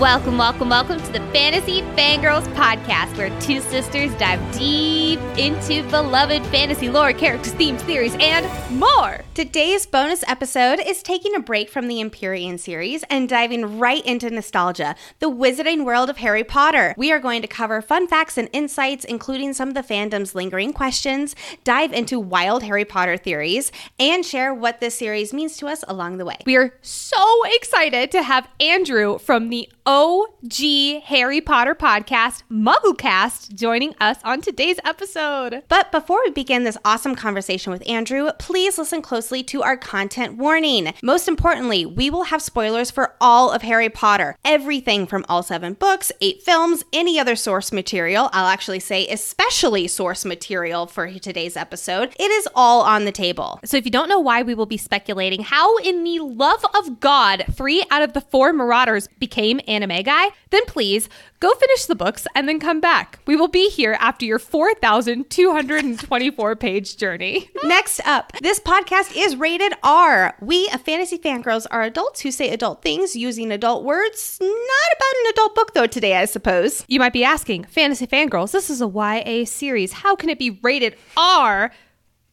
Welcome, 0.00 0.38
welcome, 0.38 0.70
welcome 0.70 0.98
to 0.98 1.12
the 1.12 1.20
Fantasy 1.30 1.82
Fangirls 1.94 2.46
podcast, 2.54 3.18
where 3.18 3.28
two 3.38 3.60
sisters 3.60 4.10
dive 4.14 4.40
deep 4.56 5.20
into 5.36 5.82
beloved 5.90 6.42
fantasy 6.46 6.88
lore, 6.88 7.12
characters, 7.12 7.52
themes, 7.52 7.82
theories, 7.82 8.16
and 8.18 8.46
more. 8.78 9.20
Today's 9.32 9.86
bonus 9.86 10.24
episode 10.26 10.80
is 10.84 11.04
taking 11.04 11.36
a 11.36 11.40
break 11.40 11.70
from 11.70 11.86
the 11.86 12.00
Empyrean 12.00 12.58
series 12.58 13.04
and 13.04 13.28
diving 13.28 13.78
right 13.78 14.04
into 14.04 14.28
nostalgia, 14.28 14.96
the 15.20 15.30
wizarding 15.30 15.84
world 15.84 16.10
of 16.10 16.16
Harry 16.16 16.42
Potter. 16.42 16.96
We 16.98 17.12
are 17.12 17.20
going 17.20 17.40
to 17.42 17.48
cover 17.48 17.80
fun 17.80 18.08
facts 18.08 18.36
and 18.36 18.48
insights, 18.52 19.04
including 19.04 19.52
some 19.54 19.68
of 19.68 19.74
the 19.74 19.84
fandom's 19.84 20.34
lingering 20.34 20.72
questions, 20.72 21.36
dive 21.62 21.92
into 21.92 22.18
wild 22.18 22.64
Harry 22.64 22.84
Potter 22.84 23.16
theories, 23.16 23.70
and 24.00 24.26
share 24.26 24.52
what 24.52 24.80
this 24.80 24.98
series 24.98 25.32
means 25.32 25.56
to 25.58 25.68
us 25.68 25.84
along 25.86 26.18
the 26.18 26.24
way. 26.24 26.38
We 26.44 26.56
are 26.56 26.74
so 26.82 27.24
excited 27.44 28.10
to 28.10 28.24
have 28.24 28.48
Andrew 28.58 29.18
from 29.18 29.48
the 29.48 29.70
OG 29.86 31.04
Harry 31.04 31.40
Potter 31.40 31.76
podcast, 31.76 32.42
MuggleCast, 32.50 33.54
joining 33.54 33.94
us 34.00 34.18
on 34.24 34.40
today's 34.40 34.80
episode. 34.84 35.62
But 35.68 35.92
before 35.92 36.20
we 36.24 36.32
begin 36.32 36.64
this 36.64 36.76
awesome 36.84 37.14
conversation 37.14 37.72
with 37.72 37.88
Andrew, 37.88 38.30
please 38.38 38.76
listen 38.76 39.02
closely 39.02 39.19
to 39.20 39.62
our 39.62 39.76
content 39.76 40.36
warning. 40.36 40.94
Most 41.02 41.28
importantly, 41.28 41.84
we 41.84 42.08
will 42.10 42.24
have 42.24 42.40
spoilers 42.40 42.90
for 42.90 43.14
all 43.20 43.50
of 43.50 43.62
Harry 43.62 43.88
Potter. 43.88 44.36
Everything 44.44 45.06
from 45.06 45.24
all 45.28 45.42
seven 45.42 45.74
books, 45.74 46.10
eight 46.20 46.42
films, 46.42 46.84
any 46.92 47.18
other 47.18 47.36
source 47.36 47.70
material. 47.72 48.30
I'll 48.32 48.48
actually 48.48 48.80
say, 48.80 49.06
especially 49.08 49.86
source 49.88 50.24
material 50.24 50.86
for 50.86 51.10
today's 51.12 51.56
episode. 51.56 52.14
It 52.18 52.30
is 52.30 52.48
all 52.54 52.82
on 52.82 53.04
the 53.04 53.12
table. 53.12 53.60
So 53.64 53.76
if 53.76 53.84
you 53.84 53.90
don't 53.90 54.08
know 54.08 54.20
why 54.20 54.42
we 54.42 54.54
will 54.54 54.66
be 54.66 54.76
speculating 54.76 55.42
how, 55.42 55.76
in 55.78 56.02
the 56.02 56.20
love 56.20 56.64
of 56.74 57.00
God, 57.00 57.44
three 57.52 57.84
out 57.90 58.02
of 58.02 58.14
the 58.14 58.20
four 58.20 58.52
Marauders 58.52 59.08
became 59.18 59.60
anime 59.68 60.02
guy, 60.02 60.30
then 60.50 60.64
please 60.66 61.08
go 61.40 61.52
finish 61.54 61.86
the 61.86 61.94
books 61.94 62.26
and 62.34 62.48
then 62.48 62.60
come 62.60 62.80
back. 62.80 63.18
We 63.26 63.34
will 63.34 63.48
be 63.48 63.70
here 63.70 63.96
after 63.98 64.24
your 64.24 64.38
4,224 64.38 66.56
page 66.56 66.96
journey. 66.96 67.50
Next 67.64 68.00
up, 68.06 68.32
this 68.40 68.60
podcast 68.60 69.16
is 69.16 69.36
rated 69.36 69.72
R. 69.82 70.36
We, 70.40 70.68
a 70.68 70.78
fantasy 70.78 71.18
fangirls, 71.18 71.66
are 71.70 71.82
adults 71.82 72.20
who 72.20 72.30
say 72.30 72.50
adult 72.50 72.82
things 72.82 73.16
using 73.16 73.50
adult 73.50 73.84
words. 73.84 74.38
Not 74.40 74.50
about 74.50 75.24
an 75.24 75.30
adult 75.30 75.54
book, 75.54 75.74
though, 75.74 75.86
today, 75.86 76.16
I 76.16 76.26
suppose. 76.26 76.84
You 76.88 77.00
might 77.00 77.12
be 77.12 77.24
asking, 77.24 77.64
Fantasy 77.64 78.06
Fangirls, 78.06 78.52
this 78.52 78.70
is 78.70 78.82
a 78.82 78.88
YA 78.88 79.44
series. 79.46 79.92
How 79.92 80.14
can 80.14 80.28
it 80.28 80.38
be 80.38 80.50
rated 80.62 80.96
R? 81.16 81.72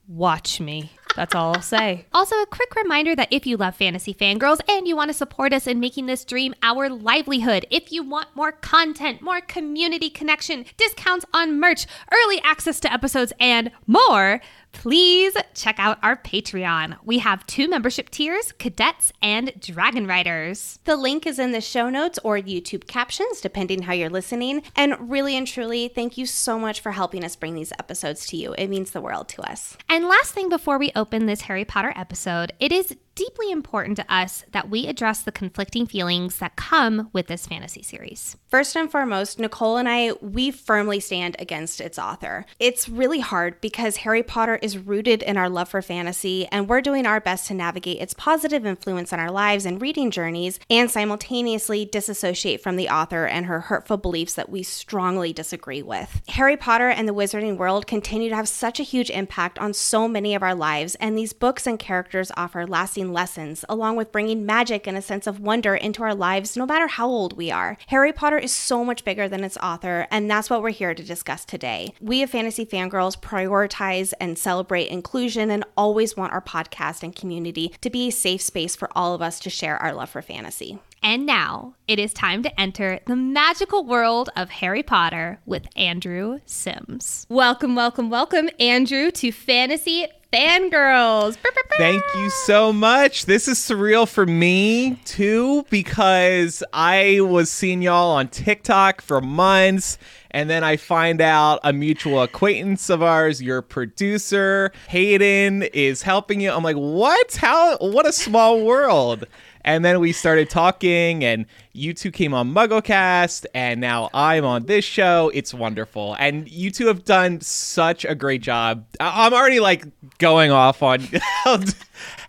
Watch 0.07 0.59
me. 0.59 0.91
That's 1.17 1.33
all 1.33 1.55
I'll 1.55 1.61
say. 1.63 2.05
Also, 2.13 2.35
a 2.35 2.45
quick 2.45 2.75
reminder 2.75 3.15
that 3.15 3.29
if 3.31 3.47
you 3.47 3.57
love 3.57 3.75
Fantasy 3.75 4.13
Fangirls 4.13 4.59
and 4.69 4.87
you 4.87 4.95
want 4.95 5.09
to 5.09 5.15
support 5.15 5.51
us 5.51 5.65
in 5.65 5.79
making 5.79 6.05
this 6.05 6.23
dream 6.23 6.53
our 6.61 6.89
livelihood, 6.89 7.65
if 7.71 7.91
you 7.91 8.03
want 8.03 8.27
more 8.35 8.51
content, 8.51 9.19
more 9.23 9.41
community 9.41 10.11
connection, 10.11 10.63
discounts 10.77 11.25
on 11.33 11.59
merch, 11.59 11.87
early 12.13 12.39
access 12.43 12.79
to 12.81 12.93
episodes, 12.93 13.33
and 13.39 13.71
more, 13.87 14.41
please 14.71 15.35
check 15.53 15.79
out 15.79 15.97
our 16.03 16.15
Patreon. 16.15 16.97
We 17.03 17.19
have 17.19 17.45
two 17.47 17.67
membership 17.67 18.09
tiers 18.09 18.51
Cadets 18.53 19.11
and 19.21 19.51
Dragon 19.59 20.07
Riders. 20.07 20.79
The 20.85 20.95
link 20.95 21.25
is 21.25 21.39
in 21.39 21.51
the 21.51 21.61
show 21.61 21.89
notes 21.89 22.19
or 22.23 22.37
YouTube 22.37 22.87
captions, 22.87 23.41
depending 23.41 23.83
how 23.83 23.93
you're 23.93 24.09
listening. 24.09 24.63
And 24.75 25.09
really 25.09 25.35
and 25.35 25.47
truly, 25.47 25.87
thank 25.87 26.17
you 26.17 26.25
so 26.25 26.59
much 26.59 26.81
for 26.81 26.91
helping 26.91 27.23
us 27.23 27.35
bring 27.35 27.55
these 27.55 27.73
episodes 27.79 28.25
to 28.27 28.37
you. 28.37 28.53
It 28.57 28.67
means 28.67 28.91
the 28.91 29.01
world 29.01 29.29
to 29.29 29.41
us. 29.41 29.77
And 29.89 30.05
last 30.05 30.33
thing 30.33 30.49
before 30.49 30.77
we 30.77 30.91
open 30.95 31.25
this 31.25 31.41
Harry 31.41 31.65
Potter 31.65 31.93
episode, 31.95 32.53
it 32.59 32.71
is 32.71 32.95
deeply 33.17 33.51
important 33.51 33.97
to 33.97 34.13
us 34.13 34.45
that 34.51 34.69
we 34.69 34.85
address 34.85 35.23
the 35.23 35.31
conflicting 35.31 35.87
feelings 35.87 36.37
that 36.37 36.55
come 36.55 37.09
with 37.13 37.25
this 37.25 37.47
fantasy 37.47 37.81
series. 37.81 38.37
First 38.47 38.77
and 38.77 38.91
foremost, 38.91 39.39
Nicole 39.39 39.77
and 39.77 39.89
I, 39.89 40.11
we 40.21 40.51
firmly 40.51 40.99
stand 40.99 41.35
against 41.39 41.81
its 41.81 41.97
author. 41.97 42.45
It's 42.59 42.87
really 42.87 43.19
hard 43.19 43.59
because 43.59 43.97
Harry 43.97 44.21
Potter 44.21 44.57
is 44.61 44.77
rooted 44.77 45.23
in 45.23 45.35
our 45.35 45.49
love 45.49 45.69
for 45.69 45.81
fantasy, 45.81 46.45
and 46.51 46.69
we're 46.69 46.79
doing 46.79 47.07
our 47.07 47.19
best 47.19 47.47
to 47.47 47.55
navigate 47.55 47.99
its 47.99 48.13
positive 48.13 48.67
influence 48.67 49.11
on 49.11 49.19
our 49.19 49.31
lives 49.31 49.65
and 49.65 49.81
reading 49.81 50.11
journeys, 50.11 50.59
and 50.69 50.91
simultaneously 50.91 51.85
disassociate 51.85 52.61
from 52.61 52.75
the 52.75 52.87
author 52.87 53.25
and 53.25 53.47
her 53.47 53.61
hurtful 53.61 53.97
beliefs 53.97 54.35
that 54.35 54.49
we 54.49 54.61
strongly 54.61 55.33
disagree 55.33 55.81
with. 55.81 56.21
Harry 56.27 56.55
Potter 56.55 56.89
and 56.89 57.07
the 57.07 57.15
Wizarding 57.15 57.57
World 57.57 57.87
continue 57.87 58.29
to 58.29 58.35
have 58.35 58.47
such 58.47 58.79
a 58.79 58.83
huge 58.83 59.09
impact 59.09 59.57
on 59.57 59.73
so 59.73 60.07
many 60.07 60.35
of 60.35 60.43
our 60.43 60.53
lives, 60.53 60.93
and 60.95 61.17
these 61.17 61.33
books 61.33 61.65
and 61.65 61.79
characters 61.79 62.31
offer 62.37 62.67
lasting 62.67 63.06
lessons, 63.13 63.63
along 63.69 63.95
with 63.95 64.11
bringing 64.11 64.45
magic 64.45 64.87
and 64.87 64.97
a 64.97 65.01
sense 65.01 65.27
of 65.27 65.39
wonder 65.39 65.75
into 65.75 66.03
our 66.03 66.15
lives 66.15 66.57
no 66.57 66.65
matter 66.65 66.87
how 66.87 67.07
old 67.07 67.37
we 67.37 67.51
are. 67.51 67.77
Harry 67.87 68.13
Potter 68.13 68.37
is 68.37 68.51
so 68.51 68.83
much 68.83 69.05
bigger 69.05 69.27
than 69.27 69.43
its 69.43 69.57
author, 69.57 70.07
and 70.11 70.29
that's 70.29 70.49
what 70.49 70.61
we're 70.61 70.69
here 70.69 70.93
to 70.93 71.03
discuss 71.03 71.45
today. 71.45 71.93
We 72.01 72.23
of 72.23 72.29
Fantasy 72.29 72.65
Fangirls 72.65 73.19
prioritize 73.19 74.13
and 74.19 74.37
celebrate 74.37 74.89
inclusion 74.89 75.49
and 75.49 75.63
always 75.75 76.17
want 76.17 76.33
our 76.33 76.41
podcast 76.41 77.03
and 77.03 77.15
community 77.15 77.73
to 77.81 77.89
be 77.89 78.07
a 78.07 78.11
safe 78.11 78.41
space 78.41 78.75
for 78.75 78.89
all 78.95 79.13
of 79.13 79.21
us 79.21 79.39
to 79.41 79.49
share 79.49 79.77
our 79.77 79.93
love 79.93 80.09
for 80.09 80.21
fantasy. 80.21 80.79
And 81.03 81.25
now 81.25 81.75
it 81.87 81.99
is 81.99 82.13
time 82.13 82.43
to 82.43 82.59
enter 82.59 82.99
the 83.05 83.15
magical 83.15 83.85
world 83.85 84.29
of 84.35 84.49
Harry 84.49 84.83
Potter 84.83 85.39
with 85.45 85.67
Andrew 85.75 86.39
Sims. 86.45 87.25
Welcome, 87.29 87.75
welcome, 87.75 88.09
welcome, 88.09 88.49
Andrew, 88.59 89.11
to 89.11 89.31
Fantasy 89.31 90.07
Fangirls. 90.33 91.37
Thank 91.77 92.03
you 92.15 92.29
so 92.29 92.73
much. 92.73 93.25
This 93.25 93.47
is 93.47 93.59
surreal 93.59 94.07
for 94.07 94.25
me 94.25 94.99
too 95.05 95.63
because 95.69 96.63
I 96.73 97.21
was 97.21 97.49
seeing 97.49 97.81
y'all 97.81 98.11
on 98.11 98.27
TikTok 98.27 99.01
for 99.01 99.21
months 99.21 99.97
and 100.31 100.49
then 100.49 100.63
I 100.63 100.75
find 100.75 101.21
out 101.21 101.59
a 101.63 101.71
mutual 101.71 102.21
acquaintance 102.21 102.89
of 102.89 103.01
ours, 103.01 103.41
your 103.41 103.61
producer, 103.61 104.71
Hayden, 104.89 105.63
is 105.63 106.01
helping 106.01 106.41
you. 106.41 106.51
I'm 106.51 106.63
like, 106.63 106.75
what? 106.75 107.35
How? 107.35 107.77
What 107.77 108.05
a 108.05 108.11
small 108.11 108.63
world. 108.63 109.25
And 109.67 109.83
then 109.83 109.99
we 109.99 110.13
started 110.13 110.49
talking, 110.49 111.25
and 111.25 111.45
you 111.73 111.93
two 111.93 112.09
came 112.09 112.33
on 112.33 112.53
MuggleCast, 112.53 113.45
and 113.53 113.81
now 113.81 114.09
I'm 114.13 114.45
on 114.45 114.65
this 114.65 114.85
show. 114.85 115.29
It's 115.33 115.53
wonderful. 115.53 116.15
And 116.19 116.49
you 116.49 116.71
two 116.71 116.87
have 116.87 117.03
done 117.03 117.41
such 117.41 118.05
a 118.05 118.15
great 118.15 118.41
job. 118.41 118.85
I- 119.01 119.25
I'm 119.25 119.33
already 119.33 119.59
like 119.59 119.83
going 120.19 120.51
off 120.51 120.81
on 120.81 121.01
how, 121.43 121.59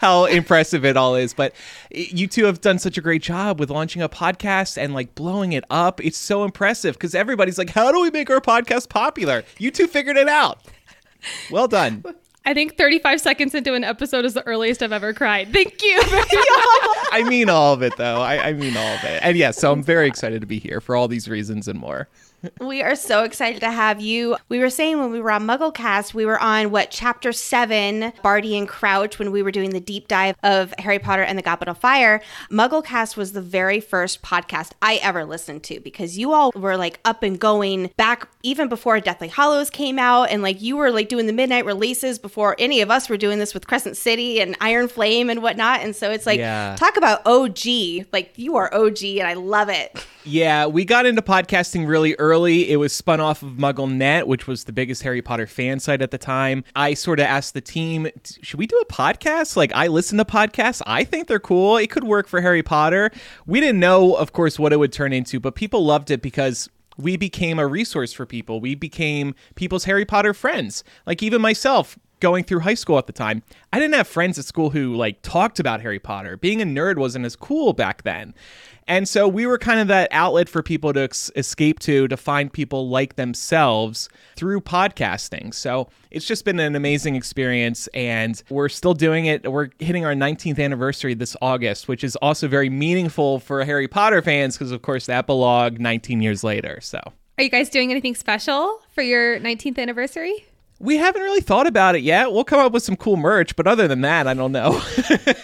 how 0.00 0.25
impressive 0.25 0.84
it 0.84 0.97
all 0.97 1.15
is, 1.15 1.32
but 1.32 1.54
you 1.93 2.26
two 2.26 2.44
have 2.47 2.60
done 2.60 2.81
such 2.81 2.99
a 2.99 3.00
great 3.00 3.22
job 3.22 3.60
with 3.60 3.70
launching 3.70 4.03
a 4.03 4.09
podcast 4.09 4.76
and 4.76 4.93
like 4.93 5.15
blowing 5.15 5.53
it 5.53 5.62
up. 5.70 6.05
It's 6.05 6.19
so 6.19 6.43
impressive 6.43 6.97
because 6.97 7.15
everybody's 7.15 7.56
like, 7.56 7.70
how 7.70 7.93
do 7.93 8.00
we 8.00 8.10
make 8.10 8.31
our 8.31 8.41
podcast 8.41 8.88
popular? 8.88 9.44
You 9.59 9.70
two 9.70 9.87
figured 9.87 10.16
it 10.16 10.28
out. 10.28 10.59
Well 11.53 11.69
done. 11.69 12.03
I 12.44 12.54
think 12.54 12.76
35 12.76 13.21
seconds 13.21 13.54
into 13.54 13.75
an 13.75 13.84
episode 13.84 14.25
is 14.25 14.34
the 14.34 14.47
earliest 14.47 14.82
I've 14.82 14.93
ever 14.93 15.12
cried. 15.12 15.53
Thank 15.53 15.82
you. 15.82 16.00
I 17.12 17.25
mean 17.28 17.50
all 17.50 17.75
of 17.75 17.82
it, 17.82 17.97
though. 17.97 18.21
I, 18.21 18.49
I 18.49 18.53
mean 18.53 18.76
all 18.76 18.94
of 18.94 19.04
it. 19.04 19.21
And 19.22 19.37
yes, 19.37 19.59
so 19.59 19.72
I'm 19.72 19.82
very 19.82 20.09
excited 20.09 20.41
to 20.41 20.47
be 20.47 20.59
here 20.59 20.81
for 20.81 20.97
all 20.97 21.09
these 21.09 21.28
reasons 21.28 21.69
and 21.69 21.78
more. 21.78 22.09
We 22.60 22.82
are 22.82 22.94
so 22.94 23.25
excited 23.25 23.60
to 23.62 23.71
have 23.71 24.00
you. 24.00 24.37
We 24.49 24.60
were 24.60 24.71
saying 24.71 25.00
when 25.00 25.10
we 25.10 25.21
were 25.21 25.32
on 25.32 25.47
MuggleCast, 25.47 26.15
we 26.15 26.25
were 26.25 26.38
on 26.38 26.71
what 26.71 26.91
chapter 26.91 27.32
seven, 27.32 28.12
Barty 28.22 28.56
and 28.56 28.69
Crouch, 28.69 29.19
when 29.19 29.32
we 29.32 29.43
were 29.43 29.50
doing 29.50 29.71
the 29.71 29.81
deep 29.81 30.06
dive 30.06 30.37
of 30.44 30.72
Harry 30.78 31.00
Potter 31.00 31.22
and 31.22 31.37
the 31.37 31.43
Goblet 31.43 31.69
of 31.69 31.78
Fire. 31.78 32.21
MuggleCast 32.50 33.16
was 33.16 33.32
the 33.32 33.43
very 33.43 33.81
first 33.81 34.22
podcast 34.22 34.71
I 34.81 34.97
ever 35.03 35.25
listened 35.25 35.65
to 35.65 35.81
because 35.81 36.16
you 36.16 36.32
all 36.32 36.53
were 36.54 36.76
like 36.76 37.00
up 37.04 37.25
and 37.25 37.41
going 37.41 37.91
back 37.97 38.28
even 38.44 38.69
before 38.69 39.00
Deathly 39.00 39.28
Hallows 39.28 39.69
came 39.69 39.99
out, 39.99 40.31
and 40.31 40.41
like 40.41 40.62
you 40.62 40.76
were 40.76 40.93
like 40.93 41.09
doing 41.09 41.26
the 41.26 41.32
midnight 41.32 41.64
releases 41.67 42.20
before 42.20 42.55
any 42.61 42.81
of 42.81 42.91
us 42.91 43.08
were 43.08 43.17
doing 43.17 43.41
this 43.41 43.52
with 43.52 43.67
Crescent 43.67 43.96
City 43.96 44.41
and 44.41 44.56
Iron 44.61 44.87
Flame 44.87 45.29
and 45.29 45.43
whatnot. 45.43 45.81
And 45.81 45.96
so 45.96 46.12
it's 46.12 46.26
like 46.26 46.38
Yeah. 46.38 46.76
talk 46.79 46.96
about 46.96 47.26
OG, 47.26 48.06
like 48.12 48.32
you 48.37 48.56
are 48.56 48.73
OG, 48.73 49.19
and 49.19 49.26
I 49.26 49.34
love 49.34 49.69
it. 49.69 50.06
Yeah, 50.25 50.67
we 50.67 50.84
got 50.84 51.06
into 51.06 51.23
podcasting 51.23 51.88
really 51.88 52.14
early. 52.14 52.27
It 52.28 52.76
was 52.76 52.92
spun 52.92 53.20
off 53.20 53.42
of 53.42 53.52
MuggleNet, 53.52 54.26
which 54.26 54.46
was 54.46 54.64
the 54.64 54.72
biggest 54.72 55.02
Harry 55.02 55.22
Potter 55.22 55.46
fan 55.46 55.80
site 55.80 56.02
at 56.02 56.10
the 56.10 56.19
time. 56.19 56.64
I 56.75 56.94
sort 56.94 57.20
of 57.20 57.26
asked 57.26 57.54
the 57.54 57.60
team, 57.60 58.08
should 58.42 58.58
we 58.58 58.66
do 58.66 58.78
a 58.78 58.92
podcast? 58.92 59.56
Like, 59.56 59.72
I 59.75 59.86
listen 59.86 60.19
to 60.19 60.25
podcasts. 60.25 60.82
I 60.86 61.04
think 61.04 61.28
they're 61.28 61.40
cool. 61.40 61.76
It 61.76 61.90
could 61.90 62.04
work 62.04 62.28
for 62.28 62.40
Harry 62.40 62.62
Potter. 62.62 63.10
We 63.46 63.60
didn't 63.60 63.80
know, 63.80 64.14
of 64.14 64.32
course, 64.32 64.58
what 64.58 64.72
it 64.72 64.78
would 64.78 64.92
turn 64.92 65.12
into, 65.12 65.40
but 65.40 65.54
people 65.54 65.84
loved 65.84 66.10
it 66.10 66.22
because 66.22 66.69
we 66.96 67.16
became 67.16 67.58
a 67.58 67.66
resource 67.66 68.12
for 68.12 68.26
people. 68.26 68.60
We 68.60 68.74
became 68.74 69.34
people's 69.54 69.84
Harry 69.84 70.04
Potter 70.04 70.34
friends. 70.34 70.84
Like, 71.06 71.22
even 71.22 71.40
myself, 71.40 71.98
going 72.20 72.44
through 72.44 72.60
high 72.60 72.74
school 72.74 72.98
at 72.98 73.06
the 73.06 73.12
time, 73.12 73.42
I 73.72 73.78
didn't 73.78 73.94
have 73.94 74.08
friends 74.08 74.38
at 74.38 74.44
school 74.44 74.70
who 74.70 74.94
like 74.94 75.22
talked 75.22 75.60
about 75.60 75.81
Harry 75.81 75.98
Potter. 76.00 76.36
Being 76.36 76.60
a 76.60 76.64
nerd 76.64 76.96
wasn't 76.96 77.24
as 77.24 77.36
cool 77.36 77.72
back 77.72 78.02
then. 78.02 78.34
And 78.88 79.06
so 79.06 79.29
we 79.29 79.46
were 79.46 79.58
kind 79.58 79.81
of 79.81 79.88
that 79.88 80.08
outlet 80.12 80.49
for 80.49 80.62
people 80.62 80.94
to 80.94 81.00
ex- 81.02 81.31
escape 81.37 81.79
to, 81.81 82.08
to 82.08 82.17
find 82.17 82.50
people 82.50 82.88
like 82.88 83.17
themselves 83.17 84.08
through 84.35 84.62
podcasting. 84.62 85.52
So 85.52 85.90
it's 86.11 86.25
just 86.25 86.46
been 86.46 86.58
an 86.58 86.75
amazing 86.75 87.14
experience, 87.14 87.87
and 87.88 88.43
we're 88.49 88.70
still 88.70 88.94
doing 88.94 89.26
it. 89.26 89.52
We're 89.52 89.69
hitting 89.79 90.06
our 90.06 90.14
19th 90.14 90.58
anniversary 90.58 91.12
this 91.12 91.37
August, 91.43 91.87
which 91.87 92.02
is 92.02 92.17
also 92.17 92.49
very 92.49 92.70
meaningful 92.70 93.40
for 93.40 93.62
Harry 93.62 93.88
Potter 93.88 94.23
fans 94.23 94.56
because, 94.56 94.73
of 94.73 94.81
course, 94.81 95.05
the 95.05 95.14
epilogue 95.14 95.79
19 95.79 96.23
years 96.23 96.43
later. 96.43 96.81
So. 96.81 97.00
Are 97.37 97.44
you 97.44 97.50
guys 97.50 97.69
doing 97.69 97.91
anything 97.91 98.14
special 98.17 98.81
for 98.91 99.02
your 99.02 99.38
19th 99.38 99.79
anniversary? 99.79 100.47
We 100.80 100.96
haven't 100.96 101.22
really 101.22 101.40
thought 101.40 101.66
about 101.66 101.96
it 101.96 102.02
yet. 102.02 102.32
We'll 102.32 102.44
come 102.44 102.60
up 102.60 102.72
with 102.72 102.84
some 102.84 102.96
cool 102.96 103.16
merch, 103.16 103.56
but 103.56 103.66
other 103.66 103.88
than 103.88 104.00
that, 104.02 104.28
I 104.28 104.34
don't 104.34 104.52
know. 104.52 104.70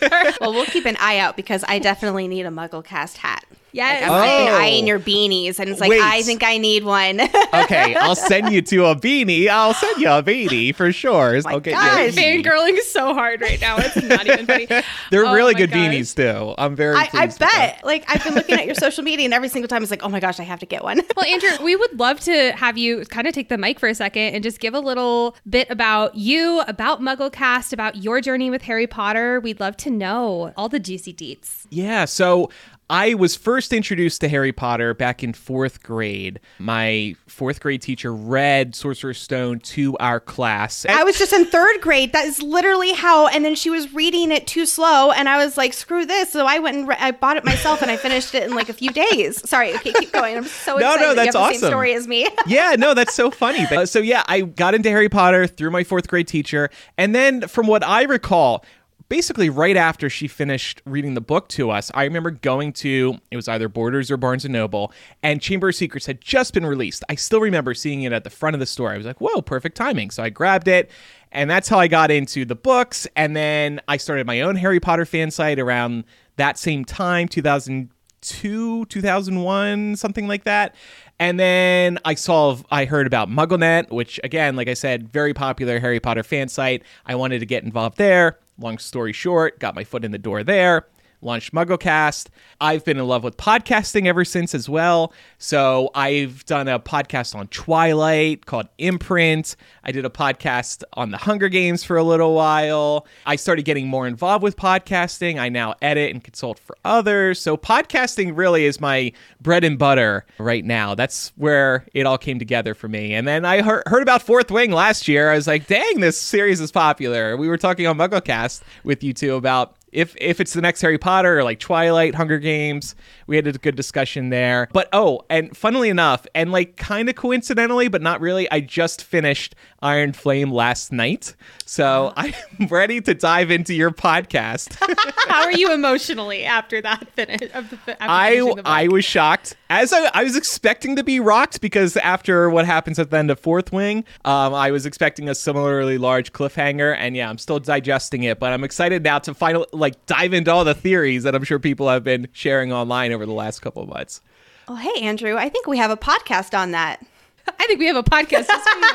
well, 0.40 0.52
we'll 0.52 0.66
keep 0.66 0.86
an 0.86 0.96
eye 1.00 1.18
out 1.18 1.36
because 1.36 1.64
I 1.66 1.80
definitely 1.80 2.28
need 2.28 2.46
a 2.46 2.50
MuggleCast 2.50 3.16
hat. 3.16 3.44
Yes. 3.74 4.08
Like, 4.08 4.10
I've 4.30 4.38
been 4.46 4.54
Oh. 4.54 4.58
eyeing 4.58 4.86
your 4.86 5.00
beanies, 5.00 5.58
and 5.58 5.68
it's 5.68 5.80
like 5.80 5.90
Wait. 5.90 6.00
I 6.00 6.22
think 6.22 6.42
I 6.44 6.58
need 6.58 6.84
one. 6.84 7.20
okay, 7.54 7.94
I'll 7.96 8.14
send 8.14 8.52
you 8.52 8.62
to 8.62 8.86
a 8.86 8.94
beanie. 8.96 9.48
I'll 9.48 9.74
send 9.74 10.00
you 10.00 10.08
a 10.08 10.22
beanie 10.22 10.74
for 10.74 10.92
sure. 10.92 11.36
Oh 11.36 11.40
my 11.44 11.50
I'll 11.52 11.60
get 11.60 11.72
gosh. 11.72 11.98
you 11.98 12.06
a 12.06 12.10
beanie. 12.12 12.44
Fangirling 12.44 12.78
so 12.82 13.12
hard 13.14 13.40
right 13.40 13.60
now. 13.60 13.76
It's 13.78 13.96
not 14.02 14.26
even 14.26 14.46
funny. 14.46 14.66
They're 15.10 15.26
Oh 15.26 15.34
really 15.34 15.54
good 15.54 15.70
gosh. 15.70 15.78
beanies 15.78 16.14
too. 16.14 16.54
I'm 16.56 16.76
very. 16.76 16.94
I, 16.94 17.00
I 17.02 17.06
pleased 17.08 17.26
with 17.26 17.38
them. 17.40 17.48
bet. 17.52 17.80
Like 17.84 18.04
I've 18.08 18.22
been 18.22 18.34
looking 18.34 18.54
at 18.58 18.66
your 18.66 18.74
social 18.86 19.02
media, 19.02 19.24
and 19.24 19.34
every 19.34 19.48
single 19.48 19.68
time 19.68 19.82
it's 19.82 19.90
like, 19.90 20.04
oh 20.04 20.08
my 20.08 20.20
gosh, 20.20 20.38
I 20.38 20.44
have 20.44 20.60
to 20.60 20.66
get 20.66 20.82
one. 20.84 21.00
Well, 21.16 21.26
Andrew, 21.26 21.50
we 21.64 21.74
would 21.76 21.98
love 21.98 22.20
to 22.20 22.52
have 22.52 22.78
you 22.78 23.04
kind 23.06 23.26
of 23.26 23.34
take 23.34 23.48
the 23.48 23.58
mic 23.58 23.80
for 23.80 23.88
a 23.88 23.94
second 23.94 24.34
and 24.34 24.42
just 24.44 24.60
give 24.60 24.74
a 24.74 24.80
little 24.80 25.36
bit 25.48 25.68
about 25.70 26.14
you, 26.14 26.60
about 26.68 27.00
MuggleCast, 27.00 27.72
about 27.72 27.96
your 27.96 28.20
journey 28.20 28.50
with 28.50 28.62
Harry 28.62 28.86
Potter. 28.86 29.40
We'd 29.40 29.58
love 29.60 29.76
to 29.78 29.90
know 29.90 30.52
all 30.56 30.68
the 30.68 30.78
juicy 30.80 31.12
deets. 31.12 31.66
Yeah, 31.70 32.04
so 32.04 32.50
I 32.90 33.14
was 33.14 33.34
first 33.34 33.72
introduced 33.72 34.20
to 34.20 34.28
Harry 34.28 34.52
Potter 34.52 34.92
back 34.92 35.22
in 35.24 35.32
fourth 35.32 35.82
grade. 35.82 36.38
My 36.58 37.16
fourth 37.26 37.60
grade 37.60 37.80
teacher 37.80 38.12
read 38.14 38.74
Sorcerer's 38.74 39.18
Stone 39.18 39.60
to 39.60 39.96
our 39.98 40.20
class. 40.20 40.84
I 40.86 41.02
was 41.02 41.18
just 41.18 41.32
in 41.32 41.46
third 41.46 41.80
grade. 41.80 42.12
That 42.12 42.26
is 42.26 42.42
literally 42.42 42.92
how. 42.92 43.26
And 43.28 43.42
then 43.42 43.54
she 43.54 43.70
was 43.70 43.92
reading 43.94 44.30
it 44.30 44.46
too 44.46 44.66
slow, 44.66 45.12
and 45.12 45.30
I 45.30 45.42
was 45.42 45.56
like, 45.56 45.72
"Screw 45.72 46.04
this!" 46.04 46.30
So 46.30 46.44
I 46.46 46.58
went 46.58 46.76
and 46.76 46.86
re- 46.88 46.96
I 46.98 47.12
bought 47.12 47.38
it 47.38 47.44
myself, 47.44 47.80
and 47.80 47.90
I 47.90 47.96
finished 47.96 48.34
it 48.34 48.42
in 48.42 48.54
like 48.54 48.68
a 48.68 48.74
few 48.74 48.90
days. 48.90 49.48
Sorry. 49.48 49.74
Okay, 49.76 49.92
keep 49.94 50.12
going. 50.12 50.36
I'm 50.36 50.44
so 50.44 50.76
No, 50.78 50.92
excited. 50.94 51.00
no, 51.00 51.14
that 51.14 51.24
that's 51.24 51.36
have 51.36 51.52
the 51.54 51.58
same 51.58 51.68
story 51.70 51.94
as 51.94 52.06
me. 52.06 52.28
yeah, 52.46 52.76
no, 52.78 52.92
that's 52.92 53.14
so 53.14 53.30
funny. 53.30 53.64
Uh, 53.64 53.86
so 53.86 53.98
yeah, 53.98 54.24
I 54.28 54.42
got 54.42 54.74
into 54.74 54.90
Harry 54.90 55.08
Potter 55.08 55.46
through 55.46 55.70
my 55.70 55.84
fourth 55.84 56.06
grade 56.06 56.28
teacher, 56.28 56.68
and 56.98 57.14
then 57.14 57.48
from 57.48 57.66
what 57.66 57.82
I 57.82 58.02
recall, 58.02 58.62
basically 59.08 59.50
right 59.50 59.76
after 59.76 60.08
she 60.08 60.28
finished 60.28 60.82
reading 60.84 61.14
the 61.14 61.20
book 61.20 61.48
to 61.48 61.70
us, 61.70 61.90
I 61.94 62.04
remember 62.04 62.30
going 62.30 62.72
to 62.74 63.18
it 63.30 63.36
was 63.36 63.48
either 63.48 63.68
Borders 63.68 64.10
or 64.10 64.16
Barnes 64.16 64.44
and 64.44 64.52
Noble, 64.52 64.92
and 65.22 65.40
Chamber 65.40 65.68
of 65.68 65.74
Secrets 65.74 66.06
had 66.06 66.20
just 66.20 66.54
been 66.54 66.66
released. 66.66 67.04
I 67.08 67.14
still 67.14 67.40
remember 67.40 67.74
seeing 67.74 68.02
it 68.02 68.12
at 68.12 68.24
the 68.24 68.30
front 68.30 68.54
of 68.54 68.60
the 68.60 68.66
store. 68.66 68.92
I 68.92 68.96
was 68.96 69.06
like, 69.06 69.20
"Whoa, 69.20 69.42
perfect 69.42 69.76
timing!" 69.76 70.10
So 70.10 70.22
I 70.22 70.30
grabbed 70.30 70.68
it. 70.68 70.90
And 71.34 71.50
that's 71.50 71.68
how 71.68 71.80
I 71.80 71.88
got 71.88 72.12
into 72.12 72.44
the 72.44 72.54
books. 72.54 73.08
And 73.16 73.36
then 73.36 73.80
I 73.88 73.96
started 73.96 74.24
my 74.24 74.40
own 74.42 74.54
Harry 74.54 74.78
Potter 74.78 75.04
fan 75.04 75.32
site 75.32 75.58
around 75.58 76.04
that 76.36 76.58
same 76.58 76.84
time, 76.84 77.26
2002, 77.26 78.84
2001, 78.86 79.96
something 79.96 80.28
like 80.28 80.44
that. 80.44 80.76
And 81.18 81.38
then 81.38 81.98
I 82.04 82.14
saw, 82.14 82.56
I 82.70 82.84
heard 82.84 83.08
about 83.08 83.28
MuggleNet, 83.28 83.90
which 83.90 84.20
again, 84.22 84.54
like 84.54 84.68
I 84.68 84.74
said, 84.74 85.12
very 85.12 85.34
popular 85.34 85.80
Harry 85.80 85.98
Potter 85.98 86.22
fan 86.22 86.48
site. 86.48 86.84
I 87.04 87.16
wanted 87.16 87.40
to 87.40 87.46
get 87.46 87.64
involved 87.64 87.98
there. 87.98 88.38
Long 88.58 88.78
story 88.78 89.12
short, 89.12 89.58
got 89.58 89.74
my 89.74 89.84
foot 89.84 90.04
in 90.04 90.12
the 90.12 90.18
door 90.18 90.44
there. 90.44 90.86
Launched 91.24 91.54
MuggleCast. 91.54 92.28
I've 92.60 92.84
been 92.84 92.98
in 92.98 93.06
love 93.06 93.24
with 93.24 93.38
podcasting 93.38 94.06
ever 94.06 94.24
since 94.24 94.54
as 94.54 94.68
well. 94.68 95.12
So 95.38 95.90
I've 95.94 96.44
done 96.44 96.68
a 96.68 96.78
podcast 96.78 97.34
on 97.34 97.48
Twilight 97.48 98.44
called 98.44 98.68
Imprint. 98.76 99.56
I 99.82 99.90
did 99.90 100.04
a 100.04 100.10
podcast 100.10 100.82
on 100.92 101.10
the 101.10 101.16
Hunger 101.16 101.48
Games 101.48 101.82
for 101.82 101.96
a 101.96 102.02
little 102.02 102.34
while. 102.34 103.06
I 103.24 103.36
started 103.36 103.64
getting 103.64 103.88
more 103.88 104.06
involved 104.06 104.42
with 104.42 104.56
podcasting. 104.56 105.38
I 105.38 105.48
now 105.48 105.74
edit 105.80 106.12
and 106.12 106.22
consult 106.22 106.58
for 106.58 106.76
others. 106.84 107.40
So 107.40 107.56
podcasting 107.56 108.36
really 108.36 108.66
is 108.66 108.80
my 108.80 109.12
bread 109.40 109.64
and 109.64 109.78
butter 109.78 110.26
right 110.38 110.64
now. 110.64 110.94
That's 110.94 111.32
where 111.36 111.86
it 111.94 112.04
all 112.04 112.18
came 112.18 112.38
together 112.38 112.74
for 112.74 112.88
me. 112.88 113.14
And 113.14 113.26
then 113.26 113.46
I 113.46 113.62
heard, 113.62 113.82
heard 113.86 114.02
about 114.02 114.22
Fourth 114.22 114.50
Wing 114.50 114.72
last 114.72 115.08
year. 115.08 115.30
I 115.30 115.36
was 115.36 115.46
like, 115.46 115.66
dang, 115.66 116.00
this 116.00 116.20
series 116.20 116.60
is 116.60 116.70
popular. 116.70 117.36
We 117.38 117.48
were 117.48 117.56
talking 117.56 117.86
on 117.86 117.96
MuggleCast 117.96 118.60
with 118.84 119.02
you 119.02 119.14
two 119.14 119.36
about 119.36 119.76
if 119.94 120.14
if 120.20 120.40
it's 120.40 120.52
the 120.52 120.60
next 120.60 120.82
Harry 120.82 120.98
Potter 120.98 121.38
or 121.38 121.44
like 121.44 121.60
Twilight, 121.60 122.14
Hunger 122.16 122.38
Games, 122.38 122.94
we 123.26 123.36
had 123.36 123.46
a 123.46 123.52
good 123.52 123.76
discussion 123.76 124.30
there. 124.30 124.68
But 124.72 124.88
oh, 124.92 125.22
and 125.28 125.56
funnily 125.56 125.88
enough, 125.88 126.26
and 126.34 126.52
like 126.52 126.76
kind 126.76 127.08
of 127.08 127.14
coincidentally, 127.14 127.88
but 127.88 128.02
not 128.02 128.20
really, 128.20 128.50
I 128.50 128.60
just 128.60 129.02
finished 129.02 129.54
Iron 129.82 130.12
Flame 130.12 130.50
last 130.50 130.92
night, 130.92 131.34
so 131.64 132.12
I'm 132.16 132.34
ready 132.68 133.00
to 133.02 133.14
dive 133.14 133.50
into 133.50 133.74
your 133.74 133.90
podcast. 133.90 134.76
How 135.28 135.42
are 135.42 135.52
you 135.52 135.72
emotionally 135.72 136.44
after 136.44 136.80
that 136.82 137.08
finish? 137.10 137.50
After 137.52 137.78
I? 138.00 138.52
I 138.64 138.88
was 138.88 139.04
shocked 139.04 139.56
as 139.70 139.92
I, 139.92 140.10
I 140.14 140.24
was 140.24 140.36
expecting 140.36 140.96
to 140.96 141.02
be 141.02 141.20
rocked 141.20 141.60
because 141.60 141.96
after 141.96 142.48
what 142.50 142.64
happens 142.64 142.98
at 142.98 143.10
the 143.10 143.16
end 143.16 143.30
of 143.30 143.40
Fourth 143.40 143.72
Wing, 143.72 144.04
um, 144.24 144.54
I 144.54 144.70
was 144.70 144.86
expecting 144.86 145.28
a 145.28 145.34
similarly 145.34 145.98
large 145.98 146.32
cliffhanger, 146.32 146.94
and 146.96 147.16
yeah, 147.16 147.28
I'm 147.28 147.38
still 147.38 147.58
digesting 147.58 148.22
it, 148.22 148.38
but 148.38 148.52
I'm 148.52 148.62
excited 148.62 149.02
now 149.02 149.18
to 149.20 149.34
finally 149.34 149.66
like 149.72 150.06
dive 150.06 150.32
into 150.32 150.52
all 150.52 150.64
the 150.64 150.74
theories 150.74 151.24
that 151.24 151.34
I'm 151.34 151.44
sure 151.44 151.58
people 151.58 151.88
have 151.88 152.04
been 152.04 152.28
sharing 152.32 152.72
online 152.72 153.12
over 153.14 153.26
the 153.26 153.32
last 153.32 153.60
couple 153.60 153.82
of 153.82 153.88
months. 153.88 154.20
Oh, 154.68 154.76
hey, 154.76 155.02
Andrew. 155.02 155.36
I 155.36 155.48
think 155.48 155.66
we 155.66 155.78
have 155.78 155.90
a 155.90 155.96
podcast 155.96 156.58
on 156.58 156.72
that. 156.72 157.04
I 157.58 157.66
think 157.66 157.78
we 157.78 157.86
have 157.86 157.96
a 157.96 158.02
podcast. 158.02 158.46
just 158.46 158.68
for 158.68 158.78
you. 158.78 158.90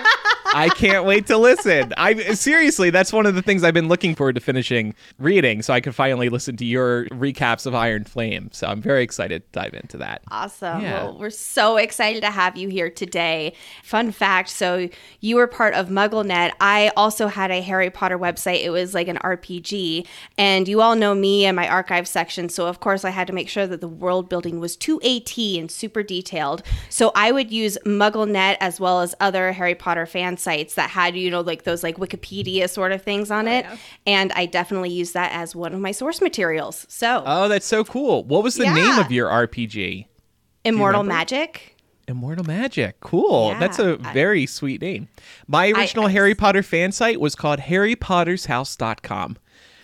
I 0.51 0.69
can't 0.69 1.05
wait 1.05 1.27
to 1.27 1.37
listen. 1.37 1.93
I 1.97 2.15
seriously, 2.33 2.89
that's 2.89 3.13
one 3.13 3.25
of 3.25 3.35
the 3.35 3.41
things 3.41 3.63
I've 3.63 3.73
been 3.73 3.87
looking 3.87 4.15
forward 4.15 4.33
to 4.33 4.41
finishing 4.41 4.95
reading, 5.19 5.61
so 5.61 5.73
I 5.73 5.81
can 5.81 5.91
finally 5.91 6.29
listen 6.29 6.57
to 6.57 6.65
your 6.65 7.05
recaps 7.07 7.65
of 7.67 7.75
Iron 7.75 8.03
Flame. 8.03 8.49
So 8.51 8.67
I'm 8.67 8.81
very 8.81 9.03
excited 9.03 9.43
to 9.43 9.59
dive 9.59 9.73
into 9.75 9.97
that. 9.97 10.23
Awesome. 10.31 10.81
Yeah. 10.81 11.03
Well, 11.03 11.19
we're 11.19 11.29
so 11.29 11.77
excited 11.77 12.21
to 12.21 12.31
have 12.31 12.57
you 12.57 12.67
here 12.69 12.89
today. 12.89 13.53
Fun 13.83 14.11
fact 14.11 14.49
so, 14.49 14.89
you 15.19 15.35
were 15.35 15.47
part 15.47 15.75
of 15.75 15.89
MuggleNet. 15.89 16.53
I 16.59 16.91
also 16.97 17.27
had 17.27 17.51
a 17.51 17.61
Harry 17.61 17.89
Potter 17.89 18.17
website. 18.17 18.63
It 18.63 18.71
was 18.71 18.93
like 18.93 19.07
an 19.07 19.17
RPG. 19.17 20.07
And 20.37 20.67
you 20.67 20.81
all 20.81 20.95
know 20.95 21.13
me 21.13 21.45
and 21.45 21.55
my 21.55 21.67
archive 21.67 22.07
section. 22.07 22.49
So, 22.49 22.65
of 22.65 22.79
course, 22.79 23.05
I 23.05 23.11
had 23.11 23.27
to 23.27 23.33
make 23.33 23.49
sure 23.49 23.67
that 23.67 23.81
the 23.81 23.87
world 23.87 24.29
building 24.29 24.59
was 24.59 24.75
to 24.77 24.99
AT 25.01 25.37
and 25.37 25.69
super 25.69 26.01
detailed. 26.01 26.63
So, 26.89 27.11
I 27.13 27.31
would 27.31 27.51
use 27.51 27.77
MuggleNet 27.85 28.38
as 28.59 28.79
well 28.79 29.01
as 29.01 29.13
other 29.19 29.51
Harry 29.51 29.75
Potter 29.75 30.05
fan 30.05 30.37
sites 30.37 30.75
that 30.75 30.89
had, 30.89 31.15
you 31.15 31.29
know, 31.31 31.41
like 31.41 31.63
those 31.63 31.83
like 31.83 31.97
Wikipedia 31.97 32.69
sort 32.69 32.91
of 32.91 33.01
things 33.01 33.29
on 33.31 33.47
oh, 33.47 33.51
it. 33.51 33.65
yeah. 33.65 33.77
And 34.07 34.31
I 34.33 34.45
definitely 34.45 34.89
use 34.91 35.11
that 35.13 35.31
as 35.31 35.55
one 35.55 35.73
of 35.73 35.79
my 35.79 35.91
source 35.91 36.21
materials. 36.21 36.85
So, 36.89 37.23
Oh, 37.25 37.47
that's 37.47 37.65
so 37.65 37.83
cool. 37.83 38.23
What 38.23 38.43
was 38.43 38.55
the 38.55 38.65
name 38.65 38.97
of 38.99 39.11
your 39.11 39.29
RPG? 39.29 40.05
Immortal 40.65 41.01
remember? 41.01 41.15
Magic. 41.17 41.75
Immortal 42.07 42.43
Magic. 42.45 42.99
Cool. 43.01 43.49
Yeah, 43.51 43.59
That's 43.59 43.77
a 43.79 43.99
I- 44.03 44.13
very 44.13 44.45
sweet 44.45 44.81
name. 44.81 45.07
My 45.47 45.69
original 45.69 46.05
I- 46.05 46.11
Harry 46.11 46.33
Potter 46.35 46.63
fan 46.63 46.91
site 46.91 47.19
was 47.19 47.35
called 47.35 47.59
harrypottershouse.com 47.59 49.37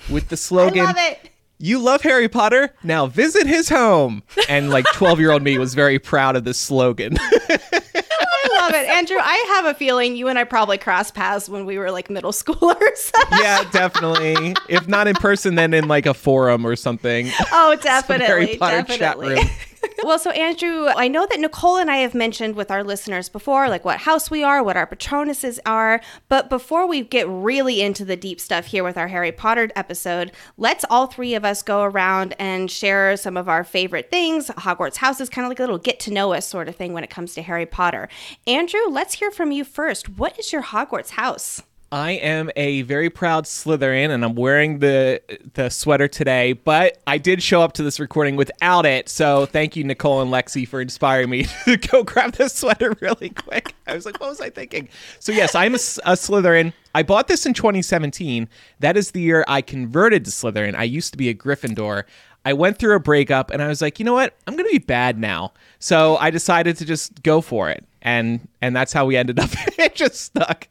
with 0.10 0.30
the 0.30 0.38
slogan 0.38 0.82
I 0.82 0.86
love 0.86 0.96
it. 0.98 1.30
You 1.58 1.80
love 1.80 2.02
Harry 2.02 2.28
Potter? 2.28 2.74
Now 2.84 3.06
visit 3.08 3.48
his 3.48 3.70
home. 3.70 4.24
And 4.50 4.70
like 4.72 4.86
12 4.94 5.20
year 5.22 5.32
old 5.32 5.42
me 5.42 5.58
was 5.58 5.74
very 5.74 6.00
proud 6.00 6.36
of 6.36 6.44
this 6.44 6.58
slogan. 6.58 7.16
I 8.46 8.62
love 8.62 8.74
it. 8.74 8.88
Andrew, 8.90 9.18
I 9.20 9.36
have 9.56 9.66
a 9.66 9.74
feeling 9.74 10.16
you 10.16 10.28
and 10.28 10.38
I 10.38 10.44
probably 10.44 10.78
crossed 10.78 11.14
paths 11.14 11.50
when 11.50 11.66
we 11.66 11.78
were 11.78 11.92
like 11.92 12.10
middle 12.10 12.32
schoolers. 12.32 13.12
yeah, 13.40 13.64
definitely. 13.72 14.56
If 14.70 14.88
not 14.88 15.08
in 15.08 15.16
person, 15.16 15.56
then 15.56 15.74
in 15.74 15.88
like 15.88 16.06
a 16.06 16.14
forum 16.14 16.66
or 16.66 16.76
something. 16.76 17.30
oh, 17.52 17.78
definitely. 17.82 18.26
Harry 18.26 18.58
Potter 18.58 18.84
chat 18.84 19.00
definitely. 19.00 19.36
room. 19.36 19.50
well, 20.04 20.20
so 20.20 20.32
Andrew, 20.32 20.88
I 20.88 21.08
know 21.08 21.26
that 21.30 21.40
Nicole 21.40 21.78
and 21.78 21.90
I 21.90 21.98
have 21.98 22.14
mentioned 22.14 22.56
with 22.56 22.72
our 22.72 22.84
listeners 22.84 23.30
before, 23.30 23.70
like 23.70 23.86
what 23.86 24.00
house 24.00 24.30
we 24.30 24.44
are, 24.44 24.64
what 24.64 24.78
our 24.78 24.88
patronuses 24.88 25.60
are. 25.66 26.02
But 26.30 26.50
before 26.50 26.88
we 26.88 27.02
get 27.02 27.28
really 27.28 27.82
into 27.82 28.06
the 28.06 28.16
deep 28.16 28.40
stuff 28.40 28.66
here 28.68 28.84
with 28.84 28.98
our 28.98 29.08
Harry 29.08 29.32
Potter 29.32 29.70
episode, 29.76 30.32
let's 30.58 30.86
all 30.90 31.08
three 31.08 31.34
of 31.36 31.46
us 31.46 31.62
go 31.62 31.84
around 31.84 32.36
and 32.40 32.70
share 32.70 33.18
some 33.18 33.38
of 33.38 33.50
our 33.50 33.64
favorite 33.64 34.12
things. 34.12 34.48
Hogwarts 34.50 34.98
house 34.98 35.20
is 35.22 35.30
kind 35.30 35.46
of 35.46 35.50
like 35.50 35.60
a 35.60 35.64
little 35.64 35.78
get 35.78 36.00
to 36.02 36.12
know 36.12 36.34
us 36.34 36.48
sort 36.48 36.68
of 36.68 36.76
thing 36.76 36.94
when 36.94 37.04
it 37.04 37.10
comes 37.10 37.34
to 37.34 37.42
Harry 37.42 37.66
Potter. 37.66 38.10
Andrew, 38.48 38.82
let's 38.90 39.16
hear 39.16 39.32
from 39.32 39.52
you 39.52 39.64
first. 39.64 40.10
What 40.18 40.38
is 40.40 40.52
your 40.52 40.64
Hogwarts 40.64 41.12
house? 41.12 41.62
I 41.96 42.12
am 42.12 42.52
a 42.58 42.82
very 42.82 43.10
proud 43.10 43.46
Slytherin, 43.46 44.10
and 44.10 44.26
I'm 44.26 44.36
wearing 44.36 44.80
the 44.80 45.22
the 45.54 45.70
sweater 45.70 46.10
today. 46.10 46.52
But 46.52 47.02
I 47.08 47.18
did 47.18 47.42
show 47.42 47.62
up 47.62 47.72
to 47.74 47.84
this 47.84 48.02
recording 48.02 48.36
without 48.36 48.86
it, 48.86 49.08
so 49.08 49.46
thank 49.46 49.78
you, 49.78 49.86
Nicole 49.86 50.22
and 50.22 50.30
Lexi, 50.30 50.68
for 50.68 50.82
inspiring 50.82 51.30
me 51.30 51.44
to 51.64 51.78
go 51.78 52.04
grab 52.04 52.34
this 52.34 52.54
sweater 52.54 52.98
really 53.02 53.30
quick. 53.30 53.76
I 53.88 53.94
was 53.94 54.06
like, 54.06 54.20
what 54.20 54.28
was 54.28 54.42
I 54.42 54.50
thinking? 54.50 54.90
So 55.20 55.32
yes, 55.32 55.56
I'm 55.56 55.74
a 55.74 55.78
Slytherin. 55.78 56.74
I 56.94 57.02
bought 57.02 57.30
this 57.30 57.46
in 57.46 57.54
2017. 57.54 58.50
That 58.82 58.98
is 58.98 59.12
the 59.12 59.22
year 59.22 59.46
I 59.48 59.62
converted 59.62 60.26
to 60.26 60.32
Slytherin. 60.32 60.76
I 60.76 60.84
used 60.84 61.14
to 61.14 61.18
be 61.18 61.30
a 61.30 61.34
Gryffindor. 61.34 62.04
I 62.44 62.52
went 62.52 62.78
through 62.78 62.98
a 62.98 63.00
breakup, 63.00 63.52
and 63.52 63.62
I 63.62 63.70
was 63.70 63.82
like, 63.82 64.00
you 64.00 64.06
know 64.06 64.14
what? 64.14 64.36
I'm 64.48 64.58
gonna 64.58 64.68
be 64.68 64.80
bad 64.80 65.18
now. 65.18 65.54
So 65.80 66.18
I 66.18 66.30
decided 66.30 66.76
to 66.76 66.86
just 66.86 67.24
go 67.24 67.40
for 67.40 67.70
it, 67.70 67.86
and 68.02 68.50
and 68.62 68.76
that's 68.76 68.92
how 68.92 69.06
we 69.06 69.16
ended 69.16 69.40
up. 69.40 69.50
it 69.80 69.96
just 69.96 70.20
stuck. 70.20 70.68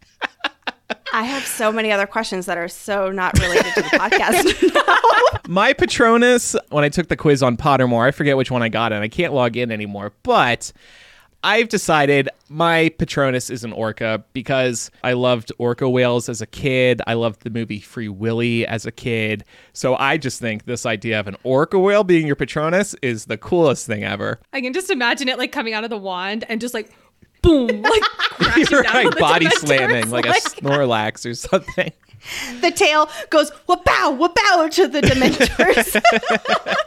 I 1.15 1.23
have 1.23 1.47
so 1.47 1.71
many 1.71 1.93
other 1.93 2.09
questions 2.09 2.47
that 2.47 2.59
are 2.59 2.67
so 2.67 3.13
not 3.13 3.39
related 3.39 3.73
to 3.75 3.83
the 3.83 3.89
podcast. 3.89 5.49
My 5.49 5.73
Patronus, 5.73 6.57
when 6.71 6.83
I 6.83 6.89
took 6.89 7.07
the 7.07 7.17
quiz 7.17 7.41
on 7.41 7.57
Pottermore, 7.57 8.05
I 8.05 8.11
forget 8.11 8.37
which 8.37 8.51
one 8.51 8.65
I 8.65 8.69
got, 8.69 8.93
and 8.93 9.01
I 9.01 9.07
can't 9.07 9.33
log 9.33 9.57
in 9.57 9.71
anymore, 9.71 10.13
but 10.25 10.73
I've 11.45 11.69
decided 11.69 12.31
my 12.49 12.89
Patronus 12.99 13.49
is 13.49 13.63
an 13.63 13.73
orca 13.73 14.25
because 14.33 14.91
I 15.05 15.13
loved 15.13 15.53
orca 15.59 15.89
whales 15.89 16.29
as 16.29 16.41
a 16.41 16.47
kid. 16.47 17.01
I 17.07 17.15
loved 17.15 17.43
the 17.43 17.51
movie 17.51 17.81
Free 17.81 18.09
Willy 18.09 18.67
as 18.67 18.85
a 18.85 18.91
kid. 18.91 19.45
So 19.73 19.95
I 19.97 20.17
just 20.17 20.41
think 20.41 20.65
this 20.65 20.85
idea 20.85 21.21
of 21.21 21.29
an 21.29 21.37
orca 21.45 21.79
whale 21.79 22.03
being 22.03 22.27
your 22.27 22.35
Patronus 22.35 22.95
is 23.03 23.27
the 23.27 23.37
coolest 23.37 23.87
thing 23.87 24.03
ever. 24.03 24.41
I 24.53 24.63
can 24.63 24.73
just 24.73 24.91
imagine 24.91 25.29
it 25.29 25.37
like 25.39 25.53
coming 25.53 25.75
out 25.75 25.85
of 25.85 25.91
the 25.91 25.99
wand 25.99 26.45
and 26.49 26.61
just 26.61 26.75
like 26.75 26.91
boom, 27.45 27.83
like 27.83 28.03
crashing 28.19 28.79
right, 28.79 29.19
body 29.19 29.49
slamming 29.51 30.11
like, 30.11 30.27
a 30.27 30.31
Snorlax 30.31 31.31
or 31.31 31.35
something. 31.35 31.93
the 32.61 32.71
tail 32.71 33.09
goes 33.31 33.51
wapow, 33.69 34.19
wapow 34.19 34.71
to 34.71 34.89
the 34.89 35.01
Dementors. 35.01 36.03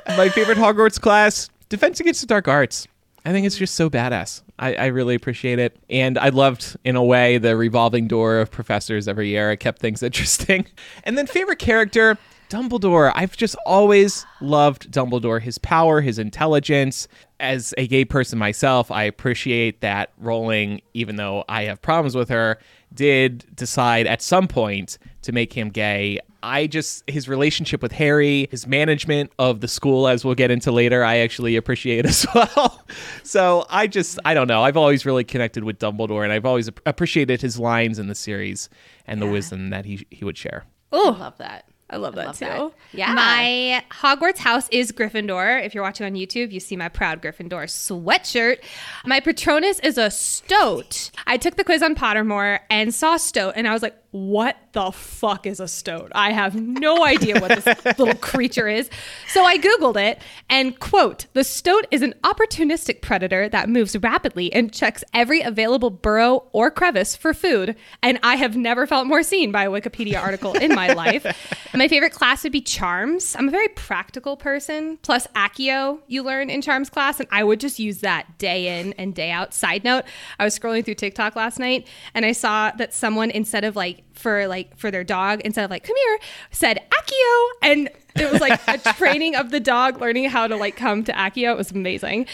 my 0.17 0.29
favorite 0.29 0.57
Hogwarts 0.57 0.99
class, 0.99 1.49
Defense 1.69 1.99
Against 1.99 2.21
the 2.21 2.27
Dark 2.27 2.47
Arts. 2.47 2.87
I 3.23 3.31
think 3.31 3.45
it's 3.45 3.57
just 3.57 3.75
so 3.75 3.89
badass. 3.89 4.41
I, 4.57 4.73
I 4.75 4.85
really 4.87 5.13
appreciate 5.13 5.59
it. 5.59 5.77
And 5.89 6.17
I 6.17 6.29
loved, 6.29 6.77
in 6.85 6.95
a 6.95 7.03
way, 7.03 7.37
the 7.37 7.57
revolving 7.57 8.07
door 8.07 8.39
of 8.39 8.49
professors 8.49 9.07
every 9.07 9.27
year. 9.27 9.51
It 9.51 9.57
kept 9.57 9.79
things 9.79 10.01
interesting. 10.01 10.65
And 11.03 11.17
then, 11.17 11.27
favorite 11.27 11.59
character, 11.59 12.17
Dumbledore. 12.49 13.11
I've 13.15 13.35
just 13.35 13.55
always 13.65 14.25
loved 14.41 14.91
Dumbledore, 14.91 15.41
his 15.41 15.57
power, 15.57 16.01
his 16.01 16.19
intelligence. 16.19 17.07
As 17.39 17.73
a 17.77 17.87
gay 17.87 18.05
person 18.05 18.39
myself, 18.39 18.89
I 18.89 19.03
appreciate 19.03 19.81
that 19.81 20.11
Rowling, 20.17 20.81
even 20.93 21.17
though 21.17 21.43
I 21.47 21.63
have 21.63 21.81
problems 21.81 22.15
with 22.15 22.29
her, 22.29 22.57
did 22.93 23.45
decide 23.55 24.07
at 24.07 24.21
some 24.21 24.47
point 24.47 24.97
to 25.23 25.31
make 25.31 25.53
him 25.53 25.69
gay. 25.69 26.19
I 26.41 26.67
just 26.67 27.03
his 27.09 27.27
relationship 27.27 27.81
with 27.81 27.91
Harry, 27.91 28.47
his 28.49 28.65
management 28.65 29.31
of 29.37 29.59
the 29.59 29.67
school, 29.67 30.07
as 30.07 30.23
we'll 30.23 30.35
get 30.35 30.49
into 30.49 30.71
later, 30.71 31.03
I 31.03 31.17
actually 31.17 31.57
appreciate 31.57 32.05
as 32.07 32.25
well. 32.33 32.85
so 33.23 33.65
I 33.69 33.87
just 33.87 34.19
I 34.23 34.33
don't 34.33 34.47
know. 34.47 34.63
I've 34.63 34.77
always 34.77 35.05
really 35.05 35.23
connected 35.23 35.63
with 35.63 35.79
Dumbledore, 35.79 36.23
and 36.23 36.31
I've 36.31 36.45
always 36.45 36.69
appreciated 36.85 37.41
his 37.41 37.59
lines 37.59 37.99
in 37.99 38.07
the 38.07 38.15
series 38.15 38.69
and 39.05 39.21
the 39.21 39.27
wisdom 39.27 39.69
that 39.71 39.85
he 39.85 40.07
he 40.09 40.23
would 40.23 40.37
share. 40.37 40.65
Oh, 40.91 41.17
love 41.19 41.37
that. 41.39 41.65
I 41.89 41.97
love 41.97 42.15
that 42.15 42.25
love 42.27 42.39
too. 42.39 42.45
that. 42.45 42.71
Yeah. 42.91 43.13
My 43.13 43.83
Hogwarts 43.91 44.39
house 44.39 44.67
is 44.71 44.91
Gryffindor. 44.91 45.65
If 45.65 45.73
you're 45.73 45.83
watching 45.83 46.05
on 46.05 46.13
YouTube, 46.13 46.51
you 46.51 46.59
see 46.59 46.75
my 46.75 46.89
proud 46.89 47.21
Gryffindor 47.21 47.63
sweatshirt. 47.65 48.59
My 49.05 49.21
Patronus 49.21 49.79
is 49.79 49.97
a 49.97 50.11
stoat. 50.11 51.11
I 51.25 51.37
took 51.37 51.55
the 51.55 51.63
quiz 51.63 51.81
on 51.81 51.95
Pottermore 51.95 52.59
and 52.69 52.93
saw 52.93 53.15
stoat, 53.15 53.53
and 53.55 53.67
I 53.67 53.73
was 53.73 53.81
like, 53.81 53.95
what 54.11 54.57
the 54.71 54.91
fuck 54.91 55.45
is 55.45 55.59
a 55.59 55.67
stoat? 55.67 56.11
I 56.15 56.31
have 56.31 56.55
no 56.55 57.05
idea 57.05 57.39
what 57.39 57.61
this 57.61 57.85
little 57.99 58.15
creature 58.15 58.67
is. 58.67 58.89
So 59.27 59.43
I 59.43 59.57
Googled 59.57 59.97
it 59.97 60.21
and 60.49 60.79
quote, 60.79 61.25
the 61.33 61.43
stoat 61.43 61.85
is 61.91 62.01
an 62.01 62.13
opportunistic 62.23 63.01
predator 63.01 63.49
that 63.49 63.69
moves 63.69 63.97
rapidly 63.97 64.51
and 64.53 64.71
checks 64.71 65.03
every 65.13 65.41
available 65.41 65.89
burrow 65.89 66.47
or 66.51 66.71
crevice 66.71 67.15
for 67.15 67.33
food. 67.33 67.75
And 68.01 68.19
I 68.23 68.35
have 68.35 68.55
never 68.55 68.87
felt 68.87 69.07
more 69.07 69.23
seen 69.23 69.51
by 69.51 69.65
a 69.65 69.69
Wikipedia 69.69 70.21
article 70.21 70.53
in 70.53 70.73
my 70.73 70.93
life. 70.93 71.25
My 71.73 71.87
favorite 71.87 72.13
class 72.13 72.43
would 72.43 72.51
be 72.51 72.61
Charms. 72.61 73.35
I'm 73.37 73.47
a 73.47 73.51
very 73.51 73.67
practical 73.67 74.35
person. 74.35 74.97
Plus 75.03 75.27
Accio 75.35 75.99
you 76.07 76.23
learn 76.23 76.49
in 76.49 76.61
Charms 76.61 76.89
class, 76.89 77.19
and 77.19 77.27
I 77.31 77.43
would 77.43 77.59
just 77.59 77.77
use 77.77 77.99
that 77.99 78.37
day 78.37 78.79
in 78.79 78.93
and 78.93 79.13
day 79.13 79.31
out. 79.31 79.53
Side 79.53 79.83
note, 79.83 80.05
I 80.39 80.43
was 80.43 80.57
scrolling 80.57 80.83
through 80.83 80.95
TikTok 80.95 81.35
last 81.35 81.59
night 81.59 81.87
and 82.13 82.25
I 82.25 82.31
saw 82.31 82.71
that 82.71 82.93
someone 82.93 83.29
instead 83.31 83.63
of 83.63 83.75
like 83.75 83.96
for 84.13 84.47
like 84.47 84.77
for 84.77 84.91
their 84.91 85.03
dog, 85.03 85.41
instead 85.41 85.65
of 85.65 85.71
like 85.71 85.83
come 85.83 85.95
here, 85.95 86.19
said 86.51 86.79
Accio 86.91 87.49
and 87.61 87.89
it 88.15 88.31
was 88.31 88.41
like 88.41 88.59
a 88.67 88.77
training 88.93 89.35
of 89.35 89.51
the 89.51 89.59
dog 89.59 90.01
learning 90.01 90.29
how 90.29 90.47
to 90.47 90.55
like 90.55 90.75
come 90.75 91.03
to 91.03 91.11
Accio. 91.11 91.51
It 91.51 91.57
was 91.57 91.71
amazing. 91.71 92.27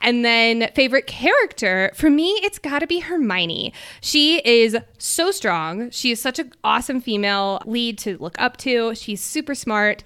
And 0.00 0.24
then 0.24 0.70
favorite 0.74 1.06
character 1.06 1.90
for 1.94 2.10
me, 2.10 2.32
it's 2.42 2.58
got 2.58 2.80
to 2.80 2.86
be 2.86 3.00
Hermione. 3.00 3.72
She 4.00 4.38
is 4.44 4.76
so 4.98 5.30
strong. 5.30 5.90
She 5.90 6.10
is 6.10 6.20
such 6.20 6.38
an 6.38 6.52
awesome 6.64 7.00
female 7.00 7.62
lead 7.64 7.98
to 7.98 8.18
look 8.18 8.40
up 8.40 8.56
to. 8.58 8.94
She's 8.94 9.20
super 9.20 9.54
smart. 9.54 10.02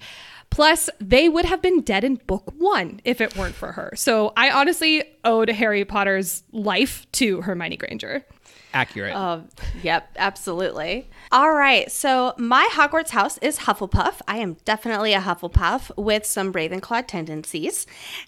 Plus, 0.49 0.89
they 1.01 1.27
would 1.27 1.43
have 1.43 1.61
been 1.61 1.81
dead 1.81 2.05
in 2.05 2.15
book 2.15 2.53
one 2.57 3.01
if 3.03 3.19
it 3.19 3.35
weren't 3.35 3.55
for 3.55 3.73
her. 3.73 3.91
So 3.95 4.31
I 4.37 4.51
honestly 4.51 5.03
owed 5.25 5.49
Harry 5.49 5.83
Potter's 5.83 6.43
life 6.53 7.05
to 7.13 7.41
Hermione 7.41 7.75
Granger. 7.75 8.25
Accurate. 8.75 9.15
Oh, 9.15 9.43
yep, 9.81 10.09
absolutely. 10.17 11.09
All 11.31 11.53
right, 11.53 11.89
so 11.89 12.33
my 12.37 12.67
Hogwarts 12.73 13.11
house 13.11 13.37
is 13.37 13.59
Hufflepuff. 13.59 14.19
I 14.27 14.39
am 14.39 14.57
definitely 14.65 15.13
a 15.13 15.21
Hufflepuff 15.21 15.91
with 15.95 16.25
some 16.25 16.51
Ravenclaw 16.51 17.07
tendencies. 17.07 17.87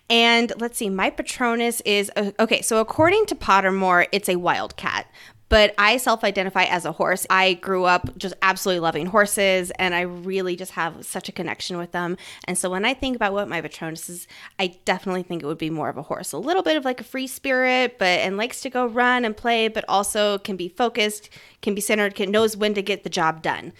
And 0.09 0.53
let's 0.57 0.77
see, 0.77 0.89
my 0.89 1.09
Patronus 1.09 1.81
is 1.81 2.09
uh, 2.15 2.31
okay. 2.39 2.61
So 2.61 2.79
according 2.79 3.25
to 3.25 3.35
Pottermore, 3.35 4.07
it's 4.13 4.29
a 4.29 4.37
wildcat. 4.37 5.07
But 5.49 5.73
I 5.77 5.97
self 5.97 6.23
identify 6.23 6.63
as 6.63 6.85
a 6.85 6.91
horse. 6.91 7.25
I 7.29 7.53
grew 7.53 7.85
up 7.85 8.17
just 8.17 8.35
absolutely 8.41 8.81
loving 8.81 9.05
horses, 9.07 9.71
and 9.71 9.95
I 9.95 10.01
really 10.01 10.55
just 10.55 10.73
have 10.73 11.05
such 11.05 11.29
a 11.29 11.31
connection 11.31 11.77
with 11.77 11.91
them. 11.91 12.17
And 12.45 12.57
so 12.57 12.69
when 12.69 12.85
I 12.85 12.93
think 12.93 13.15
about 13.15 13.33
what 13.33 13.47
my 13.47 13.61
Patronus 13.61 14.09
is, 14.09 14.27
I 14.59 14.77
definitely 14.85 15.23
think 15.23 15.43
it 15.43 15.45
would 15.45 15.57
be 15.57 15.69
more 15.69 15.89
of 15.89 15.97
a 15.97 16.03
horse. 16.03 16.31
A 16.31 16.37
little 16.37 16.63
bit 16.63 16.77
of 16.77 16.85
like 16.85 16.99
a 16.99 17.05
free 17.05 17.27
spirit, 17.27 17.97
but 17.97 18.19
and 18.19 18.37
likes 18.37 18.61
to 18.61 18.69
go 18.69 18.85
run 18.85 19.25
and 19.25 19.35
play, 19.35 19.67
but 19.67 19.85
also 19.87 20.37
can 20.39 20.57
be 20.57 20.69
focused, 20.69 21.29
can 21.61 21.73
be 21.73 21.81
centered, 21.81 22.15
can 22.15 22.31
knows 22.31 22.55
when 22.55 22.73
to 22.75 22.81
get 22.81 23.03
the 23.03 23.09
job 23.09 23.41
done. 23.41 23.73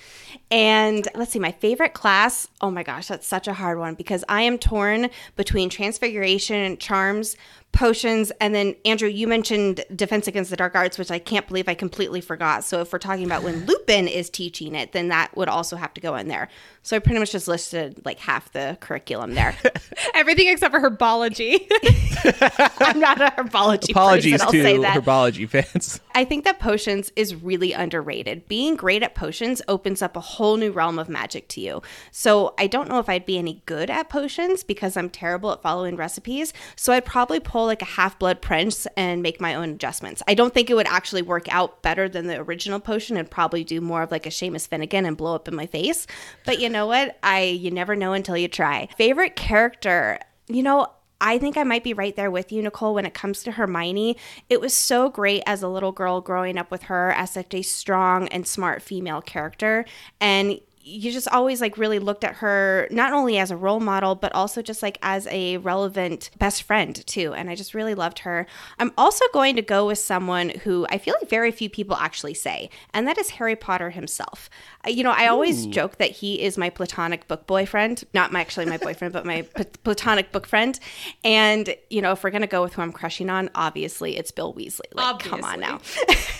And 0.50 1.07
let's 1.13 1.31
see, 1.31 1.39
my 1.39 1.51
favorite 1.51 1.93
class. 1.93 2.48
Oh 2.62 2.72
my 2.72 2.84
gosh, 2.84 3.07
that's 3.07 3.27
such 3.27 3.48
a 3.48 3.53
hard 3.53 3.79
one 3.79 3.96
because 3.96 4.24
I 4.29 4.41
am 4.43 4.57
torn 4.57 5.10
between 5.36 5.69
transfiguration, 5.69 6.55
and 6.55 6.79
charms, 6.79 7.36
potions, 7.74 8.31
and 8.41 8.55
then 8.55 8.75
Andrew, 8.86 9.10
you 9.10 9.27
mentioned 9.27 9.84
defense 9.96 10.27
against 10.27 10.50
the 10.50 10.55
dark 10.55 10.74
arts, 10.74 10.98
which 10.98 11.12
I 11.12 11.19
can't 11.19 11.48
believe 11.48 11.67
I 11.67 11.75
completely 11.75 12.22
forgot. 12.22 12.63
So 12.63 12.81
if 12.81 12.91
we're 12.91 13.00
talking 13.00 13.25
about 13.25 13.43
when 13.43 13.65
Lupin 13.67 14.07
is 14.07 14.29
teaching 14.29 14.74
it, 14.74 14.93
then 14.93 15.10
that 15.10 15.36
would 15.36 15.50
also 15.50 15.75
have 15.75 15.93
to 15.96 16.01
go 16.01 16.15
in 16.15 16.27
there. 16.27 16.48
So 16.81 16.96
I 16.96 17.00
pretty 17.00 17.19
much 17.19 17.31
just 17.31 17.48
listed 17.48 18.01
like 18.05 18.19
half 18.19 18.51
the 18.53 18.77
curriculum 18.79 19.36
there. 19.36 19.55
Everything 20.15 20.48
except 20.48 20.74
for 20.74 20.79
herbology. 20.79 21.67
I'm 22.79 23.00
not 23.00 23.22
a 23.22 23.31
herbology 23.41 23.91
Apologies 23.91 24.34
person, 24.34 24.48
I'll 24.48 24.51
to 24.51 24.63
say 24.63 24.77
that. 24.79 24.98
herbology 24.98 25.48
fans. 25.48 26.00
I 26.17 26.25
think 26.25 26.45
that 26.45 26.57
potions 26.57 27.12
is 27.15 27.36
really 27.36 27.74
underrated. 27.74 28.47
Being 28.47 28.75
great 28.75 29.03
at 29.03 29.13
potions 29.13 29.62
opens 29.67 30.01
up 30.01 30.17
a 30.17 30.19
whole 30.19 30.57
new 30.57 30.71
realm 30.71 30.97
of 30.97 31.09
magic 31.09 31.47
to 31.50 31.62
you. 31.62 31.83
So 32.09 32.55
I 32.57 32.65
don't 32.65 32.89
know 32.89 32.97
if 32.97 33.07
I'd 33.07 33.27
be 33.27 33.38
any 33.38 33.62
good 33.67 33.91
at 33.91 34.09
potions 34.09 34.63
because 34.63 34.97
I'm 34.97 35.12
terrible 35.12 35.51
at 35.51 35.62
following 35.62 35.95
recipes. 35.95 36.53
So 36.75 36.91
I'd 36.91 37.05
probably 37.05 37.39
pull 37.39 37.67
like 37.67 37.83
a 37.83 37.86
half 37.86 38.17
blood 38.17 38.41
prince 38.41 38.88
and 38.97 39.21
make 39.21 39.39
my 39.39 39.53
own 39.53 39.69
adjustments. 39.69 40.24
I 40.27 40.33
don't 40.33 40.55
think 40.55 40.71
it 40.71 40.74
would 40.74 40.88
actually 40.88 41.21
work 41.21 41.53
out 41.53 41.83
better 41.83 42.09
than 42.09 42.25
the 42.25 42.39
original 42.39 42.79
potion 42.79 43.15
and 43.15 43.29
probably 43.29 43.63
do 43.63 43.79
more 43.79 44.01
of 44.01 44.09
like 44.09 44.25
a 44.25 44.29
Seamus 44.29 44.67
Finnigan 44.67 45.05
and 45.05 45.15
blow 45.15 45.36
up 45.36 45.47
in 45.47 45.53
my 45.53 45.67
face. 45.67 46.07
But 46.47 46.59
you 46.59 46.67
know 46.67 46.88
what? 46.88 47.19
I 47.21 47.43
you 47.43 47.69
never 47.69 47.95
know 47.95 48.13
until 48.13 48.38
you 48.38 48.47
try. 48.47 48.89
Favorite 48.97 49.36
character, 49.36 50.17
you 50.47 50.63
know, 50.63 50.88
I 51.19 51.38
think 51.38 51.57
I 51.57 51.63
might 51.63 51.83
be 51.83 51.93
right 51.93 52.15
there 52.15 52.31
with 52.31 52.51
you, 52.51 52.62
Nicole, 52.62 52.93
when 52.93 53.05
it 53.05 53.13
comes 53.13 53.43
to 53.43 53.51
Hermione. 53.53 54.17
It 54.50 54.62
was 54.62 54.74
so 54.74 55.09
great 55.09 55.43
as 55.45 55.63
a 55.63 55.67
little 55.67 55.91
girl 55.91 56.21
growing 56.21 56.57
up 56.57 56.69
with 56.69 56.83
her 56.83 57.12
as 57.12 57.31
such 57.31 57.53
a 57.53 57.62
strong 57.62 58.27
and 58.29 58.47
smart 58.47 58.81
female 58.81 59.21
character. 59.21 59.86
And 60.21 60.59
you 60.88 61.12
just 61.12 61.27
always 61.27 61.59
like 61.59 61.77
really 61.77 62.00
looked 62.00 62.24
at 62.24 62.36
her 62.36 62.88
not 62.91 63.12
only 63.12 63.38
as 63.38 63.51
a 63.51 63.57
role 63.57 63.79
model 63.79 64.15
but 64.15 64.33
also 64.33 64.62
just 64.62 64.81
like 64.81 64.97
as 65.01 65.27
a 65.27 65.57
relevant 65.57 66.29
best 66.39 66.63
friend 66.63 67.05
too 67.05 67.33
and 67.33 67.50
i 67.50 67.55
just 67.55 67.74
really 67.74 67.93
loved 67.93 68.19
her 68.19 68.47
i'm 68.79 68.91
also 68.97 69.25
going 69.33 69.55
to 69.55 69.62
go 69.62 69.86
with 69.86 70.00
someone 70.00 70.50
who 70.63 70.88
i 70.89 70.97
feel 70.97 71.13
like 71.19 71.29
very 71.29 71.51
few 71.51 71.69
people 71.69 71.95
actually 71.97 72.33
say 72.33 72.69
and 72.93 73.05
that 73.07 73.17
is 73.17 73.31
harry 73.31 73.55
potter 73.55 73.89
himself 73.89 74.50
you 74.88 75.03
know 75.03 75.12
i 75.12 75.27
always 75.27 75.65
joke 75.67 75.98
that 75.98 76.12
he 76.12 76.41
is 76.41 76.58
my 76.58 76.70
platonic 76.70 77.27
book 77.27 77.46
boyfriend 77.48 78.03
not 78.13 78.32
my 78.32 78.41
actually 78.41 78.65
my 78.65 78.77
boyfriend 78.77 79.13
but 79.13 79.25
my 79.25 79.41
platonic 79.84 80.32
book 80.32 80.46
friend 80.48 80.79
and 81.24 81.75
you 81.89 82.01
know 82.01 82.12
if 82.12 82.24
we're 82.24 82.29
gonna 82.29 82.48
go 82.48 82.62
with 82.62 82.74
who 82.74 82.82
i'm 82.82 82.91
crushing 82.91 83.29
on 83.29 83.50
obviously 83.56 84.17
it's 84.17 84.32
bill 84.32 84.53
weasley 84.53 84.82
like 84.94 85.20
come 85.20 85.44
on 85.44 85.60
now 85.60 85.79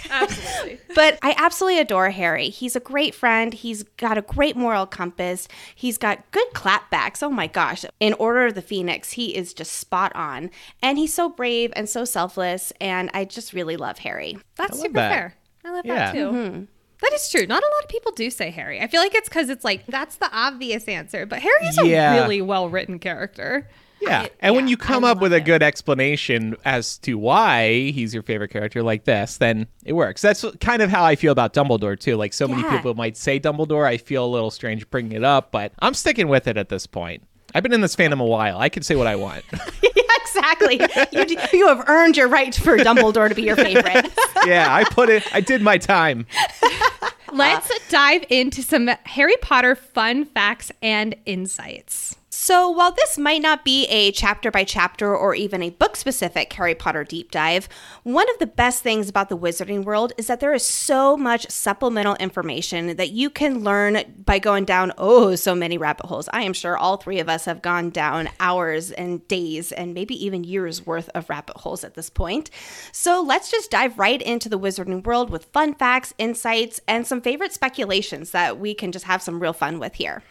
Absolutely. 0.10 0.80
but 0.96 1.20
I 1.22 1.36
absolutely 1.38 1.82
adore 1.82 2.10
Harry. 2.12 2.48
He's 2.50 2.78
a 2.78 2.80
great 2.80 3.14
friend. 3.14 3.54
He's 3.54 3.84
got 3.84 4.18
a 4.18 4.22
great 4.22 4.56
moral 4.56 4.86
compass. 4.86 5.50
He's 5.76 5.98
got 5.98 6.32
good 6.32 6.48
clapbacks. 6.54 7.22
Oh 7.22 7.30
my 7.30 7.48
gosh. 7.48 7.84
In 8.00 8.14
Order 8.14 8.46
of 8.46 8.56
the 8.56 8.62
Phoenix, 8.62 9.12
he 9.12 9.36
is 9.36 9.54
just 9.54 9.74
spot 9.74 10.16
on. 10.16 10.50
And 10.82 10.98
he's 10.98 11.14
so 11.14 11.28
brave 11.30 11.74
and 11.76 11.90
so 11.90 12.06
selfless. 12.06 12.72
And 12.80 13.10
I 13.14 13.26
just 13.26 13.52
really 13.52 13.76
love 13.78 13.98
Harry. 14.00 14.38
That's 14.56 14.72
love 14.74 14.80
super 14.82 14.94
that. 14.94 15.12
fair. 15.12 15.36
I 15.66 15.72
love 15.72 15.86
Yeah. 15.86 15.96
that 15.96 16.14
too. 16.14 16.28
Mm-hmm. 16.32 16.64
That 17.02 17.14
is 17.14 17.30
true. 17.30 17.46
Not 17.46 17.62
a 17.64 17.66
lot 17.68 17.84
of 17.84 17.90
people 17.90 18.12
do 18.14 18.30
say 18.30 18.50
Harry. 18.50 18.80
I 18.82 18.88
feel 18.88 19.02
like 19.02 19.14
it's 19.16 19.30
because 19.30 19.50
it's 19.50 19.64
like 19.64 19.86
that's 19.88 20.16
the 20.18 20.30
obvious 20.36 20.88
answer, 20.88 21.26
but 21.26 21.40
Harry's 21.40 21.78
Yeah. 21.84 22.16
a 22.16 22.22
really 22.22 22.42
well 22.42 22.70
written 22.70 22.98
character. 23.00 23.68
Yeah. 24.02 24.22
I- 24.22 24.32
and 24.42 24.56
when 24.56 24.68
you 24.68 24.78
come 24.78 25.04
I 25.04 25.10
up 25.12 25.20
with 25.22 25.32
love 25.32 25.40
a 25.40 25.42
it. 25.42 25.46
good 25.46 25.64
explanation 25.64 26.56
as 26.66 26.98
to 27.00 27.16
why 27.16 27.90
he's 27.92 28.14
your 28.14 28.22
favorite 28.24 28.50
character 28.50 28.84
like 28.84 29.06
this, 29.06 29.38
then 29.38 29.68
it 29.86 29.94
works. 29.94 30.22
That's 30.22 30.46
kind 30.60 30.82
of 30.82 30.90
how 30.92 31.04
I 31.04 31.16
feel 31.16 31.32
about 31.32 31.54
Dumbledore, 31.54 32.00
too. 32.00 32.16
Like 32.16 32.34
so 32.34 32.48
many 32.48 32.64
people 32.64 32.94
might 32.94 33.18
say 33.18 33.40
Dumbledore. 33.40 33.86
I 33.88 33.98
feel 33.98 34.24
a 34.26 34.28
little 34.28 34.52
strange 34.52 34.88
bringing 34.90 35.14
it 35.14 35.24
up, 35.24 35.52
but 35.52 35.74
I'm 35.80 35.94
sticking 35.96 36.28
with 36.28 36.48
it 36.48 36.58
at 36.58 36.70
this 36.70 36.86
point. 36.86 37.24
I've 37.56 37.64
been 37.64 37.74
in 37.74 37.82
this 37.82 37.96
fandom 37.96 38.20
a 38.22 38.26
while. 38.26 38.60
I 38.60 38.70
can 38.70 38.84
say 38.84 38.96
what 38.96 39.08
I 39.08 39.16
want. 39.16 39.44
yeah, 40.42 40.52
exactly. 40.52 41.18
You, 41.20 41.26
d- 41.26 41.38
you 41.58 41.68
have 41.68 41.88
earned 41.88 42.18
your 42.18 42.28
right 42.28 42.54
for 42.54 42.78
Dumbledore 42.78 43.30
to 43.30 43.36
be 43.36 43.44
your 43.44 43.56
favorite. 43.68 44.12
yeah, 44.46 44.74
I 44.74 44.84
put 44.84 45.10
it, 45.10 45.24
I 45.34 45.42
did 45.42 45.62
my 45.62 45.78
time. 45.78 46.26
Let's 47.34 47.70
dive 47.90 48.24
into 48.30 48.64
some 48.64 48.90
Harry 49.06 49.36
Potter 49.42 49.76
fun 49.76 50.26
facts 50.26 50.72
and 50.82 51.16
insights. 51.26 52.16
So, 52.40 52.70
while 52.70 52.92
this 52.92 53.18
might 53.18 53.42
not 53.42 53.66
be 53.66 53.86
a 53.88 54.12
chapter 54.12 54.52
by 54.52 54.64
chapter 54.64 55.14
or 55.14 55.34
even 55.34 55.64
a 55.64 55.72
book 55.72 55.96
specific 55.96 56.54
Harry 56.54 56.76
Potter 56.76 57.04
deep 57.04 57.32
dive, 57.32 57.68
one 58.04 58.30
of 58.30 58.38
the 58.38 58.46
best 58.46 58.84
things 58.84 59.10
about 59.10 59.30
the 59.30 59.38
wizarding 59.38 59.84
world 59.84 60.14
is 60.20 60.28
that 60.28 60.40
there 60.40 60.54
is 60.54 60.64
so 60.64 61.18
much 61.18 61.50
supplemental 61.50 62.14
information 62.18 62.96
that 62.96 63.10
you 63.10 63.32
can 63.32 63.64
learn 63.64 64.04
by 64.24 64.38
going 64.38 64.66
down 64.66 64.94
oh 65.00 65.34
so 65.34 65.56
many 65.56 65.80
rabbit 65.80 66.06
holes. 66.06 66.30
I 66.32 66.44
am 66.44 66.54
sure 66.54 66.78
all 66.78 66.98
three 66.98 67.20
of 67.20 67.28
us 67.28 67.46
have 67.46 67.64
gone 67.64 67.90
down 67.90 68.30
hours 68.40 68.92
and 68.92 69.28
days 69.28 69.72
and 69.72 69.96
maybe 69.96 70.14
even 70.24 70.44
years 70.44 70.86
worth 70.86 71.10
of 71.16 71.32
rabbit 71.32 71.58
holes 71.58 71.84
at 71.84 71.96
this 71.96 72.12
point. 72.12 72.52
So, 72.92 73.20
let's 73.20 73.50
just 73.50 73.72
dive 73.72 73.98
right 73.98 74.22
into 74.22 74.48
the 74.48 74.60
wizarding 74.60 75.04
world 75.04 75.32
with 75.32 75.46
fun 75.46 75.74
facts, 75.74 76.14
insights, 76.20 76.80
and 76.88 77.08
some 77.08 77.20
favorite 77.20 77.52
speculations 77.52 78.30
that 78.30 78.60
we 78.60 78.76
can 78.76 78.92
just 78.92 79.06
have 79.06 79.24
some 79.24 79.40
real 79.40 79.54
fun 79.54 79.80
with 79.80 79.96
here. 79.96 80.22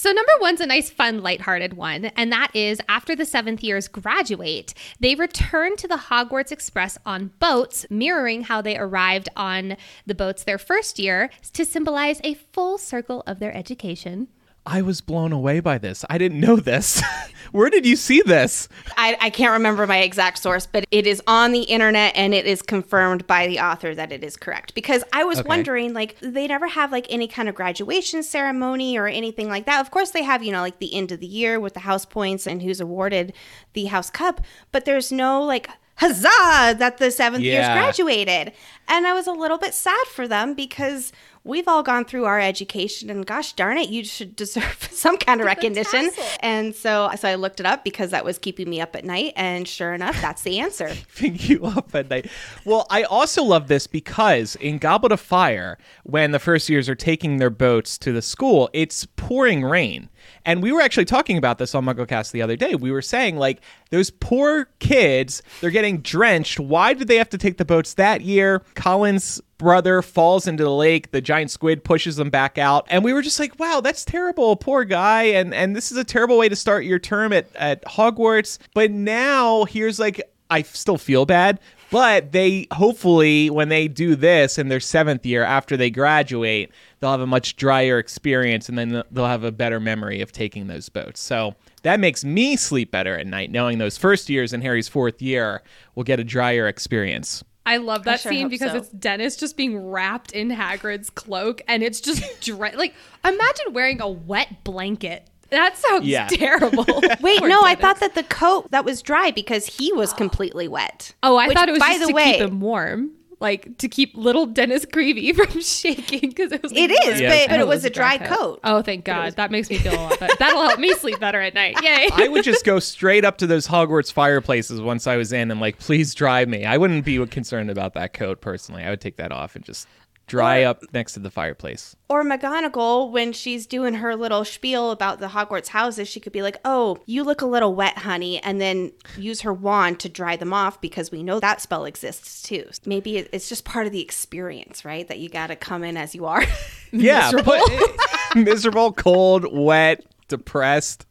So, 0.00 0.12
number 0.12 0.32
one's 0.40 0.62
a 0.62 0.66
nice, 0.66 0.88
fun, 0.88 1.22
lighthearted 1.22 1.74
one, 1.74 2.06
and 2.16 2.32
that 2.32 2.56
is 2.56 2.80
after 2.88 3.14
the 3.14 3.26
seventh 3.26 3.62
years 3.62 3.86
graduate, 3.86 4.72
they 4.98 5.14
return 5.14 5.76
to 5.76 5.86
the 5.86 5.98
Hogwarts 6.08 6.50
Express 6.50 6.96
on 7.04 7.32
boats, 7.38 7.84
mirroring 7.90 8.44
how 8.44 8.62
they 8.62 8.78
arrived 8.78 9.28
on 9.36 9.76
the 10.06 10.14
boats 10.14 10.42
their 10.42 10.56
first 10.56 10.98
year 10.98 11.28
to 11.52 11.66
symbolize 11.66 12.18
a 12.24 12.32
full 12.32 12.78
circle 12.78 13.22
of 13.26 13.40
their 13.40 13.54
education. 13.54 14.28
I 14.66 14.82
was 14.82 15.00
blown 15.00 15.32
away 15.32 15.60
by 15.60 15.78
this. 15.78 16.04
I 16.10 16.18
didn't 16.18 16.40
know 16.40 16.56
this. 16.56 17.02
Where 17.52 17.70
did 17.70 17.84
you 17.84 17.96
see 17.96 18.22
this? 18.22 18.68
I, 18.96 19.16
I 19.20 19.30
can't 19.30 19.52
remember 19.52 19.84
my 19.86 19.98
exact 19.98 20.38
source, 20.38 20.66
but 20.66 20.84
it 20.92 21.06
is 21.06 21.20
on 21.26 21.50
the 21.50 21.62
internet 21.62 22.12
and 22.14 22.32
it 22.32 22.46
is 22.46 22.62
confirmed 22.62 23.26
by 23.26 23.48
the 23.48 23.58
author 23.58 23.92
that 23.94 24.12
it 24.12 24.22
is 24.22 24.36
correct. 24.36 24.74
Because 24.74 25.02
I 25.12 25.24
was 25.24 25.40
Okay. 25.40 25.48
wondering, 25.48 25.92
like, 25.92 26.16
they 26.20 26.46
never 26.46 26.68
have 26.68 26.92
like 26.92 27.06
any 27.10 27.26
kind 27.26 27.48
of 27.48 27.54
graduation 27.56 28.22
ceremony 28.22 28.96
or 28.96 29.08
anything 29.08 29.48
like 29.48 29.66
that. 29.66 29.80
Of 29.80 29.90
course, 29.90 30.10
they 30.10 30.22
have, 30.22 30.44
you 30.44 30.52
know, 30.52 30.60
like 30.60 30.78
the 30.78 30.94
end 30.94 31.10
of 31.10 31.18
the 31.20 31.26
year 31.26 31.58
with 31.58 31.74
the 31.74 31.80
house 31.80 32.04
points 32.04 32.46
and 32.46 32.62
who's 32.62 32.80
awarded 32.80 33.32
the 33.72 33.86
house 33.86 34.10
cup, 34.10 34.40
but 34.70 34.84
there's 34.84 35.10
no 35.10 35.42
like 35.42 35.68
huzzah 35.96 36.76
that 36.78 36.96
the 36.98 37.10
seventh 37.10 37.42
years 37.44 37.66
graduated. 37.74 38.52
And 38.88 39.06
I 39.06 39.12
was 39.12 39.26
a 39.26 39.32
little 39.32 39.58
bit 39.58 39.74
sad 39.74 40.06
for 40.06 40.26
them 40.28 40.54
because 40.54 41.12
we've 41.44 41.66
all 41.66 41.82
gone 41.82 42.04
through 42.04 42.24
our 42.24 42.40
education 42.40 43.10
and 43.10 43.24
gosh 43.24 43.52
darn 43.54 43.78
it, 43.78 43.88
you 43.88 44.04
should 44.04 44.36
deserve 44.36 44.88
some 44.92 45.16
kind 45.16 45.40
of 45.40 45.46
recognition. 45.46 46.10
And 46.40 46.74
so, 46.74 47.10
so 47.16 47.28
I 47.28 47.34
looked 47.36 47.60
it 47.60 47.66
up 47.66 47.84
because 47.84 48.10
that 48.10 48.24
was 48.24 48.38
keeping 48.38 48.68
me 48.68 48.80
up 48.80 48.94
at 48.94 49.04
night. 49.04 49.32
And 49.36 49.66
sure 49.66 49.94
enough, 49.94 50.20
that's 50.20 50.42
the 50.42 50.58
answer. 50.60 50.92
keeping 51.16 51.36
you 51.38 51.64
up 51.66 51.94
at 51.94 52.10
night. 52.10 52.30
Well, 52.64 52.86
I 52.90 53.04
also 53.04 53.42
love 53.42 53.68
this 53.68 53.86
because 53.86 54.56
in 54.56 54.78
Goblet 54.78 55.12
of 55.12 55.20
Fire, 55.20 55.78
when 56.04 56.32
the 56.32 56.38
first 56.38 56.68
years 56.68 56.88
are 56.88 56.94
taking 56.94 57.38
their 57.38 57.50
boats 57.50 57.96
to 57.98 58.12
the 58.12 58.22
school, 58.22 58.68
it's 58.72 59.06
pouring 59.16 59.64
rain. 59.64 60.08
And 60.44 60.62
we 60.62 60.72
were 60.72 60.80
actually 60.80 61.04
talking 61.04 61.36
about 61.36 61.58
this 61.58 61.74
on 61.74 61.84
MuggleCast 61.84 62.32
the 62.32 62.42
other 62.42 62.56
day. 62.56 62.74
We 62.74 62.90
were 62.90 63.02
saying, 63.02 63.36
like, 63.36 63.60
those 63.90 64.10
poor 64.10 64.66
kids, 64.78 65.42
they're 65.60 65.70
getting 65.70 65.98
drenched. 65.98 66.58
Why 66.58 66.94
did 66.94 67.08
they 67.08 67.16
have 67.16 67.30
to 67.30 67.38
take 67.38 67.58
the 67.58 67.64
boats 67.64 67.94
that 67.94 68.22
year? 68.22 68.62
Colin's 68.74 69.40
brother 69.58 70.00
falls 70.00 70.46
into 70.46 70.64
the 70.64 70.70
lake. 70.70 71.10
The 71.10 71.20
giant 71.20 71.50
squid 71.50 71.84
pushes 71.84 72.16
them 72.16 72.30
back 72.30 72.56
out. 72.56 72.86
And 72.88 73.04
we 73.04 73.12
were 73.12 73.22
just 73.22 73.38
like, 73.38 73.58
wow, 73.58 73.80
that's 73.80 74.04
terrible. 74.04 74.56
Poor 74.56 74.84
guy. 74.84 75.24
And 75.24 75.52
and 75.52 75.76
this 75.76 75.92
is 75.92 75.98
a 75.98 76.04
terrible 76.04 76.38
way 76.38 76.48
to 76.48 76.56
start 76.56 76.84
your 76.84 76.98
term 76.98 77.32
at, 77.32 77.54
at 77.56 77.84
Hogwarts. 77.84 78.58
But 78.74 78.90
now 78.90 79.64
here's 79.64 79.98
like 79.98 80.22
I 80.50 80.62
still 80.62 80.98
feel 80.98 81.26
bad, 81.26 81.60
but 81.90 82.32
they 82.32 82.66
hopefully 82.72 83.50
when 83.50 83.68
they 83.68 83.88
do 83.88 84.14
this 84.14 84.58
in 84.58 84.68
their 84.68 84.80
seventh 84.80 85.26
year 85.26 85.42
after 85.42 85.76
they 85.76 85.90
graduate, 85.90 86.70
they'll 87.00 87.10
have 87.10 87.20
a 87.20 87.26
much 87.26 87.56
drier 87.56 87.98
experience 87.98 88.68
and 88.68 88.78
then 88.78 89.02
they'll 89.10 89.26
have 89.26 89.44
a 89.44 89.52
better 89.52 89.80
memory 89.80 90.20
of 90.20 90.32
taking 90.32 90.66
those 90.66 90.88
boats. 90.88 91.20
So 91.20 91.54
that 91.82 92.00
makes 92.00 92.24
me 92.24 92.56
sleep 92.56 92.90
better 92.90 93.18
at 93.18 93.26
night, 93.26 93.50
knowing 93.50 93.78
those 93.78 93.98
first 93.98 94.28
years 94.28 94.52
in 94.52 94.60
Harry's 94.60 94.88
fourth 94.88 95.20
year 95.20 95.62
will 95.94 96.04
get 96.04 96.20
a 96.20 96.24
drier 96.24 96.68
experience. 96.68 97.42
I 97.66 97.76
love 97.76 98.04
that 98.04 98.20
sure 98.20 98.32
scene 98.32 98.48
because 98.48 98.72
so. 98.72 98.78
it's 98.78 98.88
Dennis 98.88 99.36
just 99.36 99.56
being 99.56 99.78
wrapped 99.78 100.32
in 100.32 100.48
Hagrid's 100.50 101.10
cloak 101.10 101.60
and 101.68 101.82
it's 101.82 102.00
just 102.00 102.40
dre- 102.40 102.74
like 102.74 102.94
imagine 103.24 103.72
wearing 103.72 104.00
a 104.00 104.08
wet 104.08 104.64
blanket. 104.64 105.26
That 105.50 105.76
sounds 105.76 106.06
Yeah. 106.06 106.26
terrible. 106.30 106.84
Wait, 107.20 107.38
Poor 107.40 107.48
no, 107.48 107.62
I 107.62 107.74
thought 107.74 108.00
that 108.00 108.14
the 108.14 108.22
coat 108.24 108.70
that 108.70 108.84
was 108.84 109.02
dry 109.02 109.30
because 109.30 109.66
he 109.66 109.92
was 109.92 110.12
completely 110.12 110.68
wet. 110.68 111.14
Oh, 111.22 111.36
I 111.36 111.48
Which, 111.48 111.56
thought 111.56 111.68
it 111.68 111.72
was 111.72 111.80
by 111.80 111.88
just 111.94 112.00
the 112.00 112.06
to 112.08 112.12
way, 112.14 112.32
keep 112.32 112.40
him 112.42 112.60
warm, 112.60 113.10
like 113.40 113.78
to 113.78 113.88
keep 113.88 114.14
little 114.14 114.44
Dennis 114.46 114.84
Creevey 114.84 115.34
from 115.34 115.60
shaking 115.62 116.28
because 116.28 116.52
it 116.52 116.62
was. 116.62 116.72
It 116.72 116.90
warm. 116.90 117.14
is, 117.14 117.20
Yeah, 117.20 117.28
but, 117.30 117.36
it's 117.38 117.46
but 117.48 117.60
it 117.60 117.66
was 117.66 117.84
a 117.84 117.90
dry 117.90 118.18
coat. 118.18 118.60
Oh, 118.64 118.82
thank 118.82 119.04
God! 119.04 119.34
That 119.36 119.50
makes 119.50 119.70
me 119.70 119.78
feel 119.78 119.94
a 119.94 119.96
lot 119.96 120.20
better. 120.20 120.34
That'll 120.38 120.62
help 120.62 120.78
me 120.78 120.92
sleep 120.94 121.18
better 121.20 121.40
at 121.40 121.54
night. 121.54 121.76
Yay! 121.82 122.10
I 122.12 122.28
would 122.28 122.44
just 122.44 122.64
go 122.66 122.78
straight 122.80 123.24
up 123.24 123.38
to 123.38 123.46
those 123.46 123.66
Hogwarts 123.66 124.12
fireplaces 124.12 124.80
once 124.80 125.06
I 125.06 125.16
was 125.16 125.32
in 125.32 125.50
and 125.50 125.58
like, 125.60 125.78
please 125.78 126.14
dry 126.14 126.44
me. 126.44 126.64
I 126.66 126.76
wouldn't 126.76 127.04
be 127.04 127.24
concerned 127.28 127.70
about 127.70 127.94
that 127.94 128.12
coat 128.12 128.40
personally. 128.42 128.82
I 128.82 128.90
would 128.90 129.00
take 129.00 129.16
that 129.16 129.32
off 129.32 129.56
and 129.56 129.64
just 129.64 129.88
dry 130.30 130.62
up 130.62 130.82
next 130.92 131.14
to 131.14 131.20
the 131.20 131.30
fireplace. 131.30 131.96
Or 132.08 132.22
McGonagall, 132.24 133.10
when 133.10 133.32
she's 133.32 133.66
doing 133.66 133.94
her 133.94 134.14
little 134.16 134.44
spiel 134.44 134.90
about 134.90 135.18
the 135.18 135.28
Hogwarts 135.28 135.68
houses, 135.68 136.08
she 136.08 136.20
could 136.20 136.32
be 136.32 136.42
like, 136.42 136.56
"Oh, 136.64 136.98
you 137.06 137.24
look 137.24 137.40
a 137.42 137.46
little 137.46 137.74
wet, 137.74 137.98
honey," 137.98 138.40
and 138.42 138.60
then 138.60 138.92
use 139.16 139.40
her 139.42 139.52
wand 139.52 139.98
to 140.00 140.08
dry 140.08 140.36
them 140.36 140.52
off 140.52 140.80
because 140.80 141.10
we 141.10 141.22
know 141.22 141.40
that 141.40 141.60
spell 141.60 141.84
exists 141.84 142.42
too. 142.42 142.64
Maybe 142.86 143.18
it's 143.18 143.48
just 143.48 143.64
part 143.64 143.86
of 143.86 143.92
the 143.92 144.00
experience, 144.00 144.84
right? 144.84 145.06
That 145.08 145.18
you 145.18 145.28
got 145.28 145.48
to 145.48 145.56
come 145.56 145.82
in 145.84 145.96
as 145.96 146.14
you 146.14 146.26
are. 146.26 146.44
Yeah, 146.92 147.30
but- 147.44 147.62
miserable, 148.34 148.92
cold, 148.92 149.46
wet, 149.52 150.04
depressed. 150.26 151.06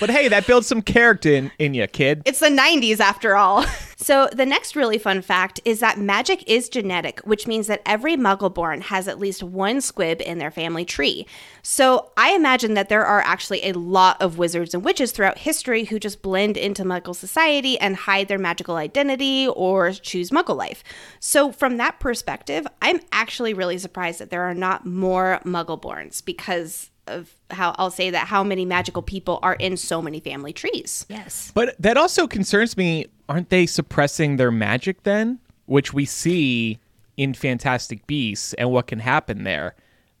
But 0.00 0.08
hey, 0.10 0.28
that 0.28 0.46
builds 0.46 0.66
some 0.66 0.80
character 0.80 1.30
in, 1.30 1.50
in 1.58 1.74
you, 1.74 1.86
kid. 1.86 2.22
It's 2.24 2.38
the 2.40 2.48
90s 2.48 3.00
after 3.00 3.36
all. 3.36 3.64
So, 4.00 4.28
the 4.32 4.46
next 4.46 4.76
really 4.76 4.96
fun 4.96 5.22
fact 5.22 5.58
is 5.64 5.80
that 5.80 5.98
magic 5.98 6.48
is 6.48 6.68
genetic, 6.68 7.18
which 7.24 7.48
means 7.48 7.66
that 7.66 7.82
every 7.84 8.16
Muggleborn 8.16 8.82
has 8.82 9.08
at 9.08 9.18
least 9.18 9.42
one 9.42 9.80
squib 9.80 10.20
in 10.20 10.38
their 10.38 10.52
family 10.52 10.84
tree. 10.84 11.26
So, 11.62 12.12
I 12.16 12.30
imagine 12.30 12.74
that 12.74 12.88
there 12.88 13.04
are 13.04 13.20
actually 13.22 13.64
a 13.64 13.72
lot 13.72 14.22
of 14.22 14.38
wizards 14.38 14.72
and 14.72 14.84
witches 14.84 15.10
throughout 15.10 15.38
history 15.38 15.82
who 15.82 15.98
just 15.98 16.22
blend 16.22 16.56
into 16.56 16.84
Muggle 16.84 17.16
society 17.16 17.76
and 17.80 17.96
hide 17.96 18.28
their 18.28 18.38
magical 18.38 18.76
identity 18.76 19.48
or 19.48 19.90
choose 19.90 20.30
Muggle 20.30 20.56
life. 20.56 20.84
So, 21.18 21.50
from 21.50 21.76
that 21.78 21.98
perspective, 21.98 22.68
I'm 22.80 23.00
actually 23.10 23.52
really 23.52 23.78
surprised 23.78 24.20
that 24.20 24.30
there 24.30 24.44
are 24.44 24.54
not 24.54 24.86
more 24.86 25.40
Muggleborns 25.44 26.24
because 26.24 26.90
of 27.08 27.34
how 27.50 27.74
I'll 27.78 27.90
say 27.90 28.10
that 28.10 28.26
how 28.28 28.44
many 28.44 28.64
magical 28.64 29.02
people 29.02 29.38
are 29.42 29.54
in 29.54 29.76
so 29.76 30.00
many 30.02 30.20
family 30.20 30.52
trees. 30.52 31.06
yes. 31.08 31.50
But 31.54 31.74
that 31.80 31.96
also 31.96 32.26
concerns 32.26 32.76
me. 32.76 33.06
Aren't 33.28 33.50
they 33.50 33.66
suppressing 33.66 34.36
their 34.36 34.50
magic 34.50 35.02
then? 35.02 35.38
Which 35.66 35.92
we 35.92 36.04
see 36.04 36.78
in 37.16 37.34
Fantastic 37.34 38.06
Beasts 38.06 38.54
and 38.54 38.70
what 38.70 38.86
can 38.86 39.00
happen 39.00 39.44
there. 39.44 39.74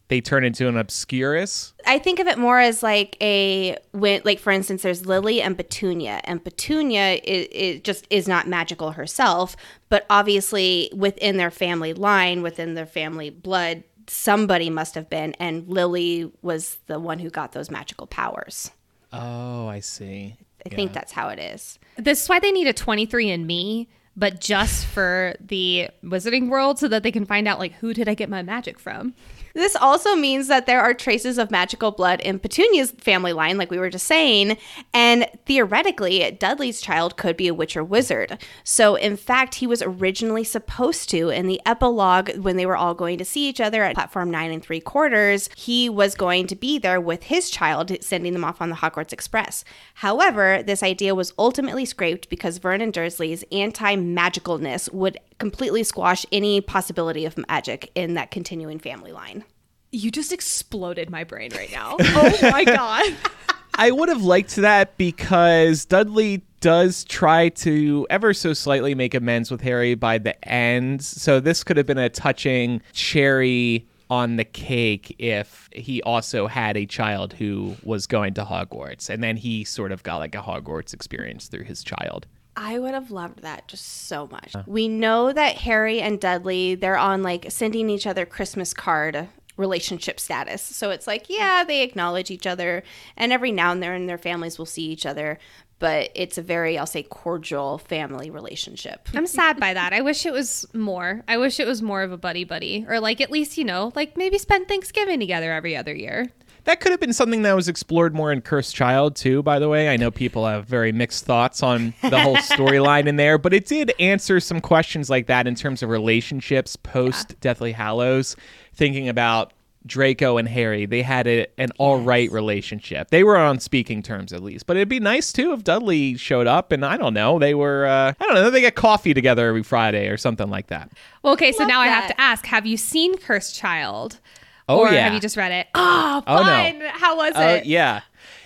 they 0.08 0.20
turn 0.20 0.42
into 0.42 0.66
an 0.68 0.76
obscurus. 0.76 1.74
I 1.86 1.98
think 1.98 2.18
of 2.18 2.26
it 2.26 2.38
more 2.38 2.58
as 2.58 2.82
like 2.82 3.16
a 3.20 3.76
when, 3.92 4.22
like 4.24 4.38
for 4.38 4.50
instance, 4.50 4.82
there's 4.82 5.06
Lily 5.06 5.40
and 5.42 5.56
Petunia, 5.56 6.20
and 6.24 6.42
Petunia 6.42 7.20
it, 7.22 7.48
it 7.52 7.84
just 7.84 8.06
is 8.10 8.26
not 8.26 8.48
magical 8.48 8.92
herself, 8.92 9.54
but 9.90 10.06
obviously 10.10 10.90
within 10.94 11.36
their 11.36 11.50
family 11.50 11.92
line, 11.92 12.42
within 12.42 12.74
their 12.74 12.86
family 12.86 13.30
blood, 13.30 13.84
somebody 14.10 14.70
must 14.70 14.94
have 14.94 15.08
been, 15.08 15.34
and 15.34 15.68
Lily 15.68 16.30
was 16.42 16.78
the 16.86 16.98
one 16.98 17.18
who 17.18 17.30
got 17.30 17.52
those 17.52 17.70
magical 17.70 18.06
powers. 18.06 18.70
Oh, 19.12 19.68
I 19.68 19.80
see. 19.80 20.36
I 20.66 20.68
think 20.70 20.92
that's 20.92 21.12
how 21.12 21.28
it 21.28 21.38
is. 21.38 21.78
This 21.96 22.22
is 22.22 22.28
why 22.28 22.40
they 22.40 22.52
need 22.52 22.66
a 22.66 22.74
23andMe, 22.74 23.86
but 24.16 24.40
just 24.40 24.86
for 24.86 25.34
the 25.40 25.88
wizarding 26.04 26.48
world 26.48 26.78
so 26.78 26.88
that 26.88 27.02
they 27.02 27.12
can 27.12 27.24
find 27.24 27.48
out, 27.48 27.58
like, 27.58 27.72
who 27.74 27.94
did 27.94 28.08
I 28.08 28.14
get 28.14 28.28
my 28.28 28.42
magic 28.42 28.78
from? 28.78 29.14
This 29.58 29.74
also 29.74 30.14
means 30.14 30.46
that 30.46 30.66
there 30.66 30.80
are 30.80 30.94
traces 30.94 31.36
of 31.36 31.50
magical 31.50 31.90
blood 31.90 32.20
in 32.20 32.38
Petunia's 32.38 32.92
family 32.92 33.32
line, 33.32 33.58
like 33.58 33.72
we 33.72 33.78
were 33.78 33.90
just 33.90 34.06
saying, 34.06 34.56
and 34.94 35.26
theoretically, 35.46 36.30
Dudley's 36.38 36.80
child 36.80 37.16
could 37.16 37.36
be 37.36 37.48
a 37.48 37.54
witch 37.54 37.76
or 37.76 37.82
wizard. 37.82 38.38
So, 38.62 38.94
in 38.94 39.16
fact, 39.16 39.56
he 39.56 39.66
was 39.66 39.82
originally 39.82 40.44
supposed 40.44 41.08
to, 41.10 41.30
in 41.30 41.48
the 41.48 41.60
epilogue, 41.66 42.36
when 42.38 42.56
they 42.56 42.66
were 42.66 42.76
all 42.76 42.94
going 42.94 43.18
to 43.18 43.24
see 43.24 43.48
each 43.48 43.60
other 43.60 43.82
at 43.82 43.96
platform 43.96 44.30
nine 44.30 44.52
and 44.52 44.62
three 44.62 44.78
quarters, 44.78 45.50
he 45.56 45.88
was 45.88 46.14
going 46.14 46.46
to 46.46 46.54
be 46.54 46.78
there 46.78 47.00
with 47.00 47.24
his 47.24 47.50
child, 47.50 47.90
sending 48.00 48.34
them 48.34 48.44
off 48.44 48.62
on 48.62 48.70
the 48.70 48.76
Hogwarts 48.76 49.12
Express. 49.12 49.64
However, 49.94 50.62
this 50.62 50.84
idea 50.84 51.16
was 51.16 51.34
ultimately 51.36 51.84
scraped 51.84 52.30
because 52.30 52.58
Vernon 52.58 52.92
Dursley's 52.92 53.42
anti 53.50 53.96
magicalness 53.96 54.92
would 54.92 55.18
completely 55.38 55.82
squash 55.82 56.26
any 56.32 56.60
possibility 56.60 57.24
of 57.24 57.38
magic 57.48 57.90
in 57.94 58.14
that 58.14 58.30
continuing 58.30 58.78
family 58.78 59.12
line. 59.12 59.44
You 59.90 60.10
just 60.10 60.32
exploded 60.32 61.10
my 61.10 61.24
brain 61.24 61.50
right 61.54 61.72
now. 61.72 61.96
oh 62.00 62.38
my 62.42 62.64
God. 62.64 63.14
I 63.74 63.92
would 63.92 64.08
have 64.08 64.22
liked 64.22 64.56
that 64.56 64.96
because 64.98 65.84
Dudley 65.84 66.42
does 66.60 67.04
try 67.04 67.50
to 67.50 68.06
ever 68.10 68.34
so 68.34 68.52
slightly 68.52 68.94
make 68.96 69.14
amends 69.14 69.52
with 69.52 69.60
Harry 69.60 69.94
by 69.94 70.18
the 70.18 70.48
end. 70.48 71.04
So 71.04 71.38
this 71.38 71.62
could 71.62 71.76
have 71.76 71.86
been 71.86 71.96
a 71.96 72.08
touching 72.08 72.82
cherry 72.92 73.86
on 74.10 74.36
the 74.36 74.44
cake 74.44 75.14
if 75.18 75.68
he 75.72 76.02
also 76.02 76.46
had 76.46 76.76
a 76.76 76.86
child 76.86 77.34
who 77.34 77.76
was 77.84 78.06
going 78.06 78.34
to 78.34 78.44
Hogwarts 78.44 79.10
and 79.10 79.22
then 79.22 79.36
he 79.36 79.64
sort 79.64 79.92
of 79.92 80.02
got 80.02 80.16
like 80.16 80.34
a 80.34 80.40
Hogwarts 80.40 80.94
experience 80.94 81.46
through 81.46 81.64
his 81.64 81.84
child. 81.84 82.26
I 82.60 82.80
would 82.80 82.92
have 82.92 83.12
loved 83.12 83.42
that 83.42 83.68
just 83.68 84.08
so 84.08 84.26
much. 84.26 84.52
We 84.66 84.88
know 84.88 85.32
that 85.32 85.58
Harry 85.58 86.00
and 86.00 86.20
Dudley, 86.20 86.74
they're 86.74 86.98
on 86.98 87.22
like 87.22 87.46
sending 87.50 87.88
each 87.88 88.04
other 88.04 88.26
Christmas 88.26 88.74
card 88.74 89.28
relationship 89.56 90.18
status. 90.18 90.60
So 90.60 90.90
it's 90.90 91.06
like, 91.06 91.30
yeah, 91.30 91.62
mm. 91.62 91.68
they 91.68 91.82
acknowledge 91.82 92.32
each 92.32 92.48
other 92.48 92.82
and 93.16 93.32
every 93.32 93.52
now 93.52 93.70
and 93.70 93.80
then 93.80 94.06
their 94.06 94.18
families 94.18 94.58
will 94.58 94.66
see 94.66 94.86
each 94.86 95.06
other, 95.06 95.38
but 95.78 96.10
it's 96.16 96.36
a 96.36 96.42
very, 96.42 96.76
I'll 96.76 96.84
say, 96.84 97.04
cordial 97.04 97.78
family 97.78 98.28
relationship. 98.28 99.08
I'm 99.14 99.28
sad 99.28 99.60
by 99.60 99.74
that. 99.74 99.92
I 99.92 100.00
wish 100.00 100.26
it 100.26 100.32
was 100.32 100.66
more. 100.74 101.22
I 101.28 101.36
wish 101.36 101.60
it 101.60 101.66
was 101.66 101.80
more 101.80 102.02
of 102.02 102.10
a 102.10 102.16
buddy 102.16 102.42
buddy, 102.42 102.84
or 102.88 102.98
like 102.98 103.20
at 103.20 103.30
least, 103.30 103.56
you 103.56 103.64
know, 103.64 103.92
like 103.94 104.16
maybe 104.16 104.36
spend 104.36 104.66
Thanksgiving 104.66 105.20
together 105.20 105.52
every 105.52 105.76
other 105.76 105.94
year. 105.94 106.32
That 106.64 106.80
could 106.80 106.90
have 106.90 107.00
been 107.00 107.12
something 107.12 107.42
that 107.42 107.54
was 107.54 107.68
explored 107.68 108.14
more 108.14 108.32
in 108.32 108.40
Cursed 108.40 108.74
Child, 108.74 109.16
too, 109.16 109.42
by 109.42 109.58
the 109.58 109.68
way. 109.68 109.88
I 109.88 109.96
know 109.96 110.10
people 110.10 110.46
have 110.46 110.66
very 110.66 110.92
mixed 110.92 111.24
thoughts 111.24 111.62
on 111.62 111.94
the 112.02 112.20
whole 112.20 112.36
storyline 112.38 113.06
in 113.06 113.16
there, 113.16 113.38
but 113.38 113.54
it 113.54 113.66
did 113.66 113.92
answer 113.98 114.40
some 114.40 114.60
questions 114.60 115.08
like 115.08 115.26
that 115.26 115.46
in 115.46 115.54
terms 115.54 115.82
of 115.82 115.88
relationships 115.88 116.76
post 116.76 117.40
Deathly 117.40 117.72
Hallows, 117.72 118.36
thinking 118.74 119.08
about 119.08 119.52
Draco 119.86 120.36
and 120.36 120.48
Harry. 120.48 120.86
They 120.86 121.02
had 121.02 121.26
a, 121.26 121.46
an 121.58 121.70
all 121.78 122.00
right 122.00 122.30
relationship. 122.30 123.10
They 123.10 123.24
were 123.24 123.36
on 123.36 123.58
speaking 123.58 124.02
terms, 124.02 124.32
at 124.32 124.42
least. 124.42 124.66
But 124.66 124.76
it'd 124.76 124.88
be 124.88 125.00
nice, 125.00 125.32
too, 125.32 125.52
if 125.52 125.64
Dudley 125.64 126.16
showed 126.16 126.46
up 126.46 126.70
and 126.70 126.84
I 126.84 126.96
don't 126.96 127.14
know, 127.14 127.38
they 127.38 127.54
were, 127.54 127.86
uh, 127.86 128.12
I 128.18 128.24
don't 128.24 128.34
know, 128.34 128.50
they 128.50 128.60
get 128.60 128.74
coffee 128.74 129.14
together 129.14 129.48
every 129.48 129.62
Friday 129.62 130.08
or 130.08 130.16
something 130.16 130.50
like 130.50 130.68
that. 130.68 130.90
Well, 131.22 131.32
okay, 131.32 131.52
so 131.52 131.60
Love 131.60 131.68
now 131.68 131.80
I 131.80 131.88
have 131.88 132.08
to 132.08 132.20
ask 132.20 132.46
have 132.46 132.66
you 132.66 132.76
seen 132.76 133.16
Cursed 133.16 133.54
Child? 133.54 134.20
Oh, 134.68 134.80
or 134.80 134.90
yeah. 134.92 135.04
have 135.04 135.14
you 135.14 135.20
just 135.20 135.36
read 135.36 135.52
it? 135.52 135.66
Oh, 135.74 136.22
Oh, 136.26 136.42
no. 136.42 136.88
How 136.92 137.16
was 137.16 137.34
Uh, 137.34 137.58
it? 137.60 137.66
yeah. 137.66 138.00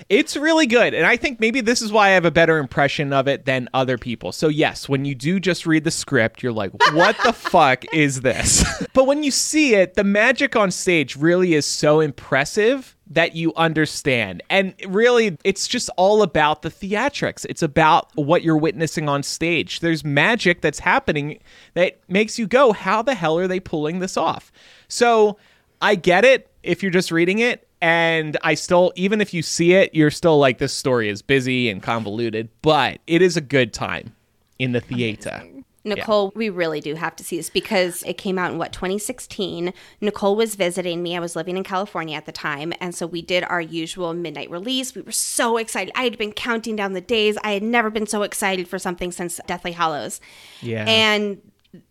It's 0.09 0.37
really 0.37 0.67
good. 0.67 0.95
And 0.95 1.07
I 1.07 1.17
think 1.17 1.41
maybe 1.41 1.61
this 1.61 1.81
is 1.81 1.91
why 1.93 2.09
I 2.09 2.11
have 2.11 2.25
a 2.25 2.31
better 2.31 2.59
impression 2.59 3.13
of 3.13 3.27
it 3.29 3.45
than 3.47 3.69
other 3.73 3.97
people. 3.99 4.31
So, 4.33 4.49
yes, 4.49 4.89
when 4.89 5.05
you 5.05 5.15
do 5.15 5.41
just 5.41 5.65
read 5.67 5.85
the 5.85 5.91
script, 5.91 6.43
you're 6.43 6.53
like, 6.53 6.73
what 6.93 7.17
the 7.25 7.33
fuck 7.33 7.85
is 7.95 8.21
this? 8.21 8.65
but 8.95 9.07
when 9.07 9.23
you 9.23 9.31
see 9.31 9.75
it, 9.75 9.95
the 9.95 10.05
magic 10.05 10.55
on 10.57 10.71
stage 10.71 11.17
really 11.17 11.55
is 11.55 11.67
so 11.67 12.01
impressive 12.01 12.97
that 13.11 13.35
you 13.37 13.53
understand. 13.57 14.43
And 14.51 14.75
really, 14.87 15.37
it's 15.45 15.67
just 15.69 15.89
all 15.97 16.23
about 16.23 16.63
the 16.63 16.71
theatrics. 16.71 17.47
It's 17.49 17.63
about 17.63 18.09
what 18.17 18.43
you're 18.43 18.57
witnessing 18.57 19.09
on 19.09 19.23
stage. 19.23 19.81
There's 19.81 20.05
magic 20.05 20.61
that's 20.63 20.81
happening 20.81 21.39
that 21.75 21.99
makes 22.09 22.39
you 22.39 22.47
go, 22.47 22.73
how 22.73 23.03
the 23.03 23.15
hell 23.15 23.39
are 23.39 23.49
they 23.49 23.61
pulling 23.61 24.01
this 24.01 24.17
off? 24.17 24.51
So, 24.89 25.39
I 25.83 25.97
get 25.97 26.25
it 26.25 26.51
if 26.63 26.83
you're 26.83 26.93
just 26.93 27.11
reading 27.11 27.41
it. 27.41 27.69
And 27.83 28.37
I 28.43 28.55
still, 28.55 28.93
even 28.95 29.21
if 29.21 29.35
you 29.35 29.43
see 29.43 29.73
it, 29.73 29.93
you're 29.93 30.13
still 30.13 30.39
like, 30.39 30.59
this 30.59 30.73
story 30.73 31.09
is 31.09 31.21
busy 31.21 31.69
and 31.69 31.83
convoluted, 31.83 32.49
but 32.63 33.01
it 33.09 33.21
is 33.21 33.37
a 33.37 33.41
good 33.41 33.73
time 33.73 34.15
in 34.61 34.71
the 34.71 34.81
theater. 34.81 35.43
Nicole, 35.85 36.33
we 36.37 36.49
really 36.49 36.81
do 36.81 36.95
have 36.95 37.17
to 37.17 37.25
see 37.25 37.37
this 37.37 37.51
because 37.51 38.05
it 38.05 38.17
came 38.17 38.39
out 38.39 38.53
in 38.53 38.59
what 38.59 38.73
2016. 38.73 39.73
Nicole 40.01 40.37
was 40.37 40.55
visiting 40.55 41.03
me. 41.03 41.17
I 41.17 41.21
was 41.21 41.35
living 41.35 41.57
in 41.57 41.65
California 41.65 42.17
at 42.17 42.25
the 42.25 42.31
time, 42.31 42.73
and 42.81 42.95
so 42.95 43.05
we 43.05 43.21
did 43.21 43.43
our 43.43 43.61
usual 43.61 44.15
midnight 44.15 44.49
release. 44.49 44.95
We 44.95 45.03
were 45.03 45.11
so 45.11 45.57
excited. 45.57 45.93
I 45.97 46.05
had 46.05 46.17
been 46.17 46.33
counting 46.33 46.77
down 46.77 46.93
the 46.93 47.01
days. 47.01 47.37
I 47.43 47.51
had 47.53 47.65
never 47.65 47.91
been 47.91 48.07
so 48.07 48.23
excited 48.23 48.69
for 48.69 48.79
something 48.79 49.11
since 49.11 49.41
Deathly 49.49 49.73
Hallows. 49.73 50.21
Yeah. 50.61 50.85
And 50.87 51.43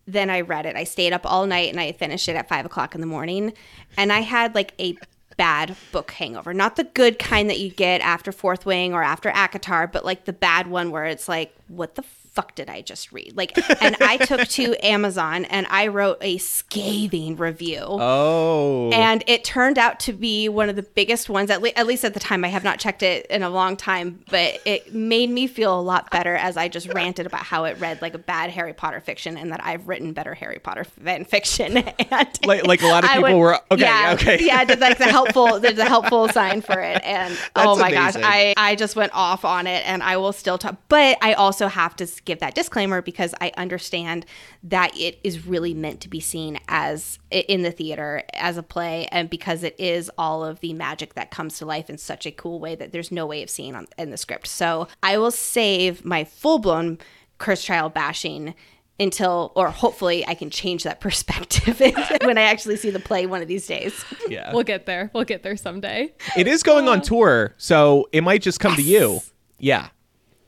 then 0.06 0.30
I 0.30 0.40
read 0.42 0.66
it. 0.66 0.76
I 0.76 0.84
stayed 0.84 1.12
up 1.12 1.22
all 1.24 1.46
night 1.46 1.70
and 1.70 1.80
I 1.80 1.92
finished 1.92 2.28
it 2.28 2.36
at 2.36 2.48
five 2.48 2.64
o'clock 2.64 2.94
in 2.94 3.00
the 3.00 3.06
morning. 3.06 3.52
And 3.96 4.12
I 4.12 4.20
had 4.20 4.54
like 4.54 4.74
a 4.78 4.96
bad 5.36 5.76
book 5.90 6.10
hangover. 6.12 6.54
Not 6.54 6.76
the 6.76 6.84
good 6.84 7.18
kind 7.18 7.48
that 7.50 7.58
you 7.58 7.70
get 7.70 8.00
after 8.00 8.32
Fourth 8.32 8.66
Wing 8.66 8.94
or 8.94 9.02
after 9.02 9.30
ACOTAR, 9.30 9.90
but 9.90 10.04
like 10.04 10.24
the 10.24 10.32
bad 10.32 10.66
one 10.66 10.90
where 10.90 11.06
it's 11.06 11.28
like, 11.28 11.54
what 11.68 11.94
the 11.94 12.04
fuck 12.32 12.54
did 12.54 12.70
I 12.70 12.80
just 12.80 13.12
read? 13.12 13.36
Like, 13.36 13.56
and 13.82 13.94
I 14.00 14.16
took 14.16 14.48
to 14.48 14.74
Amazon 14.84 15.44
and 15.44 15.66
I 15.68 15.88
wrote 15.88 16.16
a 16.22 16.38
scathing 16.38 17.36
review. 17.36 17.82
Oh. 17.82 18.90
And 18.90 19.22
it 19.26 19.44
turned 19.44 19.78
out 19.78 20.00
to 20.00 20.14
be 20.14 20.48
one 20.48 20.70
of 20.70 20.76
the 20.76 20.82
biggest 20.82 21.28
ones, 21.28 21.50
at, 21.50 21.60
le- 21.60 21.72
at 21.76 21.86
least 21.86 22.04
at 22.04 22.14
the 22.14 22.20
time. 22.20 22.42
I 22.44 22.48
have 22.48 22.64
not 22.64 22.78
checked 22.78 23.02
it 23.02 23.26
in 23.26 23.42
a 23.42 23.50
long 23.50 23.76
time, 23.76 24.24
but 24.30 24.60
it 24.64 24.94
made 24.94 25.28
me 25.28 25.46
feel 25.46 25.78
a 25.78 25.82
lot 25.82 26.10
better 26.10 26.34
as 26.34 26.56
I 26.56 26.68
just 26.68 26.88
ranted 26.94 27.26
about 27.26 27.42
how 27.42 27.64
it 27.64 27.78
read 27.78 28.00
like 28.00 28.14
a 28.14 28.18
bad 28.18 28.50
Harry 28.50 28.72
Potter 28.72 29.00
fiction 29.00 29.36
and 29.36 29.52
that 29.52 29.62
I've 29.62 29.86
written 29.86 30.14
better 30.14 30.32
Harry 30.34 30.58
Potter 30.58 30.84
fan 30.84 31.26
fiction. 31.26 31.76
and 32.10 32.38
like, 32.46 32.66
like 32.66 32.82
a 32.82 32.86
lot 32.86 33.04
of 33.04 33.10
people 33.10 33.22
would- 33.24 33.36
were, 33.38 33.60
okay, 33.70 33.82
yeah, 33.82 34.16
okay. 34.18 34.38
yeah, 34.40 34.64
did 34.64 34.80
like 34.80 34.96
the 34.96 35.04
helpful, 35.10 35.60
there's 35.60 35.78
a 35.78 35.84
helpful 35.84 36.28
sign 36.28 36.62
for 36.62 36.80
it, 36.80 37.02
and 37.04 37.36
oh 37.56 37.76
my 37.76 37.90
amazing. 37.90 38.22
gosh, 38.22 38.30
I 38.30 38.54
I 38.56 38.74
just 38.74 38.96
went 38.96 39.12
off 39.14 39.44
on 39.44 39.66
it, 39.66 39.86
and 39.86 40.02
I 40.02 40.16
will 40.16 40.32
still 40.32 40.56
talk, 40.56 40.76
but 40.88 41.18
I 41.20 41.34
also 41.34 41.68
have 41.68 41.94
to 41.96 42.06
give 42.24 42.40
that 42.40 42.54
disclaimer 42.54 43.02
because 43.02 43.34
I 43.40 43.52
understand 43.56 44.26
that 44.62 44.96
it 44.96 45.18
is 45.24 45.46
really 45.46 45.74
meant 45.74 46.00
to 46.02 46.08
be 46.08 46.20
seen 46.20 46.58
as 46.68 47.18
in 47.30 47.62
the 47.62 47.72
theater 47.72 48.22
as 48.34 48.56
a 48.56 48.62
play, 48.62 49.06
and 49.10 49.28
because 49.28 49.62
it 49.62 49.74
is 49.78 50.10
all 50.16 50.44
of 50.44 50.60
the 50.60 50.72
magic 50.72 51.14
that 51.14 51.30
comes 51.30 51.58
to 51.58 51.66
life 51.66 51.90
in 51.90 51.98
such 51.98 52.26
a 52.26 52.30
cool 52.30 52.60
way 52.60 52.74
that 52.74 52.92
there's 52.92 53.12
no 53.12 53.26
way 53.26 53.42
of 53.42 53.50
seeing 53.50 53.74
on, 53.74 53.86
in 53.98 54.10
the 54.10 54.16
script. 54.16 54.46
So 54.46 54.88
I 55.02 55.18
will 55.18 55.30
save 55.30 56.04
my 56.04 56.24
full 56.24 56.58
blown 56.58 56.98
Cursed 57.38 57.64
Child 57.64 57.94
bashing 57.94 58.54
until 59.00 59.52
or 59.56 59.70
hopefully 59.70 60.26
I 60.26 60.34
can 60.34 60.50
change 60.50 60.84
that 60.84 61.00
perspective 61.00 61.80
when 62.22 62.38
I 62.38 62.42
actually 62.42 62.76
see 62.76 62.90
the 62.90 63.00
play 63.00 63.26
one 63.26 63.42
of 63.42 63.48
these 63.48 63.66
days. 63.66 64.04
yeah. 64.28 64.52
We'll 64.52 64.64
get 64.64 64.86
there. 64.86 65.10
We'll 65.12 65.24
get 65.24 65.42
there 65.42 65.56
someday. 65.56 66.14
it 66.36 66.46
is 66.46 66.62
going 66.62 66.88
on 66.88 66.98
uh, 66.98 67.02
tour, 67.02 67.54
so 67.58 68.08
it 68.12 68.22
might 68.22 68.42
just 68.42 68.60
come 68.60 68.76
to 68.76 68.82
you. 68.82 69.20
Yeah. 69.58 69.88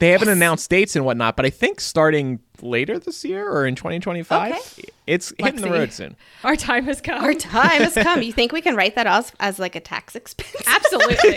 They 0.05 0.11
haven't 0.11 0.29
announced 0.29 0.69
dates 0.69 0.97
and 0.97 1.07
whatnot, 1.07 1.35
but 1.35 1.47
I 1.47 1.51
think 1.51 1.81
starting 1.81 2.39
later 2.65 2.99
this 2.99 3.25
year 3.25 3.49
or 3.51 3.67
in 3.67 3.75
2025, 3.75 4.53
Okay. 4.53 4.89
it's 5.07 5.33
hitting 5.39 5.61
the 5.61 5.69
Lexi. 5.69 5.71
road 5.71 5.93
soon. 5.93 6.17
Our 6.45 6.57
time 6.57 6.85
has 6.85 7.01
come. 7.01 7.23
Our 7.23 7.35
time 7.35 7.83
has 7.83 7.95
come. 7.95 8.23
You 8.23 8.33
think 8.33 8.53
we 8.53 8.61
can 8.61 8.75
write 8.75 8.95
that 8.97 9.07
off 9.07 9.33
as 9.39 9.59
like 9.59 9.77
a 9.77 9.81
tax 9.81 10.17
expense? 10.17 10.51
Absolutely. 10.67 11.17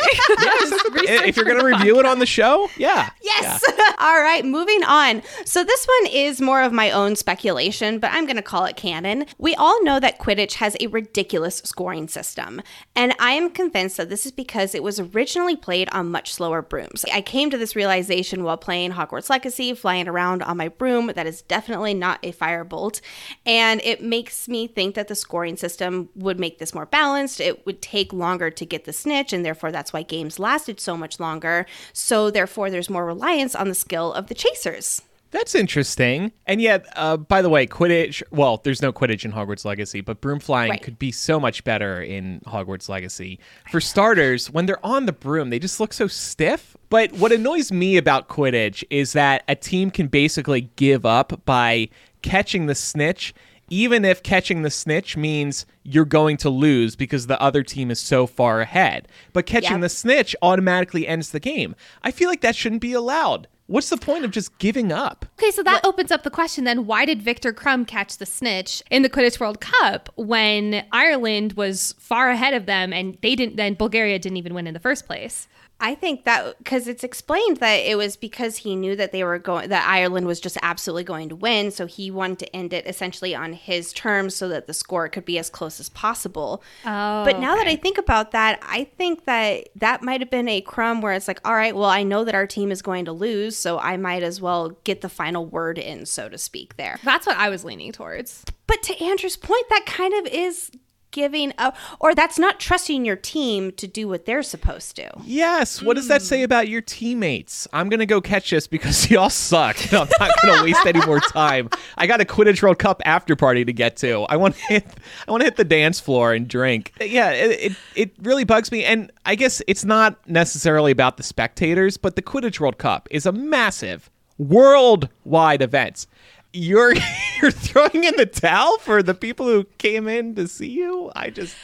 if 1.27 1.35
you're 1.35 1.45
going 1.45 1.59
to 1.59 1.65
review 1.65 1.99
it 1.99 2.05
on 2.05 2.19
the 2.19 2.25
show, 2.25 2.69
yeah. 2.77 3.09
Yes. 3.21 3.63
All 3.99 4.21
right, 4.21 4.43
moving 4.45 4.83
on. 4.83 5.21
So 5.45 5.63
this 5.63 5.85
one 6.01 6.11
is 6.13 6.41
more 6.41 6.61
of 6.61 6.71
my 6.71 6.91
own 6.91 7.15
speculation, 7.15 7.99
but 7.99 8.11
I'm 8.11 8.25
going 8.25 8.35
to 8.37 8.41
call 8.41 8.65
it 8.65 8.75
canon. 8.75 9.25
We 9.37 9.55
all 9.55 9.83
know 9.83 9.99
that 9.99 10.19
Quidditch 10.19 10.53
has 10.55 10.75
a 10.79 10.87
ridiculous 10.87 11.57
scoring 11.65 12.07
system, 12.07 12.61
and 12.95 13.13
I 13.19 13.31
am 13.31 13.49
convinced 13.49 13.97
that 13.97 14.09
this 14.09 14.25
is 14.25 14.31
because 14.31 14.73
it 14.75 14.83
was 14.83 14.99
originally 14.99 15.55
played 15.55 15.89
on 15.91 16.09
much 16.11 16.33
slower 16.33 16.61
brooms. 16.61 17.03
I 17.13 17.21
came 17.21 17.49
to 17.49 17.57
this 17.57 17.75
realization 17.75 18.43
while 18.43 18.57
playing 18.57 18.91
Hogwarts 18.91 19.29
Legacy, 19.29 19.73
flying 19.73 20.07
around 20.07 20.41
on 20.43 20.57
my 20.57 20.67
broom. 20.69 21.11
That 21.17 21.27
is 21.27 21.41
definitely 21.41 21.93
not 21.93 22.19
a 22.23 22.31
firebolt. 22.31 23.01
And 23.45 23.81
it 23.83 24.01
makes 24.01 24.47
me 24.47 24.67
think 24.67 24.95
that 24.95 25.07
the 25.07 25.15
scoring 25.15 25.57
system 25.57 26.09
would 26.15 26.39
make 26.39 26.59
this 26.59 26.73
more 26.73 26.85
balanced. 26.85 27.39
It 27.39 27.65
would 27.65 27.81
take 27.81 28.13
longer 28.13 28.49
to 28.51 28.65
get 28.65 28.85
the 28.85 28.93
snitch, 28.93 29.33
and 29.33 29.43
therefore 29.43 29.71
that's 29.71 29.91
why 29.91 30.03
games 30.03 30.39
lasted 30.39 30.79
so 30.79 30.95
much 30.95 31.19
longer. 31.19 31.65
So 31.93 32.29
therefore, 32.29 32.69
there's 32.69 32.89
more 32.89 33.05
reliance 33.05 33.55
on 33.55 33.67
the 33.67 33.75
skill 33.75 34.13
of 34.13 34.27
the 34.27 34.35
chasers. 34.35 35.01
That's 35.31 35.55
interesting. 35.55 36.31
And 36.45 36.61
yet, 36.61 36.85
uh, 36.95 37.17
by 37.17 37.41
the 37.41 37.49
way, 37.49 37.67
Quidditch, 37.67 38.23
well, 38.31 38.61
there's 38.63 38.81
no 38.81 38.93
Quidditch 38.93 39.25
in 39.25 39.33
Hogwarts 39.33 39.65
Legacy, 39.65 39.99
but 40.01 40.21
broom 40.21 40.39
flying 40.39 40.69
Right. 40.71 40.81
could 40.81 40.97
be 40.97 41.11
so 41.11 41.39
much 41.39 41.63
better 41.65 42.01
in 42.01 42.41
Hogwarts 42.47 42.87
Legacy. 42.87 43.39
For 43.69 43.81
starters, 43.81 44.49
when 44.49 44.65
they're 44.67 44.83
on 44.85 45.05
the 45.05 45.11
broom, 45.11 45.49
they 45.49 45.59
just 45.59 45.79
look 45.79 45.91
so 45.91 46.07
stiff. 46.07 46.77
But 46.89 47.11
what 47.11 47.31
annoys 47.33 47.71
me 47.71 47.97
about 47.97 48.29
Quidditch 48.29 48.83
is 48.89 49.13
that 49.13 49.43
a 49.49 49.55
team 49.55 49.91
can 49.91 50.07
basically 50.07 50.69
give 50.77 51.05
up 51.05 51.41
by 51.45 51.89
catching 52.21 52.67
the 52.67 52.75
snitch. 52.75 53.33
Even 53.69 54.05
if 54.05 54.23
catching 54.23 54.61
the 54.61 54.69
snitch 54.71 55.17
means 55.17 55.65
you're 55.83 56.05
going 56.05 56.37
to 56.37 56.49
lose 56.49 56.95
because 56.95 57.27
the 57.27 57.39
other 57.41 57.63
team 57.63 57.91
is 57.91 57.99
so 57.99 58.25
far 58.25 58.61
ahead. 58.61 59.09
But 59.33 59.45
catching 59.45 59.71
Yep. 59.73 59.81
the 59.81 59.89
snitch 59.89 60.35
automatically 60.41 61.05
ends 61.05 61.31
the 61.31 61.41
game. 61.41 61.75
I 62.01 62.11
feel 62.11 62.29
like 62.29 62.39
that 62.41 62.55
shouldn't 62.55 62.79
be 62.79 62.93
allowed. 62.93 63.49
What's 63.67 63.89
the 63.89 63.97
point 63.97 64.23
of 64.23 64.31
just 64.31 64.57
giving 64.59 64.93
up? 64.93 65.25
Okay, 65.37 65.51
so 65.51 65.61
that 65.63 65.85
opens 65.85 66.09
up 66.09 66.23
the 66.23 66.29
question 66.29 66.63
then 66.63 66.85
why 66.85 67.03
did 67.03 67.21
Viktor 67.21 67.51
Krum 67.51 67.85
catch 67.85 68.17
the 68.17 68.25
snitch 68.25 68.81
in 68.89 69.01
the 69.01 69.09
Quidditch 69.09 69.41
World 69.41 69.59
Cup 69.59 70.09
when 70.15 70.85
Ireland 70.93 71.53
was 71.53 71.93
far 71.99 72.29
ahead 72.29 72.53
of 72.53 72.65
them 72.65 72.93
and 72.93 73.17
they 73.21 73.35
didn't 73.35 73.57
then 73.57 73.73
Bulgaria 73.73 74.19
didn't 74.19 74.37
even 74.37 74.53
win 74.53 74.67
in 74.67 74.73
the 74.73 74.79
first 74.79 75.05
place? 75.05 75.49
I 75.79 75.93
think 75.93 76.23
that 76.23 76.57
because 76.57 76.87
it's 76.87 77.03
explained 77.03 77.57
that 77.57 77.75
it 77.75 77.97
was 77.97 78.15
because 78.15 78.57
he 78.57 78.75
knew 78.75 78.95
that 78.95 79.11
they 79.11 79.23
were 79.23 79.37
going, 79.37 79.69
that 79.69 79.87
Ireland 79.87 80.25
was 80.25 80.39
just 80.39 80.57
absolutely 80.63 81.03
going 81.03 81.29
to 81.29 81.35
win. 81.35 81.69
So 81.69 81.85
he 81.85 82.09
wanted 82.09 82.39
to 82.39 82.55
end 82.55 82.73
it 82.73 82.87
essentially 82.87 83.35
on 83.35 83.53
his 83.53 83.93
terms 83.93 84.35
so 84.35 84.49
that 84.49 84.65
the 84.65 84.73
score 84.73 85.07
could 85.07 85.25
be 85.25 85.37
as 85.37 85.49
close 85.49 85.79
as 85.79 85.89
possible. 85.89 86.63
Oh, 86.83 87.23
but 87.23 87.39
now 87.39 87.55
that 87.55 87.67
I 87.67 87.75
think 87.75 87.97
about 87.97 88.31
that, 88.31 88.59
I 88.63 88.85
think 88.97 89.25
that 89.25 89.69
that 89.75 90.01
might 90.01 90.21
have 90.21 90.31
been 90.31 90.49
a 90.49 90.61
crumb 90.61 91.01
where 91.01 91.13
it's 91.13 91.27
like, 91.27 91.41
all 91.45 91.53
right, 91.53 91.75
well, 91.75 91.89
I 91.89 92.03
know 92.03 92.23
that 92.23 92.33
our 92.33 92.47
team 92.47 92.71
is 92.71 92.81
going 92.81 93.05
to 93.05 93.11
lose. 93.11 93.55
So 93.55 93.77
I 93.77 93.97
might 93.97 94.23
as 94.23 94.41
well 94.41 94.69
get 94.83 95.01
the 95.01 95.09
final 95.09 95.45
word 95.45 95.77
in, 95.77 96.07
so 96.07 96.27
to 96.27 96.37
speak, 96.39 96.77
there. 96.77 96.99
That's 97.03 97.27
what 97.27 97.37
I 97.37 97.49
was 97.49 97.63
leaning 97.63 97.91
towards. 97.91 98.43
But 98.65 98.81
to 98.83 99.03
Andrew's 99.03 99.37
point, 99.37 99.65
that 99.69 99.85
kind 99.85 100.13
of 100.15 100.25
is 100.33 100.71
giving 101.11 101.53
up, 101.57 101.75
or 101.99 102.13
that's 102.13 102.37
not 102.37 102.59
trusting 102.59 103.05
your 103.05 103.15
team 103.15 103.71
to 103.73 103.87
do 103.87 104.07
what 104.07 104.25
they're 104.25 104.43
supposed 104.43 104.95
to. 104.97 105.09
Yes. 105.23 105.81
What 105.81 105.95
does 105.95 106.07
that 106.07 106.21
say 106.21 106.41
mm. 106.41 106.43
about 106.43 106.67
your 106.67 106.81
teammates? 106.81 107.67
I'm 107.73 107.89
gonna 107.89 108.05
go 108.05 108.21
catch 108.21 108.49
this 108.49 108.67
because 108.67 109.09
y'all 109.11 109.29
suck. 109.29 109.77
and 109.91 110.01
I'm 110.01 110.09
not 110.19 110.31
gonna 110.41 110.63
waste 110.63 110.85
any 110.85 111.05
more 111.05 111.19
time. 111.19 111.69
I 111.97 112.07
got 112.07 112.21
a 112.21 112.25
Quidditch 112.25 112.61
World 112.61 112.79
Cup 112.79 113.01
after 113.05 113.35
party 113.35 113.65
to 113.65 113.73
get 113.73 113.97
to. 113.97 114.25
I 114.29 114.35
want 114.35 114.55
to 114.55 114.61
hit. 114.67 114.85
I 115.27 115.31
want 115.31 115.41
to 115.41 115.45
hit 115.45 115.55
the 115.55 115.65
dance 115.65 115.99
floor 115.99 116.33
and 116.33 116.47
drink. 116.47 116.93
Yeah, 117.01 117.31
it, 117.31 117.71
it 117.71 117.77
it 117.95 118.11
really 118.21 118.43
bugs 118.43 118.71
me. 118.71 118.83
And 118.83 119.11
I 119.25 119.35
guess 119.35 119.61
it's 119.67 119.85
not 119.85 120.17
necessarily 120.27 120.91
about 120.91 121.17
the 121.17 121.23
spectators, 121.23 121.97
but 121.97 122.15
the 122.15 122.21
Quidditch 122.21 122.59
World 122.59 122.77
Cup 122.77 123.07
is 123.11 123.25
a 123.25 123.31
massive 123.31 124.09
worldwide 124.37 125.61
event. 125.61 126.05
You're 126.53 126.93
you're 127.41 127.51
throwing 127.51 128.03
in 128.03 128.15
the 128.15 128.25
towel 128.25 128.77
for 128.79 129.03
the 129.03 129.13
people 129.13 129.45
who 129.45 129.65
came 129.77 130.07
in 130.07 130.35
to 130.35 130.47
see 130.47 130.69
you. 130.69 131.11
I 131.15 131.29
just. 131.29 131.55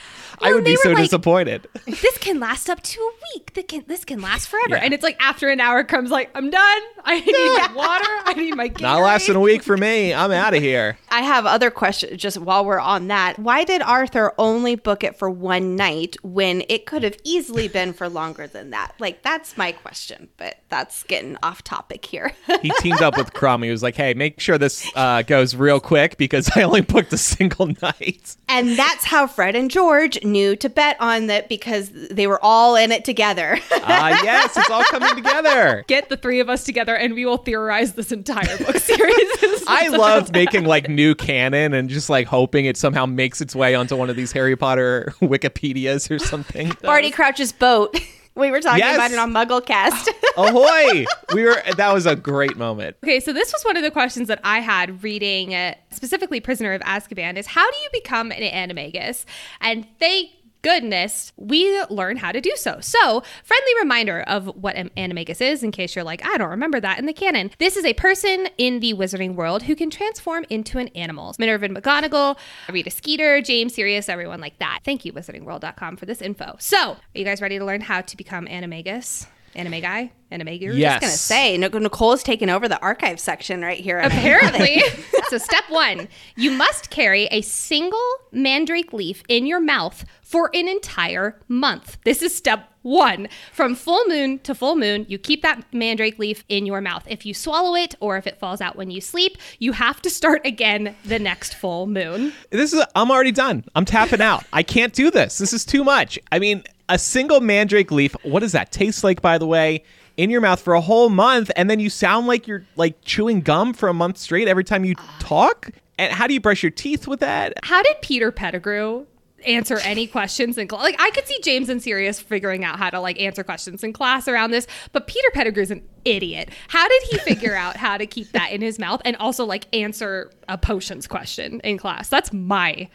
I 0.43 0.53
would 0.53 0.63
be 0.63 0.75
so 0.77 0.89
like- 0.89 0.97
disappointed. 1.03 1.67
this 1.85 2.17
can 2.17 2.39
last 2.39 2.69
up 2.69 2.81
to 2.83 2.99
a 3.01 3.11
week. 3.35 3.53
This 3.53 3.65
can, 3.67 3.83
this 3.87 4.05
can 4.05 4.21
last 4.21 4.47
forever. 4.47 4.75
Yeah. 4.75 4.81
And 4.83 4.93
it's 4.93 5.03
like 5.03 5.17
after 5.21 5.49
an 5.49 5.59
hour 5.59 5.83
comes 5.83 6.11
like, 6.11 6.29
I'm 6.35 6.49
done. 6.49 6.81
I 7.05 7.19
need 7.19 7.75
water. 7.75 8.03
I 8.25 8.33
need 8.35 8.55
my 8.55 8.67
game. 8.67 8.83
Not 8.83 9.01
lasting 9.01 9.35
a 9.35 9.39
week 9.39 9.61
for 9.63 9.75
me. 9.77 10.13
I'm 10.13 10.31
out 10.31 10.53
of 10.53 10.61
here. 10.61 10.97
I 11.11 11.21
have 11.21 11.45
other 11.45 11.69
questions 11.69 12.21
just 12.21 12.37
while 12.37 12.65
we're 12.65 12.79
on 12.79 13.07
that. 13.07 13.37
Why 13.39 13.63
did 13.63 13.81
Arthur 13.81 14.33
only 14.37 14.75
book 14.75 15.03
it 15.03 15.17
for 15.17 15.29
one 15.29 15.75
night 15.75 16.15
when 16.23 16.63
it 16.69 16.85
could 16.85 17.03
have 17.03 17.17
easily 17.23 17.67
been 17.67 17.93
for 17.93 18.07
longer 18.09 18.47
than 18.47 18.69
that? 18.71 18.93
Like, 18.99 19.21
that's 19.21 19.57
my 19.57 19.71
question, 19.73 20.29
but 20.37 20.59
that's 20.69 21.03
getting 21.03 21.37
off 21.43 21.63
topic 21.63 22.05
here. 22.05 22.31
He 22.61 22.71
teamed 22.79 23.01
up 23.01 23.17
with 23.17 23.33
Krum. 23.33 23.63
He 23.63 23.69
was 23.69 23.83
like, 23.83 23.95
"Hey, 23.95 24.13
make 24.13 24.39
sure 24.39 24.57
this 24.57 24.89
uh, 24.95 25.21
goes 25.23 25.55
real 25.55 25.79
quick 25.79 26.17
because 26.17 26.49
I 26.55 26.61
only 26.63 26.81
booked 26.81 27.11
a 27.13 27.17
single 27.17 27.67
night." 27.81 28.35
and 28.49 28.77
that's 28.77 29.03
how 29.03 29.25
Fred 29.27 29.55
and 29.55 29.69
George 29.71 30.23
knew 30.33 30.57
to 30.57 30.67
bet 30.67 30.97
on 30.99 31.27
that 31.27 31.47
because 31.47 31.89
they 31.93 32.27
were 32.27 32.43
all 32.43 32.75
in 32.75 32.91
it 32.91 33.05
together. 33.05 33.57
Ah, 33.85 34.23
yes, 34.23 34.55
it's 34.55 34.69
all 34.69 34.83
coming 34.85 35.13
together. 35.13 35.83
Get 35.87 36.07
the 36.07 36.15
three 36.15 36.39
of 36.39 36.49
us 36.49 36.63
together 36.63 36.95
and 36.95 37.13
we 37.13 37.25
will 37.25 37.37
theorize 37.37 37.93
this 37.93 38.13
entire 38.13 38.57
book 38.57 38.77
series. 38.77 39.63
I 39.67 39.89
love 39.89 40.31
making 40.31 40.63
like 40.63 40.87
new 40.87 41.13
canon 41.15 41.73
and 41.73 41.89
just 41.89 42.09
like 42.09 42.25
hoping 42.25 42.63
it 42.63 42.77
somehow 42.77 43.05
makes 43.05 43.41
its 43.41 43.53
way 43.53 43.75
onto 43.75 43.97
one 43.97 44.09
of 44.09 44.15
these 44.15 44.31
Harry 44.31 44.55
Potter 44.55 45.13
Wikipedias 45.21 46.09
or 46.09 46.17
something. 46.17 46.71
Barty 46.81 47.11
Crouch's 47.11 47.51
boat. 47.51 47.99
We 48.35 48.49
were 48.49 48.61
talking 48.61 48.79
Yes. 48.79 48.95
about 48.95 49.11
it 49.11 49.19
on 49.19 49.31
MuggleCast. 49.31 50.09
Ahoy! 50.37 51.05
We 51.33 51.43
were. 51.43 51.61
That 51.77 51.93
was 51.93 52.05
a 52.07 52.15
great 52.15 52.57
moment. 52.57 52.97
Okay, 53.03 53.19
so 53.19 53.31
this 53.31 53.53
was 53.53 53.63
one 53.63 53.77
of 53.77 53.83
the 53.83 53.91
questions 53.91 54.27
that 54.27 54.39
I 54.43 54.59
had 54.59 55.03
reading 55.03 55.53
uh, 55.53 55.75
specifically 55.91 56.39
Prisoner 56.39 56.73
of 56.73 56.81
Azkaban 56.81 57.37
is 57.37 57.45
how 57.47 57.69
do 57.69 57.77
you 57.77 57.89
become 57.93 58.31
an 58.31 58.41
animagus? 58.41 59.25
And 59.61 59.85
thank 59.99 60.29
goodness 60.63 61.31
we 61.37 61.79
learn 61.89 62.17
how 62.17 62.31
to 62.31 62.41
do 62.41 62.53
so. 62.55 62.79
So, 62.81 63.21
friendly 63.43 63.73
reminder 63.79 64.21
of 64.21 64.47
what 64.55 64.75
an 64.75 64.89
animagus 64.97 65.41
is 65.41 65.61
in 65.61 65.71
case 65.71 65.95
you're 65.95 66.03
like, 66.03 66.25
I 66.25 66.37
don't 66.37 66.49
remember 66.49 66.79
that 66.79 66.97
in 66.97 67.05
the 67.05 67.13
canon. 67.13 67.51
This 67.59 67.77
is 67.77 67.85
a 67.85 67.93
person 67.93 68.47
in 68.57 68.79
the 68.79 68.93
wizarding 68.93 69.35
world 69.35 69.63
who 69.63 69.75
can 69.75 69.89
transform 69.89 70.45
into 70.49 70.79
an 70.79 70.87
animal. 70.89 71.35
Minerva 71.37 71.69
McGonagall, 71.69 72.37
Rita 72.69 72.89
Skeeter, 72.89 73.41
James 73.41 73.75
Sirius, 73.75 74.09
everyone 74.09 74.41
like 74.41 74.57
that. 74.59 74.79
Thank 74.83 75.05
you, 75.05 75.13
wizardingworld.com, 75.13 75.97
for 75.97 76.05
this 76.05 76.21
info. 76.21 76.55
So, 76.59 76.77
are 76.77 76.97
you 77.13 77.25
guys 77.25 77.41
ready 77.41 77.59
to 77.59 77.65
learn 77.65 77.81
how 77.81 78.01
to 78.01 78.17
become 78.17 78.47
animagus? 78.47 79.27
Anime 79.55 79.81
guy? 79.81 80.11
Anime 80.31 80.57
guru? 80.57 80.73
Yes. 80.75 81.01
Just 81.01 81.01
gonna 81.01 81.39
say 81.39 81.57
Nic- 81.57 81.73
Nicole's 81.73 82.23
taken 82.23 82.49
over 82.49 82.67
the 82.67 82.79
archive 82.81 83.19
section 83.19 83.61
right 83.61 83.79
here. 83.79 83.99
Apparently. 84.03 84.81
so, 85.29 85.37
step 85.37 85.63
one 85.69 86.07
you 86.35 86.51
must 86.51 86.89
carry 86.89 87.25
a 87.25 87.41
single 87.41 88.03
mandrake 88.31 88.93
leaf 88.93 89.23
in 89.27 89.45
your 89.45 89.59
mouth 89.59 90.05
for 90.21 90.49
an 90.53 90.67
entire 90.67 91.39
month. 91.47 91.97
This 92.03 92.23
is 92.23 92.35
step 92.35 92.69
one. 92.81 93.29
From 93.51 93.75
full 93.75 94.05
moon 94.07 94.39
to 94.39 94.55
full 94.55 94.75
moon, 94.75 95.05
you 95.07 95.17
keep 95.17 95.41
that 95.43 95.71
mandrake 95.73 96.19
leaf 96.19 96.43
in 96.49 96.65
your 96.65 96.81
mouth. 96.81 97.03
If 97.07 97.25
you 97.25 97.33
swallow 97.33 97.75
it 97.75 97.95
or 97.99 98.17
if 98.17 98.27
it 98.27 98.39
falls 98.39 98.59
out 98.59 98.75
when 98.75 98.91
you 98.91 99.01
sleep, 99.01 99.37
you 99.59 99.71
have 99.73 100.01
to 100.01 100.09
start 100.09 100.45
again 100.45 100.95
the 101.05 101.19
next 101.19 101.55
full 101.55 101.87
moon. 101.87 102.33
This 102.49 102.73
is. 102.73 102.83
I'm 102.95 103.11
already 103.11 103.31
done. 103.31 103.65
I'm 103.75 103.85
tapping 103.85 104.21
out. 104.21 104.45
I 104.51 104.63
can't 104.63 104.93
do 104.93 105.11
this. 105.11 105.37
This 105.37 105.53
is 105.53 105.63
too 105.63 105.83
much. 105.83 106.17
I 106.31 106.39
mean, 106.39 106.63
a 106.89 106.99
single 106.99 107.41
mandrake 107.41 107.91
leaf. 107.91 108.15
What 108.23 108.41
does 108.41 108.51
that 108.53 108.71
taste 108.71 109.03
like? 109.03 109.21
By 109.21 109.37
the 109.37 109.47
way. 109.47 109.83
In 110.15 110.29
your 110.29 110.41
mouth 110.41 110.61
for 110.61 110.75
a 110.75 110.81
whole 110.81 111.09
month, 111.09 111.49
and 111.55 111.71
then 111.71 111.79
you 111.79 111.89
sound 111.89 112.27
like 112.27 112.47
you're 112.47 112.63
like 112.75 113.01
chewing 113.01 113.41
gum 113.41 113.73
for 113.73 113.89
a 113.89 113.95
month 113.95 114.19
straight 114.19 114.47
every 114.47 114.63
time 114.63 114.85
you 114.85 114.93
talk. 115.17 115.71
And 115.97 116.13
how 116.13 116.27
do 116.27 116.35
you 116.35 116.39
brush 116.39 116.61
your 116.61 116.69
teeth 116.69 117.07
with 117.07 117.19
that? 117.21 117.53
How 117.63 117.81
did 117.81 117.95
Peter 118.03 118.31
Pettigrew 118.31 119.07
answer 119.43 119.79
any 119.79 120.05
questions 120.05 120.59
in 120.59 120.67
class? 120.67 120.83
Like 120.83 121.01
I 121.01 121.09
could 121.09 121.25
see 121.25 121.39
James 121.41 121.67
and 121.67 121.81
Sirius 121.81 122.19
figuring 122.19 122.63
out 122.63 122.77
how 122.77 122.91
to 122.91 122.99
like 122.99 123.19
answer 123.19 123.43
questions 123.43 123.83
in 123.83 123.91
class 123.91 124.27
around 124.27 124.51
this, 124.51 124.67
but 124.91 125.07
Peter 125.07 125.29
Pettigrew's 125.33 125.71
an 125.71 125.81
idiot. 126.05 126.49
How 126.67 126.87
did 126.87 127.03
he 127.09 127.17
figure 127.17 127.55
out 127.55 127.75
how 127.75 127.97
to 127.97 128.05
keep 128.05 128.31
that 128.33 128.51
in 128.51 128.61
his 128.61 128.77
mouth 128.77 129.01
and 129.05 129.15
also 129.15 129.45
like 129.45 129.65
answer 129.75 130.31
a 130.47 130.59
potions 130.59 131.07
question 131.07 131.59
in 131.61 131.79
class? 131.79 132.07
That's 132.07 132.31
my 132.31 132.87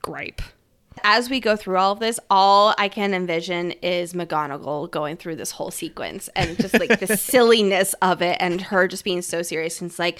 gripe. 0.00 0.40
As 1.04 1.28
we 1.30 1.40
go 1.40 1.56
through 1.56 1.76
all 1.76 1.92
of 1.92 2.00
this, 2.00 2.20
all 2.30 2.74
I 2.78 2.88
can 2.88 3.14
envision 3.14 3.72
is 3.82 4.12
McGonagall 4.12 4.90
going 4.90 5.16
through 5.16 5.36
this 5.36 5.50
whole 5.50 5.70
sequence 5.70 6.28
and 6.36 6.56
just 6.56 6.78
like 6.78 7.00
the 7.00 7.16
silliness 7.16 7.94
of 8.02 8.22
it 8.22 8.36
and 8.40 8.60
her 8.60 8.88
just 8.88 9.04
being 9.04 9.22
so 9.22 9.42
serious. 9.42 9.80
And 9.80 9.90
it's 9.90 9.98
like, 9.98 10.18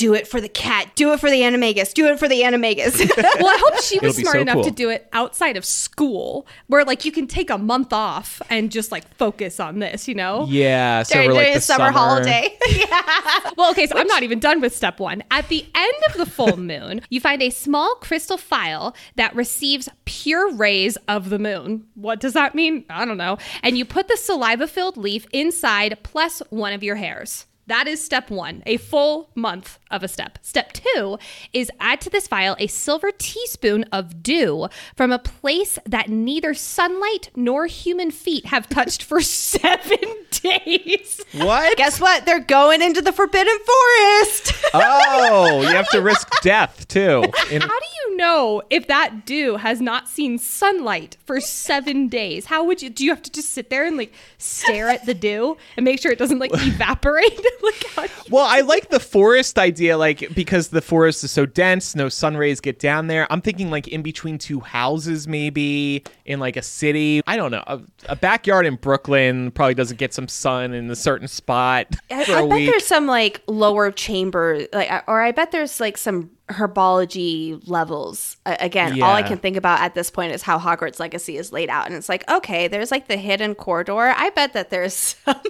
do 0.00 0.14
it 0.14 0.26
for 0.26 0.40
the 0.40 0.48
cat, 0.48 0.90
do 0.94 1.12
it 1.12 1.20
for 1.20 1.28
the 1.28 1.42
animagus, 1.42 1.92
do 1.92 2.06
it 2.06 2.18
for 2.18 2.26
the 2.26 2.40
animagus. 2.40 2.98
Well, 3.40 3.48
I 3.48 3.58
hope 3.58 3.82
she 3.82 3.98
was 3.98 4.16
smart 4.16 4.36
so 4.36 4.40
enough 4.40 4.64
to 4.64 4.70
do 4.70 4.88
it 4.88 5.08
outside 5.12 5.58
of 5.58 5.64
school, 5.64 6.46
where 6.68 6.84
like 6.84 7.04
you 7.04 7.12
can 7.12 7.26
take 7.26 7.50
a 7.50 7.58
month 7.58 7.92
off 7.92 8.40
and 8.48 8.70
just 8.70 8.90
like 8.90 9.06
focus 9.16 9.60
on 9.60 9.78
this, 9.78 10.08
you 10.08 10.14
know? 10.14 10.46
Yeah, 10.48 11.02
so 11.02 11.14
during, 11.14 11.28
we're 11.28 11.34
like 11.34 11.42
during 11.42 11.52
the 11.54 11.58
the 11.58 11.64
summer, 11.64 11.90
holiday. 11.90 12.56
Yeah. 12.70 13.50
Well, 13.58 13.70
okay, 13.72 13.86
so 13.86 13.98
I'm 13.98 14.06
not 14.06 14.22
even 14.22 14.38
done 14.38 14.62
with 14.62 14.74
step 14.74 15.00
one. 15.00 15.22
At 15.30 15.48
the 15.48 15.66
end 15.74 15.94
of 16.08 16.16
the 16.16 16.24
full 16.24 16.56
moon, 16.72 17.02
you 17.10 17.20
find 17.20 17.42
a 17.42 17.50
small 17.50 17.94
crystal 17.96 18.38
phial 18.38 18.96
that 19.16 19.34
receives 19.36 19.88
pure 20.06 20.50
rays 20.54 20.96
of 21.08 21.28
the 21.28 21.38
moon. 21.38 21.86
What 21.94 22.20
does 22.20 22.32
that 22.32 22.54
mean? 22.54 22.86
I 22.88 23.04
don't 23.04 23.18
know. 23.18 23.36
And 23.62 23.76
you 23.76 23.84
put 23.84 24.08
the 24.08 24.16
saliva 24.16 24.66
filled 24.66 24.96
leaf 24.96 25.26
inside 25.32 25.98
plus 26.02 26.40
one 26.48 26.72
of 26.72 26.82
your 26.82 26.96
hairs. 26.96 27.46
That 27.66 27.86
is 27.86 28.02
step 28.02 28.30
one, 28.30 28.62
a 28.66 28.78
full 28.78 29.30
month 29.34 29.78
of 29.90 30.02
a 30.02 30.08
step. 30.08 30.38
Step 30.42 30.72
two 30.72 31.18
is 31.52 31.70
add 31.80 32.00
to 32.02 32.10
this 32.10 32.26
phial 32.26 32.56
a 32.58 32.66
silver 32.66 33.10
teaspoon 33.10 33.84
of 33.92 34.22
dew 34.22 34.68
from 34.96 35.12
a 35.12 35.18
place 35.18 35.78
that 35.86 36.08
neither 36.08 36.54
sunlight 36.54 37.30
nor 37.36 37.66
human 37.66 38.10
feet 38.10 38.46
have 38.46 38.68
touched 38.68 39.02
for 39.02 39.20
seven 39.20 39.98
days. 40.30 41.20
What? 41.32 41.76
Guess 41.76 42.00
what? 42.00 42.26
They're 42.26 42.40
going 42.40 42.82
into 42.82 43.02
the 43.02 43.12
Forbidden 43.12 43.56
Forest. 43.64 44.54
Oh, 44.72 45.62
you 45.62 45.66
have 45.68 45.88
to 45.90 46.00
risk 46.00 46.28
death 46.42 46.86
too. 46.86 47.24
In- 47.50 47.60
How 47.60 47.66
do 47.68 47.86
you 48.10 48.16
know 48.16 48.62
if 48.70 48.86
that 48.86 49.26
dew 49.26 49.56
has 49.56 49.80
not 49.80 50.08
seen 50.08 50.38
sunlight 50.38 51.16
for 51.24 51.40
seven 51.40 52.06
days? 52.06 52.46
How 52.46 52.62
would 52.64 52.80
you? 52.80 52.88
Do 52.88 53.04
you 53.04 53.10
have 53.10 53.22
to 53.22 53.30
just 53.32 53.50
sit 53.50 53.68
there 53.68 53.84
and 53.84 53.96
like 53.96 54.12
stare 54.38 54.88
at 54.88 55.06
the 55.06 55.14
dew 55.14 55.56
and 55.76 55.82
make 55.84 56.00
sure 56.00 56.12
it 56.12 56.18
doesn't 56.20 56.38
like 56.38 56.52
evaporate? 56.54 57.40
like 57.62 57.82
you- 57.96 58.08
well, 58.30 58.46
I 58.46 58.60
like 58.60 58.90
the 58.90 59.00
forest 59.00 59.58
idea, 59.58 59.79
like 59.80 60.34
because 60.34 60.68
the 60.68 60.80
forest 60.80 61.24
is 61.24 61.30
so 61.30 61.46
dense, 61.46 61.94
no 61.94 62.08
sun 62.08 62.36
rays 62.36 62.60
get 62.60 62.78
down 62.78 63.06
there. 63.06 63.26
I'm 63.30 63.40
thinking 63.40 63.70
like 63.70 63.88
in 63.88 64.02
between 64.02 64.38
two 64.38 64.60
houses, 64.60 65.26
maybe 65.26 66.04
in 66.24 66.40
like 66.40 66.56
a 66.56 66.62
city. 66.62 67.22
I 67.26 67.36
don't 67.36 67.50
know. 67.50 67.64
A, 67.66 67.80
a 68.08 68.16
backyard 68.16 68.66
in 68.66 68.76
Brooklyn 68.76 69.50
probably 69.50 69.74
doesn't 69.74 69.98
get 69.98 70.14
some 70.14 70.28
sun 70.28 70.74
in 70.74 70.90
a 70.90 70.96
certain 70.96 71.28
spot 71.28 71.96
I, 72.10 72.24
for 72.24 72.32
I 72.32 72.40
a 72.42 72.48
bet 72.48 72.66
there's 72.66 72.86
some 72.86 73.06
like 73.06 73.42
lower 73.46 73.90
chamber, 73.90 74.66
like, 74.72 74.90
or 75.06 75.20
I 75.20 75.32
bet 75.32 75.50
there's 75.50 75.80
like 75.80 75.96
some 75.96 76.30
herbology 76.50 77.60
levels. 77.68 78.36
Uh, 78.44 78.56
again, 78.60 79.00
all 79.02 79.14
I 79.14 79.22
can 79.22 79.38
think 79.38 79.56
about 79.56 79.80
at 79.80 79.94
this 79.94 80.10
point 80.10 80.32
is 80.32 80.42
how 80.42 80.58
Hogwarts 80.58 80.98
Legacy 80.98 81.36
is 81.36 81.52
laid 81.52 81.70
out, 81.70 81.86
and 81.86 81.94
it's 81.94 82.08
like, 82.08 82.28
okay, 82.30 82.68
there's 82.68 82.90
like 82.90 83.08
the 83.08 83.16
hidden 83.16 83.54
corridor. 83.54 84.14
I 84.16 84.30
bet 84.30 84.52
that 84.52 84.70
there's 84.70 84.94
some, 85.24 85.40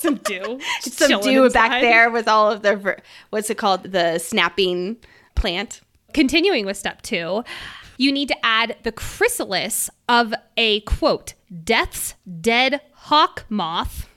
some 0.00 0.16
dew, 0.16 0.58
some 0.80 1.20
dew 1.20 1.50
back 1.50 1.80
there 1.80 2.10
with 2.10 2.26
all 2.26 2.50
of 2.50 2.62
the 2.62 2.96
what's 3.30 3.50
it 3.50 3.58
called, 3.58 3.84
the 3.84 4.18
snapping 4.18 4.96
plant. 5.34 5.80
Continuing 6.12 6.66
with 6.66 6.76
step 6.76 7.02
two, 7.02 7.44
you 7.96 8.10
need 8.10 8.28
to 8.28 8.46
add 8.46 8.76
the 8.82 8.92
chrysalis 8.92 9.90
of 10.08 10.34
a 10.56 10.80
quote, 10.80 11.34
death's 11.64 12.14
dead 12.40 12.80
hawk 12.92 13.44
moth. 13.48 14.08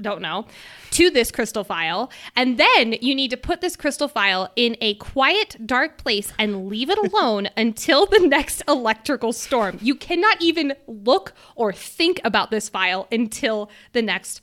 Don't 0.00 0.22
know. 0.22 0.46
To 0.92 1.10
this 1.10 1.32
crystal 1.32 1.64
phial. 1.64 2.12
And 2.36 2.56
then 2.56 2.94
you 3.00 3.16
need 3.16 3.30
to 3.32 3.36
put 3.36 3.60
this 3.60 3.74
crystal 3.74 4.06
phial 4.06 4.48
in 4.54 4.76
a 4.80 4.94
quiet, 4.94 5.56
dark 5.66 5.98
place 5.98 6.32
and 6.38 6.68
leave 6.68 6.88
it 6.88 6.98
alone 7.12 7.48
until 7.56 8.06
the 8.06 8.20
next 8.20 8.62
electrical 8.68 9.32
storm. 9.32 9.78
You 9.82 9.96
cannot 9.96 10.40
even 10.40 10.74
look 10.86 11.32
or 11.56 11.72
think 11.72 12.20
about 12.24 12.52
this 12.52 12.68
phial 12.68 13.08
until 13.10 13.68
the 13.92 14.02
next 14.02 14.40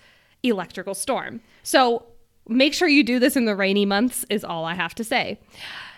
electrical 0.49 0.93
storm. 0.93 1.41
So 1.63 2.05
make 2.47 2.73
sure 2.73 2.87
you 2.87 3.03
do 3.03 3.19
this 3.19 3.35
in 3.35 3.45
the 3.45 3.55
rainy 3.55 3.85
months, 3.85 4.25
is 4.29 4.43
all 4.43 4.65
I 4.65 4.73
have 4.73 4.95
to 4.95 5.03
say. 5.03 5.39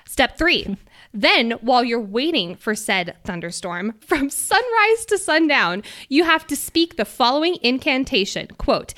Step 0.06 0.38
three. 0.38 0.78
Then, 1.14 1.52
while 1.62 1.86
you're 1.86 2.02
waiting 2.02 2.56
for 2.56 2.76
said 2.76 3.16
thunderstorm, 3.24 3.96
from 4.02 4.30
sunrise 4.30 5.06
to 5.06 5.18
sundown, 5.18 5.82
you 6.10 6.26
have 6.26 6.46
to 6.48 6.56
speak 6.56 6.98
the 6.98 7.06
following 7.06 7.58
incantation 7.64 8.48
quote, 8.58 8.94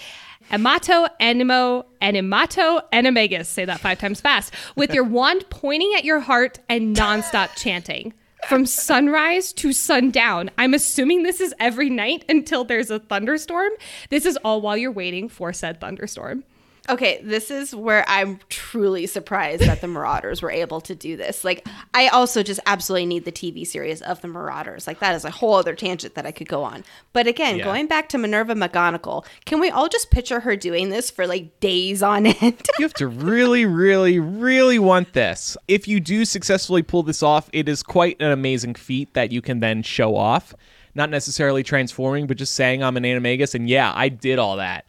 Amato, 0.51 1.07
animo, 1.19 1.85
animato, 2.01 2.81
animagus. 2.91 3.45
Say 3.45 3.63
that 3.65 3.79
five 3.79 3.99
times 3.99 4.19
fast. 4.19 4.53
With 4.75 4.93
your 4.93 5.03
wand 5.17 5.45
pointing 5.49 5.93
at 5.95 6.03
your 6.03 6.19
heart 6.19 6.59
and 6.67 6.95
nonstop 6.95 7.55
chanting. 7.55 8.13
From 8.47 8.65
sunrise 8.65 9.53
to 9.53 9.73
sundown. 9.73 10.49
I'm 10.57 10.73
assuming 10.73 11.23
this 11.23 11.41
is 11.41 11.53
every 11.59 11.89
night 11.89 12.25
until 12.29 12.63
there's 12.63 12.89
a 12.89 12.99
thunderstorm. 12.99 13.71
This 14.09 14.25
is 14.25 14.37
all 14.37 14.61
while 14.61 14.77
you're 14.77 14.91
waiting 14.91 15.29
for 15.29 15.53
said 15.53 15.79
thunderstorm. 15.79 16.43
Okay, 16.89 17.21
this 17.23 17.51
is 17.51 17.75
where 17.75 18.03
I'm 18.07 18.39
truly 18.49 19.05
surprised 19.05 19.61
that 19.61 19.79
the 19.81 19.87
Marauders 19.87 20.41
were 20.41 20.49
able 20.49 20.81
to 20.81 20.95
do 20.95 21.15
this. 21.15 21.43
Like, 21.43 21.67
I 21.93 22.07
also 22.07 22.41
just 22.41 22.59
absolutely 22.65 23.05
need 23.05 23.25
the 23.25 23.31
TV 23.31 23.65
series 23.65 24.01
of 24.01 24.21
the 24.21 24.27
Marauders. 24.27 24.87
Like, 24.87 24.99
that 24.99 25.13
is 25.15 25.23
a 25.23 25.29
whole 25.29 25.53
other 25.53 25.75
tangent 25.75 26.15
that 26.15 26.25
I 26.25 26.31
could 26.31 26.49
go 26.49 26.63
on. 26.63 26.83
But 27.13 27.27
again, 27.27 27.57
Yeah. 27.59 27.65
going 27.65 27.85
back 27.87 28.09
to 28.09 28.17
Minerva 28.17 28.55
McGonagall, 28.55 29.25
can 29.45 29.59
we 29.59 29.69
all 29.69 29.87
just 29.87 30.09
picture 30.09 30.39
her 30.39 30.55
doing 30.55 30.89
this 30.89 31.11
for 31.11 31.27
like 31.27 31.59
days 31.59 32.01
on 32.01 32.25
end? 32.25 32.67
you 32.79 32.83
have 32.85 32.93
to 32.95 33.07
really, 33.07 33.65
really, 33.65 34.17
really 34.19 34.79
want 34.79 35.13
this. 35.13 35.55
If 35.67 35.87
you 35.87 35.99
do 35.99 36.25
successfully 36.25 36.81
pull 36.81 37.03
this 37.03 37.21
off, 37.21 37.49
it 37.53 37.69
is 37.69 37.83
quite 37.83 38.19
an 38.19 38.31
amazing 38.31 38.73
feat 38.75 39.13
that 39.13 39.31
you 39.31 39.41
can 39.41 39.59
then 39.59 39.83
show 39.83 40.15
off. 40.15 40.55
Not 40.95 41.11
necessarily 41.11 41.61
transforming, 41.61 42.25
but 42.25 42.37
just 42.37 42.53
saying 42.55 42.83
I'm 42.83 42.97
an 42.97 43.03
animagus, 43.03 43.53
and 43.53 43.69
yeah, 43.69 43.93
I 43.95 44.09
did 44.09 44.39
all 44.39 44.57
that. 44.57 44.85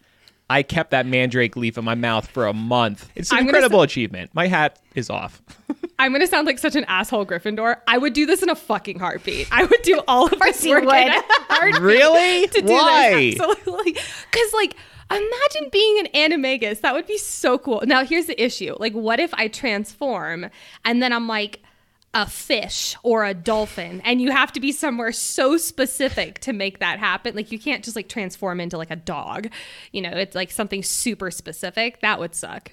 I 0.50 0.64
kept 0.64 0.90
that 0.90 1.06
mandrake 1.06 1.56
leaf 1.56 1.78
in 1.78 1.84
my 1.84 1.94
mouth 1.94 2.26
for 2.28 2.46
a 2.46 2.52
month. 2.52 3.08
It's 3.14 3.30
an 3.30 3.38
I'm 3.38 3.44
gonna 3.44 3.58
incredible 3.58 3.82
achievement. 3.82 4.32
My 4.34 4.48
hat 4.48 4.80
is 4.96 5.08
off. 5.08 5.40
I'm 6.00 6.10
gonna 6.10 6.26
sound 6.26 6.44
like 6.46 6.58
such 6.58 6.74
an 6.74 6.84
asshole 6.88 7.24
Gryffindor. 7.24 7.76
I 7.86 7.98
would 7.98 8.14
do 8.14 8.26
this 8.26 8.42
in 8.42 8.50
a 8.50 8.56
fucking 8.56 8.98
heartbeat. 8.98 9.46
I 9.52 9.64
would 9.64 9.82
do 9.82 10.02
all 10.08 10.26
of 10.26 10.38
this 10.40 10.64
you 10.64 10.72
work 10.72 10.84
would. 10.86 10.94
in 10.96 11.08
a 11.10 11.22
heartbeat 11.22 11.80
Really? 11.82 12.46
to 12.48 12.60
do 12.62 12.72
Why? 12.72 13.12
this. 13.30 13.40
Absolutely. 13.40 13.92
Because 13.92 14.52
like, 14.54 14.74
imagine 15.08 15.68
being 15.70 16.00
an 16.00 16.32
animagus. 16.32 16.80
That 16.80 16.94
would 16.94 17.06
be 17.06 17.16
so 17.18 17.56
cool. 17.56 17.82
Now 17.84 18.04
here's 18.04 18.26
the 18.26 18.42
issue. 18.42 18.74
Like, 18.80 18.92
what 18.92 19.20
if 19.20 19.32
I 19.34 19.46
transform 19.46 20.50
and 20.84 21.00
then 21.00 21.12
I'm 21.12 21.28
like 21.28 21.62
a 22.12 22.26
fish 22.28 22.96
or 23.02 23.24
a 23.24 23.34
dolphin, 23.34 24.00
and 24.04 24.20
you 24.20 24.30
have 24.32 24.52
to 24.52 24.60
be 24.60 24.72
somewhere 24.72 25.12
so 25.12 25.56
specific 25.56 26.38
to 26.40 26.52
make 26.52 26.80
that 26.80 26.98
happen. 26.98 27.36
Like, 27.36 27.52
you 27.52 27.58
can't 27.58 27.84
just 27.84 27.94
like 27.96 28.08
transform 28.08 28.60
into 28.60 28.76
like 28.76 28.90
a 28.90 28.96
dog. 28.96 29.48
You 29.92 30.02
know, 30.02 30.10
it's 30.10 30.34
like 30.34 30.50
something 30.50 30.82
super 30.82 31.30
specific. 31.30 32.00
That 32.00 32.18
would 32.18 32.34
suck. 32.34 32.72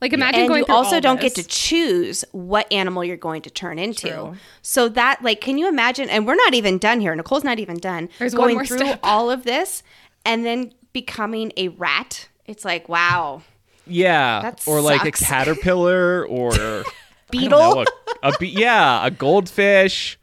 Like, 0.00 0.12
imagine 0.12 0.40
and 0.40 0.48
going 0.48 0.64
you 0.68 0.74
also 0.74 0.96
all 0.96 1.00
don't 1.00 1.20
this. 1.20 1.32
get 1.34 1.42
to 1.42 1.48
choose 1.48 2.26
what 2.32 2.70
animal 2.70 3.04
you're 3.04 3.16
going 3.16 3.40
to 3.42 3.50
turn 3.50 3.78
into. 3.78 4.08
True. 4.10 4.34
So 4.60 4.88
that 4.90 5.22
like 5.22 5.40
can 5.40 5.56
you 5.56 5.66
imagine 5.66 6.10
and 6.10 6.26
we're 6.26 6.34
not 6.34 6.52
even 6.52 6.76
done 6.76 7.00
here. 7.00 7.14
Nicole's 7.14 7.44
not 7.44 7.58
even 7.58 7.78
done 7.78 8.10
There's 8.18 8.34
one 8.34 8.42
going 8.48 8.54
more 8.56 8.66
through 8.66 8.78
step. 8.78 9.00
all 9.02 9.30
of 9.30 9.44
this 9.44 9.82
and 10.26 10.44
then 10.44 10.72
becoming 10.92 11.52
a 11.56 11.68
rat. 11.68 12.28
It's 12.44 12.66
like, 12.66 12.86
wow. 12.86 13.42
Yeah, 13.86 14.42
That 14.42 14.62
or 14.66 14.82
like 14.82 15.04
a 15.06 15.12
caterpillar 15.24 16.26
or 16.26 16.52
I 16.52 16.56
don't 16.56 16.86
Beetle? 17.38 17.58
know, 17.58 17.84
a, 18.22 18.28
a 18.30 18.38
be- 18.38 18.48
yeah, 18.48 19.04
a 19.06 19.10
goldfish. 19.10 20.18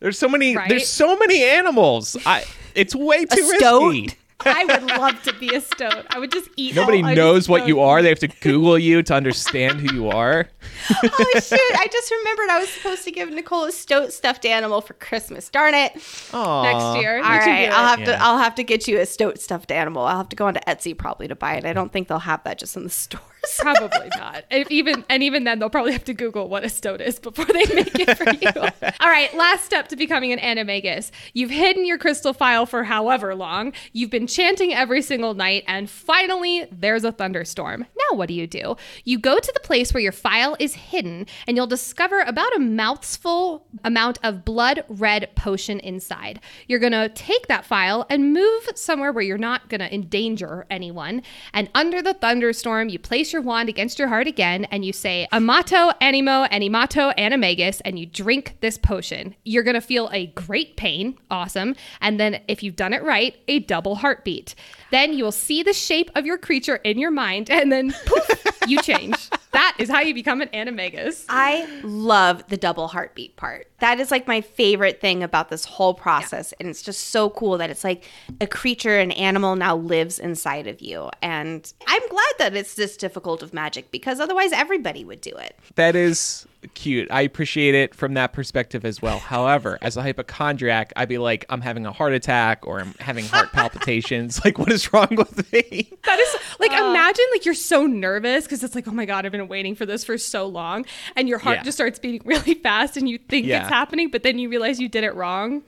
There's 0.00 0.18
so 0.18 0.28
many. 0.28 0.56
Right? 0.56 0.68
There's 0.68 0.88
so 0.88 1.16
many 1.18 1.42
animals. 1.44 2.16
I. 2.26 2.44
It's 2.74 2.94
way 2.94 3.24
too 3.24 3.42
stoat? 3.58 3.92
risky. 3.92 4.14
I 4.46 4.64
would 4.64 4.84
love 4.84 5.20
to 5.24 5.32
be 5.32 5.52
a 5.52 5.60
stoat. 5.60 6.06
I 6.10 6.20
would 6.20 6.30
just 6.30 6.48
eat. 6.54 6.76
Nobody 6.76 7.02
all- 7.02 7.12
knows 7.16 7.48
what 7.48 7.66
you 7.66 7.80
are. 7.80 8.02
They 8.02 8.08
have 8.08 8.20
to 8.20 8.28
Google 8.28 8.78
you 8.78 9.02
to 9.02 9.12
understand 9.14 9.80
who 9.80 9.92
you 9.92 10.08
are. 10.10 10.48
oh 11.02 11.30
shoot! 11.40 11.58
I 11.60 11.88
just 11.90 12.12
remembered 12.12 12.48
I 12.48 12.60
was 12.60 12.68
supposed 12.68 13.02
to 13.02 13.10
give 13.10 13.30
Nicole 13.30 13.64
a 13.64 13.72
stoat 13.72 14.12
stuffed 14.12 14.44
animal 14.46 14.80
for 14.80 14.94
Christmas. 14.94 15.48
Darn 15.48 15.74
it! 15.74 15.90
Aw. 16.32 16.62
next 16.62 17.02
year. 17.02 17.16
All 17.16 17.22
right, 17.24 17.68
I'll 17.68 17.88
have 17.88 17.98
Yeah. 17.98 18.06
to 18.06 18.22
I'll 18.22 18.38
have 18.38 18.54
to 18.54 18.62
get 18.62 18.86
you 18.86 19.00
a 19.00 19.06
stoat 19.06 19.40
stuffed 19.40 19.72
animal. 19.72 20.04
I'll 20.04 20.18
have 20.18 20.28
to 20.28 20.36
go 20.36 20.46
onto 20.46 20.60
Etsy 20.68 20.96
probably 20.96 21.26
to 21.26 21.34
buy 21.34 21.54
it. 21.56 21.64
I 21.64 21.72
don't 21.72 21.92
think 21.92 22.06
they'll 22.06 22.20
have 22.20 22.44
that 22.44 22.58
just 22.60 22.76
in 22.76 22.84
the 22.84 22.90
stores. 22.90 23.24
Probably 23.58 24.08
not. 24.16 24.44
If 24.50 24.70
even 24.70 25.04
and 25.08 25.22
even 25.22 25.44
then, 25.44 25.58
they'll 25.58 25.70
probably 25.70 25.92
have 25.92 26.04
to 26.04 26.14
Google 26.14 26.48
what 26.48 26.64
a 26.64 26.68
stoat 26.68 27.00
is 27.00 27.18
before 27.18 27.46
they 27.46 27.64
make 27.74 27.98
it 27.98 28.16
for 28.16 28.30
you. 28.30 28.50
All 29.00 29.08
right, 29.08 29.32
last 29.34 29.64
step 29.64 29.88
to 29.88 29.96
becoming 29.96 30.32
an 30.32 30.38
animagus. 30.38 31.10
You've 31.32 31.50
hidden 31.50 31.86
your 31.86 31.98
crystal 31.98 32.32
phial 32.32 32.66
for 32.66 32.84
however 32.84 33.34
long. 33.34 33.72
You've 33.92 34.10
been 34.10 34.26
chanting 34.26 34.74
every 34.74 35.02
single 35.02 35.34
night, 35.34 35.64
and 35.66 35.88
finally, 35.88 36.66
there's 36.70 37.04
a 37.04 37.12
thunderstorm. 37.12 37.86
Now, 37.96 38.16
what 38.16 38.28
do 38.28 38.34
you 38.34 38.46
do? 38.46 38.76
You 39.04 39.18
go 39.18 39.38
to 39.38 39.52
the 39.52 39.60
place 39.60 39.92
where 39.92 40.02
your 40.02 40.12
phial 40.12 40.56
is 40.58 40.74
hidden, 40.74 41.26
and 41.46 41.56
you'll 41.56 41.66
discover 41.66 42.20
about 42.20 42.54
a 42.56 42.60
mouthful 42.60 43.66
amount 43.84 44.18
of 44.22 44.44
blood 44.44 44.84
red 44.88 45.30
potion 45.34 45.80
inside. 45.80 46.40
You're 46.66 46.78
gonna 46.78 47.08
take 47.08 47.46
that 47.48 47.64
phial 47.64 48.06
and 48.10 48.32
move 48.32 48.68
somewhere 48.74 49.12
where 49.12 49.24
you're 49.24 49.38
not 49.38 49.68
gonna 49.68 49.88
endanger 49.90 50.66
anyone. 50.70 51.22
And 51.52 51.70
under 51.74 52.02
the 52.02 52.14
thunderstorm, 52.14 52.88
you 52.88 52.98
place 52.98 53.32
your 53.32 53.37
wand 53.40 53.68
against 53.68 53.98
your 53.98 54.08
heart 54.08 54.26
again 54.26 54.64
and 54.66 54.84
you 54.84 54.92
say 54.92 55.26
Amato, 55.32 55.90
Animo, 56.00 56.44
Animato, 56.46 57.14
Animagus, 57.16 57.80
and 57.84 57.98
you 57.98 58.06
drink 58.06 58.56
this 58.60 58.78
potion. 58.78 59.34
You're 59.44 59.62
gonna 59.62 59.80
feel 59.80 60.08
a 60.12 60.26
great 60.28 60.76
pain, 60.76 61.16
awesome. 61.30 61.74
And 62.00 62.18
then 62.18 62.42
if 62.48 62.62
you've 62.62 62.76
done 62.76 62.92
it 62.92 63.02
right, 63.02 63.36
a 63.48 63.60
double 63.60 63.96
heartbeat. 63.96 64.54
Then 64.90 65.12
you 65.12 65.24
will 65.24 65.32
see 65.32 65.62
the 65.62 65.72
shape 65.72 66.10
of 66.14 66.26
your 66.26 66.38
creature 66.38 66.76
in 66.76 66.98
your 66.98 67.10
mind, 67.10 67.50
and 67.50 67.70
then 67.70 67.92
poof, 68.06 68.44
you 68.66 68.80
change. 68.82 69.30
That 69.52 69.76
is 69.78 69.88
how 69.88 70.00
you 70.00 70.14
become 70.14 70.40
an 70.40 70.48
animagus. 70.48 71.24
I 71.28 71.66
love 71.82 72.46
the 72.48 72.56
double 72.56 72.88
heartbeat 72.88 73.36
part. 73.36 73.66
That 73.80 73.98
is 73.98 74.10
like 74.10 74.26
my 74.26 74.40
favorite 74.40 75.00
thing 75.00 75.22
about 75.22 75.48
this 75.48 75.64
whole 75.64 75.94
process. 75.94 76.52
And 76.60 76.68
it's 76.68 76.82
just 76.82 77.08
so 77.08 77.30
cool 77.30 77.58
that 77.58 77.70
it's 77.70 77.82
like 77.82 78.04
a 78.40 78.46
creature, 78.46 78.98
an 78.98 79.10
animal 79.12 79.56
now 79.56 79.76
lives 79.76 80.18
inside 80.18 80.66
of 80.66 80.80
you. 80.80 81.10
And 81.22 81.72
I'm 81.86 82.08
glad 82.08 82.32
that 82.38 82.56
it's 82.56 82.74
this 82.74 82.96
difficult 82.96 83.42
of 83.42 83.54
magic 83.54 83.90
because 83.90 84.20
otherwise 84.20 84.52
everybody 84.52 85.04
would 85.04 85.20
do 85.20 85.34
it. 85.36 85.58
That 85.76 85.96
is 85.96 86.46
cute. 86.74 87.08
I 87.10 87.22
appreciate 87.22 87.74
it 87.74 87.94
from 87.94 88.14
that 88.14 88.32
perspective 88.32 88.84
as 88.84 89.00
well. 89.00 89.18
However, 89.18 89.78
as 89.82 89.96
a 89.96 90.02
hypochondriac, 90.02 90.92
I'd 90.96 91.08
be 91.08 91.18
like, 91.18 91.44
I'm 91.48 91.60
having 91.60 91.86
a 91.86 91.92
heart 91.92 92.12
attack 92.12 92.66
or 92.66 92.80
I'm 92.80 92.94
having 93.00 93.24
heart 93.26 93.52
palpitations. 93.52 94.40
like, 94.44 94.58
what 94.58 94.72
is 94.72 94.92
wrong 94.92 95.08
with 95.12 95.52
me? 95.52 95.90
That 96.04 96.18
is 96.18 96.36
like 96.58 96.72
uh. 96.72 96.90
imagine 96.90 97.24
like 97.32 97.44
you're 97.44 97.54
so 97.54 97.86
nervous 97.86 98.44
because 98.44 98.62
it's 98.64 98.74
like 98.74 98.88
oh 98.88 98.92
my 98.92 99.04
god 99.04 99.24
I've 99.26 99.32
been 99.32 99.48
waiting 99.48 99.74
for 99.74 99.86
this 99.86 100.04
for 100.04 100.18
so 100.18 100.46
long 100.46 100.84
and 101.16 101.28
your 101.28 101.38
heart 101.38 101.58
Yeah. 101.58 101.62
just 101.64 101.76
starts 101.76 101.98
beating 101.98 102.22
really 102.26 102.54
fast 102.54 102.96
and 102.96 103.08
you 103.08 103.18
think 103.18 103.46
Yeah. 103.46 103.60
it's 103.62 103.68
happening 103.68 104.10
but 104.10 104.22
then 104.22 104.38
you 104.38 104.48
realize 104.48 104.80
you 104.80 104.88
did 104.88 105.04
it 105.04 105.14
wrong. 105.14 105.62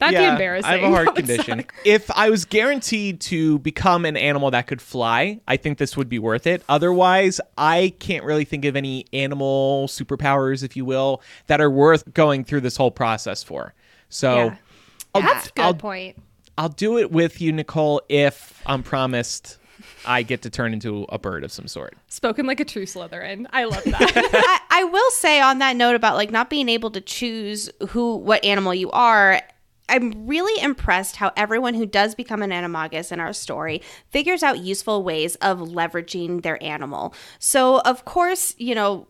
That'd 0.00 0.18
be 0.18 0.24
embarrassing. 0.24 0.70
I 0.70 0.78
have 0.78 0.82
a 0.90 0.94
heart 0.94 1.14
condition. 1.16 1.58
suck. 1.60 1.74
If 1.84 2.10
I 2.10 2.30
was 2.30 2.44
guaranteed 2.44 3.20
to 3.22 3.58
become 3.60 4.04
an 4.04 4.16
animal 4.16 4.50
that 4.50 4.66
could 4.66 4.82
fly, 4.82 5.40
I 5.46 5.56
think 5.56 5.78
this 5.78 5.96
would 5.96 6.08
be 6.08 6.18
worth 6.18 6.46
it. 6.46 6.62
Otherwise, 6.68 7.40
I 7.56 7.94
can't 7.98 8.24
really 8.24 8.44
think 8.44 8.64
of 8.64 8.76
any 8.76 9.06
animal 9.12 9.86
superpowers, 9.88 10.64
if 10.64 10.76
you 10.76 10.84
will, 10.84 11.22
that 11.46 11.60
are 11.60 11.70
worth 11.70 12.12
going 12.14 12.44
through 12.44 12.62
this 12.62 12.76
whole 12.76 12.90
process 12.90 13.42
for. 13.42 13.74
So 14.08 14.34
Yeah. 14.34 14.56
I'll, 15.14 15.22
That's 15.22 15.48
a 15.48 15.52
good 15.52 15.62
I'll, 15.62 15.74
point. 15.74 16.16
I'll 16.58 16.68
do 16.68 16.98
it 16.98 17.10
with 17.12 17.40
you, 17.40 17.52
Nicole, 17.52 18.02
if 18.08 18.62
I'm 18.66 18.82
promised 18.82 19.58
I 20.06 20.22
get 20.22 20.42
to 20.42 20.50
turn 20.50 20.72
into 20.72 21.04
a 21.08 21.18
bird 21.18 21.42
of 21.44 21.52
some 21.52 21.66
sort. 21.66 21.94
Spoken 22.08 22.46
like 22.46 22.60
a 22.60 22.64
true 22.64 22.84
Slytherin. 22.84 23.46
I 23.50 23.64
love 23.64 23.82
that. 23.86 24.60
I, 24.70 24.80
I 24.80 24.84
will 24.84 25.10
say 25.10 25.40
on 25.40 25.58
that 25.58 25.76
note 25.76 25.94
about 25.94 26.16
like 26.16 26.30
not 26.30 26.48
being 26.50 26.68
able 26.68 26.90
to 26.92 27.00
choose 27.00 27.70
who 27.90 28.16
what 28.16 28.44
animal 28.44 28.74
you 28.74 28.90
are 28.92 29.40
i'm 29.90 30.26
really 30.26 30.62
impressed 30.62 31.16
how 31.16 31.32
everyone 31.36 31.74
who 31.74 31.86
does 31.86 32.14
become 32.14 32.42
an 32.42 32.50
animagus 32.50 33.12
in 33.12 33.20
our 33.20 33.32
story 33.32 33.82
figures 34.08 34.42
out 34.42 34.58
useful 34.58 35.02
ways 35.02 35.34
of 35.36 35.58
leveraging 35.58 36.42
their 36.42 36.62
animal. 36.62 37.14
So 37.38 37.80
of 37.80 38.04
course 38.04 38.54
you 38.58 38.74
know 38.74 39.06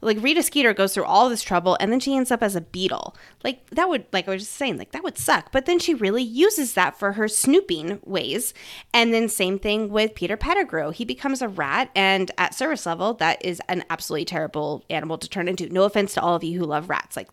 like 0.00 0.22
rita 0.22 0.42
skeeter 0.42 0.72
goes 0.72 0.94
through 0.94 1.04
all 1.04 1.28
this 1.28 1.42
trouble 1.42 1.76
and 1.80 1.92
then 1.92 2.00
she 2.00 2.16
ends 2.16 2.30
up 2.30 2.42
as 2.42 2.56
a 2.56 2.60
beetle. 2.60 3.16
Like 3.42 3.68
that 3.70 3.88
would 3.88 4.06
like 4.12 4.28
i 4.28 4.32
was 4.32 4.42
just 4.42 4.56
saying 4.56 4.78
like 4.78 4.92
that 4.92 5.04
would 5.04 5.18
suck. 5.18 5.52
But 5.52 5.66
then 5.66 5.78
she 5.78 5.94
really 5.94 6.22
uses 6.22 6.74
that 6.74 6.98
for 6.98 7.12
her 7.12 7.28
snooping 7.28 8.00
ways. 8.04 8.54
And 8.92 9.12
then 9.12 9.28
same 9.28 9.58
thing 9.58 9.88
with 9.90 10.14
peter 10.14 10.36
pettigrew. 10.36 10.90
He 10.90 11.04
becomes 11.04 11.42
a 11.42 11.48
rat 11.48 11.90
and 11.94 12.30
at 12.38 12.54
service 12.54 12.86
level 12.86 13.14
that 13.14 13.44
is 13.44 13.60
an 13.68 13.84
absolutely 13.90 14.24
terrible 14.24 14.84
animal 14.90 15.18
to 15.18 15.28
turn 15.28 15.48
into. 15.48 15.68
No 15.68 15.84
offense 15.84 16.14
to 16.14 16.22
all 16.22 16.34
of 16.34 16.44
you 16.44 16.58
who 16.58 16.64
love 16.64 16.88
rats. 16.88 17.16
Like 17.16 17.28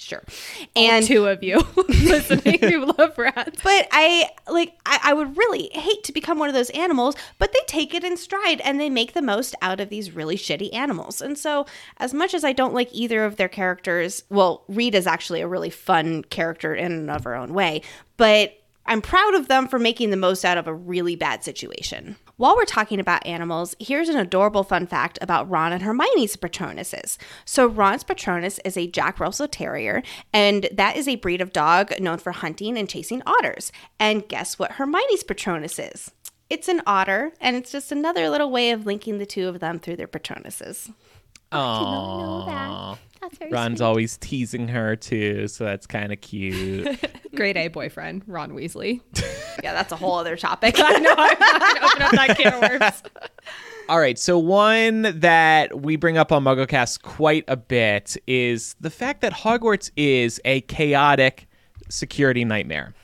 sure 0.00 0.22
and 0.74 1.06
Two 1.06 1.26
of 1.26 1.42
you 1.42 1.58
listening 1.88 2.58
who 2.60 2.86
love 2.98 3.16
rats. 3.18 3.60
but 3.62 3.88
I 3.92 4.30
like 4.48 4.74
I, 4.86 5.00
I 5.04 5.12
would 5.12 5.36
really 5.36 5.70
hate 5.72 6.04
to 6.04 6.12
become 6.12 6.38
one 6.38 6.48
of 6.48 6.54
those 6.54 6.70
animals, 6.70 7.16
but 7.38 7.52
they 7.52 7.60
take 7.66 7.94
it 7.94 8.04
in 8.04 8.16
stride 8.16 8.60
and 8.62 8.80
they 8.80 8.90
make 8.90 9.12
the 9.12 9.22
most 9.22 9.54
out 9.62 9.80
of 9.80 9.88
these 9.88 10.12
really 10.12 10.36
shitty 10.36 10.72
animals. 10.74 11.20
And 11.20 11.36
so 11.36 11.66
as 11.98 12.14
much 12.14 12.34
as 12.34 12.44
I 12.44 12.52
don't 12.52 12.74
like 12.74 12.88
either 12.92 13.24
of 13.24 13.36
their 13.36 13.48
characters, 13.48 14.24
well, 14.30 14.64
Rita 14.68 14.98
is 14.98 15.06
actually 15.06 15.40
a 15.40 15.48
really 15.48 15.70
fun 15.70 16.22
character 16.24 16.74
in 16.74 16.92
and 16.92 17.10
of 17.10 17.24
her 17.24 17.34
own 17.34 17.52
way, 17.54 17.82
but 18.16 18.59
I'm 18.86 19.02
proud 19.02 19.34
of 19.34 19.48
them 19.48 19.68
for 19.68 19.78
making 19.78 20.10
the 20.10 20.16
most 20.16 20.44
out 20.44 20.58
of 20.58 20.66
a 20.66 20.74
really 20.74 21.14
bad 21.14 21.44
situation. 21.44 22.16
While 22.36 22.56
we're 22.56 22.64
talking 22.64 22.98
about 22.98 23.26
animals, 23.26 23.76
here's 23.78 24.08
an 24.08 24.16
adorable 24.16 24.64
fun 24.64 24.86
fact 24.86 25.18
about 25.20 25.48
Ron 25.48 25.72
and 25.72 25.82
Hermione's 25.82 26.36
Patronuses. 26.36 27.18
So, 27.44 27.66
Ron's 27.66 28.02
Patronus 28.02 28.58
is 28.64 28.76
a 28.76 28.86
Jack 28.86 29.20
Russell 29.20 29.46
Terrier, 29.46 30.02
and 30.32 30.68
that 30.72 30.96
is 30.96 31.06
a 31.06 31.16
breed 31.16 31.40
of 31.40 31.52
dog 31.52 31.92
known 32.00 32.18
for 32.18 32.32
hunting 32.32 32.78
and 32.78 32.88
chasing 32.88 33.22
otters. 33.26 33.70
And 33.98 34.26
guess 34.26 34.58
what 34.58 34.72
Hermione's 34.72 35.22
Patronus 35.22 35.78
is? 35.78 36.10
It's 36.48 36.66
an 36.66 36.82
otter, 36.86 37.32
and 37.40 37.54
it's 37.56 37.70
just 37.70 37.92
another 37.92 38.28
little 38.28 38.50
way 38.50 38.70
of 38.70 38.86
linking 38.86 39.18
the 39.18 39.26
two 39.26 39.46
of 39.46 39.60
them 39.60 39.78
through 39.78 39.96
their 39.96 40.08
Patronuses. 40.08 40.90
Aww. 41.52 42.98
That's 43.20 43.36
very 43.38 43.50
Ron's 43.50 43.80
always 43.80 44.16
teasing 44.16 44.68
her 44.68 44.96
too, 44.96 45.46
so 45.48 45.64
that's 45.64 45.86
kind 45.86 46.12
of 46.12 46.20
cute. 46.20 46.98
Great 47.34 47.56
A 47.56 47.68
boyfriend, 47.68 48.22
Ron 48.26 48.52
Weasley. 48.52 49.00
Yeah, 49.62 49.74
that's 49.74 49.92
a 49.92 49.96
whole 49.96 50.14
other 50.14 50.36
topic. 50.38 50.76
I 50.78 50.98
know 51.00 51.14
I'm 51.18 51.38
not 51.38 51.60
gonna 51.60 51.86
open 51.86 52.02
up 52.02 52.12
that 52.12 52.38
can 52.38 52.54
of 52.54 52.80
worms. 52.80 53.02
All 53.90 53.98
right, 53.98 54.18
so 54.18 54.38
one 54.38 55.02
that 55.20 55.82
we 55.82 55.96
bring 55.96 56.16
up 56.16 56.32
on 56.32 56.44
MuggleCast 56.44 57.02
quite 57.02 57.44
a 57.46 57.58
bit 57.58 58.16
is 58.26 58.74
the 58.80 58.88
fact 58.88 59.20
that 59.20 59.34
Hogwarts 59.34 59.90
is 59.96 60.40
a 60.46 60.62
chaotic 60.62 61.46
security 61.90 62.44
nightmare. 62.44 62.94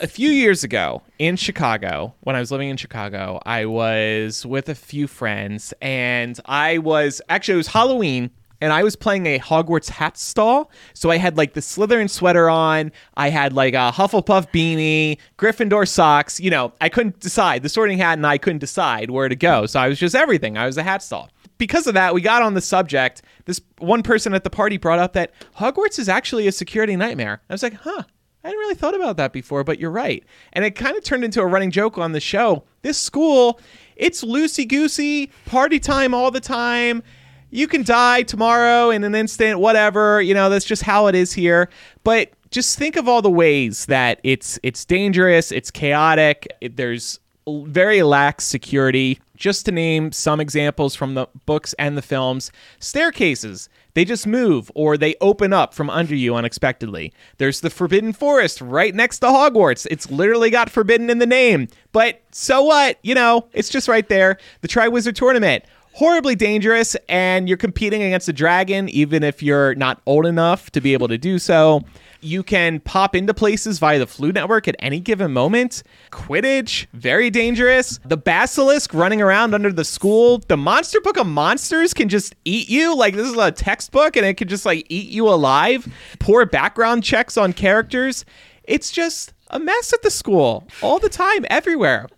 A 0.00 0.06
few 0.06 0.30
years 0.30 0.62
ago 0.62 1.02
in 1.18 1.34
Chicago, 1.34 2.14
when 2.20 2.36
I 2.36 2.40
was 2.40 2.52
living 2.52 2.68
in 2.68 2.76
Chicago, 2.76 3.40
I 3.44 3.66
was 3.66 4.46
with 4.46 4.68
a 4.68 4.74
few 4.76 5.08
friends 5.08 5.74
and 5.82 6.38
I 6.44 6.78
was 6.78 7.20
actually, 7.28 7.54
it 7.54 7.56
was 7.56 7.66
Halloween 7.66 8.30
and 8.60 8.72
I 8.72 8.84
was 8.84 8.94
playing 8.94 9.26
a 9.26 9.40
Hogwarts 9.40 9.90
hatstall. 9.90 10.70
So 10.94 11.10
I 11.10 11.16
had 11.16 11.36
like 11.36 11.54
the 11.54 11.60
Slytherin 11.60 12.08
sweater 12.08 12.48
on, 12.48 12.92
I 13.16 13.30
had 13.30 13.54
like 13.54 13.74
a 13.74 13.90
Hufflepuff 13.92 14.52
beanie, 14.52 15.18
Gryffindor 15.36 15.88
socks. 15.88 16.38
You 16.38 16.50
know, 16.50 16.72
I 16.80 16.88
couldn't 16.88 17.18
decide. 17.18 17.64
The 17.64 17.68
sorting 17.68 17.98
hat 17.98 18.18
and 18.18 18.26
I 18.26 18.38
couldn't 18.38 18.60
decide 18.60 19.10
where 19.10 19.28
to 19.28 19.34
go. 19.34 19.66
So 19.66 19.80
I 19.80 19.88
was 19.88 19.98
just 19.98 20.14
everything. 20.14 20.56
I 20.56 20.66
was 20.66 20.78
a 20.78 20.84
hatstall. 20.84 21.28
Because 21.58 21.88
of 21.88 21.94
that, 21.94 22.14
we 22.14 22.20
got 22.20 22.42
on 22.42 22.54
the 22.54 22.60
subject. 22.60 23.22
This 23.46 23.60
one 23.78 24.04
person 24.04 24.32
at 24.32 24.44
the 24.44 24.50
party 24.50 24.76
brought 24.76 25.00
up 25.00 25.14
that 25.14 25.32
Hogwarts 25.56 25.98
is 25.98 26.08
actually 26.08 26.46
a 26.46 26.52
security 26.52 26.94
nightmare. 26.94 27.42
I 27.50 27.52
was 27.52 27.64
like, 27.64 27.74
huh. 27.74 28.04
I 28.48 28.52
hadn't 28.52 28.60
really 28.60 28.76
thought 28.76 28.94
about 28.94 29.18
that 29.18 29.34
before, 29.34 29.62
but 29.62 29.78
you're 29.78 29.90
right. 29.90 30.24
And 30.54 30.64
it 30.64 30.70
kind 30.70 30.96
of 30.96 31.04
turned 31.04 31.22
into 31.22 31.42
a 31.42 31.46
running 31.46 31.70
joke 31.70 31.98
on 31.98 32.12
the 32.12 32.20
show. 32.20 32.64
This 32.80 32.96
school, 32.96 33.60
it's 33.94 34.24
loosey 34.24 34.66
goosey, 34.66 35.30
party 35.44 35.78
time 35.78 36.14
all 36.14 36.30
the 36.30 36.40
time. 36.40 37.02
You 37.50 37.68
can 37.68 37.82
die 37.82 38.22
tomorrow 38.22 38.88
in 38.88 39.04
an 39.04 39.14
instant, 39.14 39.60
whatever. 39.60 40.22
You 40.22 40.32
know, 40.32 40.48
that's 40.48 40.64
just 40.64 40.82
how 40.82 41.08
it 41.08 41.14
is 41.14 41.34
here. 41.34 41.68
But 42.04 42.30
just 42.50 42.78
think 42.78 42.96
of 42.96 43.06
all 43.06 43.20
the 43.20 43.30
ways 43.30 43.84
that 43.84 44.18
it's 44.22 44.58
it's 44.62 44.86
dangerous, 44.86 45.52
it's 45.52 45.70
chaotic. 45.70 46.48
It, 46.62 46.78
there's 46.78 47.20
very 47.46 48.02
lax 48.02 48.44
security. 48.44 49.20
Just 49.36 49.66
to 49.66 49.72
name 49.72 50.10
some 50.10 50.40
examples 50.40 50.94
from 50.94 51.12
the 51.12 51.26
books 51.44 51.74
and 51.74 51.98
the 51.98 52.02
films, 52.02 52.50
staircases, 52.80 53.68
they 53.98 54.04
just 54.04 54.28
move 54.28 54.70
or 54.76 54.96
they 54.96 55.16
open 55.20 55.52
up 55.52 55.74
from 55.74 55.90
under 55.90 56.14
you 56.14 56.36
unexpectedly. 56.36 57.12
There's 57.38 57.62
the 57.62 57.68
Forbidden 57.68 58.12
Forest 58.12 58.60
right 58.60 58.94
next 58.94 59.18
to 59.18 59.26
Hogwarts. 59.26 59.88
It's 59.90 60.08
literally 60.08 60.50
got 60.50 60.70
forbidden 60.70 61.10
in 61.10 61.18
the 61.18 61.26
name. 61.26 61.66
But 61.90 62.22
so 62.30 62.62
what? 62.62 62.98
You 63.02 63.16
know, 63.16 63.48
it's 63.52 63.68
just 63.68 63.88
right 63.88 64.08
there. 64.08 64.38
The 64.60 64.68
Triwizard 64.68 65.16
Tournament. 65.16 65.64
Horribly 65.94 66.36
dangerous, 66.36 66.94
and 67.08 67.48
you're 67.48 67.56
competing 67.56 68.04
against 68.04 68.28
a 68.28 68.32
dragon, 68.32 68.88
even 68.90 69.24
if 69.24 69.42
you're 69.42 69.74
not 69.74 70.00
old 70.06 70.26
enough 70.26 70.70
to 70.70 70.80
be 70.80 70.92
able 70.92 71.08
to 71.08 71.18
do 71.18 71.40
so. 71.40 71.82
You 72.20 72.42
can 72.42 72.80
pop 72.80 73.14
into 73.14 73.32
places 73.32 73.78
via 73.78 74.00
the 74.00 74.06
Floo 74.06 74.34
Network 74.34 74.66
at 74.66 74.74
any 74.80 74.98
given 74.98 75.32
moment. 75.32 75.84
Quidditch, 76.10 76.86
very 76.92 77.30
dangerous. 77.30 78.00
The 78.04 78.16
Basilisk 78.16 78.92
running 78.92 79.22
around 79.22 79.54
under 79.54 79.72
the 79.72 79.84
school. 79.84 80.38
The 80.48 80.56
Monster 80.56 81.00
Book 81.00 81.16
of 81.16 81.28
Monsters 81.28 81.94
can 81.94 82.08
just 82.08 82.34
eat 82.44 82.68
you. 82.68 82.96
Like, 82.96 83.14
this 83.14 83.28
is 83.28 83.36
a 83.36 83.52
textbook 83.52 84.16
and 84.16 84.26
it 84.26 84.36
can 84.36 84.48
just, 84.48 84.66
like, 84.66 84.84
eat 84.88 85.10
you 85.10 85.28
alive. 85.28 85.86
Poor 86.18 86.44
background 86.44 87.04
checks 87.04 87.36
on 87.36 87.52
characters. 87.52 88.24
It's 88.64 88.90
just 88.90 89.32
a 89.50 89.60
mess 89.60 89.92
at 89.92 90.02
the 90.02 90.10
school 90.10 90.66
all 90.82 90.98
the 90.98 91.08
time, 91.08 91.46
everywhere. 91.48 92.08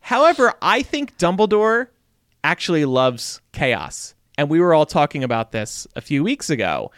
However, 0.00 0.54
I 0.60 0.82
think 0.82 1.16
Dumbledore 1.18 1.86
actually 2.42 2.84
loves 2.84 3.40
chaos. 3.52 4.14
And 4.36 4.50
we 4.50 4.60
were 4.60 4.74
all 4.74 4.86
talking 4.86 5.24
about 5.24 5.52
this 5.52 5.86
a 5.96 6.00
few 6.00 6.22
weeks 6.22 6.50
ago. 6.50 6.90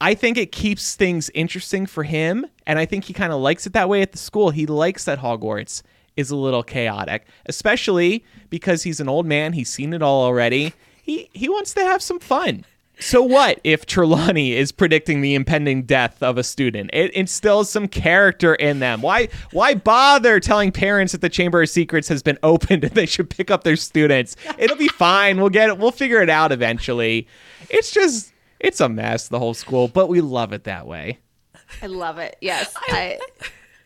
I 0.00 0.14
think 0.14 0.38
it 0.38 0.52
keeps 0.52 0.94
things 0.94 1.30
interesting 1.34 1.86
for 1.86 2.04
him, 2.04 2.46
and 2.66 2.78
I 2.78 2.86
think 2.86 3.04
he 3.04 3.12
kind 3.12 3.32
of 3.32 3.40
likes 3.40 3.66
it 3.66 3.72
that 3.72 3.88
way 3.88 4.02
at 4.02 4.12
the 4.12 4.18
school. 4.18 4.50
He 4.50 4.66
likes 4.66 5.04
that 5.04 5.18
Hogwarts 5.18 5.82
is 6.16 6.30
a 6.30 6.36
little 6.36 6.62
chaotic, 6.62 7.26
especially 7.46 8.24
because 8.50 8.82
he's 8.82 9.00
an 9.00 9.08
old 9.08 9.26
man. 9.26 9.52
He's 9.52 9.70
seen 9.70 9.92
it 9.92 10.02
all 10.02 10.24
already. 10.24 10.72
He 11.02 11.28
he 11.32 11.48
wants 11.48 11.74
to 11.74 11.80
have 11.82 12.02
some 12.02 12.20
fun. 12.20 12.64
So 13.00 13.22
what 13.22 13.60
if 13.62 13.86
Trelawney 13.86 14.54
is 14.54 14.72
predicting 14.72 15.20
the 15.20 15.36
impending 15.36 15.84
death 15.84 16.20
of 16.20 16.36
a 16.36 16.42
student? 16.42 16.90
It 16.92 17.12
instills 17.12 17.70
some 17.70 17.86
character 17.86 18.56
in 18.56 18.80
them. 18.80 19.02
Why 19.02 19.28
why 19.52 19.74
bother 19.74 20.40
telling 20.40 20.72
parents 20.72 21.12
that 21.12 21.20
the 21.20 21.28
Chamber 21.28 21.62
of 21.62 21.68
Secrets 21.68 22.08
has 22.08 22.22
been 22.22 22.38
opened 22.42 22.84
and 22.84 22.94
they 22.94 23.06
should 23.06 23.30
pick 23.30 23.50
up 23.50 23.64
their 23.64 23.76
students? 23.76 24.36
It'll 24.58 24.76
be 24.76 24.88
fine. 24.88 25.38
We'll 25.38 25.50
get 25.50 25.68
it. 25.70 25.78
We'll 25.78 25.92
figure 25.92 26.20
it 26.22 26.30
out 26.30 26.50
eventually. 26.50 27.28
It's 27.70 27.92
just 27.92 28.32
it's 28.60 28.80
a 28.80 28.88
mess 28.88 29.28
the 29.28 29.38
whole 29.38 29.54
school, 29.54 29.88
but 29.88 30.08
we 30.08 30.20
love 30.20 30.52
it 30.52 30.64
that 30.64 30.86
way. 30.86 31.18
I 31.82 31.86
love 31.86 32.18
it. 32.18 32.36
Yes. 32.40 32.74
I, 32.76 33.18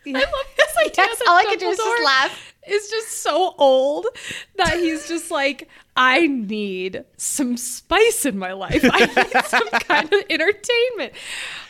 I 0.07 0.11
love 0.11 0.25
this 0.57 0.77
idea 0.79 1.05
Yes, 1.05 1.19
that 1.19 1.29
all 1.29 1.37
I 1.37 1.45
can 1.45 1.59
do 1.59 1.69
is 1.69 1.79
just 1.79 2.05
laugh. 2.05 2.55
Is 2.69 2.89
just 2.91 3.23
so 3.23 3.55
old 3.59 4.07
that 4.57 4.75
he's 4.75 5.09
just 5.09 5.31
like, 5.33 5.69
I 5.95 6.27
need 6.27 7.05
some 7.19 7.57
spice 7.59 8.25
in 8.25 8.39
my 8.39 8.53
life. 8.55 8.81
I 8.83 9.07
need 9.07 9.45
some 9.47 9.69
kind 9.69 10.11
of 10.13 10.23
entertainment. 10.31 11.13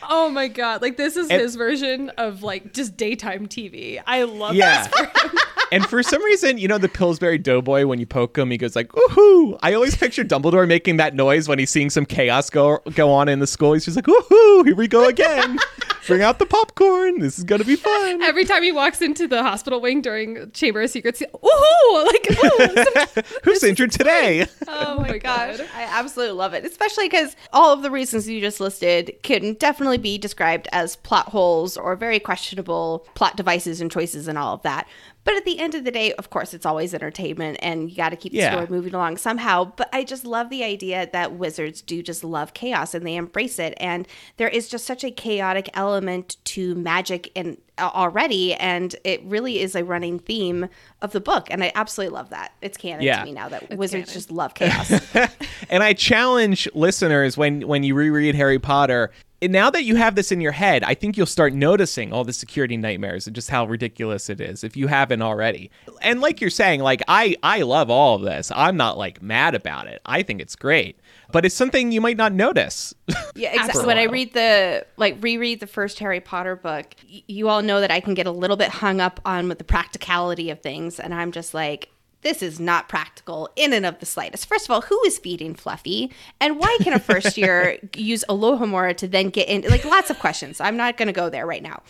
Oh 0.08 0.30
my 0.30 0.46
god! 0.48 0.80
Like 0.80 0.96
this 0.96 1.16
is 1.16 1.28
And- 1.28 1.40
his 1.40 1.56
version 1.56 2.10
of 2.10 2.42
like 2.44 2.72
just 2.72 2.96
daytime 2.96 3.48
TV. 3.48 4.00
I 4.06 4.22
love 4.22 4.54
Yeah. 4.54 4.86
this 4.86 4.94
for 4.96 5.04
him. 5.28 5.36
and 5.72 5.86
for 5.86 6.02
some 6.04 6.22
reason, 6.22 6.58
you 6.58 6.68
know, 6.68 6.78
the 6.78 6.88
Pillsbury 6.88 7.38
Doughboy, 7.38 7.84
when 7.86 7.98
you 7.98 8.06
poke 8.06 8.38
him, 8.38 8.50
he 8.52 8.58
goes 8.58 8.76
like, 8.76 8.88
woohoo. 8.88 9.58
I 9.62 9.74
always 9.74 9.96
picture 9.96 10.22
Dumbledore 10.24 10.68
making 10.68 10.98
that 10.98 11.14
noise 11.16 11.48
when 11.48 11.58
he's 11.58 11.70
seeing 11.70 11.90
some 11.90 12.06
chaos 12.06 12.48
go 12.48 12.78
go 12.94 13.10
on 13.12 13.28
in 13.28 13.40
the 13.40 13.46
school. 13.48 13.72
He's 13.72 13.84
just 13.86 13.96
like, 13.96 14.06
woohoo, 14.06 14.64
here 14.66 14.76
we 14.76 14.86
go 14.86 15.08
again. 15.08 15.58
Bring 16.06 16.22
out 16.22 16.38
the 16.38 16.46
popcorn. 16.46 17.20
This 17.20 17.38
is 17.38 17.44
gonna 17.44 17.64
be 17.64 17.76
fun. 17.76 18.22
Every 18.22 18.44
time 18.44 18.62
he 18.62 18.72
walks 18.72 19.00
into 19.00 19.28
the 19.28 19.42
hospital 19.42 19.80
wing 19.80 20.02
during 20.02 20.50
Chamber 20.52 20.82
of 20.82 20.90
Secrets, 20.90 21.22
woohoo! 21.32 22.06
Like, 22.06 23.16
ooh, 23.16 23.22
Who's 23.44 23.62
injured 23.62 23.92
today? 23.92 24.46
Oh, 24.66 24.96
oh 24.98 25.00
my 25.00 25.18
Gosh, 25.18 25.58
god. 25.58 25.68
I 25.74 25.82
absolutely 25.84 26.34
love 26.36 26.54
it. 26.54 26.64
Especially 26.64 27.08
because 27.08 27.36
all 27.52 27.72
of 27.72 27.82
the 27.82 27.90
reasons 27.90 28.28
you 28.28 28.40
just 28.40 28.60
listed 28.60 29.14
can 29.22 29.54
definitely 29.54 29.98
be 29.98 30.18
described 30.18 30.68
as 30.72 30.96
plot 30.96 31.28
holes 31.28 31.76
or 31.76 31.94
very 31.96 32.18
questionable 32.18 33.06
plot 33.14 33.36
devices 33.36 33.80
and 33.80 33.90
choices 33.90 34.26
and 34.28 34.38
all 34.38 34.54
of 34.54 34.62
that. 34.62 34.88
But 35.24 35.34
at 35.34 35.44
the 35.44 35.60
end 35.60 35.74
of 35.76 35.84
the 35.84 35.90
day, 35.92 36.12
of 36.14 36.30
course, 36.30 36.52
it's 36.52 36.66
always 36.66 36.92
entertainment 36.94 37.58
and 37.62 37.88
you 37.90 37.96
got 37.96 38.08
to 38.08 38.16
keep 38.16 38.32
the 38.32 38.38
Yeah. 38.38 38.50
story 38.52 38.66
moving 38.68 38.92
along 38.94 39.18
somehow. 39.18 39.64
But 39.76 39.88
I 39.92 40.02
just 40.02 40.24
love 40.24 40.50
the 40.50 40.64
idea 40.64 41.08
that 41.12 41.34
wizards 41.34 41.80
do 41.80 42.02
just 42.02 42.24
love 42.24 42.54
chaos 42.54 42.92
and 42.92 43.06
they 43.06 43.14
embrace 43.14 43.58
it. 43.60 43.74
And 43.76 44.08
there 44.36 44.48
is 44.48 44.68
just 44.68 44.84
such 44.84 45.04
a 45.04 45.12
chaotic 45.12 45.70
element 45.74 46.38
to 46.46 46.74
magic 46.74 47.30
in 47.36 47.58
uh, 47.78 47.90
already. 47.94 48.54
And 48.54 48.96
it 49.04 49.22
really 49.24 49.60
is 49.60 49.76
a 49.76 49.84
running 49.84 50.18
theme 50.18 50.68
of 51.00 51.12
the 51.12 51.20
book. 51.20 51.46
And 51.50 51.62
I 51.62 51.70
absolutely 51.76 52.14
love 52.16 52.30
that. 52.30 52.52
It's 52.60 52.76
canon 52.76 53.02
Yeah. 53.02 53.20
to 53.20 53.24
me 53.24 53.32
now 53.32 53.48
that 53.48 53.76
wizards 53.76 54.06
canon. 54.10 54.14
just 54.14 54.30
love 54.32 54.54
chaos. 54.54 54.90
and 55.70 55.82
I 55.84 55.92
challenge 55.92 56.68
listeners 56.74 57.36
when 57.36 57.66
when 57.68 57.84
you 57.84 57.94
reread 57.94 58.34
Harry 58.34 58.58
Potter. 58.58 59.12
Now 59.42 59.70
that 59.70 59.84
you 59.84 59.96
have 59.96 60.14
this 60.14 60.30
in 60.32 60.40
your 60.40 60.52
head, 60.52 60.84
I 60.84 60.94
think 60.94 61.16
you'll 61.16 61.26
start 61.26 61.52
noticing 61.52 62.12
all 62.12 62.24
the 62.24 62.32
security 62.32 62.76
nightmares 62.76 63.26
and 63.26 63.34
just 63.34 63.50
how 63.50 63.66
ridiculous 63.66 64.30
it 64.30 64.40
is 64.40 64.62
if 64.64 64.76
you 64.76 64.86
haven't 64.86 65.20
already. 65.22 65.70
And 66.00 66.20
like 66.20 66.40
you're 66.40 66.50
saying, 66.50 66.80
like 66.80 67.02
I 67.08 67.36
I 67.42 67.62
love 67.62 67.90
all 67.90 68.16
of 68.16 68.22
this. 68.22 68.50
I'm 68.54 68.76
not 68.76 68.96
like 68.96 69.20
mad 69.20 69.54
about 69.54 69.86
it. 69.88 70.00
I 70.06 70.22
think 70.22 70.40
it's 70.40 70.56
great. 70.56 70.98
But 71.32 71.44
it's 71.46 71.54
something 71.54 71.92
you 71.92 72.00
might 72.00 72.16
not 72.16 72.32
notice. 72.32 72.94
Yeah, 73.34 73.54
exactly. 73.54 73.86
When 73.86 73.96
I 73.98 74.04
read 74.04 74.34
the 74.34 74.84
like 74.98 75.16
reread 75.22 75.60
the 75.60 75.66
first 75.66 75.98
Harry 76.00 76.20
Potter 76.20 76.54
book, 76.54 76.94
y- 77.10 77.22
you 77.26 77.48
all 77.48 77.62
know 77.62 77.80
that 77.80 77.90
I 77.90 78.00
can 78.00 78.12
get 78.12 78.26
a 78.26 78.30
little 78.30 78.58
bit 78.58 78.68
hung 78.68 79.00
up 79.00 79.20
on 79.24 79.48
with 79.48 79.56
the 79.56 79.64
practicality 79.64 80.50
of 80.50 80.60
things, 80.60 81.00
and 81.00 81.14
I'm 81.14 81.32
just 81.32 81.54
like. 81.54 81.88
This 82.22 82.42
is 82.42 82.58
not 82.58 82.88
practical 82.88 83.50
in 83.56 83.72
and 83.72 83.84
of 83.84 83.98
the 83.98 84.06
slightest. 84.06 84.46
First 84.46 84.66
of 84.66 84.70
all, 84.70 84.82
who 84.82 85.00
is 85.04 85.18
feeding 85.18 85.54
Fluffy? 85.54 86.10
And 86.40 86.58
why 86.58 86.78
can 86.80 86.92
a 86.92 86.98
first 86.98 87.36
year 87.36 87.78
use 87.96 88.24
Alohomora 88.28 88.96
to 88.98 89.08
then 89.08 89.28
get 89.28 89.48
in? 89.48 89.62
Like, 89.68 89.84
lots 89.84 90.10
of 90.10 90.18
questions. 90.18 90.60
I'm 90.60 90.76
not 90.76 90.96
going 90.96 91.08
to 91.08 91.12
go 91.12 91.28
there 91.28 91.46
right 91.46 91.62
now. 91.62 91.82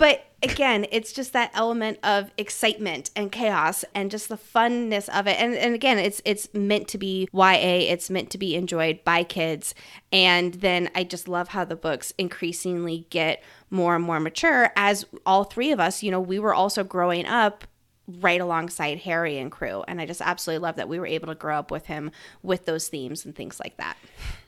But 0.00 0.24
again, 0.42 0.86
it's 0.92 1.12
just 1.12 1.34
that 1.34 1.50
element 1.52 1.98
of 2.02 2.30
excitement 2.38 3.10
and 3.14 3.30
chaos 3.30 3.84
and 3.94 4.10
just 4.10 4.30
the 4.30 4.38
funness 4.38 5.10
of 5.10 5.26
it. 5.26 5.38
And 5.38 5.54
and 5.54 5.74
again, 5.74 5.98
it's 5.98 6.22
it's 6.24 6.48
meant 6.54 6.88
to 6.88 6.96
be 6.96 7.28
YA. 7.34 7.90
It's 7.92 8.08
meant 8.08 8.30
to 8.30 8.38
be 8.38 8.56
enjoyed 8.56 9.04
by 9.04 9.24
kids. 9.24 9.74
And 10.10 10.54
then 10.54 10.88
I 10.94 11.04
just 11.04 11.28
love 11.28 11.48
how 11.48 11.66
the 11.66 11.76
books 11.76 12.14
increasingly 12.16 13.06
get 13.10 13.42
more 13.68 13.94
and 13.94 14.02
more 14.02 14.20
mature 14.20 14.72
as 14.74 15.04
all 15.26 15.44
three 15.44 15.70
of 15.70 15.78
us, 15.78 16.02
you 16.02 16.10
know, 16.10 16.18
we 16.18 16.38
were 16.38 16.54
also 16.54 16.82
growing 16.82 17.26
up 17.26 17.64
right 18.20 18.40
alongside 18.40 18.98
Harry 18.98 19.38
and 19.38 19.50
crew. 19.50 19.84
And 19.86 20.00
I 20.00 20.06
just 20.06 20.20
absolutely 20.20 20.62
love 20.62 20.76
that 20.76 20.88
we 20.88 20.98
were 20.98 21.06
able 21.06 21.28
to 21.28 21.34
grow 21.34 21.58
up 21.58 21.70
with 21.70 21.86
him 21.86 22.10
with 22.42 22.64
those 22.64 22.88
themes 22.88 23.24
and 23.24 23.34
things 23.34 23.60
like 23.60 23.76
that. 23.76 23.96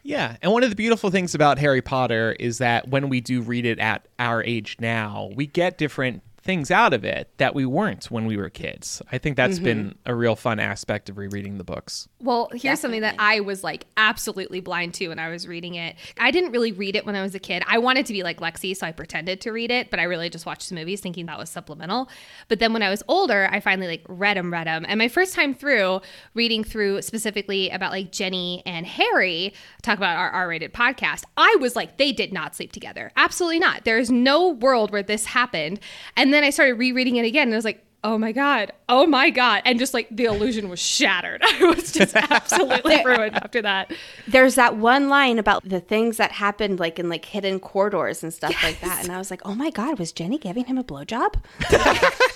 Yeah, 0.03 0.37
and 0.43 0.53
one 0.53 0.65
of 0.65 0.71
the 0.71 0.77
beautiful 0.77 1.11
things 1.11 1.35
about 1.35 1.59
Harry 1.59 1.83
Potter 1.83 2.37
is 2.39 2.59
that 2.59 2.89
when 2.89 3.09
we 3.09 3.21
do 3.21 3.41
read 3.41 3.65
it 3.65 3.79
at 3.79 4.07
our 4.19 4.43
age 4.43 4.77
now, 4.81 5.31
we 5.35 5.47
get 5.47 5.79
different 5.79 6.23
things 6.43 6.71
out 6.73 6.93
of 6.93 7.05
it 7.05 7.31
that 7.37 7.55
we 7.55 7.65
weren't 7.65 8.07
when 8.07 8.27
we 8.27 8.37
were 8.37 8.51
kids. 8.51 9.01
I 9.13 9.19
think 9.19 9.37
that's 9.37 9.57
mm-hmm. 9.57 9.65
been 9.65 9.95
a 10.07 10.15
real 10.15 10.35
fun 10.35 10.59
aspect 10.59 11.09
of 11.09 11.17
rereading 11.17 11.59
the 11.59 11.65
books. 11.65 12.09
Well, 12.21 12.51
here's 12.53 12.81
something 12.81 13.03
that 13.03 13.15
I 13.19 13.41
was 13.41 13.63
like 13.63 13.87
absolutely 13.97 14.61
blind 14.61 14.95
to 14.95 15.09
when 15.09 15.21
I 15.21 15.29
was 15.29 15.47
reading 15.47 15.77
it. 15.77 15.97
I 16.19 16.33
didn't 16.33 16.51
really 16.51 16.73
read 16.73 16.97
it 16.97 17.07
when 17.07 17.15
I 17.15 17.23
was 17.23 17.35
a 17.37 17.39
kid. 17.39 17.63
I 17.69 17.79
wanted 17.79 18.07
to 18.07 18.13
be 18.13 18.25
like 18.25 18.41
Lexi, 18.41 18.77
so 18.77 18.87
I 18.87 18.93
pretended 18.93 19.41
to 19.43 19.53
read 19.53 19.71
it, 19.71 19.91
but 19.91 20.01
I 20.01 20.05
really 20.05 20.29
just 20.31 20.45
watched 20.45 20.69
the 20.69 20.75
movies 20.75 21.01
thinking 21.01 21.27
that 21.27 21.39
was 21.39 21.49
supplemental. 21.49 22.09
But 22.49 22.59
then 22.59 22.73
when 22.73 22.83
I 22.83 22.91
was 22.91 23.05
older, 23.07 23.49
I 23.51 23.61
finally 23.61 23.87
like 23.87 24.05
read 24.09 24.37
them, 24.37 24.53
read 24.53 24.67
them. 24.67 24.85
And 24.89 24.99
my 24.99 25.09
first 25.09 25.35
time 25.35 25.55
through 25.55 26.01
reading 26.35 26.65
through 26.65 27.03
specifically 27.03 27.71
about 27.71 27.93
like 27.93 28.11
Ginny 28.11 28.65
and 28.67 28.85
Harry, 28.85 29.55
talk 29.83 29.97
about 29.97 30.17
our 30.17 30.31
R 30.31 30.49
rated 30.49 30.73
podcast, 30.75 31.23
I 31.37 31.57
was 31.61 31.77
like, 31.77 31.99
they 31.99 32.11
did 32.11 32.33
not 32.33 32.57
sleep 32.57 32.73
together. 32.73 33.13
Absolutely 33.17 33.61
not. 33.61 33.85
There 33.85 33.99
is 33.99 34.11
no 34.11 34.49
world 34.49 34.91
where 34.91 35.05
this 35.05 35.27
happened. 35.27 35.79
And 36.17 36.32
then 36.33 36.45
I 36.45 36.51
started 36.51 36.75
rereading 36.75 37.17
it 37.17 37.25
again 37.25 37.49
and 37.49 37.55
I 37.55 37.57
was 37.57 37.65
like, 37.65 37.85
oh 38.05 38.19
my 38.19 38.33
god 38.33 38.73
oh 38.93 39.07
my 39.07 39.31
god. 39.31 39.63
And 39.65 39.79
just 39.79 39.95
like 39.95 40.07
the 40.11 40.25
illusion 40.27 40.69
was 40.69 40.79
shattered. 40.79 41.41
I 41.45 41.65
was 41.65 41.93
just 41.93 42.15
absolutely 42.31 43.03
ruined 43.05 43.37
after 43.37 43.63
that. 43.63 43.91
There's 44.29 44.55
that 44.57 44.77
one 44.77 45.09
line 45.09 45.39
about 45.39 45.67
the 45.67 45.81
things 45.81 46.19
that 46.19 46.33
happened 46.33 46.79
like 46.79 46.99
in 46.99 47.09
like 47.09 47.25
hidden 47.25 47.59
corridors 47.59 48.23
and 48.23 48.33
stuff 48.33 48.55
like 48.63 48.81
that 48.81 49.03
and 49.03 49.13
i 49.13 49.19
was 49.19 49.31
like 49.31 49.41
oh 49.45 49.55
my 49.55 49.71
god 49.71 49.99
was 49.99 50.13
ginny 50.13 50.39
giving 50.39 50.65
him 50.65 50.77
a 50.77 50.85
blowjob 50.85 51.35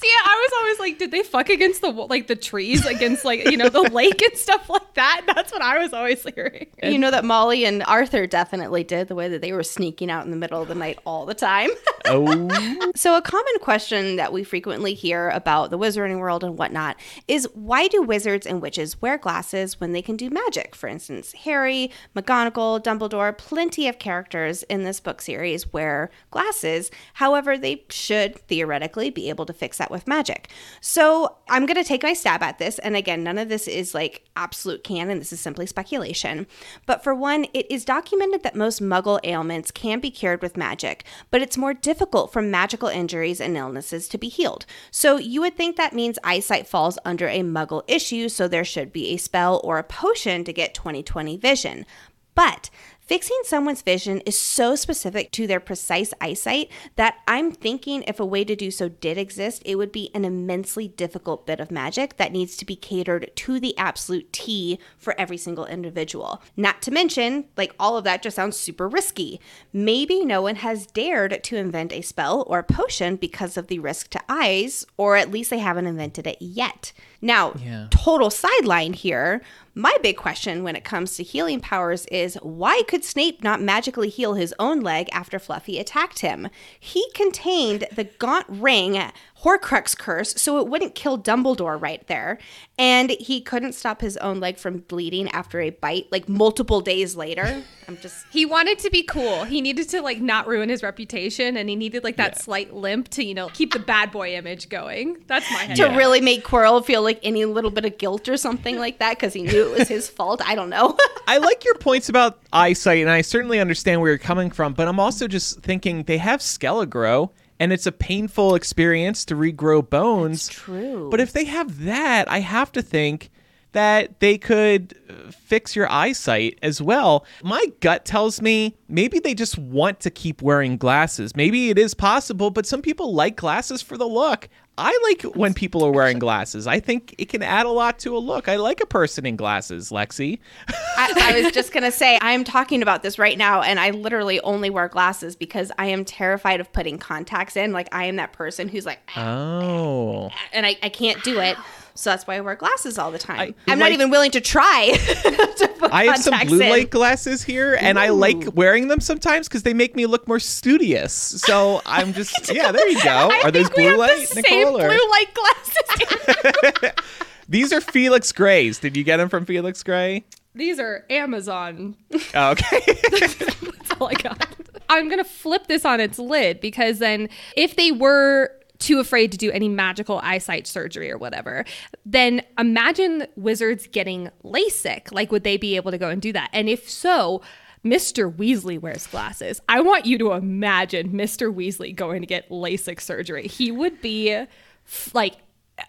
see 0.00 0.10
i 0.24 0.48
was 0.48 0.52
always 0.60 0.78
like 0.78 0.98
did 0.98 1.10
they 1.10 1.22
fuck 1.22 1.48
against 1.48 1.80
the 1.80 1.90
like 1.90 2.26
the 2.26 2.36
trees 2.36 2.86
against 2.86 3.24
like 3.24 3.50
you 3.50 3.56
know 3.56 3.68
the 3.68 3.82
lake 3.92 4.22
and 4.22 4.36
stuff 4.36 4.68
like 4.68 4.94
that? 4.94 5.22
That's 5.26 5.52
what 5.52 5.62
i 5.62 5.78
was 5.78 5.92
always 5.92 6.22
hearing. 6.22 6.66
You 6.82 6.98
know 6.98 7.10
that 7.10 7.24
molly 7.24 7.64
and 7.64 7.82
arthur 7.84 8.26
definitely 8.26 8.84
did 8.84 9.08
the 9.08 9.14
way 9.14 9.28
that 9.28 9.40
they 9.40 9.52
were 9.52 9.62
sneaking 9.62 10.10
out 10.10 10.24
in 10.24 10.30
the 10.30 10.36
middle 10.36 10.62
of 10.62 10.68
the 10.68 10.74
night 10.74 10.98
all 11.04 11.26
the 11.26 11.34
time. 11.34 11.70
Oh, 12.06 12.90
so 12.96 13.16
a 13.16 13.22
common 13.22 13.54
question 13.60 14.16
that 14.16 14.32
we 14.32 14.42
frequently 14.42 14.94
hear 14.94 15.28
about 15.28 15.70
the 15.70 15.78
wizarding 15.78 16.18
world 16.18 16.42
and 16.42 16.58
whatnot 16.58 16.96
is 17.28 17.46
why 17.54 17.86
do 17.86 18.02
wizards 18.02 18.46
and 18.46 18.60
witches 18.60 19.00
wear 19.00 19.16
glasses 19.16 19.78
when 19.78 19.92
they 19.92 20.02
can 20.02 20.16
do 20.16 20.28
magic? 20.28 20.74
For 20.74 20.88
instance 20.88 21.32
harry 21.32 21.92
mcgonagall 22.16 22.82
dumbledore 22.82 23.36
plenty 23.36 23.86
of 23.86 24.00
characters 24.00 24.64
in 24.64 24.82
this 24.82 24.98
book 24.98 25.22
series 25.22 25.72
wear 25.72 26.10
glasses. 26.32 26.90
However 27.14 27.56
they 27.56 27.84
should 27.90 28.36
theoretically 28.48 29.10
be 29.10 29.29
able 29.30 29.46
to 29.46 29.52
fix 29.52 29.78
that 29.78 29.90
with 29.90 30.06
magic. 30.06 30.48
So 30.80 31.36
i'm 31.48 31.66
going 31.66 31.76
to 31.76 31.84
take 31.84 32.02
my 32.02 32.12
stab 32.12 32.42
at 32.42 32.58
this 32.58 32.78
and 32.80 32.96
again 32.96 33.22
none 33.24 33.38
of 33.38 33.48
this 33.48 33.66
is 33.66 33.94
like 33.94 34.24
absolute 34.36 34.84
canon 34.84 35.18
this 35.18 35.32
is 35.32 35.40
simply 35.40 35.66
speculation. 35.66 36.46
But 36.86 37.02
for 37.02 37.14
one 37.14 37.46
it 37.54 37.70
is 37.70 37.84
documented 37.84 38.42
that 38.42 38.56
most 38.56 38.82
muggle 38.82 39.20
ailments 39.24 39.70
can 39.70 40.00
be 40.00 40.10
cured 40.10 40.42
with 40.42 40.56
magic 40.56 41.04
but 41.30 41.42
it's 41.42 41.56
more 41.56 41.74
difficult 41.74 42.32
for 42.32 42.42
magical 42.42 42.88
injuries 42.88 43.40
and 43.40 43.56
illnesses 43.56 44.08
to 44.08 44.18
be 44.18 44.28
healed. 44.28 44.66
So 44.90 45.16
you 45.16 45.40
would 45.40 45.56
think 45.56 45.76
that 45.76 45.94
means 45.94 46.18
eyesight 46.24 46.66
falls 46.66 46.98
under 47.04 47.28
a 47.28 47.40
muggle 47.40 47.82
issue 47.88 48.28
so 48.28 48.48
there 48.48 48.64
should 48.64 48.92
be 48.92 49.08
a 49.08 49.16
spell 49.16 49.60
or 49.64 49.78
a 49.78 49.84
potion 49.84 50.44
to 50.44 50.52
get 50.52 50.74
2020 50.74 51.36
vision. 51.36 51.86
But 52.34 52.70
fixing 53.10 53.40
someone's 53.42 53.82
vision 53.82 54.20
is 54.20 54.38
so 54.38 54.76
specific 54.76 55.32
to 55.32 55.44
their 55.44 55.58
precise 55.58 56.14
eyesight 56.20 56.70
that 56.94 57.16
I'm 57.26 57.50
thinking 57.50 58.04
if 58.06 58.20
a 58.20 58.24
way 58.24 58.44
to 58.44 58.54
do 58.54 58.70
so 58.70 58.88
did 58.88 59.18
exist, 59.18 59.62
it 59.66 59.74
would 59.74 59.90
be 59.90 60.12
an 60.14 60.24
immensely 60.24 60.86
difficult 60.86 61.44
bit 61.44 61.58
of 61.58 61.72
magic 61.72 62.18
that 62.18 62.30
needs 62.30 62.56
to 62.58 62.64
be 62.64 62.76
catered 62.76 63.32
to 63.34 63.58
the 63.58 63.76
absolute 63.76 64.32
T 64.32 64.78
for 64.96 65.18
every 65.18 65.38
single 65.38 65.66
individual. 65.66 66.40
Not 66.56 66.82
to 66.82 66.92
mention, 66.92 67.46
like 67.56 67.74
all 67.80 67.96
of 67.96 68.04
that 68.04 68.22
just 68.22 68.36
sounds 68.36 68.56
super 68.56 68.88
risky. 68.88 69.40
Maybe 69.72 70.24
no 70.24 70.42
one 70.42 70.54
has 70.56 70.86
dared 70.86 71.42
to 71.42 71.56
invent 71.56 71.92
a 71.92 72.02
spell 72.02 72.44
or 72.46 72.62
potion 72.62 73.16
because 73.16 73.56
of 73.56 73.66
the 73.66 73.80
risk 73.80 74.10
to 74.10 74.20
eyes, 74.28 74.86
or 74.96 75.16
at 75.16 75.32
least 75.32 75.50
they 75.50 75.58
haven't 75.58 75.88
invented 75.88 76.28
it 76.28 76.38
yet. 76.40 76.92
Now, 77.20 77.54
Yeah. 77.60 77.88
total 77.90 78.30
sideline 78.30 78.92
here. 78.92 79.42
My 79.80 79.96
big 80.02 80.18
question 80.18 80.62
when 80.62 80.76
it 80.76 80.84
comes 80.84 81.16
to 81.16 81.22
healing 81.22 81.58
powers 81.58 82.04
is 82.12 82.34
why 82.42 82.82
could 82.86 83.02
Snape 83.02 83.42
not 83.42 83.62
magically 83.62 84.10
heal 84.10 84.34
his 84.34 84.54
own 84.58 84.80
leg 84.80 85.08
after 85.10 85.38
Fluffy 85.38 85.78
attacked 85.78 86.18
him? 86.18 86.50
He 86.78 87.10
contained 87.14 87.86
the 87.90 88.04
gaunt 88.04 88.44
ring 88.46 89.02
Horcrux 89.42 89.96
curse, 89.96 90.34
so 90.36 90.58
it 90.58 90.68
wouldn't 90.68 90.94
kill 90.94 91.18
Dumbledore 91.18 91.80
right 91.80 92.06
there. 92.08 92.38
And 92.80 93.10
he 93.10 93.42
couldn't 93.42 93.74
stop 93.74 94.00
his 94.00 94.16
own 94.16 94.40
leg 94.40 94.56
from 94.56 94.78
bleeding 94.78 95.28
after 95.32 95.60
a 95.60 95.68
bite, 95.68 96.06
like 96.10 96.30
multiple 96.30 96.80
days 96.80 97.14
later. 97.14 97.62
I'm 97.86 97.98
just. 97.98 98.24
he 98.30 98.46
wanted 98.46 98.78
to 98.78 98.90
be 98.90 99.02
cool 99.02 99.44
he 99.44 99.60
needed 99.60 99.88
to 99.90 100.00
like 100.00 100.18
not 100.20 100.46
ruin 100.46 100.68
his 100.70 100.82
reputation 100.82 101.56
and 101.58 101.68
he 101.68 101.76
needed 101.76 102.04
like 102.04 102.16
that 102.16 102.34
Yeah. 102.36 102.42
slight 102.42 102.72
limp 102.72 103.08
to 103.10 103.24
you 103.24 103.34
know 103.34 103.48
keep 103.48 103.72
the 103.72 103.80
bad 103.80 104.10
boy 104.12 104.34
image 104.34 104.68
going 104.68 105.18
that's 105.26 105.50
my 105.50 105.64
head 105.64 105.76
To 105.76 105.82
Yeah. 105.82 105.96
really 105.96 106.20
make 106.20 106.42
Quirrell 106.44 106.82
feel 106.84 107.02
like 107.02 107.18
any 107.22 107.44
little 107.44 107.70
bit 107.70 107.84
of 107.84 107.98
guilt 107.98 108.28
or 108.28 108.36
something 108.36 108.78
like 108.78 108.98
that 109.00 109.18
because 109.18 109.34
he 109.34 109.42
knew 109.42 109.72
it 109.74 109.78
was 109.78 109.88
his 109.88 110.08
fault. 110.08 110.40
I 110.46 110.54
don't 110.54 110.70
know. 110.70 110.96
I 111.28 111.36
like 111.38 111.64
your 111.64 111.74
points 111.74 112.08
about 112.08 112.38
eyesight, 112.52 113.00
and 113.02 113.10
I 113.10 113.20
certainly 113.20 113.60
understand 113.60 114.00
where 114.00 114.10
you're 114.10 114.18
coming 114.18 114.50
from. 114.50 114.72
But 114.72 114.88
I'm 114.88 114.98
also 114.98 115.28
just 115.28 115.60
thinking 115.60 116.04
they 116.04 116.18
have 116.18 116.40
Skele-Gro, 116.40 117.30
and 117.60 117.72
it's 117.72 117.86
a 117.86 117.92
painful 117.92 118.54
experience 118.54 119.24
to 119.26 119.36
regrow 119.36 119.88
bones. 119.88 120.48
That's 120.48 120.58
true. 120.58 121.08
But 121.10 121.20
if 121.20 121.32
they 121.32 121.44
have 121.44 121.84
that, 121.84 122.28
I 122.28 122.40
have 122.40 122.72
to 122.72 122.82
think 122.82 123.30
that 123.72 124.18
they 124.18 124.36
could 124.36 124.98
uh, 125.08 125.30
fix 125.30 125.76
your 125.76 125.88
eyesight 125.92 126.58
as 126.62 126.82
well. 126.82 127.24
My 127.44 127.66
gut 127.78 128.04
tells 128.04 128.42
me 128.42 128.76
maybe 128.88 129.20
they 129.20 129.34
just 129.34 129.58
want 129.58 130.00
to 130.00 130.10
keep 130.10 130.42
wearing 130.42 130.76
glasses. 130.76 131.36
Maybe 131.36 131.70
it 131.70 131.78
is 131.78 131.94
possible, 131.94 132.50
but 132.50 132.66
some 132.66 132.82
people 132.82 133.14
like 133.14 133.36
glasses 133.36 133.80
for 133.82 133.96
the 133.96 134.08
look. 134.08 134.48
I 134.80 134.98
like 135.04 135.22
when 135.36 135.52
people 135.54 135.84
are 135.84 135.92
wearing 135.92 136.18
glasses. 136.18 136.66
I 136.66 136.80
think 136.80 137.14
it 137.18 137.28
can 137.28 137.42
add 137.42 137.66
a 137.66 137.70
lot 137.70 137.98
to 138.00 138.16
a 138.16 138.18
look. 138.18 138.48
I 138.48 138.56
like 138.56 138.80
a 138.80 138.86
person 138.86 139.26
in 139.26 139.36
glasses, 139.36 139.90
Lexi. 139.90 140.38
I, 140.68 141.12
I 141.36 141.42
was 141.42 141.52
just 141.54 141.72
gonna 141.72 141.92
say 141.92 142.18
I'm 142.22 142.44
talking 142.44 142.80
about 142.82 143.02
this 143.02 143.18
right 143.18 143.36
now, 143.36 143.60
and 143.62 143.78
I 143.78 143.90
literally 143.90 144.40
only 144.40 144.70
wear 144.70 144.88
glasses 144.88 145.36
because 145.36 145.70
I 145.78 145.86
am 145.86 146.04
terrified 146.04 146.60
of 146.60 146.72
putting 146.72 146.98
contacts 146.98 147.56
in. 147.56 147.72
Like 147.72 147.88
I 147.92 148.04
am 148.06 148.16
that 148.16 148.32
person 148.32 148.68
who's 148.68 148.86
like, 148.86 149.00
Oh. 149.16 150.30
and 150.52 150.64
I, 150.64 150.76
I 150.82 150.88
can't 150.88 151.22
do 151.22 151.40
it. 151.40 151.56
So 151.94 152.10
that's 152.10 152.26
why 152.26 152.36
I 152.36 152.40
wear 152.40 152.54
glasses 152.54 152.98
all 152.98 153.10
the 153.10 153.18
time. 153.18 153.38
I- 153.38 153.42
I, 153.42 153.46
am 153.46 153.54
like- 153.66 153.78
not 153.78 153.92
even 153.92 154.10
willing 154.10 154.30
to 154.32 154.40
try. 154.40 154.92
to 155.56 155.68
put 155.78 155.92
I 155.92 156.04
have 156.04 156.18
some 156.18 156.38
blue 156.46 156.60
in. 156.60 156.70
light 156.70 156.90
glasses 156.90 157.42
here, 157.42 157.76
and 157.80 157.98
I 157.98 158.08
like 158.10 158.54
wearing 158.54 158.88
them 158.88 159.00
sometimes 159.00 159.48
because 159.48 159.62
they 159.64 159.74
make 159.74 159.94
me 159.96 160.06
look 160.06 160.26
more 160.28 160.38
studious. 160.40 161.12
So 161.12 161.82
I'm 161.86 162.12
just, 162.12 162.52
yeah, 162.52 162.72
there 162.72 162.88
you 162.88 163.02
go. 163.02 163.30
I 163.32 163.40
Are 163.44 163.50
those 163.50 163.70
blue 163.70 163.96
light, 163.96 164.28
the 164.28 164.42
same 164.42 164.42
Nicole? 164.68 164.80
or- 164.80 164.88
blue 164.88 165.10
light 165.10 165.34
glasses. 165.34 166.92
These 167.48 167.72
are 167.72 167.80
Felix 167.80 168.30
Grays. 168.32 168.78
Did 168.78 168.96
you 168.96 169.02
get 169.02 169.16
them 169.16 169.28
from 169.28 169.44
Felix 169.44 169.82
Gray? 169.82 170.24
These 170.54 170.78
are 170.78 171.04
Amazon. 171.10 171.96
Oh, 172.34 172.50
okay. 172.52 172.80
That's 173.10 173.90
all 174.00 174.08
I 174.08 174.14
got. 174.14 174.46
I'm 174.88 175.08
going 175.08 175.18
to 175.22 175.28
flip 175.28 175.66
this 175.66 175.84
on 175.84 176.00
its 176.00 176.18
lid 176.18 176.60
because 176.60 176.98
then 176.98 177.28
if 177.56 177.76
they 177.76 177.92
were 177.92 178.52
too 178.80 178.98
afraid 178.98 179.30
to 179.32 179.38
do 179.38 179.50
any 179.52 179.68
magical 179.68 180.18
eyesight 180.24 180.66
surgery 180.66 181.10
or 181.10 181.16
whatever, 181.18 181.64
then 182.04 182.42
imagine 182.58 183.26
wizards 183.36 183.86
getting 183.86 184.30
LASIK. 184.44 185.12
Like, 185.12 185.30
would 185.30 185.44
they 185.44 185.56
be 185.56 185.76
able 185.76 185.90
to 185.92 185.98
go 185.98 186.08
and 186.08 186.20
do 186.20 186.32
that? 186.32 186.50
And 186.52 186.68
if 186.68 186.90
so, 186.90 187.42
Mr. 187.84 188.30
Weasley 188.34 188.78
wears 188.78 189.06
glasses. 189.06 189.60
I 189.68 189.80
want 189.80 190.04
you 190.04 190.18
to 190.18 190.32
imagine 190.32 191.12
Mr. 191.12 191.54
Weasley 191.54 191.94
going 191.94 192.20
to 192.20 192.26
get 192.26 192.48
LASIK 192.50 193.00
surgery. 193.00 193.46
He 193.46 193.70
would 193.70 194.02
be 194.02 194.30
f- 194.32 195.14
like, 195.14 195.36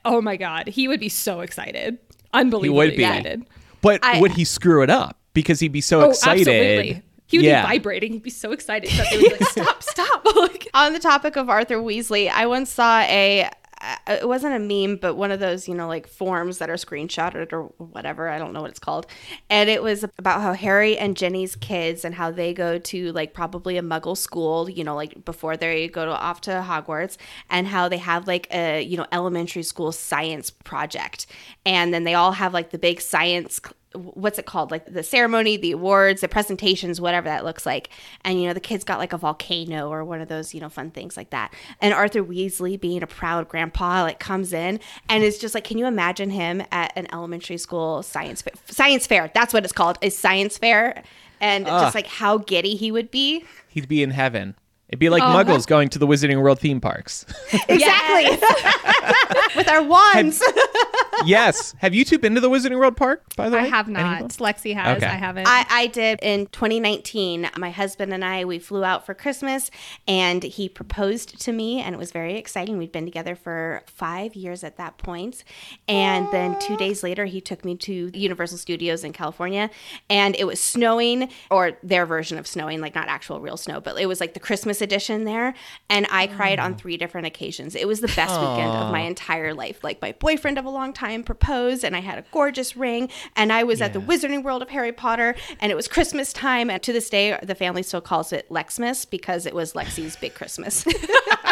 oh 0.05 0.21
my 0.21 0.37
God, 0.37 0.67
he 0.67 0.87
would 0.87 0.99
be 0.99 1.09
so 1.09 1.41
excited. 1.41 1.97
he 2.11 2.17
Unbelievably 2.33 2.77
would 2.77 2.95
be. 2.95 3.03
excited. 3.03 3.45
But 3.81 3.99
I- 4.03 4.21
would 4.21 4.31
he 4.31 4.45
screw 4.45 4.83
it 4.83 4.89
up? 4.89 5.17
Because 5.33 5.59
he'd 5.59 5.71
be 5.71 5.81
so 5.81 6.01
Oh, 6.01 6.09
excited. 6.11 6.47
absolutely. 6.47 7.01
He 7.31 7.37
would 7.39 7.45
Yeah. 7.45 7.63
be 7.65 7.77
vibrating. 7.77 8.13
He'd 8.13 8.23
be 8.23 8.29
so 8.29 8.51
excited 8.51 8.91
that 8.91 9.07
they 9.09 9.17
would 9.17 9.23
be 9.25 9.37
like, 9.39 9.49
stop, 9.49 9.81
stop. 9.81 10.25
like, 10.35 10.67
On 10.73 10.93
the 10.93 10.99
topic 10.99 11.35
of 11.37 11.49
Arthur 11.49 11.77
Weasley, 11.77 12.29
I 12.29 12.45
once 12.45 12.69
saw 12.69 12.99
a. 13.01 13.49
Uh, 13.83 13.95
it 14.21 14.27
wasn't 14.27 14.53
a 14.53 14.59
meme, 14.59 14.97
but 14.97 15.15
one 15.15 15.31
of 15.31 15.39
those, 15.39 15.67
you 15.67 15.73
know, 15.73 15.87
like 15.87 16.05
forms 16.05 16.59
that 16.59 16.69
are 16.69 16.75
screenshotted 16.75 17.51
or 17.51 17.63
whatever. 17.79 18.29
I 18.29 18.37
don't 18.37 18.53
know 18.53 18.61
what 18.61 18.69
it's 18.69 18.77
called. 18.79 19.07
And 19.49 19.71
it 19.71 19.81
was 19.81 20.03
about 20.19 20.41
how 20.41 20.53
Harry 20.53 20.95
and 20.99 21.17
Ginny's 21.17 21.55
kids 21.55 22.05
and 22.05 22.13
how 22.13 22.29
they 22.29 22.53
go 22.53 22.77
to 22.77 23.11
like 23.13 23.33
probably 23.33 23.77
a 23.79 23.81
muggle 23.81 24.15
school, 24.15 24.69
you 24.69 24.83
know, 24.83 24.93
like 24.95 25.25
before 25.25 25.57
they 25.57 25.87
go 25.87 26.05
to, 26.05 26.11
off 26.11 26.41
to 26.41 26.51
Hogwarts, 26.51 27.17
and 27.49 27.65
how 27.65 27.89
they 27.89 27.97
have 27.97 28.27
like 28.27 28.47
a, 28.53 28.83
you 28.83 28.97
know, 28.97 29.07
elementary 29.11 29.63
school 29.63 29.91
science 29.91 30.51
project. 30.51 31.25
And 31.65 31.91
then 31.91 32.03
they 32.03 32.13
all 32.13 32.33
have 32.33 32.53
like 32.53 32.69
the 32.69 32.77
big 32.77 33.01
science 33.01 33.59
what's 33.93 34.39
it 34.39 34.45
called? 34.45 34.71
Like 34.71 34.91
the 34.91 35.03
ceremony 35.03 35.57
the 35.57 35.71
awards 35.71 36.21
the 36.21 36.27
presentations 36.27 37.01
whatever 37.01 37.29
that 37.29 37.43
looks 37.43 37.65
like. 37.65 37.89
And 38.23 38.41
you 38.41 38.47
know 38.47 38.53
the 38.53 38.59
kids 38.59 38.83
got 38.83 38.99
like 38.99 39.13
a 39.13 39.17
volcano 39.17 39.89
or 39.89 40.03
one 40.03 40.21
of 40.21 40.27
those 40.27 40.53
you 40.53 40.61
know 40.61 40.69
fun 40.69 40.91
things 40.91 41.17
like 41.17 41.29
that. 41.31 41.53
And 41.79 41.93
arthur 41.93 42.23
weasley 42.23 42.79
being 42.79 43.03
a 43.03 43.07
proud 43.07 43.47
grandpa 43.47 44.03
like 44.03 44.19
comes 44.19 44.53
in 44.53 44.79
and 45.09 45.23
is 45.23 45.37
just 45.37 45.55
like 45.55 45.63
can 45.63 45.77
you 45.77 45.85
imagine 45.85 46.29
him 46.29 46.63
at 46.71 46.91
an 46.95 47.07
elementary 47.11 47.57
school 47.57 48.03
science 48.03 48.41
fair 48.41 48.53
science 48.67 49.07
fair? 49.07 49.31
That's 49.33 49.53
what 49.53 49.63
it's 49.63 49.73
called 49.73 49.97
is 50.01 50.17
science 50.17 50.57
fair. 50.57 51.03
And 51.39 51.67
ah. 51.67 51.81
just 51.81 51.95
like 51.95 52.07
how 52.07 52.37
giddy 52.37 52.75
he 52.75 52.91
would 52.91 53.09
be. 53.09 53.45
He'd 53.67 53.87
be 53.87 54.03
in 54.03 54.11
heaven. 54.11 54.55
It'd 54.91 54.99
be 54.99 55.09
like 55.09 55.23
Oh. 55.23 55.27
muggles 55.27 55.65
going 55.65 55.89
to 55.89 55.99
the 55.99 56.07
Wizarding 56.07 56.41
World 56.41 56.59
theme 56.59 56.81
parks. 56.81 57.25
exactly 57.69 58.37
with 59.55 59.67
our 59.69 59.83
wands 59.83 60.41
yes. 61.25 61.75
Have 61.79 61.93
you 61.93 62.03
two 62.05 62.17
been 62.19 62.35
to 62.35 62.41
the 62.41 62.49
Wizarding 62.49 62.77
World 62.77 62.97
Park, 62.97 63.23
by 63.35 63.49
the 63.49 63.57
way? 63.57 63.63
I 63.63 63.67
have 63.67 63.87
not. 63.87 64.19
them? 64.19 64.27
Lexi 64.29 64.73
has. 64.73 64.97
Okay. 64.97 65.05
I 65.05 65.15
haven't. 65.15 65.47
I, 65.47 65.65
I 65.69 65.87
did 65.87 66.19
in 66.21 66.47
2019. 66.47 67.49
My 67.57 67.71
husband 67.71 68.13
and 68.13 68.23
I, 68.23 68.45
we 68.45 68.59
flew 68.59 68.83
out 68.83 69.05
for 69.05 69.13
Christmas 69.13 69.71
and 70.07 70.43
he 70.43 70.69
proposed 70.69 71.39
to 71.41 71.51
me, 71.51 71.79
and 71.81 71.93
it 71.93 71.97
was 71.97 72.11
very 72.11 72.37
exciting. 72.37 72.77
We'd 72.77 72.91
been 72.91 73.05
together 73.05 73.35
for 73.35 73.83
five 73.87 74.35
years 74.35 74.63
at 74.63 74.77
that 74.77 74.97
point. 74.97 75.43
And 75.87 76.27
then 76.31 76.57
two 76.59 76.77
days 76.77 77.03
later, 77.03 77.25
he 77.25 77.41
took 77.41 77.63
me 77.65 77.75
to 77.77 78.11
Universal 78.13 78.57
Studios 78.57 79.03
in 79.03 79.13
California, 79.13 79.69
and 80.09 80.35
it 80.35 80.45
was 80.45 80.59
snowing, 80.59 81.29
or 81.49 81.73
their 81.83 82.05
version 82.05 82.37
of 82.37 82.47
snowing, 82.47 82.81
like 82.81 82.95
not 82.95 83.07
actual 83.07 83.39
real 83.39 83.57
snow, 83.57 83.79
but 83.79 83.99
it 83.99 84.05
was 84.07 84.19
like 84.19 84.33
the 84.33 84.39
Christmas 84.39 84.80
edition 84.81 85.23
there. 85.23 85.53
And 85.89 86.07
I 86.09 86.27
cried 86.27 86.59
on 86.59 86.73
oh. 86.73 86.77
three 86.77 86.97
different 86.97 87.27
occasions. 87.27 87.75
It 87.75 87.87
was 87.87 88.01
the 88.01 88.07
best 88.07 88.39
weekend 88.39 88.71
of 88.71 88.91
my 88.91 89.01
entire 89.01 89.53
life. 89.53 89.83
Like, 89.83 90.01
my 90.01 90.13
boyfriend 90.13 90.57
of 90.57 90.65
a 90.65 90.69
long 90.69 90.93
time 90.93 91.23
proposed, 91.23 91.83
and 91.83 91.95
I 91.95 91.99
had 91.99 92.19
a 92.19 92.25
gorgeous 92.31 92.75
ring, 92.75 93.09
and 93.35 93.51
I 93.51 93.63
was 93.63 93.81
at 93.81 93.93
the 93.93 93.99
Wizarding 93.99 94.43
World 94.43 94.61
of 94.61 94.69
Harry 94.69 94.91
Potter, 94.91 95.35
and 95.59 95.71
it 95.71 95.75
was 95.75 95.87
Christmas 95.87 96.33
time. 96.33 96.69
And 96.69 96.81
to 96.83 96.93
this 96.93 97.09
day, 97.09 97.37
the 97.43 97.55
family 97.55 97.83
still 97.83 98.01
calls 98.01 98.33
it 98.33 98.49
Lexmas 98.49 99.09
because 99.09 99.45
it 99.45 99.53
was 99.53 99.73
Lexi's 99.73 100.15
big 100.15 100.33
Christmas. 100.33 100.85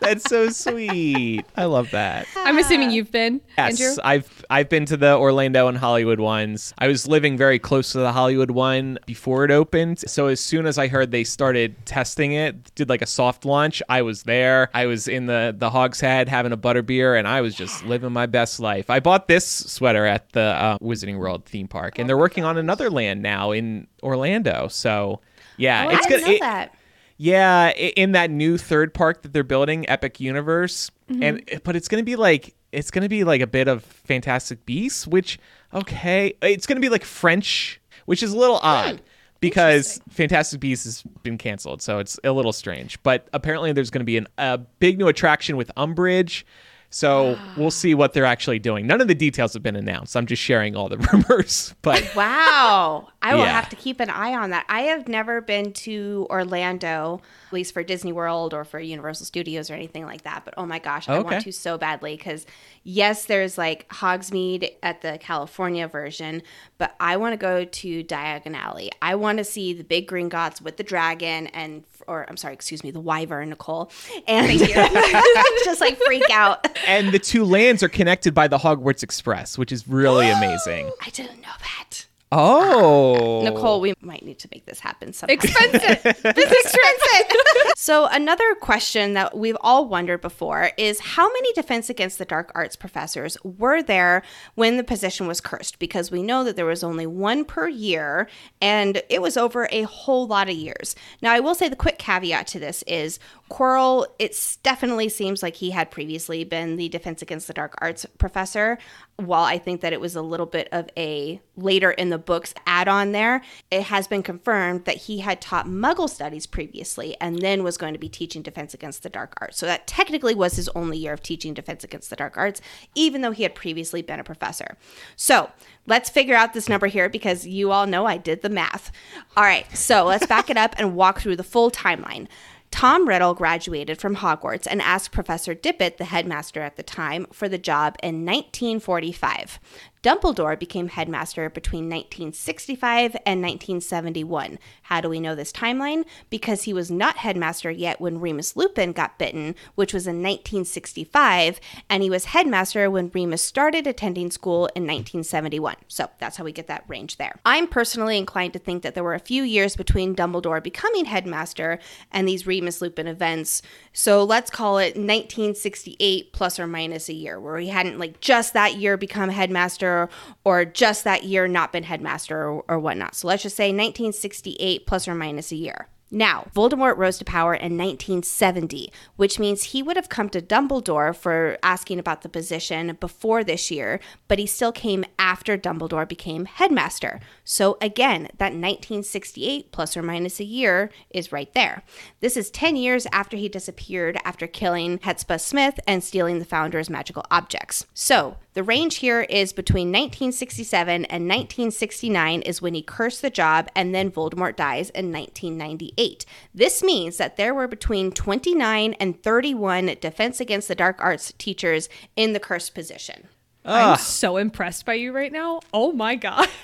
That's 0.00 0.24
so 0.28 0.50
sweet. 0.50 1.44
I 1.56 1.64
love 1.64 1.90
that. 1.92 2.26
I'm 2.36 2.58
assuming 2.58 2.90
you've 2.90 3.10
been, 3.10 3.40
Yes, 3.56 3.80
Andrew. 3.80 4.02
I've 4.04 4.44
I've 4.50 4.68
been 4.68 4.84
to 4.86 4.96
the 4.96 5.16
Orlando 5.16 5.68
and 5.68 5.78
Hollywood 5.78 6.20
ones. 6.20 6.74
I 6.78 6.86
was 6.86 7.08
living 7.08 7.36
very 7.38 7.58
close 7.58 7.92
to 7.92 7.98
the 7.98 8.12
Hollywood 8.12 8.50
one 8.50 8.98
before 9.06 9.44
it 9.44 9.50
opened. 9.50 10.00
So 10.00 10.26
as 10.26 10.38
soon 10.40 10.66
as 10.66 10.76
I 10.78 10.88
heard 10.88 11.10
they 11.12 11.24
started 11.24 11.74
testing 11.86 12.32
it, 12.32 12.74
did 12.74 12.88
like 12.88 13.00
a 13.02 13.06
soft 13.06 13.44
launch, 13.46 13.82
I 13.88 14.02
was 14.02 14.24
there. 14.24 14.68
I 14.74 14.86
was 14.86 15.08
in 15.08 15.26
the 15.26 15.54
the 15.56 15.70
Hogshead 15.70 16.28
having 16.28 16.52
a 16.52 16.56
butterbeer, 16.58 17.18
and 17.18 17.26
I 17.26 17.40
was 17.40 17.54
just 17.54 17.84
living 17.84 18.12
my 18.12 18.26
best 18.26 18.60
life. 18.60 18.90
I 18.90 19.00
bought 19.00 19.28
this 19.28 19.46
sweater 19.46 20.04
at 20.04 20.28
the 20.32 20.40
uh, 20.40 20.78
Wizarding 20.78 21.18
World 21.18 21.46
theme 21.46 21.68
park, 21.68 21.98
and 21.98 22.08
they're 22.08 22.18
working 22.18 22.44
on 22.44 22.58
another 22.58 22.90
land 22.90 23.22
now 23.22 23.50
in 23.52 23.86
Orlando. 24.02 24.68
So 24.68 25.20
yeah, 25.56 25.86
Oh, 25.88 25.94
it's 25.94 26.06
I 26.06 26.08
good. 26.10 26.20
it- 26.28 26.40
that. 26.40 26.74
Yeah, 27.16 27.70
in 27.70 28.12
that 28.12 28.30
new 28.30 28.58
third 28.58 28.92
park 28.94 29.22
that 29.22 29.32
they're 29.32 29.44
building, 29.44 29.88
Epic 29.88 30.20
Universe, 30.20 30.90
Mm-hmm. 31.10 31.22
and 31.22 31.60
but 31.62 31.76
it's 31.76 31.86
gonna 31.86 32.02
be 32.02 32.16
like 32.16 32.54
it's 32.72 32.90
gonna 32.90 33.08
be 33.08 33.22
like 33.22 33.40
a 33.40 33.46
bit 33.46 33.68
of 33.68 33.84
Fantastic 33.84 34.66
Beasts, 34.66 35.06
which 35.06 35.38
okay, 35.72 36.34
it's 36.42 36.66
gonna 36.66 36.80
be 36.80 36.88
like 36.88 37.04
French, 37.04 37.80
which 38.06 38.24
is 38.24 38.32
a 38.32 38.36
little 38.36 38.58
odd 38.60 39.00
because 39.38 40.00
Fantastic 40.10 40.58
Beasts 40.58 40.84
has 40.84 41.02
been 41.22 41.38
canceled, 41.38 41.80
so 41.80 42.00
it's 42.00 42.18
a 42.24 42.32
little 42.32 42.52
strange. 42.52 43.00
But 43.04 43.28
apparently, 43.32 43.70
there's 43.72 43.90
gonna 43.90 44.04
be 44.04 44.16
an, 44.16 44.26
a 44.36 44.58
big 44.58 44.98
new 44.98 45.06
attraction 45.06 45.56
with 45.56 45.70
Umbridge. 45.76 46.42
So 46.90 47.38
we'll 47.56 47.70
see 47.70 47.94
what 47.94 48.12
they're 48.14 48.24
actually 48.24 48.58
doing. 48.58 48.86
None 48.86 49.00
of 49.00 49.08
the 49.08 49.14
details 49.14 49.52
have 49.54 49.62
been 49.62 49.76
announced. 49.76 50.16
I'm 50.16 50.26
just 50.26 50.40
sharing 50.42 50.74
all 50.76 50.88
the 50.88 50.96
rumors. 51.12 51.74
But 51.82 52.10
Wow. 52.16 53.08
I 53.20 53.34
will 53.34 53.42
Yeah. 53.42 53.52
have 53.52 53.68
to 53.70 53.76
keep 53.76 54.00
an 54.00 54.08
eye 54.08 54.34
on 54.34 54.50
that. 54.50 54.64
I 54.68 54.82
have 54.82 55.08
never 55.08 55.40
been 55.40 55.72
to 55.72 56.26
Orlando, 56.30 57.20
at 57.48 57.52
least 57.52 57.74
for 57.74 57.82
Disney 57.82 58.12
World 58.12 58.54
or 58.54 58.64
for 58.64 58.78
Universal 58.78 59.26
Studios 59.26 59.68
or 59.70 59.74
anything 59.74 60.06
like 60.06 60.22
that. 60.22 60.44
But 60.44 60.54
oh 60.56 60.64
my 60.64 60.78
gosh, 60.78 61.08
I 61.08 61.18
want 61.18 61.42
to 61.42 61.52
so 61.52 61.76
badly 61.76 62.16
because, 62.16 62.46
yes, 62.84 63.24
there's 63.26 63.58
like 63.58 63.88
Hogsmeade 63.88 64.70
at 64.82 65.02
the 65.02 65.18
California 65.20 65.88
version, 65.88 66.42
but 66.78 66.94
I 67.00 67.16
want 67.16 67.32
to 67.32 67.36
go 67.36 67.64
to 67.64 68.04
Diagon 68.04 68.54
Alley. 68.54 68.90
I 69.02 69.16
want 69.16 69.38
to 69.38 69.44
see 69.44 69.72
the 69.72 69.84
big 69.84 70.08
Gringotts 70.08 70.60
with 70.62 70.76
the 70.76 70.84
dragon 70.84 71.48
and, 71.48 71.84
or 72.08 72.26
I'm 72.28 72.36
sorry, 72.36 72.54
excuse 72.54 72.82
me, 72.84 72.90
the 72.90 73.00
wyvern, 73.00 73.50
Nicole. 73.50 73.90
And 74.26 74.58
just 75.64 75.80
like 75.80 75.98
freak 76.06 76.28
out. 76.30 76.66
and 76.86 77.12
the 77.12 77.18
two 77.18 77.44
lands 77.44 77.82
are 77.82 77.88
connected 77.88 78.34
by 78.34 78.48
the 78.48 78.58
Hogwarts 78.58 79.02
Express, 79.02 79.58
which 79.58 79.72
is 79.72 79.86
really 79.88 80.28
amazing. 80.30 80.90
I 81.04 81.10
didn't 81.10 81.40
know 81.42 81.48
that. 81.60 82.05
Oh, 82.32 83.42
Nicole, 83.44 83.80
we 83.80 83.94
might 84.00 84.24
need 84.24 84.40
to 84.40 84.48
make 84.52 84.66
this 84.66 84.80
happen 84.80 85.12
sometime. 85.12 85.34
Expensive. 85.34 86.02
this 86.02 86.52
is 86.52 86.64
expensive. 86.64 87.72
so 87.76 88.06
another 88.06 88.56
question 88.56 89.14
that 89.14 89.36
we've 89.36 89.56
all 89.60 89.86
wondered 89.86 90.20
before 90.20 90.70
is 90.76 90.98
how 90.98 91.28
many 91.32 91.52
defense 91.52 91.88
against 91.88 92.18
the 92.18 92.24
dark 92.24 92.50
arts 92.54 92.74
professors 92.74 93.38
were 93.44 93.80
there 93.80 94.22
when 94.56 94.76
the 94.76 94.82
position 94.82 95.28
was 95.28 95.40
cursed 95.40 95.78
because 95.78 96.10
we 96.10 96.20
know 96.20 96.42
that 96.42 96.56
there 96.56 96.66
was 96.66 96.82
only 96.82 97.06
one 97.06 97.44
per 97.44 97.68
year 97.68 98.28
and 98.60 99.00
it 99.08 99.22
was 99.22 99.36
over 99.36 99.68
a 99.70 99.82
whole 99.82 100.26
lot 100.26 100.48
of 100.48 100.54
years 100.54 100.96
now 101.22 101.32
i 101.32 101.40
will 101.40 101.54
say 101.54 101.68
the 101.68 101.76
quick 101.76 101.98
caveat 101.98 102.46
to 102.46 102.58
this 102.58 102.82
is 102.86 103.18
Quirrell, 103.50 104.06
it 104.18 104.36
definitely 104.64 105.08
seems 105.08 105.42
like 105.42 105.54
he 105.54 105.70
had 105.70 105.90
previously 105.90 106.42
been 106.42 106.76
the 106.76 106.88
defense 106.88 107.22
against 107.22 107.46
the 107.46 107.52
dark 107.52 107.74
arts 107.78 108.04
professor 108.18 108.78
while 109.16 109.44
i 109.44 109.58
think 109.58 109.80
that 109.80 109.92
it 109.92 110.00
was 110.00 110.14
a 110.14 110.22
little 110.22 110.46
bit 110.46 110.68
of 110.72 110.88
a 110.96 111.40
later 111.56 111.90
in 111.90 112.10
the 112.10 112.18
books 112.18 112.54
add 112.66 112.88
on 112.88 113.12
there, 113.12 113.42
it 113.70 113.84
has 113.84 114.06
been 114.06 114.22
confirmed 114.22 114.84
that 114.84 114.96
he 114.96 115.18
had 115.18 115.40
taught 115.40 115.66
Muggle 115.66 116.08
studies 116.08 116.46
previously 116.46 117.16
and 117.20 117.40
then 117.40 117.62
was 117.62 117.78
going 117.78 117.94
to 117.94 117.98
be 117.98 118.08
teaching 118.08 118.42
Defense 118.42 118.74
Against 118.74 119.02
the 119.02 119.08
Dark 119.08 119.34
Arts. 119.40 119.58
So 119.58 119.66
that 119.66 119.86
technically 119.86 120.34
was 120.34 120.56
his 120.56 120.68
only 120.70 120.98
year 120.98 121.12
of 121.12 121.22
teaching 121.22 121.54
Defense 121.54 121.84
Against 121.84 122.10
the 122.10 122.16
Dark 122.16 122.36
Arts, 122.36 122.60
even 122.94 123.22
though 123.22 123.30
he 123.30 123.42
had 123.42 123.54
previously 123.54 124.02
been 124.02 124.20
a 124.20 124.24
professor. 124.24 124.76
So 125.16 125.50
let's 125.86 126.10
figure 126.10 126.36
out 126.36 126.52
this 126.52 126.68
number 126.68 126.86
here 126.86 127.08
because 127.08 127.46
you 127.46 127.72
all 127.72 127.86
know 127.86 128.06
I 128.06 128.18
did 128.18 128.42
the 128.42 128.50
math. 128.50 128.92
All 129.36 129.44
right, 129.44 129.74
so 129.76 130.04
let's 130.04 130.26
back 130.26 130.50
it 130.50 130.56
up 130.56 130.74
and 130.78 130.94
walk 130.96 131.20
through 131.20 131.36
the 131.36 131.44
full 131.44 131.70
timeline. 131.70 132.28
Tom 132.76 133.08
Riddle 133.08 133.32
graduated 133.32 133.98
from 133.98 134.16
Hogwarts 134.16 134.66
and 134.70 134.82
asked 134.82 135.10
Professor 135.10 135.54
Dippet, 135.54 135.96
the 135.96 136.04
headmaster 136.04 136.60
at 136.60 136.76
the 136.76 136.82
time, 136.82 137.26
for 137.32 137.48
the 137.48 137.56
job 137.56 137.96
in 138.02 138.26
1945. 138.26 139.58
Dumbledore 140.06 140.56
became 140.56 140.86
headmaster 140.86 141.50
between 141.50 141.86
1965 141.86 143.16
and 143.26 143.42
1971. 143.42 144.60
How 144.82 145.00
do 145.00 145.08
we 145.08 145.18
know 145.18 145.34
this 145.34 145.50
timeline? 145.50 146.04
Because 146.30 146.62
he 146.62 146.72
was 146.72 146.92
not 146.92 147.16
headmaster 147.16 147.72
yet 147.72 148.00
when 148.00 148.20
Remus 148.20 148.54
Lupin 148.54 148.92
got 148.92 149.18
bitten, 149.18 149.56
which 149.74 149.92
was 149.92 150.06
in 150.06 150.22
1965, 150.22 151.58
and 151.90 152.04
he 152.04 152.10
was 152.10 152.26
headmaster 152.26 152.88
when 152.88 153.10
Remus 153.12 153.42
started 153.42 153.88
attending 153.88 154.30
school 154.30 154.66
in 154.76 154.84
1971. 154.84 155.74
So 155.88 156.08
that's 156.20 156.36
how 156.36 156.44
we 156.44 156.52
get 156.52 156.68
that 156.68 156.84
range 156.86 157.16
there. 157.16 157.40
I'm 157.44 157.66
personally 157.66 158.16
inclined 158.16 158.52
to 158.52 158.60
think 158.60 158.84
that 158.84 158.94
there 158.94 159.02
were 159.02 159.14
a 159.14 159.18
few 159.18 159.42
years 159.42 159.74
between 159.74 160.14
Dumbledore 160.14 160.62
becoming 160.62 161.06
headmaster 161.06 161.80
and 162.12 162.28
these 162.28 162.46
Remus 162.46 162.80
Lupin 162.80 163.08
events. 163.08 163.60
So 163.92 164.22
let's 164.22 164.52
call 164.52 164.78
it 164.78 164.94
1968 164.94 166.32
plus 166.32 166.60
or 166.60 166.68
minus 166.68 167.08
a 167.08 167.12
year, 167.12 167.40
where 167.40 167.58
he 167.58 167.70
hadn't 167.70 167.98
like 167.98 168.20
just 168.20 168.52
that 168.52 168.76
year 168.76 168.96
become 168.96 169.30
headmaster 169.30 169.95
or 170.44 170.64
just 170.64 171.04
that 171.04 171.24
year 171.24 171.48
not 171.48 171.72
been 171.72 171.84
headmaster 171.84 172.48
or, 172.48 172.64
or 172.68 172.78
whatnot. 172.78 173.14
So 173.14 173.28
let's 173.28 173.42
just 173.42 173.56
say 173.56 173.68
1968 173.68 174.86
plus 174.86 175.08
or 175.08 175.14
minus 175.14 175.52
a 175.52 175.56
year. 175.56 175.88
Now, 176.10 176.46
Voldemort 176.54 176.96
rose 176.96 177.18
to 177.18 177.24
power 177.24 177.52
in 177.52 177.76
1970, 177.76 178.92
which 179.16 179.40
means 179.40 179.64
he 179.64 179.82
would 179.82 179.96
have 179.96 180.08
come 180.08 180.28
to 180.30 180.40
Dumbledore 180.40 181.14
for 181.14 181.58
asking 181.64 181.98
about 181.98 182.22
the 182.22 182.28
position 182.28 182.96
before 183.00 183.42
this 183.42 183.72
year, 183.72 183.98
but 184.28 184.38
he 184.38 184.46
still 184.46 184.70
came 184.70 185.04
after 185.18 185.58
Dumbledore 185.58 186.08
became 186.08 186.44
headmaster. 186.44 187.18
So 187.42 187.76
again, 187.80 188.28
that 188.38 188.52
1968 188.52 189.72
plus 189.72 189.96
or 189.96 190.02
minus 190.02 190.38
a 190.38 190.44
year 190.44 190.90
is 191.10 191.32
right 191.32 191.52
there. 191.54 191.82
This 192.20 192.36
is 192.36 192.50
10 192.50 192.76
years 192.76 193.08
after 193.10 193.36
he 193.36 193.48
disappeared 193.48 194.16
after 194.24 194.46
killing 194.46 195.00
Hepzibah 195.02 195.40
Smith 195.40 195.80
and 195.88 196.04
stealing 196.04 196.38
the 196.38 196.44
founder's 196.44 196.88
magical 196.88 197.24
objects. 197.32 197.84
So 197.94 198.36
the 198.56 198.62
range 198.62 198.96
here 198.96 199.20
is 199.20 199.52
between 199.52 199.88
1967 199.88 201.04
and 201.04 201.28
1969 201.28 202.40
is 202.40 202.62
when 202.62 202.72
he 202.72 202.80
cursed 202.80 203.20
the 203.20 203.28
job, 203.28 203.68
and 203.76 203.94
then 203.94 204.10
Voldemort 204.10 204.56
dies 204.56 204.88
in 204.88 205.12
1998. 205.12 206.24
This 206.54 206.82
means 206.82 207.18
that 207.18 207.36
there 207.36 207.52
were 207.52 207.68
between 207.68 208.10
29 208.10 208.94
and 208.94 209.22
31 209.22 209.96
Defense 210.00 210.40
Against 210.40 210.68
the 210.68 210.74
Dark 210.74 210.96
Arts 211.00 211.34
teachers 211.36 211.90
in 212.16 212.32
the 212.32 212.40
cursed 212.40 212.74
position. 212.74 213.28
I'm 213.62 213.98
so 213.98 214.38
impressed 214.38 214.86
by 214.86 214.94
you 214.94 215.12
right 215.12 215.32
now. 215.32 215.60
Oh 215.74 215.92
my 215.92 216.14
god. 216.14 216.48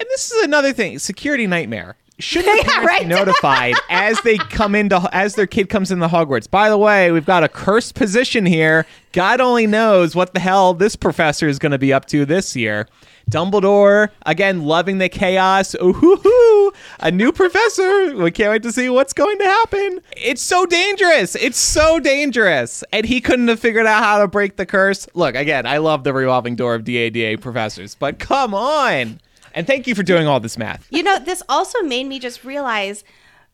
And 0.00 0.06
this 0.10 0.30
is 0.30 0.44
another 0.44 0.72
thing, 0.72 1.00
security 1.00 1.48
nightmare. 1.48 1.96
Shouldn't 2.18 2.52
the 2.52 2.64
Yeah, 2.66 2.72
parents 2.74 2.86
right. 2.88 3.02
be 3.02 3.06
notified 3.14 3.74
as 3.90 4.20
they 4.22 4.36
come 4.38 4.74
into 4.74 5.08
as 5.12 5.34
their 5.34 5.46
kid 5.46 5.68
comes 5.68 5.90
into 5.90 6.08
Hogwarts? 6.08 6.50
By 6.50 6.68
the 6.68 6.78
way, 6.78 7.10
we've 7.12 7.26
got 7.26 7.44
a 7.44 7.48
cursed 7.48 7.94
position 7.94 8.46
here. 8.46 8.86
God 9.12 9.40
only 9.40 9.66
knows 9.66 10.14
what 10.14 10.34
the 10.34 10.40
hell 10.40 10.74
this 10.74 10.96
professor 10.96 11.48
is 11.48 11.58
going 11.58 11.72
to 11.72 11.78
be 11.78 11.92
up 11.92 12.06
to 12.06 12.24
this 12.24 12.54
year. 12.56 12.86
Dumbledore 13.30 14.08
again, 14.24 14.62
loving 14.64 14.98
the 14.98 15.08
chaos. 15.08 15.74
Ooh, 15.74 15.92
hoo, 15.92 16.16
hoo. 16.16 16.72
a 17.00 17.10
new 17.10 17.30
professor. 17.30 18.16
We 18.16 18.30
can't 18.30 18.50
wait 18.50 18.62
to 18.62 18.72
see 18.72 18.88
what's 18.88 19.12
going 19.12 19.38
to 19.38 19.44
happen. 19.44 20.00
It's 20.16 20.40
so 20.42 20.64
dangerous. 20.66 21.34
It's 21.34 21.58
so 21.58 22.00
dangerous, 22.00 22.82
and 22.92 23.04
he 23.04 23.20
couldn't 23.20 23.48
have 23.48 23.60
figured 23.60 23.86
out 23.86 24.02
how 24.02 24.18
to 24.20 24.28
break 24.28 24.56
the 24.56 24.64
curse. 24.66 25.06
Look, 25.14 25.34
again, 25.34 25.66
I 25.66 25.76
love 25.78 26.04
the 26.04 26.12
revolving 26.14 26.56
door 26.56 26.74
of 26.74 26.84
DADA 26.84 27.38
professors, 27.38 27.94
but 27.94 28.18
come 28.18 28.54
on. 28.54 29.20
And 29.58 29.66
thank 29.66 29.88
you 29.88 29.96
for 29.96 30.04
doing 30.04 30.28
all 30.28 30.38
this 30.38 30.56
math. 30.56 30.86
You 30.88 31.02
know, 31.02 31.18
this 31.18 31.42
also 31.48 31.82
made 31.82 32.06
me 32.06 32.20
just 32.20 32.44
realize 32.44 33.02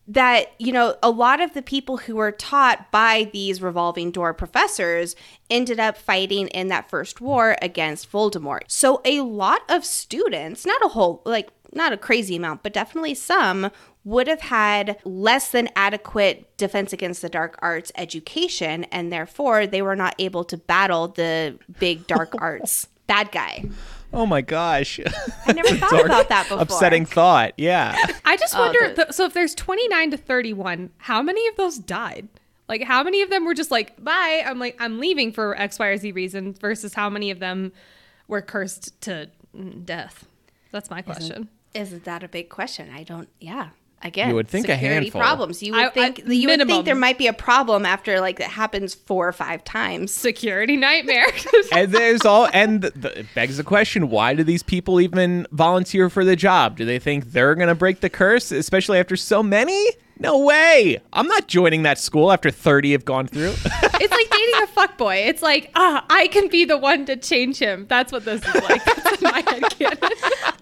that, 0.06 0.52
you 0.58 0.70
know, 0.70 0.96
a 1.02 1.08
lot 1.08 1.40
of 1.40 1.54
the 1.54 1.62
people 1.62 1.96
who 1.96 2.16
were 2.16 2.30
taught 2.30 2.90
by 2.90 3.30
these 3.32 3.62
revolving 3.62 4.10
door 4.10 4.34
professors 4.34 5.16
ended 5.48 5.80
up 5.80 5.96
fighting 5.96 6.48
in 6.48 6.68
that 6.68 6.90
first 6.90 7.22
war 7.22 7.56
against 7.62 8.12
Voldemort. 8.12 8.64
So 8.66 9.00
a 9.06 9.22
lot 9.22 9.62
of 9.70 9.82
students, 9.82 10.66
not 10.66 10.84
a 10.84 10.88
whole, 10.88 11.22
like, 11.24 11.48
not 11.72 11.94
a 11.94 11.96
crazy 11.96 12.36
amount, 12.36 12.62
but 12.62 12.74
definitely 12.74 13.14
some 13.14 13.70
would 14.04 14.28
have 14.28 14.42
had 14.42 14.98
less 15.06 15.52
than 15.52 15.70
adequate 15.74 16.54
defense 16.58 16.92
against 16.92 17.22
the 17.22 17.30
dark 17.30 17.58
arts 17.62 17.90
education 17.96 18.84
and 18.84 19.10
therefore 19.10 19.66
they 19.66 19.80
were 19.80 19.96
not 19.96 20.14
able 20.18 20.44
to 20.44 20.58
battle 20.58 21.08
the 21.08 21.58
big 21.80 22.06
dark 22.06 22.34
arts 22.38 22.88
bad 23.06 23.30
guy. 23.32 23.64
Oh 24.14 24.26
my 24.26 24.40
gosh. 24.40 25.00
I 25.46 25.52
never 25.52 25.68
thought 25.76 25.90
Dark, 25.90 26.06
about 26.06 26.28
that 26.28 26.44
before. 26.48 26.62
Upsetting 26.62 27.04
thought. 27.06 27.52
Yeah. 27.58 27.96
I 28.24 28.36
just 28.36 28.54
Oh, 28.56 28.60
wonder 28.60 28.94
the- 28.94 29.12
so 29.12 29.24
if 29.26 29.34
there's 29.34 29.54
29 29.54 30.12
to 30.12 30.16
31, 30.16 30.90
how 30.98 31.20
many 31.22 31.46
of 31.48 31.56
those 31.56 31.78
died? 31.78 32.28
Like 32.68 32.82
how 32.82 33.02
many 33.02 33.20
of 33.22 33.28
them 33.30 33.44
were 33.44 33.52
just 33.54 33.70
like, 33.70 34.02
"Bye, 34.02 34.42
I'm 34.46 34.58
like 34.58 34.76
I'm 34.80 34.98
leaving 34.98 35.32
for 35.32 35.54
X, 35.60 35.78
Y, 35.78 35.86
or 35.86 35.96
Z 35.98 36.12
reason," 36.12 36.54
versus 36.54 36.94
how 36.94 37.10
many 37.10 37.30
of 37.30 37.38
them 37.38 37.72
were 38.26 38.40
cursed 38.40 38.98
to 39.02 39.28
mm, 39.54 39.84
death? 39.84 40.26
That's 40.70 40.88
my 40.88 41.02
question. 41.02 41.50
Isn't 41.74 42.04
that 42.04 42.22
a 42.22 42.28
big 42.28 42.48
question? 42.48 42.88
I 42.90 43.02
don't. 43.02 43.28
Yeah. 43.38 43.70
Again, 44.04 44.28
You 44.28 44.34
would 44.34 44.48
think 44.48 44.68
a 44.68 44.72
security 44.74 45.06
handful. 45.06 45.20
problems. 45.22 45.62
You 45.62 45.72
would 45.72 45.80
I- 45.80 45.86
I- 45.86 45.90
think 45.90 46.18
you 46.18 46.24
would 46.26 46.58
minimum. 46.58 46.68
think 46.68 46.84
there 46.84 46.94
might 46.94 47.16
be 47.16 47.26
a 47.26 47.32
problem 47.32 47.86
after 47.86 48.20
like 48.20 48.38
that 48.38 48.50
happens 48.50 48.94
four 48.94 49.26
or 49.26 49.32
five 49.32 49.64
times. 49.64 50.12
Security 50.12 50.76
nightmare. 50.76 51.24
and 51.72 51.90
there's 51.90 52.24
all, 52.26 52.48
and 52.52 52.82
the, 52.82 52.90
the, 52.90 53.20
it 53.20 53.26
begs 53.34 53.56
the 53.56 53.64
question: 53.64 54.10
Why 54.10 54.34
do 54.34 54.44
these 54.44 54.62
people 54.62 55.00
even 55.00 55.46
volunteer 55.52 56.10
for 56.10 56.22
the 56.24 56.36
job? 56.36 56.76
Do 56.76 56.84
they 56.84 56.98
think 56.98 57.32
they're 57.32 57.54
gonna 57.54 57.74
break 57.74 58.00
the 58.00 58.10
curse, 58.10 58.52
especially 58.52 58.98
after 58.98 59.16
so 59.16 59.42
many? 59.42 59.86
No 60.18 60.38
way! 60.38 61.00
I'm 61.12 61.26
not 61.26 61.48
joining 61.48 61.82
that 61.82 61.98
school 61.98 62.30
after 62.30 62.50
30 62.50 62.92
have 62.92 63.04
gone 63.04 63.26
through. 63.26 63.54
it's 63.64 64.12
like 64.12 64.30
dating 64.30 64.62
a 64.62 64.66
fuckboy. 64.66 65.26
It's 65.26 65.42
like, 65.42 65.70
ah, 65.74 66.04
I 66.08 66.28
can 66.28 66.48
be 66.48 66.64
the 66.64 66.78
one 66.78 67.04
to 67.06 67.16
change 67.16 67.58
him. 67.58 67.86
That's 67.88 68.12
what 68.12 68.24
this 68.24 68.46
is 68.46 68.54
like. 68.54 68.84
That's 68.96 69.22
my 69.22 69.42
head 69.46 69.62
canon. 69.70 69.98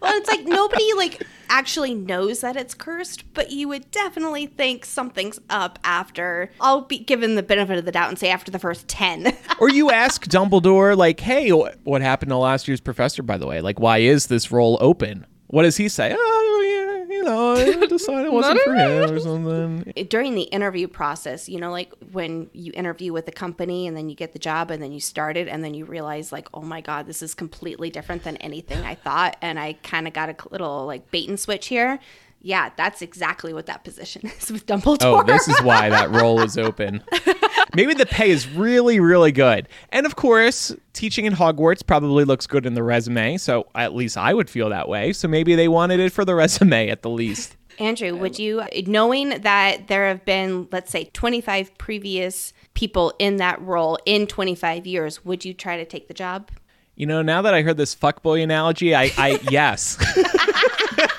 Well, 0.00 0.16
it's 0.16 0.28
like 0.28 0.44
nobody 0.44 0.92
like 0.96 1.22
actually 1.48 1.94
knows 1.94 2.40
that 2.40 2.56
it's 2.56 2.74
cursed, 2.74 3.24
but 3.34 3.50
you 3.50 3.68
would 3.68 3.90
definitely 3.90 4.46
think 4.46 4.84
something's 4.84 5.38
up 5.50 5.78
after. 5.84 6.50
I'll 6.60 6.82
be 6.82 6.98
given 6.98 7.34
the 7.34 7.42
benefit 7.42 7.78
of 7.78 7.84
the 7.84 7.92
doubt 7.92 8.08
and 8.08 8.18
say 8.18 8.30
after 8.30 8.50
the 8.50 8.58
first 8.58 8.88
ten. 8.88 9.36
or 9.60 9.68
you 9.68 9.90
ask 9.90 10.24
Dumbledore, 10.26 10.96
like, 10.96 11.20
"Hey, 11.20 11.50
what 11.50 12.02
happened 12.02 12.30
to 12.30 12.36
last 12.36 12.66
year's 12.68 12.80
professor? 12.80 13.22
By 13.22 13.36
the 13.36 13.46
way, 13.46 13.60
like, 13.60 13.78
why 13.78 13.98
is 13.98 14.26
this 14.26 14.50
role 14.50 14.78
open?" 14.80 15.26
What 15.48 15.64
does 15.64 15.76
he 15.76 15.90
say? 15.90 16.16
Oh, 16.18 16.88
yeah, 16.88 16.91
you 17.22 17.28
know, 17.28 17.52
I 17.52 17.86
decided 17.86 18.26
it 18.26 18.32
wasn't 18.32 18.60
for 18.62 18.74
him 18.74 19.10
or 19.10 19.20
something. 19.20 19.92
during 20.08 20.34
the 20.34 20.42
interview 20.42 20.88
process, 20.88 21.48
you 21.48 21.60
know, 21.60 21.70
like 21.70 21.92
when 22.10 22.50
you 22.52 22.72
interview 22.74 23.12
with 23.12 23.28
a 23.28 23.32
company 23.32 23.86
and 23.86 23.96
then 23.96 24.08
you 24.08 24.16
get 24.16 24.32
the 24.32 24.38
job 24.38 24.70
and 24.70 24.82
then 24.82 24.92
you 24.92 25.00
start 25.00 25.36
it 25.36 25.48
and 25.48 25.62
then 25.62 25.74
you 25.74 25.84
realize, 25.84 26.32
like, 26.32 26.48
oh 26.52 26.62
my 26.62 26.80
God, 26.80 27.06
this 27.06 27.22
is 27.22 27.34
completely 27.34 27.90
different 27.90 28.24
than 28.24 28.36
anything 28.38 28.84
I 28.84 28.94
thought. 28.94 29.36
And 29.40 29.58
I 29.58 29.74
kind 29.84 30.08
of 30.08 30.12
got 30.12 30.28
a 30.28 30.48
little 30.50 30.86
like 30.86 31.10
bait 31.10 31.28
and 31.28 31.38
switch 31.38 31.68
here. 31.68 31.98
Yeah, 32.44 32.70
that's 32.76 33.02
exactly 33.02 33.54
what 33.54 33.66
that 33.66 33.84
position 33.84 34.26
is 34.38 34.50
with 34.50 34.66
Dumbledore. 34.66 35.20
Oh, 35.20 35.22
this 35.22 35.46
is 35.48 35.60
why 35.62 35.88
that 35.88 36.10
role 36.10 36.40
is 36.40 36.58
open. 36.58 37.02
Maybe 37.74 37.94
the 37.94 38.04
pay 38.04 38.30
is 38.30 38.48
really, 38.48 39.00
really 39.00 39.32
good. 39.32 39.68
And 39.90 40.04
of 40.04 40.16
course, 40.16 40.74
teaching 40.92 41.24
in 41.24 41.34
Hogwarts 41.34 41.86
probably 41.86 42.24
looks 42.24 42.46
good 42.46 42.66
in 42.66 42.74
the 42.74 42.82
resume. 42.82 43.38
So 43.38 43.68
at 43.74 43.94
least 43.94 44.18
I 44.18 44.34
would 44.34 44.50
feel 44.50 44.68
that 44.70 44.88
way. 44.88 45.12
So 45.12 45.28
maybe 45.28 45.54
they 45.54 45.68
wanted 45.68 46.00
it 46.00 46.12
for 46.12 46.24
the 46.24 46.34
resume 46.36 46.90
at 46.90 47.02
the 47.02 47.10
least. 47.10 47.56
Andrew, 47.78 48.14
would 48.14 48.38
you, 48.38 48.62
knowing 48.86 49.30
that 49.40 49.88
there 49.88 50.06
have 50.08 50.24
been, 50.26 50.68
let's 50.70 50.90
say, 50.90 51.04
25 51.04 51.78
previous 51.78 52.52
people 52.74 53.14
in 53.18 53.36
that 53.36 53.60
role 53.62 53.98
in 54.04 54.26
25 54.26 54.86
years, 54.86 55.24
would 55.24 55.44
you 55.44 55.54
try 55.54 55.78
to 55.78 55.84
take 55.86 56.08
the 56.08 56.14
job? 56.14 56.50
You 56.94 57.06
know, 57.06 57.22
now 57.22 57.40
that 57.42 57.54
I 57.54 57.62
heard 57.62 57.78
this 57.78 57.96
fuckboy 57.96 58.42
analogy, 58.42 58.94
I, 58.94 59.10
I 59.16 59.40
yes. 59.50 59.96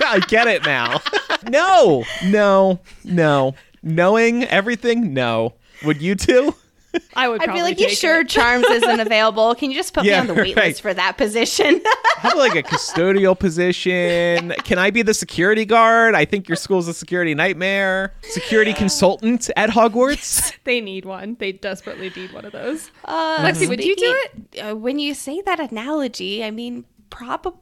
I 0.00 0.20
get 0.28 0.46
it 0.48 0.64
now. 0.64 1.00
No, 1.50 2.04
no, 2.24 2.80
no. 3.04 3.54
Knowing 3.82 4.44
everything, 4.44 5.12
no. 5.12 5.52
Would 5.84 6.00
you 6.00 6.14
two? 6.14 6.54
I 7.14 7.28
would. 7.28 7.42
I'd 7.42 7.52
be 7.52 7.60
like, 7.60 7.78
you 7.78 7.88
take 7.88 7.98
sure 7.98 8.20
it. 8.20 8.30
Charms 8.30 8.64
isn't 8.70 9.00
available? 9.00 9.54
Can 9.54 9.70
you 9.70 9.76
just 9.76 9.92
put 9.92 10.04
Yeah, 10.04 10.22
me 10.22 10.30
on 10.30 10.34
the 10.36 10.42
wait 10.42 10.56
right. 10.56 10.68
list 10.68 10.80
for 10.80 10.94
that 10.94 11.18
position? 11.18 11.82
Have 12.18 12.38
like 12.38 12.54
a 12.54 12.62
custodial 12.62 13.38
position. 13.38 14.54
Can 14.64 14.78
I 14.78 14.90
be 14.90 15.02
the 15.02 15.12
security 15.12 15.66
guard? 15.66 16.14
I 16.14 16.24
think 16.24 16.48
your 16.48 16.56
school's 16.56 16.88
a 16.88 16.94
security 16.94 17.34
nightmare. 17.34 18.14
Security 18.22 18.72
consultant 18.72 19.50
at 19.54 19.68
Hogwarts. 19.68 20.54
They 20.64 20.80
need 20.80 21.04
one. 21.04 21.36
They 21.38 21.52
desperately 21.52 22.10
need 22.16 22.32
one 22.32 22.46
of 22.46 22.52
those. 22.52 22.90
Uh, 23.04 23.40
Lexi, 23.40 23.68
would 23.68 23.84
you 23.84 23.96
do 23.96 24.16
it? 24.24 24.58
Uh, 24.60 24.74
when 24.76 24.98
you 24.98 25.12
say 25.12 25.42
that 25.42 25.60
analogy, 25.60 26.42
I 26.42 26.50
mean, 26.50 26.86
probably. 27.10 27.58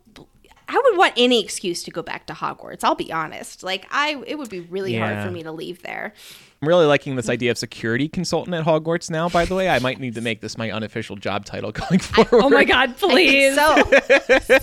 I 0.73 0.81
would 0.83 0.97
want 0.97 1.13
any 1.17 1.43
excuse 1.43 1.83
to 1.83 1.91
go 1.91 2.03
back 2.03 2.27
to 2.27 2.33
Hogwarts. 2.33 2.83
I'll 2.83 2.95
be 2.95 3.13
honest. 3.13 3.63
Like 3.63 3.87
I, 3.91 4.23
it 4.27 4.39
would 4.39 4.49
be 4.49 4.61
really 4.61 4.97
hard 4.97 5.23
for 5.23 5.31
me 5.31 5.43
to 5.43 5.53
leave 5.53 5.83
there. 5.83 6.15
I'm 6.63 6.69
really 6.69 6.87
liking 6.87 7.17
this 7.17 7.27
mm. 7.27 7.31
idea 7.33 7.51
of 7.51 7.59
security 7.59 8.09
consultant 8.09 8.55
at 8.55 8.65
Hogwarts 8.65 9.11
now, 9.11 9.29
by 9.29 9.45
the 9.45 9.57
way. 9.57 9.69
I 9.69 9.81
might 9.81 9.99
need 9.99 10.15
to 10.15 10.21
make 10.21 10.41
this 10.41 10.57
my 10.57 10.71
unofficial 10.71 11.17
job 11.17 11.45
title 11.45 11.73
going 11.89 11.99
forward. 11.99 12.45
Oh 12.45 12.49
my 12.49 12.63
God, 12.63 12.97
please. 12.99 13.57
So 13.57 13.77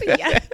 yes. 0.06 0.48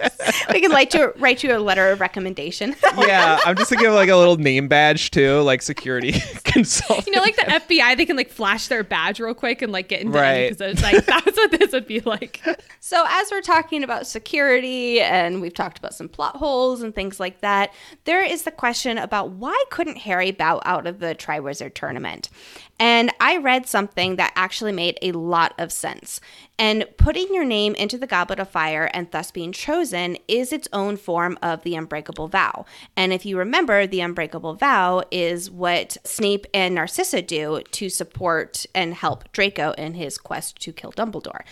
we 0.52 0.60
can 0.60 0.72
write 0.72 0.92
you 0.92 1.12
write 1.18 1.44
you 1.44 1.56
a 1.56 1.60
letter 1.60 1.92
of 1.92 2.00
recommendation. 2.00 2.74
yeah, 2.98 3.38
I'm 3.46 3.54
just 3.54 3.70
thinking 3.70 3.86
of 3.86 3.94
like 3.94 4.08
a 4.08 4.16
little 4.16 4.36
name 4.38 4.66
badge 4.66 5.12
too, 5.12 5.40
like 5.42 5.62
security 5.62 6.14
consultant. 6.42 7.06
You 7.06 7.12
know, 7.12 7.22
like 7.22 7.36
the 7.36 7.42
FBI, 7.42 7.96
they 7.96 8.06
can 8.06 8.16
like 8.16 8.30
flash 8.30 8.66
their 8.66 8.82
badge 8.82 9.20
real 9.20 9.32
quick 9.32 9.62
and 9.62 9.70
like 9.70 9.86
get 9.86 10.00
into 10.00 10.18
Right. 10.18 10.50
because 10.50 10.72
it's 10.72 10.82
like 10.82 11.06
that's 11.06 11.36
what 11.36 11.52
this 11.52 11.70
would 11.70 11.86
be 11.86 12.00
like. 12.00 12.42
So, 12.80 13.04
as 13.08 13.30
we're 13.30 13.40
talking 13.40 13.84
about 13.84 14.08
security 14.08 15.00
and 15.00 15.40
we've 15.40 15.54
talked 15.54 15.78
about 15.78 15.94
some 15.94 16.08
plot 16.08 16.34
holes 16.36 16.82
and 16.82 16.92
things 16.92 17.20
like 17.20 17.40
that, 17.42 17.72
there 18.04 18.24
is 18.24 18.42
the 18.42 18.50
question 18.50 18.98
about 18.98 19.30
why 19.30 19.64
couldn't 19.70 19.98
Harry 19.98 20.32
bow 20.32 20.60
out 20.64 20.88
of 20.88 20.98
the 20.98 21.14
Triwizard 21.36 21.74
tournament? 21.74 22.28
And 22.78 23.10
I 23.20 23.38
read 23.38 23.66
something 23.66 24.16
that 24.16 24.32
actually 24.36 24.72
made 24.72 24.98
a 25.00 25.12
lot 25.12 25.54
of 25.58 25.72
sense. 25.72 26.20
And 26.58 26.86
putting 26.96 27.34
your 27.34 27.44
name 27.44 27.74
into 27.74 27.98
the 27.98 28.06
Goblet 28.06 28.38
of 28.38 28.48
Fire 28.48 28.90
and 28.94 29.10
thus 29.10 29.30
being 29.30 29.52
chosen 29.52 30.16
is 30.26 30.52
its 30.52 30.68
own 30.72 30.96
form 30.96 31.38
of 31.42 31.62
the 31.62 31.74
Unbreakable 31.74 32.28
Vow. 32.28 32.64
And 32.96 33.12
if 33.12 33.26
you 33.26 33.36
remember, 33.36 33.86
the 33.86 34.00
Unbreakable 34.00 34.54
Vow 34.54 35.02
is 35.10 35.50
what 35.50 35.98
Snape 36.04 36.46
and 36.54 36.74
Narcissa 36.74 37.20
do 37.20 37.62
to 37.72 37.88
support 37.90 38.64
and 38.74 38.94
help 38.94 39.30
Draco 39.32 39.72
in 39.72 39.94
his 39.94 40.16
quest 40.16 40.58
to 40.62 40.72
kill 40.72 40.92
Dumbledore. 40.92 41.42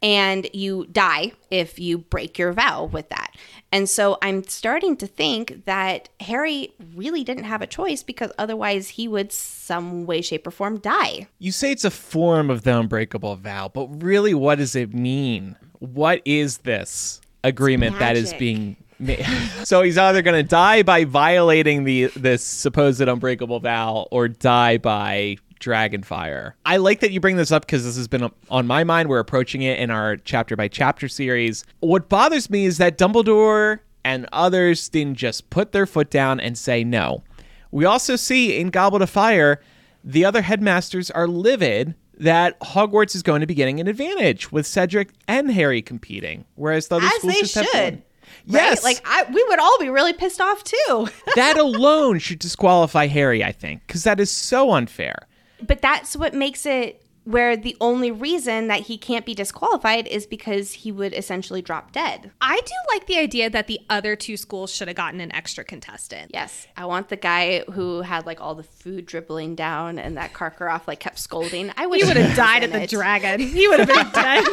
And 0.00 0.48
you 0.52 0.86
die 0.86 1.32
if 1.50 1.80
you 1.80 1.98
break 1.98 2.38
your 2.38 2.52
vow 2.52 2.84
with 2.84 3.08
that. 3.08 3.34
And 3.72 3.88
so 3.88 4.18
I'm 4.22 4.44
starting 4.44 4.96
to 4.98 5.06
think 5.06 5.64
that 5.64 6.08
Harry 6.20 6.72
really 6.94 7.24
didn't 7.24 7.44
have 7.44 7.62
a 7.62 7.66
choice 7.66 8.02
because 8.02 8.30
otherwise 8.38 8.90
he 8.90 9.08
would 9.08 9.32
some 9.32 10.06
way 10.06 10.20
shape 10.20 10.46
or 10.46 10.50
form 10.50 10.71
die. 10.78 11.28
You 11.38 11.52
say 11.52 11.72
it's 11.72 11.84
a 11.84 11.90
form 11.90 12.50
of 12.50 12.62
the 12.62 12.78
unbreakable 12.78 13.36
vow, 13.36 13.70
but 13.72 14.02
really, 14.02 14.34
what 14.34 14.58
does 14.58 14.76
it 14.76 14.94
mean? 14.94 15.56
What 15.78 16.22
is 16.24 16.58
this 16.58 17.20
agreement 17.44 17.98
that 17.98 18.16
is 18.16 18.32
being 18.34 18.76
made? 18.98 19.24
so 19.64 19.82
he's 19.82 19.98
either 19.98 20.22
going 20.22 20.42
to 20.42 20.48
die 20.48 20.82
by 20.82 21.04
violating 21.04 21.84
the 21.84 22.06
this 22.16 22.44
supposed 22.44 23.00
unbreakable 23.00 23.60
vow, 23.60 24.06
or 24.10 24.28
die 24.28 24.78
by 24.78 25.36
Dragonfire. 25.62 26.52
I 26.66 26.76
like 26.78 27.00
that 27.00 27.12
you 27.12 27.20
bring 27.20 27.36
this 27.36 27.52
up 27.52 27.64
because 27.64 27.84
this 27.84 27.96
has 27.96 28.08
been 28.08 28.30
on 28.50 28.66
my 28.66 28.84
mind. 28.84 29.08
We're 29.08 29.20
approaching 29.20 29.62
it 29.62 29.78
in 29.78 29.90
our 29.90 30.16
chapter 30.16 30.56
by 30.56 30.68
chapter 30.68 31.08
series. 31.08 31.64
What 31.80 32.08
bothers 32.08 32.50
me 32.50 32.64
is 32.64 32.78
that 32.78 32.98
Dumbledore 32.98 33.78
and 34.04 34.26
others 34.32 34.88
didn't 34.88 35.16
just 35.16 35.48
put 35.50 35.72
their 35.72 35.86
foot 35.86 36.10
down 36.10 36.40
and 36.40 36.58
say 36.58 36.84
no. 36.84 37.22
We 37.70 37.84
also 37.84 38.16
see 38.16 38.58
in 38.58 38.68
Goblet 38.70 39.02
of 39.02 39.10
Fire, 39.10 39.60
the 40.04 40.24
other 40.24 40.42
headmasters 40.42 41.10
are 41.10 41.28
livid 41.28 41.94
that 42.18 42.58
Hogwarts 42.60 43.14
is 43.14 43.22
going 43.22 43.40
to 43.40 43.46
be 43.46 43.54
getting 43.54 43.80
an 43.80 43.88
advantage 43.88 44.52
with 44.52 44.66
Cedric 44.66 45.10
and 45.26 45.50
Harry 45.50 45.82
competing, 45.82 46.44
whereas 46.54 46.88
the 46.88 46.96
other 46.96 47.06
As 47.06 47.12
schools 47.14 47.34
they 47.34 47.40
just 47.40 47.54
have 47.54 47.66
should. 47.66 48.02
Yes, 48.46 48.82
Right? 48.84 48.94
Like 48.94 49.02
I, 49.04 49.30
we 49.32 49.44
would 49.48 49.58
all 49.58 49.78
be 49.78 49.88
really 49.88 50.12
pissed 50.12 50.40
off 50.40 50.64
too. 50.64 51.08
that 51.36 51.58
alone 51.58 52.18
should 52.18 52.38
disqualify 52.38 53.06
Harry, 53.06 53.44
I 53.44 53.52
think, 53.52 53.86
because 53.86 54.04
that 54.04 54.20
is 54.20 54.30
so 54.30 54.72
unfair. 54.72 55.26
but 55.60 55.80
that's 55.80 56.16
what 56.16 56.34
makes 56.34 56.66
it 56.66 57.01
where 57.24 57.56
the 57.56 57.76
only 57.80 58.10
reason 58.10 58.66
that 58.68 58.80
he 58.80 58.98
can't 58.98 59.24
be 59.24 59.34
disqualified 59.34 60.06
is 60.08 60.26
because 60.26 60.72
he 60.72 60.90
would 60.90 61.14
essentially 61.14 61.62
drop 61.62 61.92
dead. 61.92 62.30
I 62.40 62.56
do 62.64 62.72
like 62.88 63.06
the 63.06 63.18
idea 63.18 63.48
that 63.50 63.66
the 63.68 63.80
other 63.88 64.16
two 64.16 64.36
schools 64.36 64.72
should 64.74 64.88
have 64.88 64.96
gotten 64.96 65.20
an 65.20 65.32
extra 65.34 65.62
contestant. 65.64 66.30
Yes, 66.34 66.66
I 66.76 66.84
want 66.86 67.08
the 67.10 67.16
guy 67.16 67.60
who 67.72 68.00
had 68.02 68.26
like 68.26 68.40
all 68.40 68.54
the 68.54 68.62
food 68.64 69.06
dribbling 69.06 69.54
down 69.54 69.98
and 69.98 70.16
that 70.16 70.32
Karkaroff 70.32 70.86
like 70.88 71.00
kept 71.00 71.18
scolding. 71.18 71.70
I 71.76 71.86
wish 71.86 72.02
He 72.02 72.08
would 72.08 72.16
have 72.16 72.36
died 72.36 72.64
at 72.64 72.72
the 72.72 72.82
it. 72.82 72.90
dragon. 72.90 73.40
He 73.40 73.68
would 73.68 73.80
have 73.80 73.88
been 73.88 74.10
dead 74.12 74.44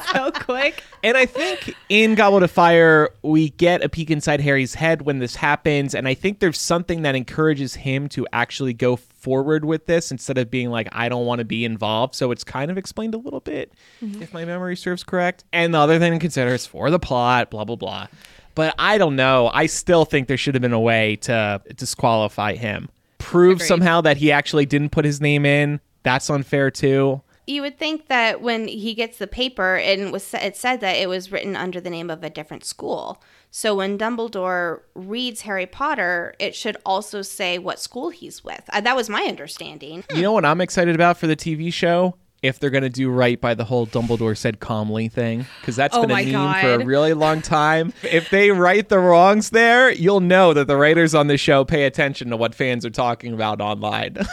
so 0.12 0.30
quick. 0.30 0.82
And 1.02 1.16
I 1.16 1.26
think 1.26 1.74
in 1.88 2.14
Goblet 2.14 2.42
of 2.42 2.50
Fire, 2.50 3.10
we 3.22 3.50
get 3.50 3.84
a 3.84 3.88
peek 3.88 4.10
inside 4.10 4.40
Harry's 4.40 4.74
head 4.74 5.02
when 5.02 5.18
this 5.18 5.36
happens. 5.36 5.94
And 5.94 6.08
I 6.08 6.14
think 6.14 6.38
there's 6.40 6.60
something 6.60 7.02
that 7.02 7.14
encourages 7.14 7.74
him 7.74 8.08
to 8.10 8.26
actually 8.32 8.72
go 8.72 8.96
forward 9.18 9.64
with 9.64 9.86
this 9.86 10.10
instead 10.10 10.38
of 10.38 10.50
being 10.50 10.70
like, 10.70 10.88
I 10.92 11.08
don't 11.08 11.26
want 11.26 11.40
to 11.40 11.44
be 11.44 11.64
involved. 11.64 12.14
So 12.14 12.30
it's 12.30 12.44
kind 12.44 12.70
of 12.70 12.78
explained 12.78 13.14
a 13.14 13.18
little 13.18 13.40
bit, 13.40 13.72
mm-hmm. 14.02 14.22
if 14.22 14.32
my 14.32 14.44
memory 14.44 14.76
serves 14.76 15.04
correct. 15.04 15.44
And 15.52 15.74
the 15.74 15.78
other 15.78 15.98
thing 15.98 16.12
to 16.12 16.18
consider 16.18 16.54
is 16.54 16.66
for 16.66 16.90
the 16.90 16.98
plot, 16.98 17.50
blah, 17.50 17.64
blah, 17.64 17.76
blah. 17.76 18.06
But 18.54 18.74
I 18.78 18.98
don't 18.98 19.14
know. 19.14 19.50
I 19.52 19.66
still 19.66 20.04
think 20.04 20.26
there 20.26 20.36
should 20.36 20.54
have 20.54 20.62
been 20.62 20.72
a 20.72 20.80
way 20.80 21.16
to 21.16 21.62
disqualify 21.76 22.54
him. 22.54 22.88
Prove 23.18 23.58
Agreed. 23.58 23.66
somehow 23.66 24.00
that 24.00 24.16
he 24.16 24.32
actually 24.32 24.66
didn't 24.66 24.90
put 24.90 25.04
his 25.04 25.20
name 25.20 25.44
in. 25.46 25.80
That's 26.02 26.28
unfair 26.30 26.70
too. 26.70 27.22
You 27.46 27.62
would 27.62 27.78
think 27.78 28.08
that 28.08 28.40
when 28.42 28.68
he 28.68 28.94
gets 28.94 29.18
the 29.18 29.26
paper 29.26 29.76
and 29.76 30.00
it 30.02 30.12
was 30.12 30.34
it 30.34 30.56
said 30.56 30.80
that 30.80 30.96
it 30.96 31.08
was 31.08 31.32
written 31.32 31.56
under 31.56 31.80
the 31.80 31.88
name 31.88 32.10
of 32.10 32.22
a 32.22 32.30
different 32.30 32.64
school. 32.64 33.22
So 33.50 33.74
when 33.74 33.98
Dumbledore 33.98 34.82
reads 34.94 35.42
Harry 35.42 35.66
Potter, 35.66 36.34
it 36.38 36.54
should 36.54 36.76
also 36.84 37.22
say 37.22 37.58
what 37.58 37.80
school 37.80 38.10
he's 38.10 38.44
with. 38.44 38.62
Uh, 38.72 38.80
that 38.80 38.96
was 38.96 39.08
my 39.08 39.22
understanding. 39.22 40.04
You 40.14 40.22
know 40.22 40.32
what 40.32 40.44
I'm 40.44 40.60
excited 40.60 40.94
about 40.94 41.16
for 41.16 41.26
the 41.26 41.36
TV 41.36 41.72
show? 41.72 42.14
If 42.40 42.60
they're 42.60 42.70
going 42.70 42.84
to 42.84 42.88
do 42.88 43.10
right 43.10 43.40
by 43.40 43.54
the 43.54 43.64
whole 43.64 43.86
Dumbledore 43.86 44.36
said 44.36 44.60
calmly 44.60 45.08
thing, 45.08 45.46
because 45.60 45.74
that's 45.74 45.96
Oh 45.96 46.02
been 46.02 46.10
a 46.10 46.14
my 46.14 46.24
meme 46.24 46.60
for 46.60 46.82
a 46.82 46.84
really 46.84 47.12
long 47.12 47.42
time. 47.42 47.92
If 48.02 48.30
they 48.30 48.52
right 48.52 48.88
the 48.88 49.00
wrongs 49.00 49.50
there, 49.50 49.90
you'll 49.90 50.20
know 50.20 50.52
that 50.54 50.68
the 50.68 50.76
writers 50.76 51.14
on 51.14 51.26
the 51.26 51.36
show 51.36 51.64
pay 51.64 51.84
attention 51.84 52.30
to 52.30 52.36
what 52.36 52.54
fans 52.54 52.84
are 52.86 52.90
talking 52.90 53.32
about 53.34 53.60
online. 53.60 54.16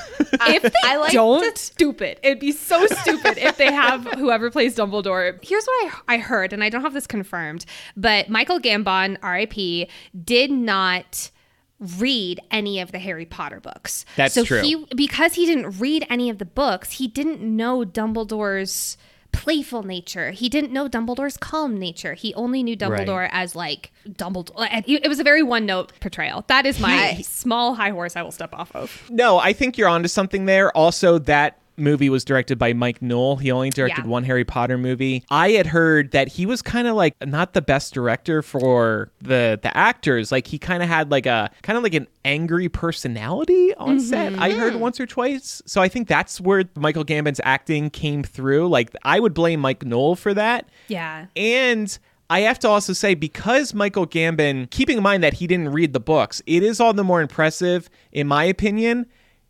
If 0.47 0.63
they 0.63 0.71
I 0.83 0.97
like 0.97 1.13
don't, 1.13 1.57
stupid. 1.57 2.19
It'd 2.21 2.39
be 2.41 2.51
so 2.51 2.85
stupid 2.87 3.37
if 3.37 3.55
they 3.55 3.71
have 3.71 4.03
whoever 4.15 4.51
plays 4.51 4.75
Dumbledore. 4.75 5.41
Here's 5.41 5.65
what 5.65 5.93
I, 6.09 6.15
I 6.15 6.17
heard, 6.17 6.51
and 6.51 6.61
I 6.61 6.67
don't 6.69 6.81
have 6.81 6.93
this 6.93 7.07
confirmed, 7.07 7.65
but 7.95 8.27
Michael 8.27 8.59
Gambon, 8.59 9.17
RIP, 9.23 9.89
did 10.25 10.51
not 10.51 11.31
read 11.79 12.39
any 12.51 12.79
of 12.79 12.91
the 12.91 12.99
Harry 12.99 13.25
Potter 13.25 13.59
books. 13.59 14.05
That's 14.15 14.33
so 14.33 14.43
true. 14.45 14.61
He, 14.61 14.85
because 14.95 15.33
he 15.33 15.45
didn't 15.45 15.79
read 15.79 16.05
any 16.09 16.29
of 16.29 16.37
the 16.37 16.45
books, 16.45 16.93
he 16.93 17.07
didn't 17.07 17.41
know 17.41 17.83
Dumbledore's 17.83 18.97
playful 19.31 19.83
nature. 19.83 20.31
He 20.31 20.47
didn't 20.47 20.71
know 20.71 20.87
Dumbledore's 20.87 21.35
calm 21.35 21.77
nature. 21.77 22.13
He 22.13 22.33
only 22.35 22.63
knew 22.63 22.77
Dumbledore 22.77 23.27
as 23.33 23.53
like 23.55 23.91
Dumbledore. 24.07 24.53
Uh, 24.71 24.81
it 24.87 25.09
was 25.09 25.19
a 25.19 25.23
very 25.25 25.43
one 25.43 25.65
note 25.65 25.91
portrayal. 25.99 26.45
That 26.47 26.65
is 26.65 26.79
my 26.79 27.07
He- 27.09 27.23
small 27.23 27.75
high 27.75 27.89
horse 27.89 28.15
I 28.15 28.21
will 28.21 28.31
step 28.31 28.53
off 28.53 28.73
of. 28.73 29.03
no, 29.09 29.37
I 29.37 29.51
think 29.51 29.77
you're 29.77 29.89
onto 29.89 30.07
something 30.07 30.45
there. 30.45 30.71
Also, 30.71 31.19
that 31.19 31.57
movie 31.77 32.09
was 32.09 32.23
directed 32.23 32.57
by 32.57 32.73
Mike 32.73 33.01
Newell. 33.01 33.37
He 33.37 33.51
only 33.51 33.69
directed 33.69 34.05
Yeah. 34.05 34.11
one 34.11 34.23
Harry 34.23 34.43
Potter 34.43 34.77
movie. 34.77 35.23
I 35.29 35.51
had 35.51 35.67
heard 35.67 36.11
that 36.11 36.29
he 36.29 36.45
was 36.45 36.61
kind 36.61 36.87
of 36.87 36.95
like 36.95 37.15
not 37.25 37.53
the 37.53 37.61
best 37.61 37.93
director 37.93 38.41
for 38.41 39.11
the 39.21 39.59
the 39.61 39.75
actors. 39.75 40.31
Like 40.31 40.47
he 40.47 40.57
kind 40.57 40.81
of 40.83 40.89
had 40.89 41.11
like 41.11 41.25
a 41.25 41.51
kind 41.61 41.77
of 41.77 41.83
like 41.83 41.93
an 41.93 42.07
angry 42.23 42.69
personality 42.69 43.73
on 43.75 43.97
mm-hmm. 43.97 43.99
set. 43.99 44.33
I 44.39 44.51
heard 44.51 44.75
once 44.75 44.99
or 44.99 45.05
twice. 45.05 45.61
So 45.65 45.81
I 45.81 45.87
think 45.87 46.07
that's 46.07 46.39
where 46.41 46.63
Michael 46.75 47.05
Gambon's 47.05 47.41
acting 47.43 47.89
came 47.89 48.23
through. 48.23 48.67
Like 48.67 48.95
I 49.03 49.19
would 49.19 49.33
blame 49.33 49.59
Mike 49.59 49.85
Newell 49.85 50.15
for 50.15 50.33
that. 50.33 50.69
Yeah. 50.87 51.27
And 51.35 51.97
I 52.29 52.41
have 52.41 52.57
to 52.59 52.67
also 52.67 52.93
say, 52.93 53.13
because 53.13 53.73
Michael 53.73 54.07
Gambon, 54.07 54.69
keeping 54.71 54.97
in 54.97 55.03
mind 55.03 55.23
that 55.23 55.35
he 55.35 55.45
didn't 55.45 55.69
read 55.69 55.93
the 55.93 55.99
books, 55.99 56.41
it 56.47 56.63
is 56.63 56.79
all 56.79 56.93
the 56.93 57.03
more 57.03 57.21
impressive, 57.21 57.89
in 58.11 58.27
my 58.27 58.45
opinion, 58.45 59.05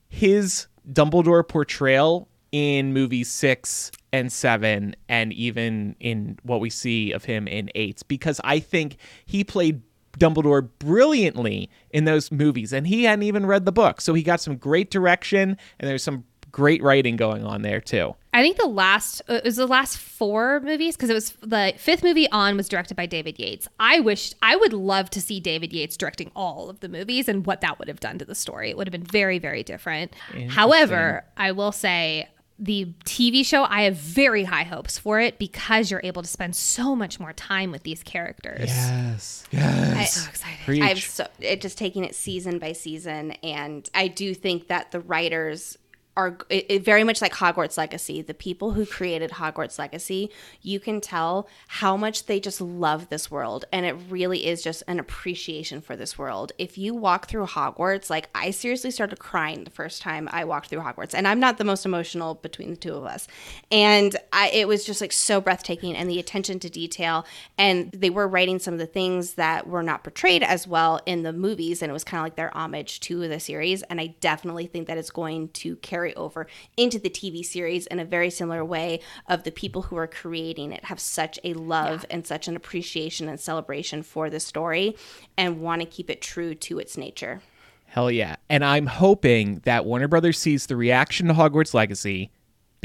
his 0.09 0.67
Dumbledore 0.91 1.47
portrayal 1.47 2.27
in 2.51 2.93
movies 2.93 3.29
six 3.29 3.91
and 4.13 4.31
seven, 4.31 4.95
and 5.09 5.33
even 5.33 5.95
in 5.99 6.39
what 6.43 6.59
we 6.61 6.69
see 6.69 7.11
of 7.11 7.25
him 7.25 7.47
in 7.47 7.69
eight, 7.75 8.01
because 8.07 8.39
I 8.43 8.59
think 8.59 8.97
he 9.25 9.43
played 9.43 9.81
Dumbledore 10.17 10.69
brilliantly 10.79 11.69
in 11.89 12.05
those 12.05 12.31
movies, 12.31 12.71
and 12.71 12.87
he 12.87 13.03
hadn't 13.03 13.23
even 13.23 13.45
read 13.45 13.65
the 13.65 13.71
book. 13.73 13.99
So 13.99 14.13
he 14.13 14.23
got 14.23 14.39
some 14.39 14.55
great 14.55 14.89
direction, 14.89 15.57
and 15.79 15.89
there's 15.89 16.03
some 16.03 16.23
great 16.55 16.81
writing 16.81 17.17
going 17.17 17.43
on 17.43 17.63
there, 17.63 17.81
too. 17.81 18.15
I 18.33 18.41
think 18.41 18.55
the 18.55 18.65
last 18.65 19.21
uh, 19.27 19.33
it 19.35 19.43
was 19.43 19.57
the 19.57 19.67
last 19.67 19.97
four 19.97 20.61
movies 20.61 20.95
because 20.95 21.09
it 21.09 21.13
was 21.13 21.31
the 21.41 21.73
fifth 21.77 22.01
movie 22.01 22.31
on 22.31 22.55
was 22.55 22.69
directed 22.69 22.95
by 22.95 23.05
David 23.05 23.37
Yates. 23.37 23.67
I 23.77 23.99
wished 23.99 24.35
I 24.41 24.55
would 24.55 24.71
love 24.71 25.09
to 25.11 25.21
see 25.21 25.41
David 25.41 25.73
Yates 25.73 25.97
directing 25.97 26.31
all 26.33 26.69
of 26.69 26.79
the 26.79 26.87
movies 26.87 27.27
and 27.27 27.45
what 27.45 27.59
that 27.59 27.77
would 27.77 27.89
have 27.89 27.99
done 27.99 28.17
to 28.19 28.25
the 28.25 28.35
story. 28.35 28.69
It 28.69 28.77
would 28.77 28.87
have 28.87 28.91
been 28.93 29.03
very 29.03 29.37
very 29.37 29.63
different. 29.63 30.13
However, 30.49 31.25
I 31.35 31.51
will 31.51 31.73
say 31.73 32.29
the 32.57 32.87
TV 33.03 33.45
show 33.45 33.65
I 33.65 33.81
have 33.83 33.97
very 33.97 34.45
high 34.45 34.63
hopes 34.63 34.97
for 34.97 35.19
it 35.19 35.37
because 35.37 35.91
you're 35.91 36.01
able 36.03 36.21
to 36.21 36.27
spend 36.27 36.55
so 36.55 36.95
much 36.95 37.19
more 37.19 37.33
time 37.33 37.71
with 37.71 37.83
these 37.83 38.01
characters. 38.01 38.67
Yes. 38.69 39.43
yes. 39.51 39.97
I'm 39.97 40.05
So 40.05 40.29
excited. 40.29 40.59
Preach. 40.65 40.81
I'm 40.83 40.97
so 40.97 41.27
it 41.39 41.59
just 41.61 41.77
taking 41.77 42.05
it 42.05 42.15
season 42.15 42.59
by 42.59 42.71
season, 42.71 43.31
and 43.43 43.89
I 43.93 44.07
do 44.07 44.33
think 44.33 44.67
that 44.67 44.91
the 44.91 45.01
writers 45.01 45.77
are 46.17 46.37
it, 46.49 46.65
it 46.69 46.85
very 46.85 47.03
much 47.03 47.21
like 47.21 47.33
Hogwarts 47.33 47.77
Legacy. 47.77 48.21
The 48.21 48.33
people 48.33 48.71
who 48.71 48.85
created 48.85 49.31
Hogwarts 49.31 49.77
Legacy, 49.77 50.31
you 50.61 50.79
can 50.79 51.01
tell 51.01 51.47
how 51.67 51.97
much 51.97 52.25
they 52.25 52.39
just 52.39 52.61
love 52.61 53.09
this 53.09 53.29
world, 53.29 53.65
and 53.71 53.85
it 53.85 53.95
really 54.09 54.45
is 54.45 54.63
just 54.63 54.83
an 54.87 54.99
appreciation 54.99 55.81
for 55.81 55.95
this 55.95 56.17
world. 56.17 56.51
If 56.57 56.77
you 56.77 56.93
walk 56.93 57.27
through 57.27 57.47
Hogwarts, 57.47 58.09
like 58.09 58.29
I 58.33 58.51
seriously 58.51 58.91
started 58.91 59.19
crying 59.19 59.63
the 59.63 59.71
first 59.71 60.01
time 60.01 60.29
I 60.31 60.45
walked 60.45 60.69
through 60.69 60.81
Hogwarts, 60.81 61.13
and 61.13 61.27
I'm 61.27 61.39
not 61.39 61.57
the 61.57 61.63
most 61.63 61.85
emotional 61.85 62.35
between 62.35 62.69
the 62.71 62.77
two 62.77 62.93
of 62.93 63.03
us, 63.03 63.27
and 63.71 64.15
I, 64.31 64.49
it 64.49 64.67
was 64.67 64.85
just 64.85 65.01
like 65.01 65.11
so 65.11 65.41
breathtaking, 65.41 65.95
and 65.95 66.09
the 66.09 66.19
attention 66.19 66.59
to 66.59 66.69
detail, 66.69 67.25
and 67.57 67.91
they 67.91 68.09
were 68.09 68.27
writing 68.27 68.59
some 68.59 68.73
of 68.73 68.79
the 68.79 68.85
things 68.85 69.33
that 69.33 69.67
were 69.67 69.83
not 69.83 70.03
portrayed 70.03 70.43
as 70.43 70.67
well 70.67 71.01
in 71.05 71.23
the 71.23 71.33
movies, 71.33 71.81
and 71.81 71.89
it 71.89 71.93
was 71.93 72.03
kind 72.03 72.19
of 72.19 72.25
like 72.25 72.35
their 72.35 72.55
homage 72.55 72.99
to 73.01 73.27
the 73.27 73.39
series, 73.39 73.83
and 73.83 73.99
I 73.99 74.15
definitely 74.21 74.67
think 74.67 74.87
that 74.87 74.97
it's 74.97 75.11
going 75.11 75.49
to 75.49 75.75
carry 75.77 76.04
carry 76.05 76.15
over 76.15 76.47
into 76.77 76.99
the 76.99 77.09
TV 77.09 77.43
series 77.43 77.87
in 77.87 77.99
a 77.99 78.05
very 78.05 78.29
similar 78.29 78.63
way 78.63 78.99
of 79.27 79.43
the 79.43 79.51
people 79.51 79.83
who 79.83 79.95
are 79.95 80.07
creating 80.07 80.71
it 80.71 80.85
have 80.85 80.99
such 80.99 81.39
a 81.43 81.53
love 81.53 82.05
yeah. 82.07 82.15
and 82.15 82.27
such 82.27 82.47
an 82.47 82.55
appreciation 82.55 83.27
and 83.27 83.39
celebration 83.39 84.03
for 84.03 84.29
the 84.29 84.39
story 84.39 84.95
and 85.37 85.61
want 85.61 85.81
to 85.81 85.87
keep 85.87 86.09
it 86.09 86.21
true 86.21 86.53
to 86.53 86.77
its 86.77 86.95
nature. 86.97 87.41
Hell 87.87 88.11
yeah. 88.11 88.35
And 88.49 88.63
I'm 88.63 88.87
hoping 88.87 89.61
that 89.63 89.85
Warner 89.85 90.07
Brothers 90.07 90.37
sees 90.37 90.67
the 90.67 90.75
reaction 90.75 91.27
to 91.27 91.33
Hogwarts 91.33 91.73
Legacy 91.73 92.29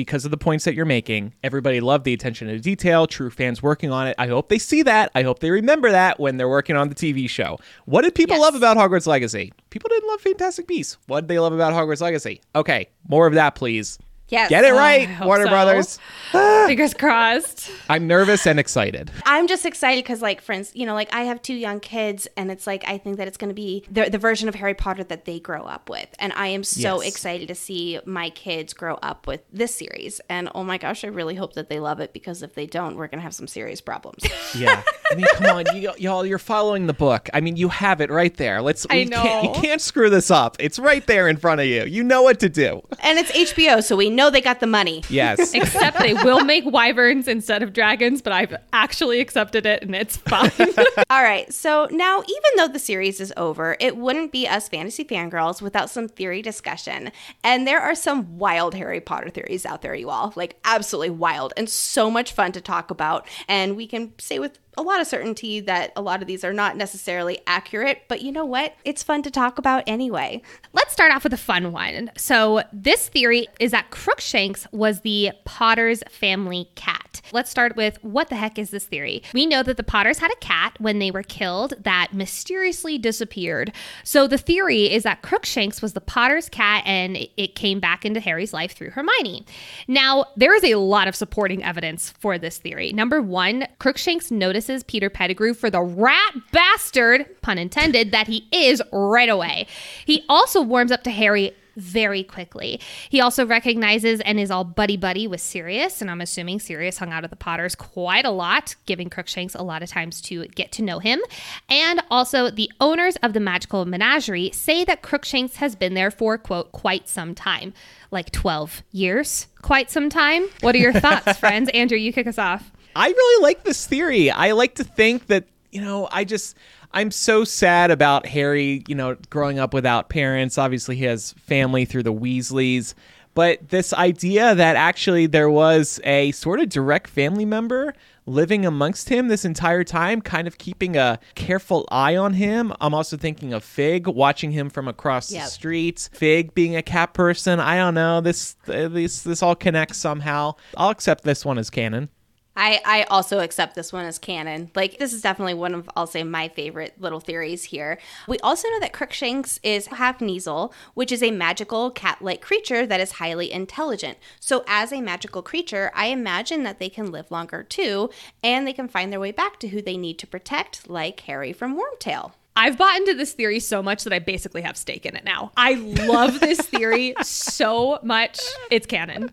because 0.01 0.25
of 0.25 0.31
the 0.31 0.39
points 0.39 0.65
that 0.65 0.75
you're 0.75 0.87
making. 0.87 1.35
Everybody 1.45 1.79
loved 1.79 2.07
the 2.07 2.15
attention 2.15 2.49
to 2.49 2.59
detail, 2.59 3.07
true 3.07 3.29
fans 3.29 3.63
working 3.63 3.93
on 3.93 4.07
it. 4.07 4.15
I 4.17 4.29
hope 4.29 4.49
they 4.49 4.59
see 4.59 4.83
that. 4.85 5.11
I 5.15 5.23
hope 5.23 5.41
they 5.41 5.51
remember 5.51 5.91
that 5.91 6.19
when 6.19 6.39
they're 6.39 6.49
working 6.49 6.75
on 6.75 6.89
the 6.89 6.95
TV 6.95 7.29
show. 7.29 7.59
What 7.85 8.01
did 8.01 8.15
people 8.15 8.37
yes. 8.37 8.41
love 8.41 8.55
about 8.55 8.79
Hogwarts 8.79 9.07
Legacy? 9.07 9.53
People 9.69 9.91
didn't 9.91 10.09
love 10.09 10.23
Fantastic 10.23 10.67
Beasts. 10.67 10.97
What 11.07 11.21
did 11.21 11.29
they 11.29 11.39
love 11.39 11.53
about 11.53 11.75
Hogwarts 11.75 12.01
Legacy? 12.01 12.41
Okay, 12.55 12.89
more 13.09 13.27
of 13.27 13.35
that, 13.35 13.55
please. 13.55 13.99
Yes. 14.31 14.49
Get 14.49 14.65
it 14.65 14.73
oh, 14.73 14.77
right, 14.77 15.09
oh, 15.21 15.27
Warner 15.27 15.45
so. 15.45 15.51
Brothers. 15.51 15.99
Ah. 16.33 16.67
Fingers 16.69 16.95
crossed. 16.95 17.73
I'm 17.89 18.07
nervous 18.07 18.47
and 18.47 18.61
excited. 18.61 19.11
I'm 19.27 19.49
just 19.49 19.67
excited 19.67 20.05
because, 20.05 20.23
like, 20.23 20.41
friends, 20.41 20.71
you 20.75 20.87
know, 20.87 20.95
like 20.95 21.13
I 21.13 21.23
have 21.23 21.43
two 21.43 21.55
young 21.55 21.81
kids, 21.81 22.29
and 22.37 22.53
it's 22.53 22.69
like 22.69 22.85
I 22.87 22.99
think 22.99 23.17
that 23.17 23.27
it's 23.27 23.37
going 23.37 23.49
to 23.49 23.55
be 23.55 23.85
the, 23.91 24.09
the 24.09 24.19
version 24.19 24.49
of 24.49 24.55
Harry 24.55 24.75
Potter 24.75 25.03
that 25.03 25.25
they 25.25 25.41
grow 25.41 25.65
up 25.65 25.91
with. 25.91 26.09
And 26.21 26.33
I 26.35 26.47
am 26.47 26.63
so 26.63 27.03
yes. 27.03 27.11
excited 27.11 27.49
to 27.49 27.57
see 27.57 27.99
my 28.05 28.31
kids 28.31 28.75
grow 28.75 28.95
up 29.03 29.27
with 29.27 29.41
this 29.53 29.75
series. 29.75 30.21
And 30.29 30.49
oh 30.55 30.63
my 30.63 30.79
gosh, 30.79 31.03
I 31.03 31.09
really 31.09 31.35
hope 31.35 31.55
that 31.55 31.69
they 31.69 31.81
love 31.81 31.99
it 31.99 32.13
because 32.13 32.45
if 32.45 32.55
they 32.55 32.67
don't, 32.67 32.95
we're 32.95 33.09
going 33.09 33.19
to 33.19 33.25
have 33.25 33.35
some 33.35 33.49
serious 33.49 33.81
problems. 33.81 34.23
yeah. 34.55 34.85
I 35.11 35.17
mean, 35.17 35.27
come 35.35 35.57
on, 35.57 35.77
you, 35.77 35.93
y'all, 35.99 36.25
you're 36.25 36.39
following 36.39 36.87
the 36.87 36.93
book. 36.93 37.29
I 37.35 37.41
mean, 37.41 37.57
you 37.57 37.69
have 37.71 38.01
it 38.01 38.11
right 38.11 38.37
there. 38.37 38.63
Let's. 38.63 38.87
I 38.89 39.03
know. 39.03 39.21
Can't, 39.21 39.45
you 39.45 39.61
can't 39.61 39.81
screw 39.81 40.11
this 40.11 40.31
up. 40.31 40.57
It's 40.61 40.79
right 40.79 41.05
there 41.09 41.27
in 41.27 41.39
front 41.39 41.61
of 41.61 41.67
you. 41.67 41.85
You 41.87 42.05
know 42.05 42.23
what 42.23 42.39
to 42.39 42.49
do. 42.49 42.83
And 43.01 43.19
it's 43.19 43.33
HBO, 43.33 43.83
so 43.83 43.97
we 43.97 44.11
know 44.11 44.20
they 44.29 44.41
got 44.41 44.61
the 44.61 44.67
money. 44.67 45.03
Yes. 45.09 45.55
Except 45.55 45.99
they 45.99 46.15
will 46.15 46.45
make 46.45 46.65
wyverns 46.67 47.29
instead 47.29 47.63
of 47.63 47.73
dragons, 47.73 48.21
but 48.21 48.33
I've 48.33 48.55
actually 48.73 49.21
accepted 49.21 49.65
it 49.67 49.83
and 49.83 49.95
it's 49.95 50.17
fine. 50.17 50.51
All 51.11 51.23
right. 51.23 51.51
So 51.53 51.87
now, 51.91 52.19
even 52.19 52.51
though 52.57 52.69
the 52.69 52.79
series 52.79 53.21
is 53.21 53.33
over, 53.37 53.77
it 53.81 53.97
wouldn't 53.97 54.33
be 54.33 54.49
us 54.49 54.69
fantasy 54.69 55.05
fangirls 55.05 55.63
without 55.63 55.91
some 55.91 56.09
theory 56.09 56.43
discussion. 56.43 57.13
And 57.45 57.67
there 57.67 57.81
are 57.81 57.95
some 57.95 58.37
wild 58.39 58.75
Harry 58.75 59.01
Potter 59.01 59.31
theories 59.31 59.65
out 59.65 59.83
there, 59.83 59.95
you 59.95 60.11
all. 60.11 60.33
Like, 60.37 60.59
absolutely 60.65 61.11
wild 61.11 61.53
and 61.57 61.69
so 61.69 62.11
much 62.11 62.33
fun 62.33 62.53
to 62.53 62.61
talk 62.61 62.91
about. 62.91 63.27
And 63.49 63.77
we 63.77 63.87
can 63.87 64.13
say 64.19 64.39
with 64.39 64.59
a 64.77 64.83
lot 64.83 65.01
of 65.01 65.07
certainty 65.07 65.61
that 65.61 65.93
a 65.97 66.01
lot 66.03 66.23
of 66.23 66.29
these 66.29 66.45
are 66.45 66.53
not 66.53 66.77
necessarily 66.77 67.41
accurate, 67.47 68.03
but 68.09 68.23
you 68.23 68.31
know 68.31 68.45
what? 68.45 68.75
It's 68.85 69.03
fun 69.03 69.23
to 69.23 69.31
talk 69.31 69.59
about 69.59 69.83
anyway. 69.87 70.43
Let's 70.73 70.93
start 70.93 71.13
off 71.13 71.25
with 71.25 71.33
a 71.33 71.39
fun 71.39 71.73
one. 71.73 72.11
So, 72.17 72.63
this 72.73 73.09
theory 73.09 73.49
is 73.59 73.73
that 73.73 73.91
Crookshanks 73.91 74.67
was 74.71 75.01
the 75.01 75.33
Potter's 75.45 76.03
family 76.09 76.71
cat. 76.77 77.21
Let's 77.33 77.51
start 77.51 77.77
with 77.77 77.99
what 78.03 78.29
the 78.29 78.37
heck 78.37 78.59
is 78.59 78.71
this 78.71 78.85
theory? 78.85 79.23
We 79.35 79.47
know 79.47 79.63
that 79.65 79.77
the 79.77 79.83
Potters 79.83 80.19
had 80.19 80.31
a 80.31 80.37
cat 80.37 80.77
when 80.79 80.99
they 80.99 81.11
were 81.11 81.23
killed 81.23 81.75
that 81.81 82.13
mysteriously 82.13 82.97
disappeared. 82.97 83.73
So, 84.05 84.29
the 84.29 84.39
theory 84.39 84.91
is 84.91 85.03
that 85.03 85.23
Crookshanks 85.23 85.83
was 85.83 85.95
the 85.95 86.01
Potter's 86.01 86.49
cat 86.49 86.85
and 86.87 87.19
it 87.37 87.55
came 87.57 87.81
back 87.81 88.05
into 88.05 88.21
Harry's 88.21 88.53
life 88.53 88.73
through 88.73 88.91
Hermione. 88.91 89.45
Now, 89.89 90.27
there 90.37 90.55
is 90.55 90.65
a 90.65 90.77
lot 90.77 91.09
of 91.09 91.17
supporting 91.17 91.65
evidence 91.65 92.11
for 92.21 92.39
this 92.39 92.59
theory. 92.59 92.93
Number 92.93 93.21
one, 93.21 93.67
Crookshanks 93.79 94.31
noticed 94.31 94.60
notices 94.61 94.83
Peter 94.83 95.09
Pettigrew 95.09 95.55
for 95.55 95.71
the 95.71 95.81
rat 95.81 96.35
bastard, 96.53 97.41
pun 97.41 97.57
intended, 97.57 98.13
that 98.13 98.27
he 98.27 98.47
is 98.53 98.83
right 98.93 99.31
away. 99.31 99.67
He 100.05 100.23
also 100.29 100.61
warms 100.61 100.93
up 100.93 101.03
to 101.05 101.11
Harry 101.11 101.57
very 101.77 102.23
quickly. 102.23 102.79
He 103.09 103.23
also 103.23 103.47
recognizes 103.47 104.21
and 104.21 104.39
is 104.39 104.51
all 104.51 104.65
buddy 104.65 104.99
buddy 104.99 105.27
with 105.27 105.41
Sirius, 105.41 106.03
and 106.03 106.11
I'm 106.11 106.21
assuming 106.21 106.61
Sirius 106.61 106.99
hung 106.99 107.11
out 107.11 107.25
at 107.25 107.31
the 107.31 107.37
Potters 107.37 107.75
quite 107.75 108.27
a 108.27 108.31
lot, 108.31 108.75
giving 108.85 109.09
Crookshanks 109.09 109.55
a 109.55 109.63
lot 109.63 109.83
of 109.83 109.89
times 109.89 110.21
to 110.23 110.45
get 110.49 110.73
to 110.73 110.83
know 110.83 110.99
him. 110.99 111.23
And 111.71 112.03
also, 112.11 112.51
the 112.51 112.71
owners 112.83 113.17
of 113.23 113.33
the 113.33 113.41
Magical 113.41 113.87
Menagerie 113.87 114.51
say 114.51 114.85
that 114.85 115.01
Crookshanks 115.01 115.57
has 115.57 115.75
been 115.75 115.95
there 115.95 116.11
for, 116.11 116.37
quote, 116.37 116.71
quite 116.73 117.09
some 117.09 117.35
time, 117.35 117.73
like 118.11 118.31
12 118.31 118.83
years, 118.93 119.47
quite 119.63 119.91
some 119.91 120.11
time. 120.11 120.49
What 120.61 120.75
are 120.75 120.79
your 120.79 120.93
thoughts, 120.93 121.39
friends? 121.39 121.71
Andrew, 121.73 121.97
you 121.97 122.13
kick 122.13 122.27
us 122.27 122.37
off. 122.37 122.71
I 122.95 123.09
really 123.09 123.43
like 123.43 123.65
this 123.65 123.87
theory. 123.87 124.31
I 124.31 124.53
like 124.53 124.77
to 124.77 124.85
think 124.85 125.27
that, 125.29 125.45
you 125.71 125.81
know, 125.81 126.09
I 126.11 126.25
just 126.25 126.57
I'm 126.93 127.11
so 127.11 127.45
sad 127.45 127.91
about 127.91 128.27
Harry, 128.27 128.83
you 128.89 128.95
know, 128.95 129.17
growing 129.31 129.59
up 129.59 129.73
without 129.73 130.09
parents. 130.09 130.59
Obviously, 130.59 130.97
he 130.97 131.05
has 131.05 131.33
family 131.35 131.85
through 131.85 132.03
the 132.03 132.13
Weasleys. 132.13 132.95
But 133.35 133.69
this 133.69 133.93
idea 133.93 134.57
that 134.57 134.75
actually 134.75 135.27
there 135.27 135.49
was 135.49 136.01
a 136.03 136.33
sort 136.33 136.59
of 136.59 136.69
direct 136.69 137.09
family 137.09 137.45
member 137.45 137.95
living 138.27 138.67
amongst 138.67 139.09
him 139.09 139.29
this 139.29 139.45
entire 139.45 139.85
time, 139.85 140.21
kind 140.21 140.49
of 140.49 140.59
keeping 140.59 140.97
a 140.97 141.19
careful 141.37 141.87
eye 141.93 142.17
on 142.17 142.35
him. 142.35 142.73
I'm 142.81 142.93
also 142.93 143.17
thinking 143.17 143.53
of 143.53 143.63
Figg 143.63 144.09
watching 144.09 144.51
him 144.51 144.69
from 144.69 144.89
across 144.89 145.31
yep. 145.31 145.45
the 145.45 145.51
street. 145.51 146.09
Figg 146.13 146.55
being 146.55 146.75
a 146.75 146.83
cat 146.83 147.15
person. 147.15 147.61
I 147.61 147.77
don't 147.77 147.95
know. 147.95 148.21
This 148.21 148.57
uh, 148.67 148.89
this 148.89 149.23
this 149.23 149.43
all 149.45 149.55
connects 149.55 149.99
somehow. 149.99 150.55
I'll 150.77 150.91
accept 150.91 151.23
this 151.23 151.45
one 151.45 151.59
as 151.59 151.71
canon. 151.71 152.09
I, 152.57 152.81
I 152.85 153.03
also 153.05 153.39
accept 153.39 153.75
this 153.75 153.93
one 153.93 154.05
as 154.05 154.19
canon. 154.19 154.71
Like, 154.75 154.99
this 154.99 155.13
is 155.13 155.23
definitely 155.23 155.55
one 155.55 155.75
of, 155.75 155.89
I'll 155.97 156.07
say, 156.07 156.23
my 156.25 156.49
favorite 156.49 157.01
little 157.01 157.21
theories 157.21 157.65
here. 157.65 157.99
We 158.27 158.39
also 158.41 158.69
know 158.69 158.81
that 158.81 158.93
Crookshanks 158.93 159.61
is 159.63 159.87
half 159.87 160.19
Kneazle, 160.19 160.73
which 160.95 161.13
is 161.13 161.23
a 161.23 161.31
magical 161.31 161.91
cat 161.91 162.21
like 162.21 162.41
creature 162.41 162.87
that 162.87 163.01
is 163.01 163.13
highly 163.13 163.53
intelligent. 163.53 164.19
So, 164.41 164.65
as 164.67 164.93
a 164.93 165.01
magical 165.01 165.43
creature, 165.43 165.91
I 165.95 166.07
imagine 166.07 166.65
that 166.65 166.79
they 166.79 166.89
can 166.89 167.13
live 167.13 167.31
longer 167.31 167.63
too, 167.63 168.11
and 168.43 168.67
they 168.67 168.73
can 168.73 168.89
find 168.89 169.13
their 169.13 169.21
way 169.21 169.33
back 169.33 169.61
to 169.61 169.69
who 169.69 169.81
they 169.81 169.97
need 169.97 170.19
to 170.19 170.27
protect, 170.27 170.91
like 170.91 171.21
Harry 171.21 171.53
from 171.53 171.79
Wormtail. 171.79 172.33
I've 172.57 172.77
bought 172.77 172.97
into 172.97 173.15
this 173.15 173.33
theory 173.33 173.61
so 173.61 173.83
much 173.83 174.05
that 174.05 174.13
I 174.13 174.19
basically 174.19 174.63
have 174.63 174.77
stake 174.77 175.07
in 175.07 175.17
it 175.17 175.25
now. 175.25 175.53
I 175.57 175.75
love 175.75 176.41
this 176.41 176.61
theory 176.61 177.15
so 177.23 178.01
much. 178.03 178.41
It's 178.71 178.87
canon 178.87 179.31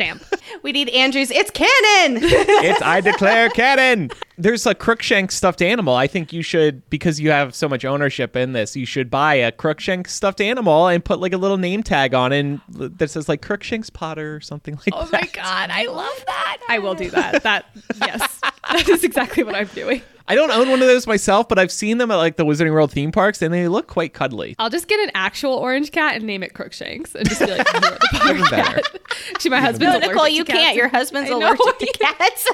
stamp. 0.00 0.24
We 0.62 0.72
need 0.72 0.88
Andrews. 0.90 1.30
It's 1.30 1.50
canon. 1.50 2.22
it's 2.22 2.80
I 2.82 3.00
declare 3.00 3.50
canon. 3.50 4.10
There's 4.38 4.64
a 4.66 4.74
Crookshank 4.74 5.30
stuffed 5.30 5.60
animal. 5.60 5.94
I 5.94 6.06
think 6.06 6.32
you 6.32 6.42
should 6.42 6.88
because 6.88 7.20
you 7.20 7.30
have 7.30 7.54
so 7.54 7.68
much 7.68 7.84
ownership 7.84 8.34
in 8.34 8.52
this. 8.52 8.74
You 8.74 8.86
should 8.86 9.10
buy 9.10 9.34
a 9.34 9.52
Crookshank 9.52 10.08
stuffed 10.08 10.40
animal 10.40 10.88
and 10.88 11.04
put 11.04 11.20
like 11.20 11.34
a 11.34 11.36
little 11.36 11.58
name 11.58 11.82
tag 11.82 12.14
on 12.14 12.32
it 12.32 12.60
that 12.68 13.10
says 13.10 13.28
like 13.28 13.42
Crookshanks 13.42 13.90
Potter 13.90 14.36
or 14.36 14.40
something 14.40 14.76
like 14.76 14.94
oh 14.94 15.04
that. 15.06 15.08
Oh 15.08 15.18
my 15.20 15.28
god, 15.32 15.70
I 15.70 15.86
love 15.86 16.24
that. 16.26 16.58
I 16.68 16.78
will 16.78 16.94
do 16.94 17.10
that. 17.10 17.42
That 17.42 17.66
yes, 18.00 18.40
that 18.70 18.88
is 18.88 19.04
exactly 19.04 19.42
what 19.42 19.54
I'm 19.54 19.68
doing. 19.68 20.02
I 20.30 20.36
don't 20.36 20.52
own 20.52 20.70
one 20.70 20.80
of 20.80 20.86
those 20.86 21.08
myself, 21.08 21.48
but 21.48 21.58
I've 21.58 21.72
seen 21.72 21.98
them 21.98 22.12
at 22.12 22.14
like 22.14 22.36
the 22.36 22.44
Wizarding 22.44 22.72
World 22.72 22.92
theme 22.92 23.10
parks, 23.10 23.42
and 23.42 23.52
they 23.52 23.66
look 23.66 23.88
quite 23.88 24.14
cuddly. 24.14 24.54
I'll 24.60 24.70
just 24.70 24.86
get 24.86 25.00
an 25.00 25.10
actual 25.12 25.54
orange 25.54 25.90
cat 25.90 26.14
and 26.14 26.24
name 26.24 26.44
it 26.44 26.54
Crookshanks, 26.54 27.16
and 27.16 27.28
just 27.28 27.40
be 27.40 27.46
like, 27.46 27.66
"You're 27.72 27.80
the 27.80 28.08
Even 28.30 28.44
cat." 28.44 28.84
Actually, 29.30 29.50
my 29.50 29.60
husband's 29.60 30.00
no, 30.00 30.06
Nicole, 30.06 30.28
you 30.28 30.44
can't. 30.44 30.76
Your 30.76 30.86
husband's 30.86 31.30
allergic 31.30 31.78
to 31.80 31.86
cats. 32.00 32.48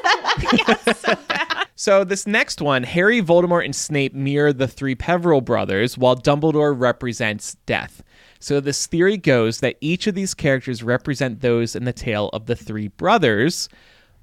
yes, 0.54 1.00
so, 1.00 1.14
so 1.74 2.04
this 2.04 2.26
next 2.26 2.62
one, 2.62 2.82
Harry, 2.82 3.20
Voldemort, 3.20 3.66
and 3.66 3.76
Snape 3.76 4.14
mirror 4.14 4.54
the 4.54 4.66
three 4.66 4.94
Peverell 4.94 5.42
brothers, 5.42 5.98
while 5.98 6.16
Dumbledore 6.16 6.74
represents 6.74 7.56
death. 7.66 8.02
So 8.38 8.58
this 8.58 8.86
theory 8.86 9.18
goes 9.18 9.60
that 9.60 9.76
each 9.82 10.06
of 10.06 10.14
these 10.14 10.32
characters 10.32 10.82
represent 10.82 11.42
those 11.42 11.76
in 11.76 11.84
the 11.84 11.92
tale 11.92 12.30
of 12.32 12.46
the 12.46 12.56
three 12.56 12.88
brothers. 12.88 13.68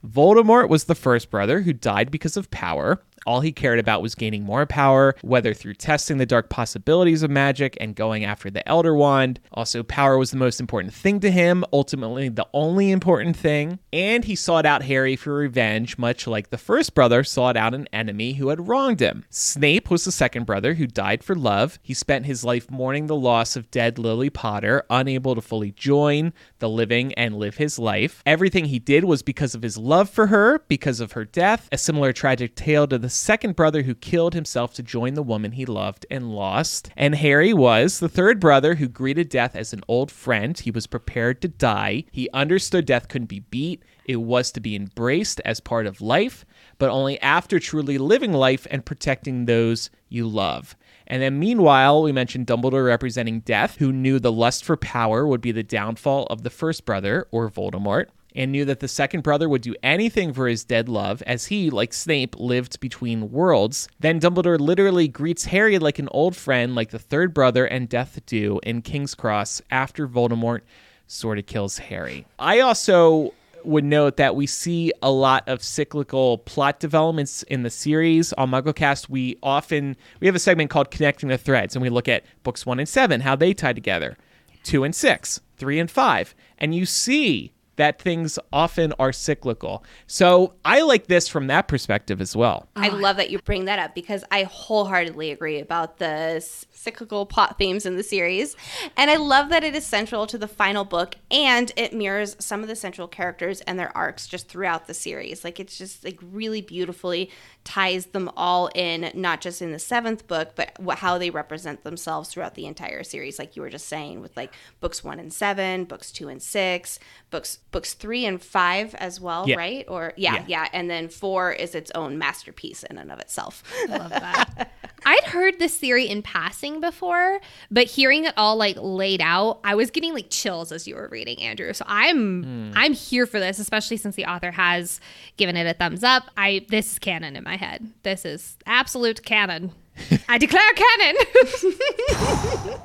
Voldemort 0.06 0.70
was 0.70 0.86
the 0.86 0.96
first 0.96 1.30
brother 1.30 1.62
who 1.62 1.72
died 1.72 2.12
because 2.12 2.36
of 2.36 2.52
power. 2.52 3.02
All 3.26 3.42
he 3.42 3.52
cared 3.52 3.80
about 3.80 4.02
was 4.02 4.16
gaining 4.16 4.44
more 4.44 4.66
power, 4.66 5.16
whether 5.22 5.54
through 5.54 5.76
testing 5.76 6.18
the 6.18 6.26
dark 6.26 6.50
possibilities 6.50 7.24
of 7.24 7.32
magic 7.32 7.78
and 7.80 7.96
going 7.96 8.26
after 8.26 8.50
the 8.50 8.68
Elder 8.68 8.96
Wand. 8.96 9.40
Also, 9.52 9.84
power 9.84 10.18
was 10.18 10.32
the 10.32 10.38
most 10.38 10.60
important 10.60 10.94
thing 10.94 11.20
to 11.22 11.32
him, 11.32 11.64
ultimately, 11.72 12.30
the 12.30 12.48
only 12.54 12.92
important 12.92 13.36
thing. 13.36 13.80
And 13.92 14.26
he 14.26 14.36
sought 14.36 14.66
out 14.66 14.84
Harry 14.84 15.16
for 15.16 15.34
revenge, 15.34 15.98
much 15.98 16.28
like 16.28 16.50
the 16.50 16.58
first 16.58 16.94
brother 16.94 17.24
sought 17.24 17.58
out 17.58 17.74
an 17.74 17.88
enemy 17.94 18.34
who 18.34 18.50
had 18.50 18.68
wronged 18.68 19.00
him. 19.00 19.26
Snape 19.30 19.90
was 19.90 20.06
the 20.06 20.12
second 20.12 20.46
brother 20.46 20.74
who 20.74 20.88
died 20.88 21.24
for 21.24 21.36
love. 21.36 21.80
He 21.82 21.94
spent 21.94 22.26
his 22.26 22.44
life 22.44 22.70
mourning 22.70 23.08
the 23.08 23.16
loss 23.16 23.56
of 23.56 23.72
dead 23.72 23.98
Lily 23.98 24.30
Potter, 24.30 24.84
unable 24.90 25.36
to 25.36 25.42
fully 25.42 25.72
join 25.72 26.34
the 26.60 26.70
living 26.70 27.14
and 27.14 27.38
live 27.38 27.58
his 27.58 27.80
life. 27.80 28.22
Everything 28.26 28.66
he 28.66 28.80
did 28.80 29.04
was 29.04 29.22
because 29.22 29.56
of 29.56 29.62
his 29.62 29.78
love 29.78 30.10
for 30.10 30.28
her, 30.28 30.60
because 30.68 31.00
of 31.00 31.14
her 31.14 31.26
death, 31.26 31.70
a 31.72 31.78
similar 31.78 32.14
tragic 32.14 32.56
tale 32.56 32.88
to 32.88 32.98
the 32.98 33.10
second 33.14 33.56
brother 33.56 33.84
who 33.84 33.96
killed 33.96 34.34
himself 34.34 34.74
to 34.74 34.84
join 34.84 35.14
the 35.14 35.24
woman 35.24 35.54
he 35.54 35.66
loved 35.66 36.06
and 36.12 36.32
lost. 36.32 36.90
And 36.98 37.16
Harry 37.16 37.54
was 37.54 38.00
the 38.00 38.10
third 38.10 38.40
brother 38.40 38.76
who 38.76 38.88
greeted 38.88 39.30
death 39.30 39.56
as 39.56 39.74
an 39.74 39.84
old 39.88 40.12
friend. 40.12 40.58
He 40.58 40.72
was 40.72 40.88
prepared 40.88 41.42
to 41.42 41.48
die. 41.48 42.06
He 42.12 42.30
understood 42.34 42.86
death 42.86 43.08
couldn't 43.08 43.28
be 43.28 43.42
beat. 43.42 43.84
It 44.06 44.18
was 44.18 44.52
to 44.52 44.60
be 44.60 44.76
embraced 44.76 45.40
as 45.46 45.60
part 45.60 45.86
of 45.86 46.02
life, 46.02 46.46
but 46.78 46.90
only 46.90 47.22
after 47.22 47.60
truly 47.60 47.98
living 47.98 48.34
life 48.34 48.68
and 48.70 48.86
protecting 48.86 49.46
those 49.46 49.90
you 50.10 50.28
love. 50.28 50.76
And 51.08 51.22
then, 51.22 51.40
meanwhile, 51.40 52.02
we 52.02 52.12
mentioned 52.12 52.48
Dumbledore 52.48 52.86
representing 52.86 53.42
death, 53.42 53.78
who 53.78 53.92
knew 53.92 54.20
the 54.20 54.32
lust 54.32 54.64
for 54.64 54.78
power 54.78 55.28
would 55.28 55.42
be 55.42 55.52
the 55.52 55.64
downfall 55.64 56.28
of 56.28 56.44
the 56.44 56.50
first 56.50 56.86
brother, 56.86 57.28
or 57.32 57.50
Voldemort, 57.50 58.08
and 58.36 58.52
knew 58.52 58.66
that 58.66 58.80
the 58.80 58.88
second 58.88 59.22
brother 59.22 59.48
would 59.48 59.62
do 59.62 59.76
anything 59.84 60.34
for 60.34 60.48
his 60.48 60.64
dead 60.64 60.90
love, 60.90 61.22
as 61.24 61.48
he, 61.48 61.70
like 61.70 61.94
Snape, 61.94 62.36
lived 62.40 62.80
between 62.80 63.32
worlds. 63.32 63.88
Then 64.00 64.20
Dumbledore 64.20 64.60
literally 64.60 65.08
greets 65.08 65.46
Harry 65.46 65.80
like 65.80 66.00
an 66.00 66.10
old 66.12 66.36
friend, 66.36 66.76
like 66.76 66.90
the 66.90 67.00
third 67.00 67.34
brother 67.34 67.66
and 67.66 67.90
death 67.90 68.20
do 68.26 68.60
in 68.64 68.82
King's 68.82 69.16
Cross 69.16 69.62
after 69.70 70.08
Voldemort 70.08 70.62
sort 71.08 71.38
of 71.38 71.46
kills 71.46 71.78
Harry. 71.78 72.26
I 72.40 72.60
also 72.60 73.34
would 73.64 73.84
note 73.84 74.18
that 74.18 74.36
we 74.36 74.46
see 74.46 74.92
a 75.02 75.12
lot 75.12 75.48
of 75.48 75.64
cyclical 75.64 76.40
plot 76.40 76.80
developments 76.80 77.44
in 77.44 77.64
the 77.64 77.70
series. 77.70 78.34
On 78.34 78.52
MuggleCast, 78.52 79.10
we 79.10 79.38
often 79.42 79.96
we 80.20 80.28
have 80.28 80.36
a 80.36 80.40
segment 80.40 80.70
called 80.70 80.92
Connecting 80.92 81.30
the 81.30 81.38
Threads, 81.38 81.76
and 81.76 81.82
we 81.82 81.90
look 81.90 82.08
at 82.08 82.26
books 82.44 82.66
one 82.66 82.80
and 82.80 82.90
seven, 82.90 83.22
how 83.22 83.36
they 83.36 83.54
tie 83.54 83.74
together, 83.74 84.18
two 84.64 84.84
and 84.84 84.94
six, 84.94 85.40
three 85.58 85.80
and 85.80 85.90
five, 85.90 86.36
and 86.58 86.76
you 86.76 86.86
see 86.86 87.54
that 87.76 88.02
things 88.02 88.38
often 88.52 88.94
are 89.00 89.12
cyclical. 89.12 89.84
So 90.08 90.54
I 90.64 90.82
like 90.82 91.08
this 91.08 91.28
from 91.28 91.48
that 91.48 91.68
perspective 91.68 92.22
as 92.22 92.36
well. 92.36 92.68
I 92.76 92.90
love 92.90 93.18
that 93.18 93.30
you 93.30 93.40
bring 93.40 93.66
that 93.66 93.80
up 93.80 93.96
because 93.96 94.24
I 94.32 94.44
wholeheartedly 94.44 95.32
agree 95.32 95.60
about 95.60 95.98
the 95.98 96.40
cyclical 96.72 97.26
plot 97.26 97.58
themes 97.58 97.86
in 97.86 97.98
the 97.98 98.04
series. 98.04 98.56
And 98.96 99.10
I 99.10 99.16
love 99.16 99.50
that 99.50 99.64
it 99.64 99.76
is 99.76 99.86
central 99.86 100.28
to 100.28 100.38
the 100.38 100.48
final 100.48 100.84
book 100.84 101.16
and 101.32 101.72
it 101.76 101.94
mirrors 101.94 102.36
some 102.40 102.62
of 102.62 102.68
the 102.68 102.76
central 102.76 103.08
characters 103.08 103.62
and 103.62 103.80
their 103.80 103.96
arcs 103.98 104.28
just 104.28 104.48
throughout 104.48 104.88
the 104.88 104.94
series. 104.94 105.44
Like 105.44 105.60
it's 105.60 105.78
just 105.78 106.04
like 106.04 106.20
really 106.22 106.62
beautifully 106.62 107.32
ties 107.64 108.08
them 108.08 108.30
all 108.36 108.70
in, 108.76 109.10
not 109.16 109.42
just 109.42 109.62
in 109.62 109.72
the 109.72 109.80
seventh 109.80 110.28
book, 110.28 110.54
but 110.56 110.78
how 111.00 111.18
they 111.18 111.30
represent 111.30 111.84
themselves 111.84 112.30
throughout 112.30 112.56
the 112.56 112.66
entire 112.66 113.04
series. 113.04 113.40
Like 113.40 113.56
you 113.56 113.62
were 113.62 113.70
just 113.70 113.88
saying 113.88 114.22
with 114.22 114.36
like 114.38 114.54
books 114.80 115.04
one 115.04 115.20
and 115.20 115.34
seven, 115.34 115.86
books 115.86 116.12
two 116.12 116.28
and 116.28 116.42
six, 116.42 117.00
books 117.30 117.60
books 117.74 117.94
three 117.94 118.26
and 118.26 118.42
five 118.42 118.96
as 118.96 119.20
well, 119.20 119.44
Yeah. 119.50 119.58
right? 119.58 119.86
Or 119.90 120.14
yeah, 120.16 120.36
Yeah. 120.36 120.44
yeah, 120.48 120.68
and 120.72 120.90
then 120.90 121.10
four 121.10 121.52
is 121.52 121.76
its 121.76 121.92
own 121.94 122.18
masterpiece 122.18 122.84
in 122.84 122.98
and 122.98 123.12
of 123.12 123.20
itself. 123.20 123.64
I 123.90 123.98
Love 123.98 124.10
that. 124.12 124.72
I'd 125.06 125.24
heard 125.26 125.60
this 125.60 125.76
theory 125.76 126.08
in 126.08 126.22
passing 126.22 126.80
before, 126.80 127.42
but 127.70 127.88
hearing 127.88 128.24
it 128.24 128.34
all 128.38 128.56
like 128.56 128.78
laid 128.80 129.20
out, 129.22 129.60
I 129.66 129.76
was 129.76 129.92
getting 129.92 130.14
like 130.14 130.28
chills 130.30 130.72
as 130.72 130.88
you 130.88 130.96
were 130.96 131.10
reading, 131.10 131.42
Andrew. 131.42 131.74
So 131.74 131.84
I'm 131.90 132.44
hmm. 132.44 132.72
I'm 132.74 132.94
here 132.94 133.26
for 133.26 133.42
this, 133.42 133.60
especially 133.60 133.98
since 133.98 134.16
the 134.16 134.26
author 134.26 134.52
has 134.52 135.02
given 135.36 135.58
it 135.58 135.68
a 135.68 135.74
thumbs 135.74 136.06
up. 136.06 136.24
I 136.38 136.66
this 136.70 136.94
is 136.94 137.00
canon 137.00 137.36
in 137.36 137.44
my 137.44 137.58
head. 137.58 137.86
This 138.04 138.24
is 138.24 138.56
absolute 138.66 139.26
canon. 139.26 139.74
I 140.30 140.38
declare 140.38 140.72
canon. 140.74 141.16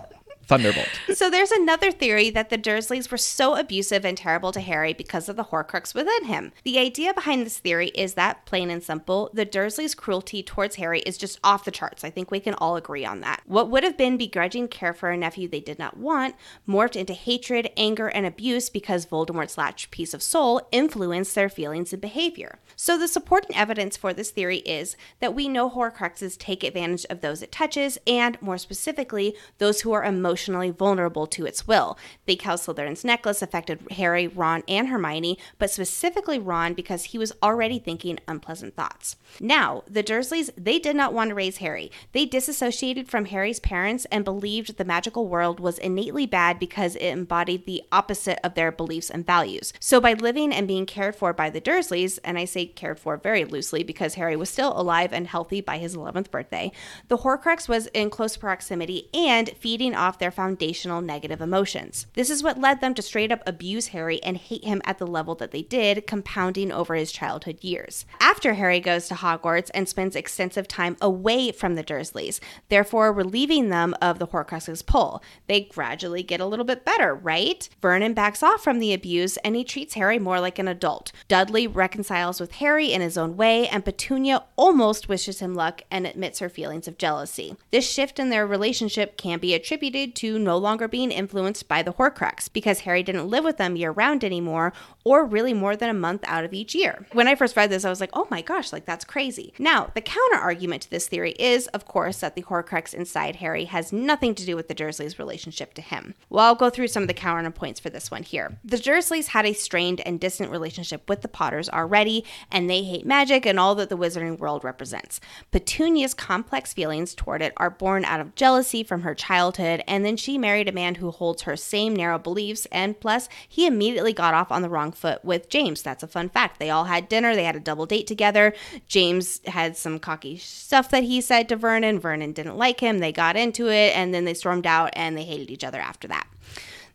Thunderbolt. 0.48 0.88
So 1.18 1.28
there's 1.30 1.50
another 1.50 1.90
theory 1.90 2.30
that 2.30 2.48
the 2.48 2.56
Dursleys 2.56 3.10
were 3.10 3.18
so 3.18 3.56
abusive 3.56 4.04
and 4.04 4.16
terrible 4.16 4.52
to 4.52 4.60
Harry 4.60 4.92
because 4.92 5.28
of 5.28 5.34
the 5.34 5.44
Horcrux 5.44 5.94
within 5.94 6.26
him. 6.26 6.52
The 6.62 6.78
idea 6.78 7.12
behind 7.12 7.44
this 7.44 7.58
theory 7.58 7.88
is 7.88 8.14
that, 8.14 8.46
plain 8.46 8.70
and 8.70 8.80
simple, 8.80 9.30
the 9.34 9.44
Dursleys' 9.44 9.96
cruelty 9.96 10.44
towards 10.44 10.76
Harry 10.76 11.00
is 11.00 11.18
just 11.18 11.40
off 11.42 11.64
the 11.64 11.72
charts. 11.72 12.04
I 12.04 12.10
think 12.10 12.30
we 12.30 12.38
can 12.38 12.54
all 12.54 12.76
agree 12.76 13.04
on 13.04 13.20
that. 13.22 13.42
What 13.46 13.68
would 13.68 13.82
have 13.82 13.96
been 13.96 14.16
begrudging 14.16 14.68
care 14.68 14.92
for 14.92 15.10
a 15.10 15.16
nephew 15.16 15.48
they 15.48 15.58
did 15.58 15.78
not 15.78 15.96
want 15.96 16.36
morphed 16.68 16.94
into 16.94 17.14
hatred, 17.14 17.70
anger, 17.76 18.06
and 18.06 18.24
abuse 18.24 18.70
because 18.70 19.06
Voldemort's 19.06 19.58
latched 19.58 19.90
piece 19.90 20.14
of 20.14 20.22
soul 20.22 20.68
influenced 20.70 21.34
their 21.34 21.48
feelings 21.48 21.92
and 21.92 22.00
behavior. 22.00 22.60
So 22.76 22.96
the 22.96 23.08
supporting 23.08 23.56
evidence 23.56 23.96
for 23.96 24.12
this 24.12 24.30
theory 24.30 24.58
is 24.58 24.96
that 25.18 25.34
we 25.34 25.48
know 25.48 25.68
Horcruxes 25.68 26.38
take 26.38 26.62
advantage 26.62 27.06
of 27.10 27.22
those 27.22 27.42
it 27.42 27.50
touches, 27.50 27.98
and 28.06 28.40
more 28.40 28.58
specifically, 28.58 29.34
those 29.58 29.80
who 29.80 29.90
are 29.90 30.04
emotionally 30.04 30.37
vulnerable 30.46 31.26
to 31.26 31.46
its 31.46 31.66
will. 31.66 31.98
Big 32.26 32.42
House 32.42 32.66
Slytherin's 32.66 33.04
necklace 33.04 33.42
affected 33.42 33.80
Harry, 33.92 34.26
Ron, 34.26 34.62
and 34.68 34.88
Hermione, 34.88 35.38
but 35.58 35.70
specifically 35.70 36.38
Ron 36.38 36.74
because 36.74 37.04
he 37.04 37.18
was 37.18 37.32
already 37.42 37.78
thinking 37.78 38.18
unpleasant 38.28 38.76
thoughts. 38.76 39.16
Now, 39.40 39.82
the 39.88 40.02
Dursleys, 40.02 40.50
they 40.56 40.78
did 40.78 40.96
not 40.96 41.12
want 41.12 41.28
to 41.30 41.34
raise 41.34 41.58
Harry. 41.58 41.90
They 42.12 42.26
disassociated 42.26 43.08
from 43.08 43.26
Harry's 43.26 43.60
parents 43.60 44.06
and 44.06 44.24
believed 44.24 44.76
the 44.76 44.84
magical 44.84 45.26
world 45.26 45.60
was 45.60 45.78
innately 45.78 46.26
bad 46.26 46.58
because 46.58 46.96
it 46.96 47.06
embodied 47.06 47.66
the 47.66 47.82
opposite 47.90 48.38
of 48.44 48.54
their 48.54 48.72
beliefs 48.72 49.10
and 49.10 49.26
values. 49.26 49.72
So 49.80 50.00
by 50.00 50.14
living 50.14 50.52
and 50.52 50.68
being 50.68 50.86
cared 50.86 51.16
for 51.16 51.32
by 51.32 51.50
the 51.50 51.60
Dursleys, 51.60 52.18
and 52.24 52.38
I 52.38 52.44
say 52.44 52.66
cared 52.66 52.98
for 52.98 53.16
very 53.16 53.44
loosely 53.44 53.82
because 53.82 54.14
Harry 54.14 54.36
was 54.36 54.50
still 54.50 54.78
alive 54.78 55.12
and 55.12 55.26
healthy 55.26 55.60
by 55.60 55.78
his 55.78 55.96
11th 55.96 56.30
birthday, 56.30 56.72
the 57.08 57.18
Horcrux 57.18 57.68
was 57.68 57.86
in 57.88 58.10
close 58.10 58.36
proximity 58.36 59.08
and 59.12 59.50
feeding 59.50 59.94
off 59.94 60.18
their 60.18 60.27
foundational 60.30 61.00
negative 61.00 61.40
emotions. 61.40 62.06
This 62.14 62.30
is 62.30 62.42
what 62.42 62.60
led 62.60 62.80
them 62.80 62.94
to 62.94 63.02
straight 63.02 63.32
up 63.32 63.42
abuse 63.46 63.88
Harry 63.88 64.22
and 64.22 64.36
hate 64.36 64.64
him 64.64 64.82
at 64.84 64.98
the 64.98 65.06
level 65.06 65.34
that 65.36 65.50
they 65.50 65.62
did, 65.62 66.06
compounding 66.06 66.72
over 66.72 66.94
his 66.94 67.12
childhood 67.12 67.62
years. 67.62 68.04
After 68.20 68.54
Harry 68.54 68.80
goes 68.80 69.08
to 69.08 69.14
Hogwarts 69.14 69.70
and 69.74 69.88
spends 69.88 70.16
extensive 70.16 70.68
time 70.68 70.96
away 71.00 71.52
from 71.52 71.74
the 71.74 71.84
Dursleys, 71.84 72.40
therefore 72.68 73.12
relieving 73.12 73.68
them 73.68 73.94
of 74.00 74.18
the 74.18 74.26
Horcrux's 74.26 74.82
pull, 74.82 75.22
they 75.46 75.62
gradually 75.62 76.22
get 76.22 76.40
a 76.40 76.46
little 76.46 76.64
bit 76.64 76.84
better, 76.84 77.14
right? 77.14 77.68
Vernon 77.80 78.14
backs 78.14 78.42
off 78.42 78.62
from 78.62 78.78
the 78.78 78.92
abuse 78.92 79.36
and 79.38 79.56
he 79.56 79.64
treats 79.64 79.94
Harry 79.94 80.18
more 80.18 80.40
like 80.40 80.58
an 80.58 80.68
adult. 80.68 81.12
Dudley 81.28 81.66
reconciles 81.66 82.40
with 82.40 82.52
Harry 82.52 82.92
in 82.92 83.00
his 83.00 83.18
own 83.18 83.36
way, 83.36 83.68
and 83.68 83.84
Petunia 83.84 84.44
almost 84.56 85.08
wishes 85.08 85.40
him 85.40 85.54
luck 85.54 85.82
and 85.90 86.06
admits 86.06 86.38
her 86.38 86.48
feelings 86.48 86.88
of 86.88 86.98
jealousy. 86.98 87.56
This 87.70 87.88
shift 87.88 88.18
in 88.18 88.30
their 88.30 88.46
relationship 88.46 89.16
can 89.16 89.38
be 89.38 89.54
attributed 89.54 90.14
to 90.18 90.38
no 90.38 90.56
longer 90.56 90.88
being 90.88 91.10
influenced 91.10 91.68
by 91.68 91.82
the 91.82 91.92
Horcrux 91.92 92.52
because 92.52 92.80
Harry 92.80 93.02
didn't 93.02 93.28
live 93.28 93.44
with 93.44 93.56
them 93.56 93.76
year 93.76 93.90
round 93.90 94.24
anymore, 94.24 94.72
or 95.04 95.24
really 95.24 95.54
more 95.54 95.76
than 95.76 95.90
a 95.90 95.94
month 95.94 96.22
out 96.26 96.44
of 96.44 96.52
each 96.52 96.74
year. 96.74 97.06
When 97.12 97.28
I 97.28 97.34
first 97.34 97.56
read 97.56 97.70
this, 97.70 97.84
I 97.84 97.90
was 97.90 98.00
like, 98.00 98.10
oh 98.12 98.26
my 98.30 98.42
gosh, 98.42 98.72
like 98.72 98.84
that's 98.84 99.04
crazy. 99.04 99.54
Now, 99.58 99.90
the 99.94 100.00
counter 100.00 100.36
argument 100.36 100.82
to 100.82 100.90
this 100.90 101.08
theory 101.08 101.32
is, 101.38 101.66
of 101.68 101.86
course, 101.86 102.20
that 102.20 102.34
the 102.34 102.42
Horcrux 102.42 102.92
inside 102.94 103.36
Harry 103.36 103.64
has 103.64 103.92
nothing 103.92 104.34
to 104.34 104.44
do 104.44 104.56
with 104.56 104.68
the 104.68 104.74
Dursleys' 104.74 105.18
relationship 105.18 105.74
to 105.74 105.82
him. 105.82 106.14
Well, 106.28 106.44
I'll 106.44 106.54
go 106.54 106.70
through 106.70 106.88
some 106.88 107.02
of 107.04 107.08
the 107.08 107.14
counter 107.14 107.50
points 107.50 107.80
for 107.80 107.90
this 107.90 108.10
one 108.10 108.22
here. 108.22 108.58
The 108.64 108.76
Dursleys 108.76 109.28
had 109.28 109.46
a 109.46 109.52
strained 109.52 110.00
and 110.00 110.20
distant 110.20 110.50
relationship 110.50 111.08
with 111.08 111.22
the 111.22 111.28
Potters 111.28 111.68
already, 111.68 112.24
and 112.50 112.68
they 112.68 112.82
hate 112.82 113.06
magic 113.06 113.46
and 113.46 113.58
all 113.58 113.74
that 113.76 113.88
the 113.88 113.96
wizarding 113.96 114.38
world 114.38 114.64
represents. 114.64 115.20
Petunia's 115.52 116.14
complex 116.14 116.72
feelings 116.72 117.14
toward 117.14 117.42
it 117.42 117.52
are 117.56 117.70
born 117.70 118.04
out 118.04 118.20
of 118.20 118.34
jealousy 118.34 118.82
from 118.82 119.02
her 119.02 119.14
childhood, 119.14 119.82
and 119.86 119.97
then 120.04 120.16
she 120.16 120.38
married 120.38 120.68
a 120.68 120.72
man 120.72 120.96
who 120.96 121.10
holds 121.10 121.42
her 121.42 121.56
same 121.56 121.94
narrow 121.94 122.18
beliefs, 122.18 122.66
and 122.72 122.98
plus, 122.98 123.28
he 123.48 123.66
immediately 123.66 124.12
got 124.12 124.34
off 124.34 124.52
on 124.52 124.62
the 124.62 124.68
wrong 124.68 124.92
foot 124.92 125.24
with 125.24 125.48
James. 125.48 125.82
That's 125.82 126.02
a 126.02 126.08
fun 126.08 126.28
fact. 126.28 126.58
They 126.58 126.70
all 126.70 126.84
had 126.84 127.08
dinner, 127.08 127.34
they 127.34 127.44
had 127.44 127.56
a 127.56 127.60
double 127.60 127.86
date 127.86 128.06
together. 128.06 128.54
James 128.86 129.40
had 129.46 129.76
some 129.76 129.98
cocky 129.98 130.38
stuff 130.38 130.90
that 130.90 131.04
he 131.04 131.20
said 131.20 131.48
to 131.48 131.56
Vernon. 131.56 131.98
Vernon 131.98 132.32
didn't 132.32 132.56
like 132.56 132.80
him. 132.80 132.98
They 132.98 133.12
got 133.12 133.36
into 133.36 133.68
it, 133.68 133.96
and 133.96 134.12
then 134.14 134.24
they 134.24 134.34
stormed 134.34 134.66
out 134.66 134.90
and 134.94 135.16
they 135.16 135.24
hated 135.24 135.50
each 135.50 135.64
other 135.64 135.80
after 135.80 136.08
that. 136.08 136.26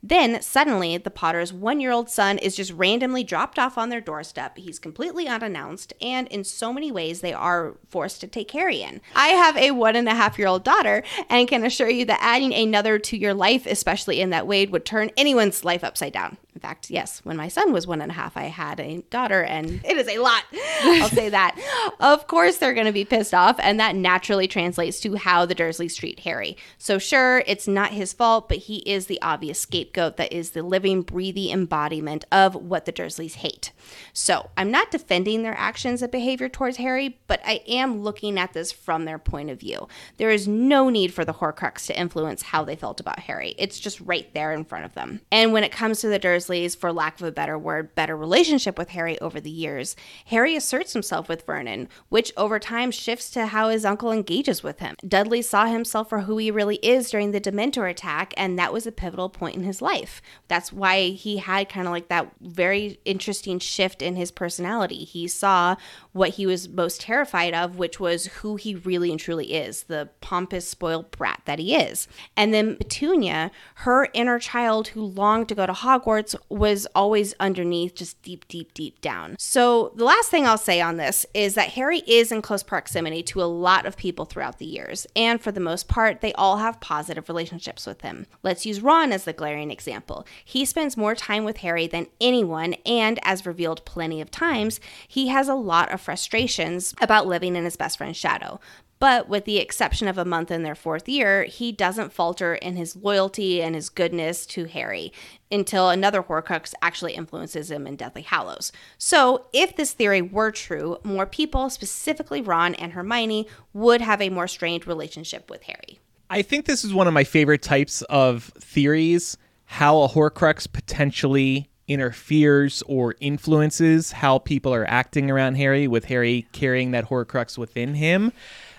Then 0.05 0.41
suddenly, 0.41 0.97
the 0.97 1.09
Potter's 1.09 1.53
one 1.53 1.79
year 1.79 1.91
old 1.91 2.09
son 2.09 2.37
is 2.37 2.57
just 2.57 2.73
randomly 2.73 3.23
dropped 3.23 3.57
off 3.57 3.77
on 3.77 3.87
their 3.87 4.01
doorstep. 4.01 4.57
He's 4.57 4.77
completely 4.77 5.29
unannounced, 5.29 5.93
and 6.01 6.27
in 6.27 6.43
so 6.43 6.73
many 6.73 6.91
ways, 6.91 7.21
they 7.21 7.31
are 7.31 7.77
forced 7.87 8.19
to 8.19 8.27
take 8.27 8.51
Harry 8.51 8.81
in. 8.81 8.99
I 9.15 9.29
have 9.29 9.55
a 9.55 9.71
one 9.71 9.95
and 9.95 10.09
a 10.09 10.13
half 10.13 10.37
year 10.37 10.49
old 10.49 10.65
daughter, 10.65 11.03
and 11.29 11.47
can 11.47 11.63
assure 11.63 11.89
you 11.89 12.03
that 12.05 12.19
adding 12.21 12.53
another 12.53 12.99
to 12.99 13.17
your 13.17 13.33
life, 13.33 13.65
especially 13.65 14.19
in 14.19 14.31
that 14.31 14.45
way, 14.45 14.65
would 14.65 14.85
turn 14.85 15.09
anyone's 15.15 15.63
life 15.63 15.85
upside 15.85 16.11
down. 16.11 16.37
In 16.55 16.61
fact, 16.61 16.91
yes, 16.91 17.19
when 17.23 17.35
my 17.35 17.47
son 17.47 17.73
was 17.73 17.87
one 17.87 18.01
and 18.01 18.11
a 18.11 18.13
half, 18.13 18.37
I 18.37 18.43
had 18.43 18.79
a 18.79 19.01
daughter, 19.09 19.41
and 19.41 19.81
it 19.83 19.97
is 19.97 20.07
a 20.07 20.19
lot. 20.19 20.43
I'll 20.83 21.09
say 21.09 21.29
that. 21.29 21.55
Of 21.99 22.27
course, 22.27 22.57
they're 22.57 22.73
going 22.73 22.87
to 22.87 22.91
be 22.91 23.05
pissed 23.05 23.33
off, 23.33 23.57
and 23.59 23.79
that 23.79 23.95
naturally 23.95 24.47
translates 24.47 24.99
to 25.01 25.15
how 25.15 25.45
the 25.45 25.55
Dursleys 25.55 25.95
treat 25.95 26.19
Harry. 26.21 26.57
So, 26.77 26.97
sure, 26.97 27.43
it's 27.47 27.67
not 27.67 27.91
his 27.91 28.13
fault, 28.13 28.49
but 28.49 28.57
he 28.57 28.77
is 28.79 29.05
the 29.05 29.21
obvious 29.21 29.59
scapegoat 29.59 30.17
that 30.17 30.33
is 30.33 30.51
the 30.51 30.63
living, 30.63 31.01
breathing 31.01 31.51
embodiment 31.51 32.25
of 32.31 32.55
what 32.55 32.85
the 32.85 32.91
Dursleys 32.91 33.35
hate. 33.35 33.71
So, 34.11 34.49
I'm 34.57 34.69
not 34.69 34.91
defending 34.91 35.43
their 35.43 35.57
actions 35.57 36.01
and 36.01 36.11
behavior 36.11 36.49
towards 36.49 36.77
Harry, 36.77 37.19
but 37.27 37.41
I 37.45 37.61
am 37.67 38.01
looking 38.01 38.37
at 38.37 38.53
this 38.53 38.71
from 38.71 39.05
their 39.05 39.19
point 39.19 39.49
of 39.49 39.59
view. 39.59 39.87
There 40.17 40.31
is 40.31 40.47
no 40.47 40.89
need 40.89 41.13
for 41.13 41.23
the 41.25 41.33
Horcrux 41.33 41.85
to 41.87 41.97
influence 41.99 42.41
how 42.43 42.63
they 42.63 42.75
felt 42.75 42.99
about 42.99 43.19
Harry. 43.19 43.55
It's 43.57 43.79
just 43.79 44.01
right 44.01 44.31
there 44.33 44.51
in 44.51 44.65
front 44.65 44.85
of 44.85 44.93
them. 44.93 45.21
And 45.31 45.53
when 45.53 45.63
it 45.63 45.71
comes 45.71 46.01
to 46.01 46.09
the 46.09 46.19
Dursleys, 46.19 46.42
for 46.75 46.91
lack 46.91 47.19
of 47.19 47.27
a 47.27 47.31
better 47.31 47.57
word, 47.57 47.95
better 47.95 48.15
relationship 48.15 48.77
with 48.77 48.89
Harry 48.89 49.19
over 49.19 49.39
the 49.39 49.49
years, 49.49 49.95
Harry 50.27 50.55
asserts 50.55 50.93
himself 50.93 51.29
with 51.29 51.45
Vernon, 51.45 51.89
which 52.09 52.31
over 52.37 52.59
time 52.59 52.91
shifts 52.91 53.29
to 53.31 53.47
how 53.47 53.69
his 53.69 53.85
uncle 53.85 54.11
engages 54.11 54.63
with 54.63 54.79
him. 54.79 54.95
Dudley 55.07 55.41
saw 55.41 55.65
himself 55.65 56.09
for 56.09 56.21
who 56.21 56.37
he 56.37 56.51
really 56.51 56.77
is 56.77 57.09
during 57.09 57.31
the 57.31 57.41
Dementor 57.41 57.89
attack, 57.89 58.33
and 58.37 58.57
that 58.57 58.73
was 58.73 58.85
a 58.85 58.91
pivotal 58.91 59.29
point 59.29 59.55
in 59.55 59.63
his 59.63 59.81
life. 59.81 60.21
That's 60.47 60.71
why 60.73 61.09
he 61.09 61.37
had 61.37 61.69
kind 61.69 61.87
of 61.87 61.93
like 61.93 62.07
that 62.09 62.31
very 62.41 62.99
interesting 63.05 63.59
shift 63.59 64.01
in 64.01 64.15
his 64.15 64.31
personality. 64.31 65.03
He 65.05 65.27
saw 65.27 65.75
what 66.11 66.31
he 66.31 66.45
was 66.45 66.69
most 66.69 67.01
terrified 67.01 67.53
of, 67.53 67.77
which 67.77 67.99
was 67.99 68.27
who 68.27 68.55
he 68.55 68.75
really 68.75 69.11
and 69.11 69.19
truly 69.19 69.53
is 69.53 69.83
the 69.83 70.09
pompous, 70.21 70.67
spoiled 70.67 71.11
brat 71.11 71.41
that 71.45 71.59
he 71.59 71.75
is. 71.75 72.07
And 72.35 72.53
then 72.53 72.75
Petunia, 72.75 73.51
her 73.75 74.07
inner 74.13 74.39
child 74.39 74.89
who 74.89 75.03
longed 75.03 75.49
to 75.49 75.55
go 75.55 75.65
to 75.65 75.73
Hogwarts, 75.73 76.32
was 76.49 76.87
always 76.95 77.33
underneath, 77.39 77.95
just 77.95 78.21
deep, 78.21 78.47
deep, 78.47 78.73
deep 78.73 79.01
down. 79.01 79.35
So 79.39 79.91
the 79.95 80.05
last 80.05 80.29
thing 80.29 80.45
I'll 80.45 80.57
say 80.57 80.81
on 80.81 80.97
this 80.97 81.25
is 81.33 81.55
that 81.55 81.69
Harry 81.69 81.99
is 82.07 82.31
in 82.31 82.41
close 82.41 82.63
proximity 82.63 83.23
to 83.23 83.41
a 83.41 83.45
lot 83.45 83.85
of 83.85 83.97
people 83.97 84.25
throughout 84.25 84.59
the 84.59 84.65
years, 84.65 85.07
and 85.15 85.41
for 85.41 85.51
the 85.51 85.59
most 85.59 85.87
part, 85.87 86.21
they 86.21 86.33
all 86.33 86.57
have 86.57 86.79
positive 86.79 87.29
relationships 87.29 87.85
with 87.85 88.01
him. 88.01 88.25
Let's 88.41 88.65
use 88.65 88.81
Ron 88.81 89.11
as 89.11 89.25
the 89.25 89.33
glaring 89.33 89.71
example. 89.71 90.25
He 90.43 90.65
spends 90.65 90.97
more 90.97 91.15
time 91.15 91.43
with 91.43 91.57
Harry 91.57 91.87
than 91.87 92.07
anyone, 92.19 92.73
and 92.85 93.19
as 93.23 93.45
revealed 93.45 93.85
plenty 93.85 94.21
of 94.21 94.31
times, 94.31 94.79
he 95.07 95.27
has 95.27 95.47
a 95.47 95.55
lot 95.55 95.91
of 95.91 96.01
frustrations 96.01 96.93
about 97.01 97.27
living 97.27 97.55
in 97.55 97.63
his 97.63 97.77
best 97.77 97.97
friend's 97.97 98.17
shadow. 98.17 98.59
But 99.03 99.27
with 99.27 99.43
the 99.43 99.57
exception 99.57 100.07
of 100.07 100.17
a 100.17 100.23
month 100.23 100.49
in 100.49 100.63
their 100.63 100.75
fourth 100.75 101.09
year, 101.09 101.43
he 101.43 101.73
doesn't 101.73 102.13
falter 102.13 102.55
in 102.55 102.77
his 102.77 102.95
loyalty 102.95 103.61
and 103.61 103.75
his 103.75 103.89
goodness 103.89 104.45
to 104.45 104.63
Harry 104.63 105.11
until 105.51 105.89
another 105.89 106.23
Horcrux 106.23 106.73
actually 106.81 107.11
influences 107.11 107.69
him 107.69 107.85
in 107.85 107.97
Deathly 107.97 108.21
Hallows. 108.21 108.71
So, 108.97 109.47
if 109.51 109.75
this 109.75 109.91
theory 109.91 110.21
were 110.21 110.51
true, 110.51 110.99
more 111.03 111.25
people, 111.25 111.69
specifically 111.69 112.39
Ron 112.39 112.75
and 112.75 112.93
Hermione, 112.93 113.45
would 113.73 113.99
have 113.99 114.21
a 114.21 114.29
more 114.29 114.47
strained 114.47 114.87
relationship 114.87 115.49
with 115.49 115.63
Harry. 115.63 115.99
I 116.29 116.41
think 116.41 116.65
this 116.65 116.85
is 116.85 116.93
one 116.93 117.09
of 117.09 117.13
my 117.13 117.25
favorite 117.25 117.61
types 117.61 118.03
of 118.03 118.53
theories 118.57 119.35
how 119.65 120.03
a 120.03 120.07
Horcrux 120.07 120.71
potentially 120.71 121.69
interferes 121.89 122.81
or 122.87 123.15
influences 123.19 124.13
how 124.13 124.39
people 124.39 124.73
are 124.73 124.85
acting 124.89 125.29
around 125.29 125.55
Harry, 125.55 125.89
with 125.89 126.05
Harry 126.05 126.47
carrying 126.53 126.91
that 126.91 127.09
Horcrux 127.09 127.57
within 127.57 127.95
him. 127.95 128.31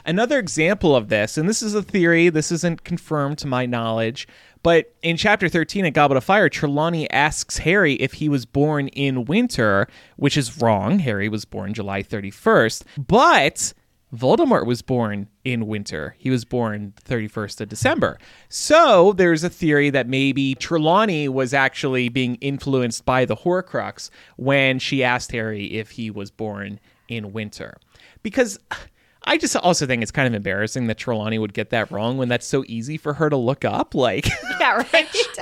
Another 0.06 0.38
example 0.38 0.94
of 0.94 1.08
this, 1.08 1.38
and 1.38 1.48
this 1.48 1.62
is 1.62 1.74
a 1.74 1.82
theory, 1.82 2.28
this 2.28 2.52
isn't 2.52 2.84
confirmed 2.84 3.38
to 3.38 3.46
my 3.46 3.64
knowledge, 3.64 4.28
but 4.62 4.94
in 5.02 5.16
chapter 5.16 5.48
13 5.48 5.86
at 5.86 5.92
Goblet 5.92 6.16
of 6.18 6.24
Fire, 6.24 6.48
Trelawney 6.48 7.10
asks 7.10 7.58
Harry 7.58 7.94
if 7.94 8.14
he 8.14 8.28
was 8.28 8.46
born 8.46 8.88
in 8.88 9.24
winter, 9.26 9.88
which 10.16 10.36
is 10.36 10.60
wrong. 10.60 11.00
Harry 11.00 11.28
was 11.28 11.44
born 11.44 11.74
July 11.74 12.02
31st. 12.02 12.82
But 12.96 13.74
Voldemort 14.14 14.66
was 14.66 14.80
born 14.80 15.28
in 15.44 15.66
winter. 15.66 16.14
He 16.18 16.30
was 16.30 16.44
born 16.44 16.94
31st 17.04 17.60
of 17.62 17.68
December. 17.68 18.18
So 18.48 19.12
there's 19.12 19.44
a 19.44 19.50
theory 19.50 19.90
that 19.90 20.08
maybe 20.08 20.54
Trelawney 20.54 21.28
was 21.28 21.52
actually 21.52 22.08
being 22.08 22.36
influenced 22.36 23.04
by 23.04 23.24
the 23.24 23.36
Horcrux 23.36 24.10
when 24.36 24.78
she 24.78 25.02
asked 25.02 25.32
Harry 25.32 25.66
if 25.66 25.92
he 25.92 26.10
was 26.10 26.30
born 26.30 26.78
in 27.08 27.32
winter. 27.32 27.76
Because 28.22 28.58
I 29.26 29.38
just 29.38 29.56
also 29.56 29.86
think 29.86 30.02
it's 30.02 30.10
kind 30.12 30.28
of 30.28 30.34
embarrassing 30.34 30.86
that 30.88 30.98
Trelawney 30.98 31.38
would 31.38 31.54
get 31.54 31.70
that 31.70 31.90
wrong 31.90 32.18
when 32.18 32.28
that's 32.28 32.46
so 32.46 32.64
easy 32.66 32.96
for 32.96 33.14
her 33.14 33.30
to 33.30 33.36
look 33.36 33.64
up. 33.64 33.94
Like, 33.94 34.28
Yeah, 34.60 34.76
right. 34.92 35.08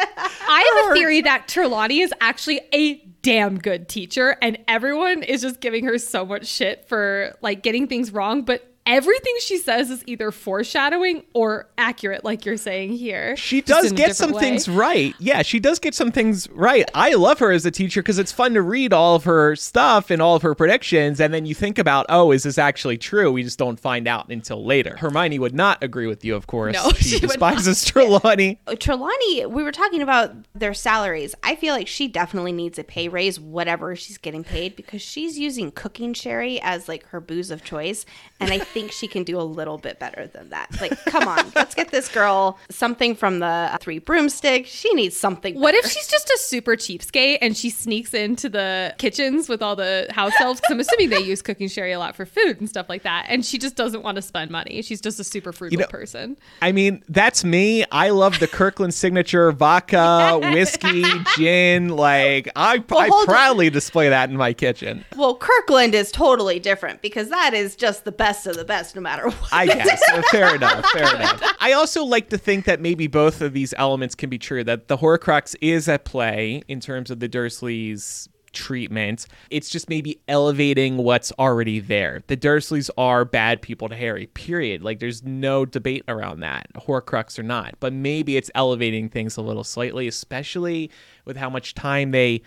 I 0.48 0.80
have 0.82 0.92
a 0.92 0.94
theory 0.94 1.20
that 1.22 1.48
Trelawney 1.48 2.00
is 2.00 2.12
actually 2.20 2.60
a 2.72 2.94
damn 3.22 3.58
good 3.58 3.88
teacher, 3.88 4.36
and 4.42 4.58
everyone 4.68 5.22
is 5.22 5.42
just 5.42 5.60
giving 5.60 5.84
her 5.84 5.98
so 5.98 6.24
much 6.24 6.46
shit 6.46 6.88
for 6.88 7.36
like 7.42 7.62
getting 7.62 7.86
things 7.86 8.12
wrong, 8.12 8.42
but 8.42 8.71
everything 8.86 9.34
she 9.40 9.58
says 9.58 9.90
is 9.90 10.02
either 10.06 10.30
foreshadowing 10.30 11.24
or 11.34 11.68
accurate, 11.78 12.24
like 12.24 12.44
you're 12.44 12.56
saying 12.56 12.92
here. 12.92 13.36
She 13.36 13.60
does 13.60 13.92
get 13.92 14.16
some 14.16 14.32
way. 14.32 14.40
things 14.40 14.68
right. 14.68 15.14
Yeah, 15.18 15.42
she 15.42 15.60
does 15.60 15.78
get 15.78 15.94
some 15.94 16.12
things 16.12 16.48
right. 16.50 16.88
I 16.94 17.14
love 17.14 17.38
her 17.38 17.52
as 17.52 17.66
a 17.66 17.70
teacher 17.70 18.02
because 18.02 18.18
it's 18.18 18.32
fun 18.32 18.54
to 18.54 18.62
read 18.62 18.92
all 18.92 19.14
of 19.14 19.24
her 19.24 19.56
stuff 19.56 20.10
and 20.10 20.20
all 20.20 20.36
of 20.36 20.42
her 20.42 20.54
predictions. 20.54 21.20
And 21.20 21.32
then 21.32 21.46
you 21.46 21.54
think 21.54 21.78
about, 21.78 22.06
oh, 22.08 22.32
is 22.32 22.42
this 22.42 22.58
actually 22.58 22.98
true? 22.98 23.30
We 23.32 23.42
just 23.42 23.58
don't 23.58 23.78
find 23.78 24.08
out 24.08 24.28
until 24.30 24.64
later. 24.64 24.96
Hermione 24.96 25.38
would 25.38 25.54
not 25.54 25.82
agree 25.82 26.06
with 26.06 26.24
you, 26.24 26.34
of 26.34 26.46
course. 26.46 26.74
No, 26.74 26.90
she, 26.96 27.18
she 27.18 27.26
would 27.26 27.30
despises 27.30 27.84
Trelawney. 27.84 28.60
Uh, 28.66 28.74
Trelawney, 28.74 29.46
we 29.46 29.62
were 29.62 29.72
talking 29.72 30.02
about 30.02 30.34
their 30.54 30.74
salaries. 30.74 31.34
I 31.42 31.56
feel 31.56 31.74
like 31.74 31.88
she 31.88 32.08
definitely 32.08 32.52
needs 32.52 32.78
a 32.78 32.84
pay 32.84 33.08
raise, 33.08 33.38
whatever 33.38 33.94
she's 33.96 34.18
getting 34.18 34.44
paid, 34.44 34.76
because 34.76 35.02
she's 35.02 35.38
using 35.38 35.70
cooking 35.70 36.14
sherry 36.14 36.60
as 36.60 36.88
like 36.88 37.06
her 37.08 37.20
booze 37.20 37.50
of 37.50 37.64
choice. 37.64 38.04
And 38.40 38.52
I 38.52 38.58
think 38.72 38.92
she 38.92 39.06
can 39.06 39.24
do 39.24 39.38
a 39.38 39.42
little 39.42 39.78
bit 39.78 39.98
better 39.98 40.26
than 40.26 40.48
that. 40.50 40.68
Like, 40.80 40.98
come 41.06 41.28
on, 41.28 41.52
let's 41.54 41.74
get 41.74 41.90
this 41.90 42.08
girl 42.08 42.58
something 42.70 43.14
from 43.14 43.38
the 43.38 43.76
Three 43.80 43.98
Broomsticks. 43.98 44.68
She 44.70 44.92
needs 44.94 45.16
something. 45.16 45.58
What 45.58 45.74
if 45.74 45.86
she's 45.86 46.08
just 46.08 46.28
a 46.30 46.38
super 46.38 46.72
cheapskate 46.76 47.38
and 47.42 47.56
she 47.56 47.70
sneaks 47.70 48.14
into 48.14 48.48
the 48.48 48.94
kitchens 48.98 49.48
with 49.48 49.62
all 49.62 49.76
the 49.76 50.06
house 50.10 50.32
elves? 50.40 50.60
Because 50.60 50.72
I'm 50.72 50.80
assuming 50.80 51.10
they 51.10 51.20
use 51.20 51.42
cooking 51.42 51.68
sherry 51.68 51.92
a 51.92 51.98
lot 51.98 52.16
for 52.16 52.26
food 52.26 52.60
and 52.60 52.68
stuff 52.68 52.88
like 52.88 53.02
that. 53.02 53.26
And 53.28 53.44
she 53.44 53.58
just 53.58 53.76
doesn't 53.76 54.02
want 54.02 54.16
to 54.16 54.22
spend 54.22 54.50
money. 54.50 54.82
She's 54.82 55.00
just 55.00 55.20
a 55.20 55.24
super 55.24 55.52
frugal 55.52 55.80
know- 55.80 55.86
person. 55.86 56.36
I 56.60 56.72
mean, 56.72 57.02
that's 57.08 57.44
me. 57.44 57.84
I 57.92 58.10
love 58.10 58.38
the 58.38 58.48
Kirkland 58.48 58.94
signature 58.94 59.52
vodka, 59.52 60.38
whiskey, 60.52 61.04
gin. 61.36 61.88
Like, 61.90 62.48
I, 62.56 62.74
I 62.74 63.08
hold 63.08 63.12
on. 63.12 63.26
proudly 63.26 63.70
display 63.70 64.08
that 64.08 64.30
in 64.30 64.36
my 64.36 64.52
kitchen. 64.52 65.04
Well, 65.16 65.36
Kirkland 65.36 65.94
is 65.94 66.10
totally 66.10 66.58
different 66.58 67.02
because 67.02 67.28
that 67.30 67.54
is 67.54 67.76
just 67.76 68.04
the 68.04 68.12
best 68.12 68.46
of 68.46 68.56
the 68.56 68.61
best, 68.64 68.94
no 68.94 69.00
matter 69.00 69.28
what. 69.28 69.52
I 69.52 69.66
guess. 69.66 70.02
Uh, 70.10 70.22
fair 70.30 70.54
enough. 70.54 70.84
Fair 70.90 71.14
enough. 71.14 71.42
I 71.60 71.72
also 71.72 72.04
like 72.04 72.30
to 72.30 72.38
think 72.38 72.64
that 72.66 72.80
maybe 72.80 73.06
both 73.06 73.40
of 73.40 73.52
these 73.52 73.74
elements 73.76 74.14
can 74.14 74.30
be 74.30 74.38
true. 74.38 74.64
That 74.64 74.88
the 74.88 74.98
Horcrux 74.98 75.54
is 75.60 75.88
at 75.88 76.04
play 76.04 76.62
in 76.68 76.80
terms 76.80 77.10
of 77.10 77.20
the 77.20 77.28
Dursleys' 77.28 78.28
treatment. 78.52 79.26
It's 79.50 79.70
just 79.70 79.88
maybe 79.88 80.20
elevating 80.28 80.98
what's 80.98 81.32
already 81.38 81.80
there. 81.80 82.22
The 82.26 82.36
Dursleys 82.36 82.90
are 82.98 83.24
bad 83.24 83.62
people 83.62 83.88
to 83.88 83.96
Harry. 83.96 84.26
Period. 84.26 84.82
Like 84.82 84.98
there's 84.98 85.22
no 85.22 85.64
debate 85.64 86.04
around 86.08 86.40
that. 86.40 86.68
Horcrux 86.74 87.38
or 87.38 87.42
not. 87.42 87.74
But 87.80 87.92
maybe 87.92 88.36
it's 88.36 88.50
elevating 88.54 89.08
things 89.08 89.36
a 89.36 89.42
little 89.42 89.64
slightly, 89.64 90.06
especially 90.06 90.90
with 91.24 91.36
how 91.36 91.48
much 91.50 91.74
time 91.74 92.10
they 92.10 92.42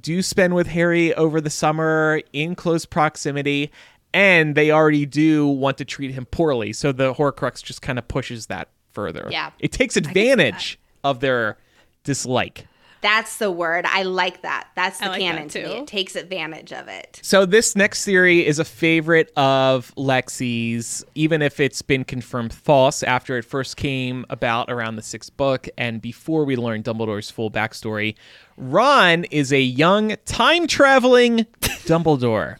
do 0.00 0.22
spend 0.22 0.54
with 0.54 0.68
Harry 0.68 1.12
over 1.14 1.40
the 1.40 1.50
summer 1.50 2.22
in 2.32 2.54
close 2.54 2.86
proximity, 2.86 3.72
and 4.12 4.54
they 4.54 4.70
already 4.70 5.06
do 5.06 5.46
want 5.46 5.78
to 5.78 5.84
treat 5.84 6.12
him 6.12 6.26
poorly. 6.26 6.72
So 6.72 6.92
the 6.92 7.14
Horcrux 7.14 7.62
just 7.62 7.82
kind 7.82 7.98
of 7.98 8.08
pushes 8.08 8.46
that 8.46 8.68
further. 8.92 9.28
Yeah. 9.30 9.50
It 9.58 9.72
takes 9.72 9.96
advantage 9.96 10.78
of 11.04 11.20
their 11.20 11.58
dislike. 12.04 12.66
That's 13.02 13.38
the 13.38 13.50
word. 13.50 13.86
I 13.88 14.02
like 14.02 14.42
that. 14.42 14.68
That's 14.76 14.98
the 14.98 15.06
like 15.06 15.20
canon 15.22 15.44
that 15.44 15.52
to 15.52 15.62
me. 15.62 15.74
too. 15.74 15.82
It 15.82 15.86
takes 15.86 16.16
advantage 16.16 16.70
of 16.70 16.86
it. 16.86 17.18
So 17.22 17.46
this 17.46 17.74
next 17.74 18.04
theory 18.04 18.46
is 18.46 18.58
a 18.58 18.64
favorite 18.64 19.32
of 19.38 19.94
Lexi's, 19.96 21.02
even 21.14 21.40
if 21.40 21.60
it's 21.60 21.80
been 21.80 22.04
confirmed 22.04 22.52
false 22.52 23.02
after 23.02 23.38
it 23.38 23.46
first 23.46 23.78
came 23.78 24.26
about 24.28 24.70
around 24.70 24.96
the 24.96 25.02
sixth 25.02 25.34
book 25.38 25.66
and 25.78 26.02
before 26.02 26.44
we 26.44 26.56
learned 26.56 26.84
Dumbledore's 26.84 27.30
full 27.30 27.50
backstory. 27.50 28.16
Ron 28.58 29.24
is 29.24 29.50
a 29.50 29.60
young 29.62 30.16
time 30.26 30.66
traveling 30.66 31.46
Dumbledore. 31.60 32.58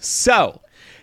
So, 0.00 0.62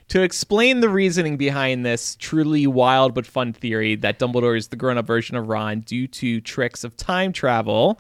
to 0.10 0.22
explain 0.22 0.80
the 0.80 0.90
reasoning 0.90 1.38
behind 1.38 1.86
this 1.86 2.16
truly 2.16 2.68
wild 2.68 3.14
but 3.14 3.26
fun 3.26 3.54
theory 3.54 3.96
that 3.96 4.20
Dumbledore 4.20 4.58
is 4.58 4.68
the 4.68 4.76
grown 4.76 4.98
up 4.98 5.08
version 5.08 5.36
of 5.36 5.48
Ron 5.48 5.82
due 5.82 6.08
to 6.08 6.42
tricks 6.42 6.84
of 6.84 6.96
time 6.96 7.34
travel, 7.34 8.00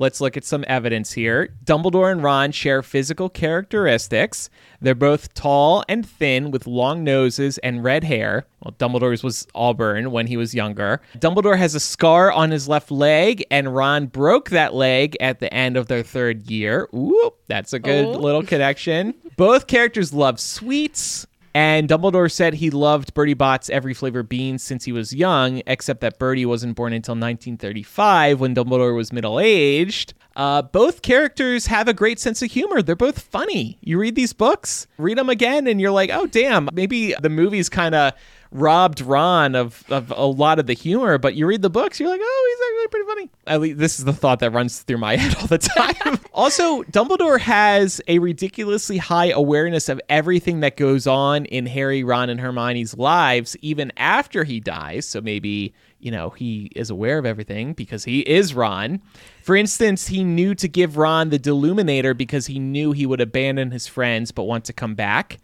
Let's 0.00 0.20
look 0.20 0.36
at 0.36 0.44
some 0.44 0.64
evidence 0.68 1.12
here. 1.12 1.48
Dumbledore 1.64 2.12
and 2.12 2.22
Ron 2.22 2.52
share 2.52 2.84
physical 2.84 3.28
characteristics. 3.28 4.48
They're 4.80 4.94
both 4.94 5.34
tall 5.34 5.82
and 5.88 6.08
thin 6.08 6.52
with 6.52 6.68
long 6.68 7.02
noses 7.02 7.58
and 7.58 7.82
red 7.82 8.04
hair. 8.04 8.46
Well, 8.60 8.76
Dumbledore's 8.78 9.24
was 9.24 9.48
auburn 9.56 10.12
when 10.12 10.28
he 10.28 10.36
was 10.36 10.54
younger. 10.54 11.00
Dumbledore 11.18 11.58
has 11.58 11.74
a 11.74 11.80
scar 11.80 12.30
on 12.30 12.52
his 12.52 12.68
left 12.68 12.92
leg, 12.92 13.44
and 13.50 13.74
Ron 13.74 14.06
broke 14.06 14.50
that 14.50 14.72
leg 14.72 15.16
at 15.20 15.40
the 15.40 15.52
end 15.52 15.76
of 15.76 15.88
their 15.88 16.04
third 16.04 16.48
year. 16.48 16.88
Ooh, 16.94 17.32
that's 17.48 17.72
a 17.72 17.80
good 17.80 18.06
oh. 18.06 18.12
little 18.12 18.44
connection. 18.44 19.14
Both 19.36 19.66
characters 19.66 20.14
love 20.14 20.38
sweets. 20.38 21.26
And 21.58 21.88
Dumbledore 21.88 22.30
said 22.30 22.54
he 22.54 22.70
loved 22.70 23.14
Bertie 23.14 23.34
Bott's 23.34 23.68
every 23.68 23.92
flavor 23.92 24.22
beans 24.22 24.62
since 24.62 24.84
he 24.84 24.92
was 24.92 25.12
young, 25.12 25.60
except 25.66 26.00
that 26.02 26.16
Bertie 26.16 26.46
wasn't 26.46 26.76
born 26.76 26.92
until 26.92 27.14
1935 27.14 28.38
when 28.38 28.54
Dumbledore 28.54 28.94
was 28.94 29.12
middle 29.12 29.40
aged. 29.40 30.14
Uh, 30.36 30.62
both 30.62 31.02
characters 31.02 31.66
have 31.66 31.88
a 31.88 31.92
great 31.92 32.20
sense 32.20 32.42
of 32.42 32.52
humor. 32.52 32.80
They're 32.80 32.94
both 32.94 33.18
funny. 33.18 33.76
You 33.80 33.98
read 33.98 34.14
these 34.14 34.32
books, 34.32 34.86
read 34.98 35.18
them 35.18 35.28
again, 35.28 35.66
and 35.66 35.80
you're 35.80 35.90
like, 35.90 36.10
oh, 36.12 36.28
damn, 36.28 36.68
maybe 36.74 37.12
the 37.20 37.28
movies 37.28 37.68
kind 37.68 37.96
of 37.96 38.12
robbed 38.50 39.00
Ron 39.00 39.54
of, 39.54 39.84
of 39.90 40.12
a 40.16 40.24
lot 40.24 40.58
of 40.58 40.66
the 40.66 40.72
humor, 40.72 41.18
but 41.18 41.34
you 41.34 41.46
read 41.46 41.62
the 41.62 41.70
books, 41.70 42.00
you're 42.00 42.08
like, 42.08 42.20
oh, 42.22 42.56
he's 42.56 42.66
actually 42.66 42.88
pretty 42.88 43.06
funny. 43.06 43.30
At 43.46 43.60
least 43.60 43.78
this 43.78 43.98
is 43.98 44.04
the 44.04 44.12
thought 44.12 44.40
that 44.40 44.52
runs 44.52 44.80
through 44.80 44.98
my 44.98 45.16
head 45.18 45.36
all 45.36 45.46
the 45.46 45.58
time. 45.58 46.18
also, 46.32 46.82
Dumbledore 46.84 47.40
has 47.40 48.00
a 48.08 48.18
ridiculously 48.18 48.96
high 48.96 49.30
awareness 49.30 49.88
of 49.88 50.00
everything 50.08 50.60
that 50.60 50.76
goes 50.76 51.06
on 51.06 51.44
in 51.46 51.66
Harry, 51.66 52.02
Ron, 52.02 52.30
and 52.30 52.40
Hermione's 52.40 52.96
lives, 52.96 53.56
even 53.60 53.92
after 53.96 54.44
he 54.44 54.60
dies. 54.60 55.06
So 55.06 55.20
maybe, 55.20 55.74
you 56.00 56.10
know, 56.10 56.30
he 56.30 56.70
is 56.74 56.90
aware 56.90 57.18
of 57.18 57.26
everything 57.26 57.74
because 57.74 58.04
he 58.04 58.20
is 58.20 58.54
Ron. 58.54 59.02
For 59.42 59.56
instance, 59.56 60.08
he 60.08 60.24
knew 60.24 60.54
to 60.54 60.68
give 60.68 60.96
Ron 60.96 61.30
the 61.30 61.38
Deluminator 61.38 62.16
because 62.16 62.46
he 62.46 62.58
knew 62.58 62.92
he 62.92 63.06
would 63.06 63.20
abandon 63.20 63.70
his 63.70 63.86
friends 63.86 64.32
but 64.32 64.44
want 64.44 64.64
to 64.66 64.72
come 64.72 64.94
back. 64.94 65.38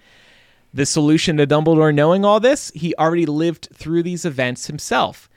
The 0.75 0.87
solution 0.87 1.37
to 1.37 1.47
Dumbledore 1.47 1.95
knowing 1.95 2.25
all 2.25 2.41
this, 2.41 2.73
he 2.75 2.97
already 2.97 3.27
lived 3.27 3.69
through 3.73 4.03
these 4.03 4.25
events 4.25 4.67
himself. 4.67 5.31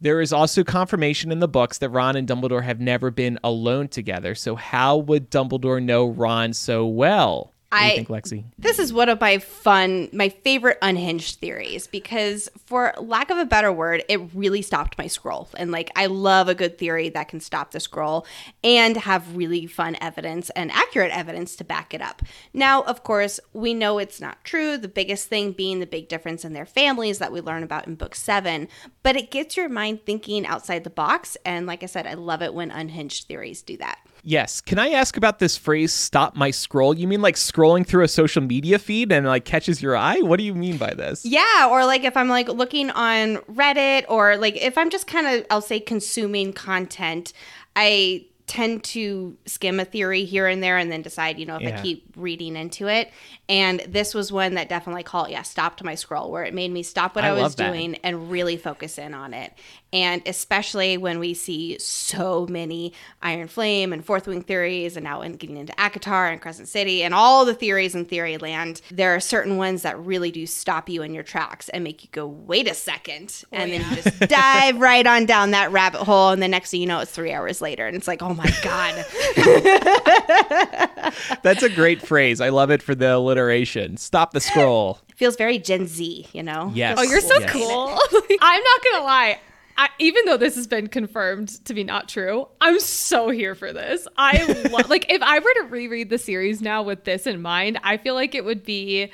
There 0.00 0.20
is 0.20 0.32
also 0.32 0.62
confirmation 0.62 1.32
in 1.32 1.40
the 1.40 1.48
books 1.48 1.78
that 1.78 1.88
Ron 1.88 2.14
and 2.14 2.28
Dumbledore 2.28 2.62
have 2.62 2.78
never 2.78 3.10
been 3.10 3.40
alone 3.42 3.88
together. 3.88 4.36
So 4.36 4.54
how 4.54 4.96
would 4.96 5.32
Dumbledore 5.32 5.82
know 5.82 6.06
Ron 6.06 6.52
so 6.52 6.86
well? 6.86 7.52
What 7.70 7.78
do 7.80 7.84
you 7.84 7.92
I- 7.92 7.96
think, 7.96 8.08
Lexi? 8.08 8.44
This 8.58 8.78
is 8.78 8.92
one 8.92 9.08
of 9.08 9.20
my 9.20 9.38
fun, 9.38 10.08
my 10.12 10.30
favorite 10.30 10.78
unhinged 10.80 11.38
theories 11.38 11.86
because, 11.86 12.48
for 12.66 12.94
lack 12.98 13.30
of 13.30 13.36
a 13.38 13.44
better 13.44 13.70
word, 13.70 14.04
it 14.08 14.20
really 14.34 14.62
stopped 14.62 14.96
my 14.96 15.06
scroll. 15.06 15.48
And 15.56 15.70
like, 15.70 15.90
I 15.94 16.06
love 16.06 16.48
a 16.48 16.54
good 16.54 16.78
theory 16.78 17.10
that 17.10 17.28
can 17.28 17.40
stop 17.40 17.72
the 17.72 17.80
scroll 17.80 18.26
and 18.64 18.96
have 18.96 19.36
really 19.36 19.66
fun 19.66 19.96
evidence 20.00 20.50
and 20.50 20.70
accurate 20.72 21.12
evidence 21.12 21.56
to 21.56 21.64
back 21.64 21.92
it 21.92 22.00
up. 22.00 22.22
Now, 22.54 22.82
of 22.82 23.04
course, 23.04 23.38
we 23.52 23.74
know 23.74 23.98
it's 23.98 24.20
not 24.20 24.42
true. 24.44 24.78
The 24.78 24.88
biggest 24.88 25.28
thing 25.28 25.52
being 25.52 25.80
the 25.80 25.86
big 25.86 26.08
difference 26.08 26.44
in 26.44 26.54
their 26.54 26.66
families 26.66 27.18
that 27.18 27.32
we 27.32 27.40
learn 27.42 27.62
about 27.62 27.86
in 27.86 27.96
book 27.96 28.14
seven, 28.14 28.68
but 29.02 29.14
it 29.16 29.30
gets 29.30 29.56
your 29.56 29.68
mind 29.68 30.06
thinking 30.06 30.46
outside 30.46 30.84
the 30.84 30.90
box. 30.90 31.36
And 31.44 31.66
like 31.66 31.82
I 31.82 31.86
said, 31.86 32.06
I 32.06 32.14
love 32.14 32.40
it 32.42 32.54
when 32.54 32.70
unhinged 32.70 33.28
theories 33.28 33.60
do 33.60 33.76
that. 33.76 33.98
Yes. 34.28 34.60
Can 34.60 34.78
I 34.78 34.90
ask 34.90 35.16
about 35.16 35.38
this 35.38 35.56
phrase, 35.56 35.90
stop 35.90 36.36
my 36.36 36.50
scroll? 36.50 36.92
You 36.92 37.08
mean 37.08 37.22
like 37.22 37.36
scrolling 37.36 37.86
through 37.86 38.04
a 38.04 38.08
social 38.08 38.42
media 38.42 38.78
feed 38.78 39.10
and 39.10 39.24
like 39.24 39.46
catches 39.46 39.80
your 39.80 39.96
eye? 39.96 40.20
What 40.20 40.36
do 40.36 40.42
you 40.42 40.54
mean 40.54 40.76
by 40.76 40.92
this? 40.92 41.24
Yeah, 41.24 41.66
or 41.70 41.86
like 41.86 42.04
if 42.04 42.14
I'm 42.14 42.28
like 42.28 42.46
looking 42.48 42.90
on 42.90 43.36
Reddit 43.50 44.04
or 44.06 44.36
like 44.36 44.54
if 44.56 44.76
I'm 44.76 44.90
just 44.90 45.06
kind 45.06 45.26
of 45.26 45.46
I'll 45.48 45.62
say 45.62 45.80
consuming 45.80 46.52
content, 46.52 47.32
I 47.74 48.26
tend 48.48 48.82
to 48.84 49.36
skim 49.46 49.78
a 49.78 49.84
theory 49.84 50.24
here 50.24 50.46
and 50.46 50.62
there 50.62 50.76
and 50.78 50.90
then 50.90 51.02
decide, 51.02 51.38
you 51.38 51.46
know, 51.46 51.56
if 51.56 51.62
Yeah. 51.62 51.78
I 51.78 51.82
keep 51.82 52.04
reading 52.16 52.56
into 52.56 52.88
it. 52.88 53.10
And 53.48 53.80
this 53.88 54.12
was 54.14 54.30
one 54.32 54.54
that 54.54 54.68
definitely 54.68 55.02
called, 55.04 55.30
yeah, 55.30 55.42
stopped 55.42 55.82
my 55.84 55.94
scroll 55.94 56.30
where 56.30 56.44
it 56.44 56.52
made 56.52 56.70
me 56.70 56.82
stop 56.82 57.14
what 57.14 57.24
I 57.24 57.28
I, 57.28 57.32
was 57.32 57.54
that. 57.54 57.70
doing 57.72 57.96
and 58.02 58.30
really 58.30 58.56
focus 58.56 58.98
in 58.98 59.14
on 59.14 59.32
it. 59.32 59.52
And 59.90 60.20
especially 60.26 60.98
when 60.98 61.18
we 61.18 61.32
see 61.32 61.78
so 61.78 62.46
many 62.50 62.92
Iron 63.22 63.48
Flame 63.48 63.94
and 63.94 64.04
Fourth 64.04 64.26
Wing 64.26 64.42
theories 64.42 64.98
and 64.98 65.04
now 65.04 65.22
in 65.22 65.32
getting 65.36 65.56
into 65.56 65.72
ACOTAR 65.74 66.30
and 66.30 66.42
Crescent 66.42 66.68
City 66.68 67.02
and 67.02 67.14
all 67.14 67.46
the 67.46 67.54
theories 67.54 67.94
in 67.94 68.04
theory 68.04 68.36
land, 68.36 68.82
there 68.90 69.14
are 69.14 69.20
certain 69.20 69.56
ones 69.56 69.80
that 69.82 69.98
really 69.98 70.30
do 70.30 70.46
stop 70.46 70.90
you 70.90 71.00
in 71.02 71.14
your 71.14 71.22
tracks 71.22 71.70
and 71.70 71.82
make 71.84 72.02
you 72.02 72.10
go, 72.12 72.26
wait 72.26 72.68
a 72.68 72.74
second. 72.74 73.44
Oh, 73.50 73.56
and 73.56 73.72
then 73.72 73.80
you 73.88 74.02
just 74.02 74.18
dive 74.28 74.78
right 74.78 75.06
on 75.06 75.24
down 75.24 75.52
that 75.52 75.72
rabbit 75.72 76.02
hole. 76.02 76.30
And 76.30 76.42
the 76.42 76.48
next 76.48 76.70
thing 76.70 76.82
you 76.82 76.86
know, 76.86 76.98
it's 77.00 77.10
three 77.12 77.32
hours 77.32 77.62
later. 77.62 77.86
And 77.86 77.96
it's 77.96 78.06
like, 78.08 78.22
oh 78.22 78.34
my 78.38 78.50
God. 78.62 79.04
That's 81.42 81.62
a 81.62 81.68
great 81.68 82.06
phrase. 82.06 82.40
I 82.40 82.48
love 82.50 82.70
it 82.70 82.82
for 82.82 82.94
the 82.94 83.16
alliteration. 83.16 83.96
Stop 83.96 84.32
the 84.32 84.40
scroll. 84.40 84.98
feels 85.16 85.36
very 85.36 85.58
Gen 85.58 85.86
Z, 85.86 86.26
you 86.32 86.42
know? 86.42 86.70
Yes. 86.74 86.96
Oh, 86.98 87.02
you're 87.02 87.20
so 87.20 87.38
Yes. 87.40 87.52
cool. 87.52 87.98
I'm 88.40 88.62
not 88.62 88.84
gonna 88.84 89.04
lie. 89.04 89.38
I, 89.76 89.88
even 90.00 90.24
though 90.24 90.36
this 90.36 90.56
has 90.56 90.66
been 90.66 90.88
confirmed 90.88 91.64
to 91.66 91.74
be 91.74 91.84
not 91.84 92.08
true, 92.08 92.48
I'm 92.60 92.80
so 92.80 93.30
here 93.30 93.54
for 93.54 93.72
this. 93.72 94.08
I 94.16 94.42
love 94.72 94.72
like 94.90 95.10
if 95.12 95.22
I 95.22 95.38
were 95.38 95.54
to 95.62 95.68
reread 95.70 96.10
the 96.10 96.18
series 96.18 96.60
now 96.60 96.82
with 96.82 97.04
this 97.04 97.26
in 97.26 97.40
mind, 97.42 97.78
I 97.84 97.96
feel 97.96 98.14
like 98.14 98.34
it 98.34 98.44
would 98.44 98.64
be 98.64 99.10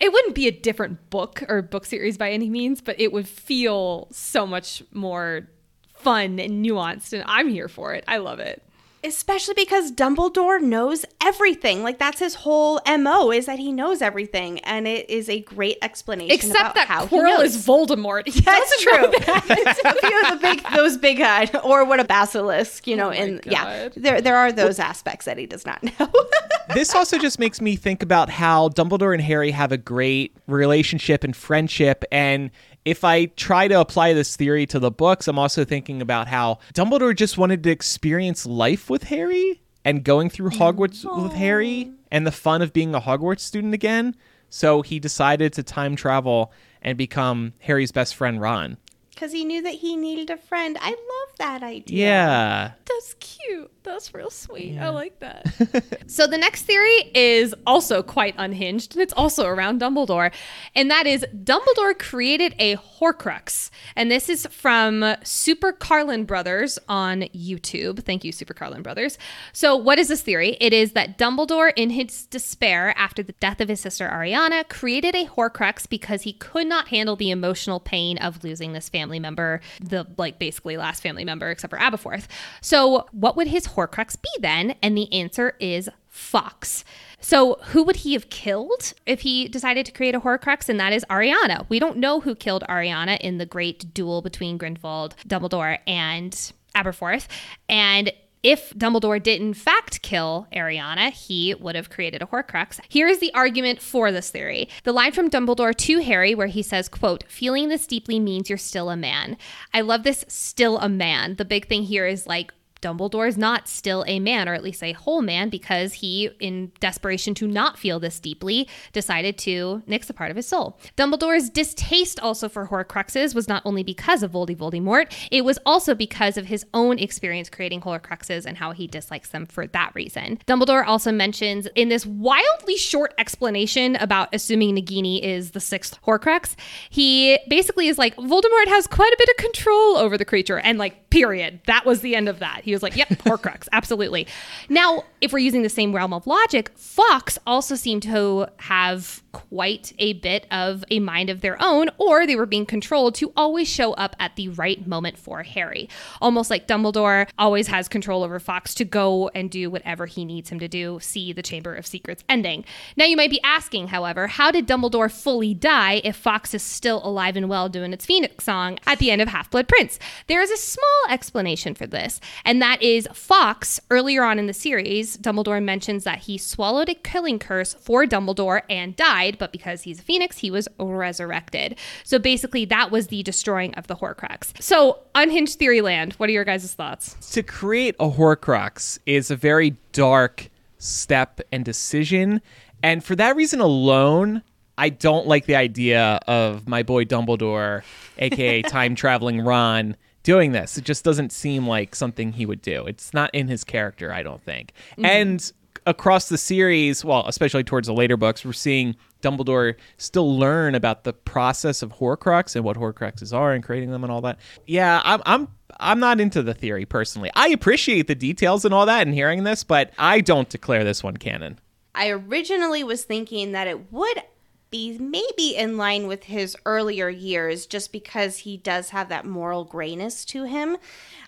it 0.00 0.12
wouldn't 0.12 0.34
be 0.34 0.46
a 0.46 0.52
different 0.52 1.10
book 1.10 1.42
or 1.48 1.62
book 1.62 1.86
series 1.86 2.18
by 2.18 2.30
any 2.30 2.48
means, 2.50 2.80
but 2.80 2.98
it 3.00 3.12
would 3.12 3.28
feel 3.28 4.08
so 4.10 4.46
much 4.46 4.82
more 4.92 5.48
fun 5.94 6.38
and 6.38 6.64
nuanced 6.64 7.12
and 7.14 7.24
I'm 7.26 7.48
here 7.48 7.68
for 7.68 7.94
it. 7.94 8.04
I 8.08 8.18
love 8.18 8.38
it. 8.38 8.62
Especially 9.06 9.54
because 9.54 9.92
Dumbledore 9.92 10.60
knows 10.60 11.04
everything. 11.22 11.82
Like 11.82 11.98
that's 11.98 12.20
his 12.20 12.34
whole 12.34 12.80
mo 12.86 13.30
is 13.30 13.46
that 13.46 13.58
he 13.58 13.72
knows 13.72 14.02
everything, 14.02 14.58
and 14.60 14.86
it 14.86 15.08
is 15.08 15.28
a 15.28 15.40
great 15.40 15.78
explanation. 15.82 16.34
Except 16.34 16.60
about 16.60 16.74
that 16.74 16.88
how 16.88 17.06
he 17.06 17.16
Quirrell 17.16 17.38
knows. 17.38 17.56
is 17.56 17.66
Voldemort. 17.66 18.26
He 18.28 18.40
That's 18.40 18.82
true. 18.82 18.92
that. 19.26 19.78
a 19.84 20.06
few 20.06 20.22
of 20.22 20.30
the 20.30 20.38
big, 20.40 20.62
those 20.74 20.96
big, 20.96 21.20
uh, 21.20 21.46
or 21.64 21.84
what 21.84 22.00
a 22.00 22.04
basilisk, 22.04 22.86
you 22.86 22.96
know. 22.96 23.06
Oh 23.06 23.10
my 23.10 23.16
and 23.16 23.40
yeah, 23.46 23.88
there 23.96 24.20
there 24.20 24.36
are 24.36 24.52
those 24.52 24.78
aspects 24.78 25.26
that 25.26 25.38
he 25.38 25.46
does 25.46 25.64
not 25.64 25.82
know. 25.82 26.10
this 26.74 26.94
also 26.94 27.18
just 27.18 27.38
makes 27.38 27.60
me 27.60 27.76
think 27.76 28.02
about 28.02 28.28
how 28.28 28.68
Dumbledore 28.70 29.14
and 29.14 29.22
Harry 29.22 29.50
have 29.52 29.72
a 29.72 29.78
great 29.78 30.36
relationship 30.46 31.24
and 31.24 31.36
friendship. 31.36 32.04
And 32.10 32.50
if 32.86 33.02
I 33.02 33.26
try 33.26 33.66
to 33.66 33.80
apply 33.80 34.12
this 34.12 34.36
theory 34.36 34.64
to 34.66 34.78
the 34.78 34.92
books, 34.92 35.26
I'm 35.26 35.40
also 35.40 35.64
thinking 35.64 36.00
about 36.00 36.28
how 36.28 36.60
Dumbledore 36.72 37.16
just 37.16 37.36
wanted 37.36 37.64
to 37.64 37.70
experience 37.70 38.46
life 38.46 38.88
with 38.88 39.02
Harry 39.02 39.60
and 39.84 40.04
going 40.04 40.30
through 40.30 40.50
Hogwarts 40.50 41.04
with 41.22 41.32
Harry 41.32 41.90
and 42.12 42.24
the 42.24 42.32
fun 42.32 42.62
of 42.62 42.72
being 42.72 42.94
a 42.94 43.00
Hogwarts 43.00 43.40
student 43.40 43.74
again. 43.74 44.14
So 44.50 44.82
he 44.82 45.00
decided 45.00 45.52
to 45.54 45.64
time 45.64 45.96
travel 45.96 46.52
and 46.80 46.96
become 46.96 47.54
Harry's 47.58 47.90
best 47.90 48.14
friend, 48.14 48.40
Ron. 48.40 48.76
Because 49.10 49.32
he 49.32 49.44
knew 49.44 49.62
that 49.62 49.74
he 49.74 49.96
needed 49.96 50.30
a 50.30 50.36
friend. 50.36 50.78
I 50.80 50.90
love 50.90 51.38
that 51.38 51.64
idea. 51.64 52.06
Yeah. 52.06 52.72
That's 52.84 53.16
cute. 53.18 53.72
That's 53.86 54.12
real 54.12 54.30
sweet. 54.30 54.78
I 54.78 54.88
like 54.88 55.20
that. 55.20 56.02
so 56.08 56.26
the 56.26 56.36
next 56.36 56.64
theory 56.64 57.12
is 57.14 57.54
also 57.64 58.02
quite 58.02 58.34
unhinged, 58.36 58.94
and 58.94 59.02
it's 59.02 59.12
also 59.12 59.46
around 59.46 59.80
Dumbledore, 59.80 60.32
and 60.74 60.90
that 60.90 61.06
is 61.06 61.24
Dumbledore 61.32 61.96
created 61.96 62.56
a 62.58 62.74
Horcrux, 62.76 63.70
and 63.94 64.10
this 64.10 64.28
is 64.28 64.44
from 64.50 65.14
Super 65.22 65.72
Carlin 65.72 66.24
Brothers 66.24 66.80
on 66.88 67.22
YouTube. 67.32 68.02
Thank 68.02 68.24
you, 68.24 68.32
Super 68.32 68.54
Carlin 68.54 68.82
Brothers. 68.82 69.18
So 69.52 69.76
what 69.76 70.00
is 70.00 70.08
this 70.08 70.20
theory? 70.20 70.56
It 70.60 70.72
is 70.72 70.92
that 70.92 71.16
Dumbledore, 71.16 71.72
in 71.76 71.90
his 71.90 72.26
despair 72.26 72.92
after 72.98 73.22
the 73.22 73.34
death 73.34 73.60
of 73.60 73.68
his 73.68 73.78
sister 73.78 74.08
Ariana, 74.08 74.68
created 74.68 75.14
a 75.14 75.26
Horcrux 75.26 75.88
because 75.88 76.22
he 76.22 76.32
could 76.32 76.66
not 76.66 76.88
handle 76.88 77.14
the 77.14 77.30
emotional 77.30 77.78
pain 77.78 78.18
of 78.18 78.42
losing 78.42 78.72
this 78.72 78.88
family 78.88 79.20
member, 79.20 79.60
the 79.80 80.08
like 80.16 80.40
basically 80.40 80.76
last 80.76 81.04
family 81.04 81.24
member 81.24 81.50
except 81.50 81.70
for 81.70 81.78
Aberforth. 81.78 82.26
So, 82.60 83.06
what 83.12 83.36
would 83.36 83.46
his 83.46 83.75
Horcrux 83.76 84.20
be 84.20 84.30
then? 84.40 84.74
And 84.82 84.96
the 84.96 85.12
answer 85.12 85.54
is 85.60 85.88
Fawkes. 86.08 86.84
So, 87.20 87.58
who 87.66 87.82
would 87.84 87.96
he 87.96 88.12
have 88.14 88.30
killed 88.30 88.94
if 89.04 89.20
he 89.20 89.48
decided 89.48 89.84
to 89.86 89.92
create 89.92 90.14
a 90.14 90.20
Horcrux? 90.20 90.68
And 90.68 90.80
that 90.80 90.92
is 90.92 91.04
Ariana. 91.10 91.66
We 91.68 91.78
don't 91.78 91.98
know 91.98 92.20
who 92.20 92.34
killed 92.34 92.64
Ariana 92.68 93.18
in 93.20 93.38
the 93.38 93.46
great 93.46 93.92
duel 93.92 94.22
between 94.22 94.58
Grindelwald, 94.58 95.14
Dumbledore, 95.26 95.78
and 95.86 96.32
Aberforth. 96.74 97.26
And 97.68 98.12
if 98.42 98.70
Dumbledore 98.74 99.20
did 99.20 99.40
in 99.40 99.54
fact 99.54 100.02
kill 100.02 100.46
Ariana, 100.52 101.10
he 101.10 101.54
would 101.54 101.74
have 101.74 101.90
created 101.90 102.22
a 102.22 102.26
Horcrux. 102.26 102.78
Here 102.88 103.08
is 103.08 103.18
the 103.18 103.34
argument 103.34 103.82
for 103.82 104.12
this 104.12 104.30
theory. 104.30 104.68
The 104.84 104.92
line 104.92 105.10
from 105.10 105.28
Dumbledore 105.30 105.74
to 105.74 105.98
Harry 106.02 106.32
where 106.34 106.46
he 106.46 106.62
says, 106.62 106.88
quote, 106.88 107.24
feeling 107.26 107.68
this 107.68 107.88
deeply 107.88 108.20
means 108.20 108.48
you're 108.48 108.56
still 108.56 108.88
a 108.88 108.96
man. 108.96 109.36
I 109.74 109.80
love 109.80 110.04
this 110.04 110.24
still 110.28 110.78
a 110.78 110.88
man. 110.88 111.34
The 111.36 111.44
big 111.44 111.66
thing 111.66 111.82
here 111.82 112.06
is 112.06 112.28
like 112.28 112.52
Dumbledore 112.86 113.26
is 113.26 113.36
not 113.36 113.66
still 113.66 114.04
a 114.06 114.20
man, 114.20 114.48
or 114.48 114.54
at 114.54 114.62
least 114.62 114.80
a 114.80 114.92
whole 114.92 115.20
man, 115.20 115.48
because 115.48 115.94
he, 115.94 116.30
in 116.38 116.70
desperation 116.78 117.34
to 117.34 117.48
not 117.48 117.76
feel 117.76 117.98
this 117.98 118.20
deeply, 118.20 118.68
decided 118.92 119.36
to 119.38 119.82
nix 119.88 120.08
a 120.08 120.14
part 120.14 120.30
of 120.30 120.36
his 120.36 120.46
soul. 120.46 120.78
Dumbledore's 120.96 121.50
distaste 121.50 122.20
also 122.20 122.48
for 122.48 122.68
Horcruxes 122.68 123.34
was 123.34 123.48
not 123.48 123.62
only 123.64 123.82
because 123.82 124.22
of 124.22 124.30
Voldy 124.30 124.56
Voldemort, 124.56 125.12
it 125.32 125.44
was 125.44 125.58
also 125.66 125.96
because 125.96 126.36
of 126.36 126.46
his 126.46 126.64
own 126.74 127.00
experience 127.00 127.50
creating 127.50 127.80
Horcruxes 127.80 128.46
and 128.46 128.56
how 128.56 128.70
he 128.70 128.86
dislikes 128.86 129.30
them 129.30 129.46
for 129.46 129.66
that 129.66 129.92
reason. 129.96 130.38
Dumbledore 130.46 130.86
also 130.86 131.10
mentions 131.10 131.66
in 131.74 131.88
this 131.88 132.06
wildly 132.06 132.76
short 132.76 133.14
explanation 133.18 133.96
about 133.96 134.28
assuming 134.32 134.76
Nagini 134.76 135.20
is 135.20 135.50
the 135.50 135.60
sixth 135.60 135.98
Horcrux, 136.06 136.54
he 136.88 137.36
basically 137.48 137.88
is 137.88 137.98
like, 137.98 138.14
Voldemort 138.14 138.68
has 138.68 138.86
quite 138.86 139.12
a 139.12 139.16
bit 139.18 139.28
of 139.30 139.36
control 139.38 139.96
over 139.96 140.16
the 140.16 140.24
creature, 140.24 140.60
and 140.60 140.78
like, 140.78 141.10
period. 141.10 141.60
That 141.66 141.84
was 141.84 142.00
the 142.02 142.14
end 142.14 142.28
of 142.28 142.38
that. 142.38 142.60
He 142.62 142.72
was 142.76 142.82
like, 142.82 142.96
yep, 142.96 143.08
Horcrux, 143.08 143.68
absolutely. 143.72 144.26
Now, 144.68 145.04
if 145.20 145.32
we're 145.32 145.38
using 145.38 145.62
the 145.62 145.68
same 145.68 145.94
realm 145.94 146.12
of 146.12 146.26
logic, 146.26 146.70
Fawkes 146.76 147.38
also 147.46 147.74
seemed 147.74 148.02
to 148.04 148.46
have 148.58 149.22
quite 149.36 149.92
a 149.98 150.14
bit 150.14 150.46
of 150.50 150.82
a 150.90 150.98
mind 150.98 151.28
of 151.28 151.42
their 151.42 151.60
own, 151.62 151.90
or 151.98 152.26
they 152.26 152.36
were 152.36 152.46
being 152.46 152.64
controlled 152.64 153.14
to 153.16 153.32
always 153.36 153.68
show 153.68 153.92
up 153.94 154.16
at 154.18 154.34
the 154.36 154.48
right 154.48 154.86
moment 154.86 155.18
for 155.18 155.42
Harry. 155.42 155.90
Almost 156.22 156.48
like 156.48 156.66
Dumbledore 156.66 157.28
always 157.38 157.66
has 157.66 157.86
control 157.86 158.24
over 158.24 158.40
Fawkes 158.40 158.74
to 158.76 158.84
go 158.86 159.28
and 159.34 159.50
do 159.50 159.68
whatever 159.68 160.06
he 160.06 160.24
needs 160.24 160.48
him 160.48 160.58
to 160.60 160.68
do, 160.68 160.98
see 161.02 161.34
the 161.34 161.42
Chamber 161.42 161.74
of 161.74 161.86
Secrets 161.86 162.24
ending. 162.30 162.64
Now, 162.96 163.04
you 163.04 163.16
might 163.16 163.28
be 163.30 163.42
asking, 163.42 163.88
however, 163.88 164.26
how 164.26 164.50
did 164.50 164.66
Dumbledore 164.66 165.12
fully 165.12 165.52
die 165.52 166.00
if 166.02 166.16
Fawkes 166.16 166.54
is 166.54 166.62
still 166.62 167.06
alive 167.06 167.36
and 167.36 167.50
well 167.50 167.68
doing 167.68 167.92
its 167.92 168.06
Phoenix 168.06 168.44
song 168.44 168.78
at 168.86 168.98
the 168.98 169.10
end 169.10 169.20
of 169.20 169.28
Half 169.28 169.50
Blood 169.50 169.68
Prince? 169.68 169.98
There 170.28 170.40
is 170.40 170.50
a 170.50 170.56
small 170.56 170.86
explanation 171.10 171.74
for 171.74 171.86
this, 171.86 172.20
and 172.44 172.62
that 172.62 172.82
is 172.82 173.06
Fawkes, 173.12 173.80
earlier 173.90 174.24
on 174.24 174.38
in 174.38 174.46
the 174.46 174.54
series, 174.54 175.18
Dumbledore 175.18 175.62
mentions 175.62 176.04
that 176.04 176.20
he 176.20 176.38
swallowed 176.38 176.88
a 176.88 176.94
killing 176.94 177.38
curse 177.38 177.74
for 177.74 178.06
Dumbledore 178.06 178.62
and 178.70 178.96
died 178.96 179.25
died, 179.26 179.38
but 179.38 179.52
because 179.52 179.82
he's 179.82 179.98
a 179.98 180.02
phoenix, 180.02 180.38
he 180.38 180.50
was 180.50 180.68
resurrected. 180.78 181.78
So 182.04 182.18
basically, 182.18 182.64
that 182.66 182.90
was 182.90 183.08
the 183.08 183.22
destroying 183.22 183.74
of 183.74 183.86
the 183.86 183.96
Horcrux. 183.96 184.60
So, 184.62 185.00
unhinged 185.14 185.58
theory 185.58 185.80
land, 185.80 186.14
what 186.14 186.28
are 186.28 186.32
your 186.32 186.44
guys' 186.44 186.72
thoughts? 186.72 187.14
To 187.32 187.42
create 187.42 187.94
a 188.00 188.10
Horcrux 188.10 188.98
is 189.06 189.30
a 189.30 189.36
very 189.36 189.76
dark 189.92 190.48
step 190.78 191.40
and 191.52 191.64
decision. 191.64 192.40
And 192.82 193.02
for 193.02 193.16
that 193.16 193.36
reason 193.36 193.60
alone, 193.60 194.42
I 194.78 194.90
don't 194.90 195.26
like 195.26 195.46
the 195.46 195.56
idea 195.56 196.20
of 196.26 196.68
my 196.68 196.82
boy 196.82 197.04
Dumbledore, 197.04 197.82
aka 198.18 198.62
time 198.62 198.94
traveling 198.94 199.40
Ron, 199.40 199.96
doing 200.22 200.52
this. 200.52 200.76
It 200.76 200.84
just 200.84 201.02
doesn't 201.04 201.32
seem 201.32 201.66
like 201.66 201.94
something 201.94 202.32
he 202.32 202.44
would 202.44 202.60
do. 202.60 202.86
It's 202.86 203.14
not 203.14 203.34
in 203.34 203.48
his 203.48 203.64
character, 203.64 204.12
I 204.12 204.22
don't 204.22 204.42
think. 204.42 204.72
Mm-hmm. 204.92 205.04
And 205.06 205.52
across 205.86 206.28
the 206.28 206.36
series, 206.36 207.04
well, 207.04 207.24
especially 207.26 207.64
towards 207.64 207.86
the 207.86 207.94
later 207.94 208.16
books, 208.16 208.44
we're 208.44 208.52
seeing 208.52 208.96
Dumbledore 209.22 209.74
still 209.96 210.38
learn 210.38 210.74
about 210.74 211.04
the 211.04 211.12
process 211.12 211.82
of 211.82 211.92
Horcrux 211.94 212.54
and 212.54 212.64
what 212.64 212.76
Horcruxes 212.76 213.32
are 213.32 213.52
and 213.52 213.64
creating 213.64 213.90
them 213.90 214.04
and 214.04 214.12
all 214.12 214.20
that. 214.22 214.38
Yeah, 214.66 215.00
I'm 215.04 215.22
I'm 215.26 215.48
I'm 215.78 216.00
not 216.00 216.20
into 216.20 216.42
the 216.42 216.54
theory 216.54 216.84
personally. 216.84 217.30
I 217.34 217.48
appreciate 217.48 218.06
the 218.06 218.14
details 218.14 218.64
and 218.64 218.72
all 218.72 218.86
that 218.86 219.06
and 219.06 219.14
hearing 219.14 219.44
this, 219.44 219.64
but 219.64 219.92
I 219.98 220.20
don't 220.20 220.48
declare 220.48 220.84
this 220.84 221.02
one 221.02 221.16
canon. 221.16 221.58
I 221.94 222.10
originally 222.10 222.84
was 222.84 223.04
thinking 223.04 223.52
that 223.52 223.66
it 223.66 223.92
would 223.92 224.22
be 224.70 224.98
maybe 224.98 225.56
in 225.56 225.76
line 225.76 226.06
with 226.06 226.24
his 226.24 226.56
earlier 226.66 227.08
years 227.08 227.66
just 227.66 227.92
because 227.92 228.38
he 228.38 228.56
does 228.56 228.90
have 228.90 229.08
that 229.08 229.24
moral 229.24 229.64
grayness 229.64 230.24
to 230.26 230.44
him. 230.44 230.76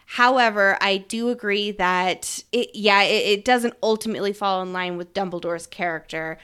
However, 0.06 0.76
I 0.80 0.98
do 0.98 1.28
agree 1.28 1.70
that 1.72 2.42
it, 2.50 2.70
yeah, 2.74 3.02
it, 3.02 3.38
it 3.38 3.44
doesn't 3.44 3.74
ultimately 3.82 4.32
fall 4.32 4.62
in 4.62 4.72
line 4.72 4.96
with 4.96 5.14
Dumbledore's 5.14 5.66
character, 5.66 6.38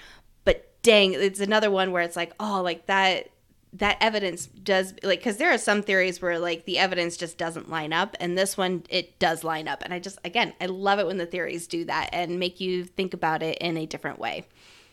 dang, 0.85 1.15
it's 1.15 1.41
another 1.41 1.71
one 1.71 1.91
where 1.91 2.03
it's 2.03 2.15
like, 2.15 2.33
oh, 2.39 2.63
like 2.63 2.87
that 2.87 3.31
that 3.73 3.97
evidence 4.01 4.47
does 4.47 4.95
like 5.03 5.19
because 5.19 5.37
there 5.39 5.53
are 5.53 5.59
some 5.59 5.83
theories 5.83 6.23
where 6.23 6.39
like 6.39 6.65
the 6.65 6.79
evidence 6.79 7.17
just 7.17 7.37
doesn't 7.37 7.69
line 7.69 7.93
up 7.93 8.17
and 8.21 8.39
this 8.39 8.57
one 8.57 8.85
it 8.89 9.19
does 9.19 9.43
line 9.43 9.67
up 9.67 9.83
and 9.83 9.93
i 9.93 9.99
just 9.99 10.17
again 10.25 10.55
i 10.61 10.67
love 10.67 11.01
it 11.01 11.07
when 11.09 11.17
the 11.17 11.27
theories 11.27 11.67
do 11.67 11.85
that 11.85 12.09
and 12.13 12.39
make 12.39 12.61
you 12.61 12.85
think 12.85 13.13
about 13.13 13.43
it 13.43 13.59
in 13.59 13.77
a 13.77 13.85
different 13.85 14.21
way. 14.21 14.45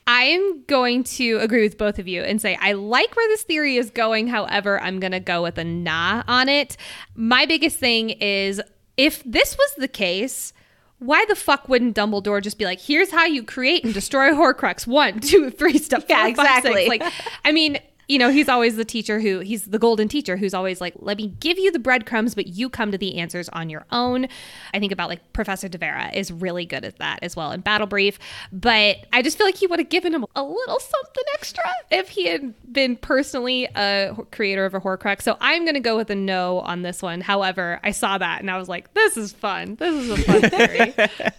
I'm 0.07 0.63
going 0.63 1.03
to 1.03 1.38
agree 1.38 1.61
with 1.61 1.77
both 1.77 1.99
of 1.99 2.07
you 2.07 2.23
and 2.23 2.41
say 2.41 2.57
i 2.59 2.72
like 2.72 3.15
where 3.15 3.27
this 3.27 3.43
theory 3.43 3.77
is 3.77 3.91
going 3.91 4.26
however 4.26 4.81
i'm 4.81 4.99
going 4.99 5.11
to 5.11 5.19
go 5.19 5.43
with 5.43 5.59
a 5.59 5.63
nah 5.63 6.23
on 6.27 6.49
it. 6.49 6.76
My 7.13 7.45
biggest 7.45 7.77
thing 7.77 8.09
is 8.09 8.59
if 8.97 9.23
this 9.23 9.55
was 9.55 9.76
the 9.77 9.88
case 9.88 10.53
why 11.01 11.25
the 11.27 11.35
fuck 11.35 11.67
wouldn't 11.67 11.95
Dumbledore 11.95 12.43
just 12.43 12.59
be 12.59 12.65
like, 12.65 12.79
here's 12.79 13.09
how 13.09 13.25
you 13.25 13.41
create 13.41 13.83
and 13.83 13.91
destroy 13.91 14.29
Horcrux? 14.33 14.85
One, 14.85 15.19
two, 15.19 15.49
three, 15.49 15.79
step 15.79 16.05
yeah, 16.07 16.27
exactly. 16.27 16.87
Like, 16.87 17.03
I 17.43 17.51
mean, 17.51 17.79
you 18.07 18.19
know, 18.19 18.29
he's 18.29 18.49
always 18.49 18.75
the 18.75 18.85
teacher 18.85 19.19
who 19.19 19.39
he's 19.39 19.65
the 19.65 19.79
golden 19.79 20.07
teacher 20.07 20.37
who's 20.37 20.53
always 20.53 20.81
like, 20.81 20.93
let 20.99 21.17
me 21.17 21.27
give 21.39 21.57
you 21.57 21.71
the 21.71 21.79
breadcrumbs, 21.79 22.35
but 22.35 22.47
you 22.47 22.69
come 22.69 22.91
to 22.91 22.97
the 22.97 23.17
answers 23.17 23.47
on 23.49 23.69
your 23.69 23.85
own. 23.91 24.27
I 24.73 24.79
think 24.79 24.91
about 24.91 25.09
like 25.09 25.33
Professor 25.33 25.69
Devera 25.69 26.13
is 26.13 26.31
really 26.31 26.65
good 26.65 26.83
at 26.83 26.97
that 26.99 27.19
as 27.21 27.35
well 27.35 27.51
in 27.51 27.61
Battle 27.61 27.87
Brief. 27.87 28.19
But 28.51 28.97
I 29.13 29.21
just 29.21 29.37
feel 29.37 29.47
like 29.47 29.55
he 29.55 29.67
would 29.67 29.79
have 29.79 29.89
given 29.89 30.13
him 30.13 30.25
a 30.35 30.43
little 30.43 30.79
something 30.79 31.23
extra 31.33 31.63
if 31.89 32.09
he 32.09 32.27
had 32.27 32.53
been 32.71 32.95
personally 32.97 33.65
a 33.75 34.15
creator 34.31 34.65
of 34.65 34.73
a 34.73 34.81
Horcrux. 34.81 35.21
So 35.21 35.37
I'm 35.39 35.63
going 35.63 35.75
to 35.75 35.79
go 35.79 35.95
with 35.95 36.09
a 36.09 36.15
no 36.15 36.59
on 36.59 36.81
this 36.81 37.01
one. 37.01 37.21
However, 37.21 37.79
I 37.83 37.91
saw 37.91 38.17
that 38.17 38.41
and 38.41 38.51
I 38.51 38.57
was 38.57 38.67
like, 38.67 38.93
this 38.93 39.15
is 39.15 39.31
fun. 39.31 39.75
This 39.75 39.93
is 39.93 40.09
a 40.09 40.17
fun 40.17 40.41
theory. 40.49 40.93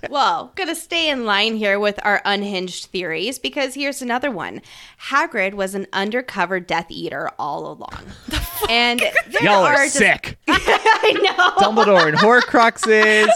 well, 0.08 0.52
going 0.54 0.68
to 0.68 0.74
stay 0.74 1.10
in 1.10 1.24
line 1.24 1.56
here 1.56 1.78
with 1.78 1.98
our 2.04 2.22
unhinged 2.24 2.86
theories 2.86 3.38
because 3.38 3.74
here's 3.74 4.00
another 4.00 4.30
one 4.30 4.62
Hagrid 5.08 5.54
was 5.54 5.74
an 5.74 5.86
undercover 5.92 6.60
Death 6.62 6.90
Eater 6.90 7.30
all 7.38 7.72
along. 7.72 8.04
and 8.68 9.00
y'all 9.40 9.64
are 9.64 9.74
just, 9.74 9.94
sick. 9.94 10.38
I 10.48 11.12
know. 11.22 11.64
Dumbledore 11.64 12.08
and 12.08 12.16
Horcruxes. 12.16 13.28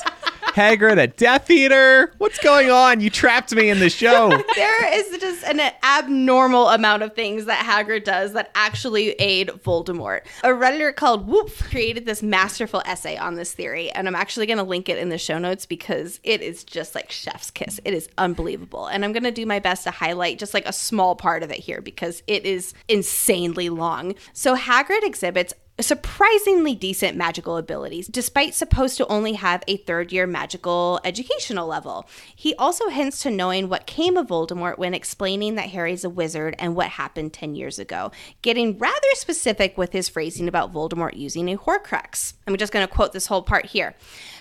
Hagrid, 0.57 0.99
a 0.99 1.07
Death 1.07 1.51
Eater. 1.51 2.15
What's 2.17 2.39
going 2.39 2.71
on? 2.71 3.01
You 3.01 3.11
trapped 3.11 3.55
me 3.55 3.69
in 3.69 3.79
the 3.79 3.91
show. 3.91 4.31
there 4.55 4.95
is 4.95 5.19
just 5.19 5.45
an 5.45 5.61
abnormal 5.83 6.71
amount 6.71 7.03
of 7.03 7.15
things 7.15 7.45
that 7.45 7.63
Hagrid 7.63 8.05
does 8.05 8.33
that 8.33 8.53
actually 8.55 9.11
aid 9.13 9.49
Voldemort. 9.49 10.23
A 10.43 10.49
redditor 10.49 10.97
called 10.97 11.27
Whoop 11.27 11.53
created 11.59 12.07
this 12.07 12.23
masterful 12.23 12.81
essay 12.87 13.19
on 13.19 13.35
this 13.35 13.53
theory, 13.53 13.91
and 13.91 14.09
I'm 14.09 14.15
actually 14.15 14.47
going 14.47 14.57
to 14.57 14.63
link 14.65 14.89
it 14.89 14.97
in 14.97 15.11
the 15.11 15.19
show 15.19 15.37
notes 15.37 15.67
because 15.67 16.21
it 16.23 16.41
is 16.41 16.65
just 16.65 16.95
like 16.95 17.13
chef's 17.13 17.51
kiss. 17.51 17.79
It 17.85 17.93
is 17.93 18.09
unbelievable, 18.17 18.87
and 18.87 19.05
I'm 19.05 19.13
going 19.13 19.25
to 19.25 19.31
do 19.31 19.45
my 19.45 19.59
best 19.59 19.85
to 19.85 19.91
highlight 19.91 20.39
just 20.39 20.55
like 20.55 20.67
a 20.67 20.73
small 20.73 21.17
part 21.17 21.43
of 21.43 21.51
it 21.51 21.59
here 21.59 21.83
because 21.83 22.23
it 22.27 22.47
is 22.47 22.73
insanely 23.07 23.69
long. 23.69 24.15
So 24.33 24.57
Hagrid 24.57 25.05
exhibits 25.05 25.55
surprisingly 25.81 26.75
decent 26.75 27.17
magical 27.17 27.57
abilities, 27.57 28.07
despite 28.07 28.55
supposed 28.55 28.97
to 28.97 29.07
only 29.09 29.35
have 29.35 29.63
a 29.67 29.77
third 29.77 30.13
year 30.13 30.27
magical 30.27 31.01
educational 31.05 31.67
level. 31.67 32.09
He 32.35 32.55
also 32.55 32.89
hints 32.89 33.23
to 33.23 33.31
knowing 33.31 33.69
what 33.69 33.87
came 33.87 34.17
of 34.17 34.29
Voldemort 34.29 34.79
when 34.79 34.95
explaining 34.95 35.55
that 35.57 35.71
Harry's 35.71 36.05
a 36.05 36.11
wizard 36.11 36.57
and 36.59 36.75
what 36.75 36.89
happened 36.89 37.33
10 37.33 37.55
years 37.55 37.79
ago, 37.79 38.11
getting 38.43 38.79
rather 38.79 38.97
specific 39.15 39.77
with 39.77 39.93
his 39.93 40.09
phrasing 40.09 40.49
about 40.49 40.73
Voldemort 40.73 41.17
using 41.17 41.49
a 41.51 41.57
Horcrux. 41.57 42.35
I'm 42.47 42.57
just 42.57 42.73
going 42.73 42.87
to 42.87 42.93
quote 42.93 43.13
this 43.13 43.27
whole 43.27 43.43
part 43.43 43.67
here. 43.67 43.95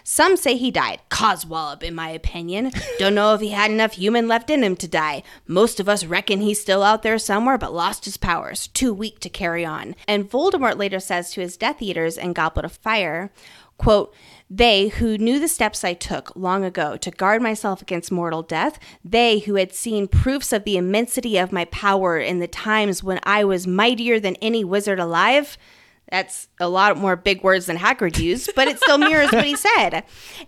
Some 0.07 0.37
say 0.37 0.55
he 0.55 0.69
died. 0.69 1.01
Codswallop, 1.09 1.81
in 1.81 1.95
my 1.95 2.09
opinion. 2.09 2.71
Don't 2.99 3.15
know 3.15 3.33
if 3.33 3.41
he 3.41 3.49
had 3.49 3.71
enough 3.71 3.93
human 3.93 4.27
left 4.27 4.51
in 4.51 4.63
him 4.63 4.75
to 4.75 4.87
die. 4.87 5.23
Most 5.47 5.79
of 5.79 5.89
us 5.89 6.05
reckon 6.05 6.41
he's 6.41 6.61
still 6.61 6.83
out 6.83 7.01
there 7.01 7.17
somewhere, 7.17 7.57
but 7.57 7.73
lost 7.73 8.05
his 8.05 8.15
powers. 8.15 8.67
Too 8.67 8.93
weak 8.93 9.19
to 9.21 9.29
carry 9.29 9.65
on. 9.65 9.95
And 10.07 10.29
Voldemort 10.29 10.77
later 10.77 10.99
says 10.99 11.24
to 11.34 11.41
his 11.41 11.57
Death 11.57 11.81
Eaters 11.81 12.18
in 12.18 12.34
Goblet 12.34 12.65
of 12.65 12.72
Fire, 12.72 13.31
quote, 13.77 14.14
they 14.49 14.89
who 14.89 15.18
knew 15.18 15.39
the 15.39 15.47
steps 15.47 15.84
I 15.84 15.93
took 15.93 16.35
long 16.35 16.64
ago 16.64 16.97
to 16.97 17.11
guard 17.11 17.41
myself 17.41 17.81
against 17.81 18.11
mortal 18.11 18.43
death, 18.43 18.80
they 19.03 19.39
who 19.39 19.56
had 19.56 19.73
seen 19.73 20.07
proofs 20.07 20.53
of 20.53 20.64
the 20.64 20.77
immensity 20.77 21.38
of 21.38 21.52
my 21.52 21.65
power 21.65 22.19
in 22.19 22.39
the 22.39 22.47
times 22.47 23.03
when 23.03 23.19
I 23.23 23.43
was 23.43 23.65
mightier 23.68 24.19
than 24.19 24.35
any 24.38 24.64
wizard 24.64 24.99
alive, 24.99 25.57
that's 26.10 26.48
a 26.60 26.69
lot 26.69 26.98
more 26.98 27.15
big 27.15 27.44
words 27.44 27.65
than 27.65 27.77
Hagrid 27.77 28.19
used, 28.19 28.52
but 28.56 28.68
it 28.68 28.80
still 28.80 28.98
mirrors 28.98 29.32
what 29.32 29.45
he 29.45 29.56
said. 29.77 30.03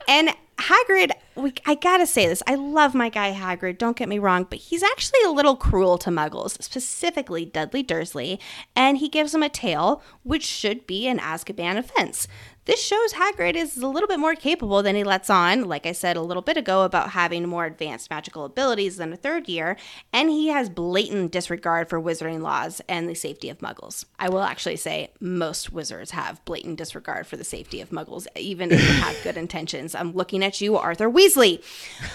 And 0.08 0.30
Hagrid, 0.58 1.12
we, 1.36 1.54
I 1.66 1.76
gotta 1.76 2.08
say 2.08 2.28
this. 2.28 2.42
I 2.48 2.56
love 2.56 2.96
my 2.96 3.10
guy 3.10 3.32
Hagrid, 3.32 3.78
don't 3.78 3.96
get 3.96 4.10
me 4.10 4.18
wrong, 4.18 4.48
but 4.50 4.60
he's 4.60 4.82
actually 4.82 5.22
a 5.26 5.32
little 5.32 5.56
cruel 5.56 5.98
to 6.00 6.10
muggles, 6.10 6.62
specifically 6.62 7.46
Dudley 7.46 7.84
Dursley, 7.84 8.40
and 8.76 8.98
he 8.98 9.08
gives 9.08 9.36
him 9.36 9.44
a 9.44 9.50
tail, 9.50 10.02
which 10.24 10.44
should 10.44 10.88
be 10.88 11.08
an 11.08 11.20
Azkaban 11.20 11.78
offense. 11.78 12.28
This 12.68 12.84
shows 12.84 13.14
Hagrid 13.14 13.56
is 13.56 13.78
a 13.78 13.88
little 13.88 14.10
bit 14.10 14.20
more 14.20 14.36
capable 14.36 14.84
than 14.84 14.98
he 14.98 15.06
lets 15.06 15.30
on, 15.30 15.70
like 15.70 15.86
I 15.86 15.94
said 15.94 16.18
a 16.18 16.22
little 16.22 16.44
bit 16.44 16.58
ago 16.58 16.84
about 16.84 17.12
having 17.12 17.48
more 17.48 17.64
advanced 17.64 18.10
magical 18.10 18.44
abilities 18.44 18.98
than 18.98 19.14
a 19.14 19.16
third 19.16 19.48
year, 19.48 19.78
and 20.12 20.30
he 20.30 20.50
has 20.50 20.70
blatant 20.70 21.32
disregard 21.32 21.88
for 21.88 21.98
wizarding 21.98 22.42
laws 22.42 22.82
and 22.90 23.08
the 23.08 23.16
safety 23.16 23.48
of 23.48 23.60
muggles. 23.60 24.04
I 24.20 24.28
will 24.28 24.44
actually 24.44 24.76
say 24.76 25.12
most 25.22 25.72
wizards 25.72 26.12
have 26.12 26.44
blatant 26.44 26.78
disregard 26.78 27.26
for 27.26 27.38
the 27.38 27.46
safety 27.46 27.80
of 27.80 27.92
muggles, 27.92 28.28
even 28.36 28.70
if 28.74 28.82
they 28.82 28.86
have 28.86 29.16
good 29.24 29.38
intentions. 29.38 29.96
I'm 29.96 30.12
looking 30.12 30.44
at 30.44 30.60
you, 30.60 30.76
Arthur 30.76 31.10
Weasley. 31.10 31.64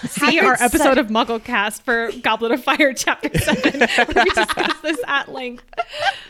See 0.07 0.39
our 0.39 0.55
episode 0.61 0.99
of 0.99 1.07
Mugglecast 1.07 1.81
for 1.81 2.11
Goblet 2.21 2.51
of 2.51 2.63
Fire, 2.63 2.93
Chapter 2.95 3.35
7, 3.39 3.79
where 3.79 4.23
we 4.23 4.29
discuss 4.29 4.79
this 4.83 4.99
at 5.07 5.29
length. 5.29 5.63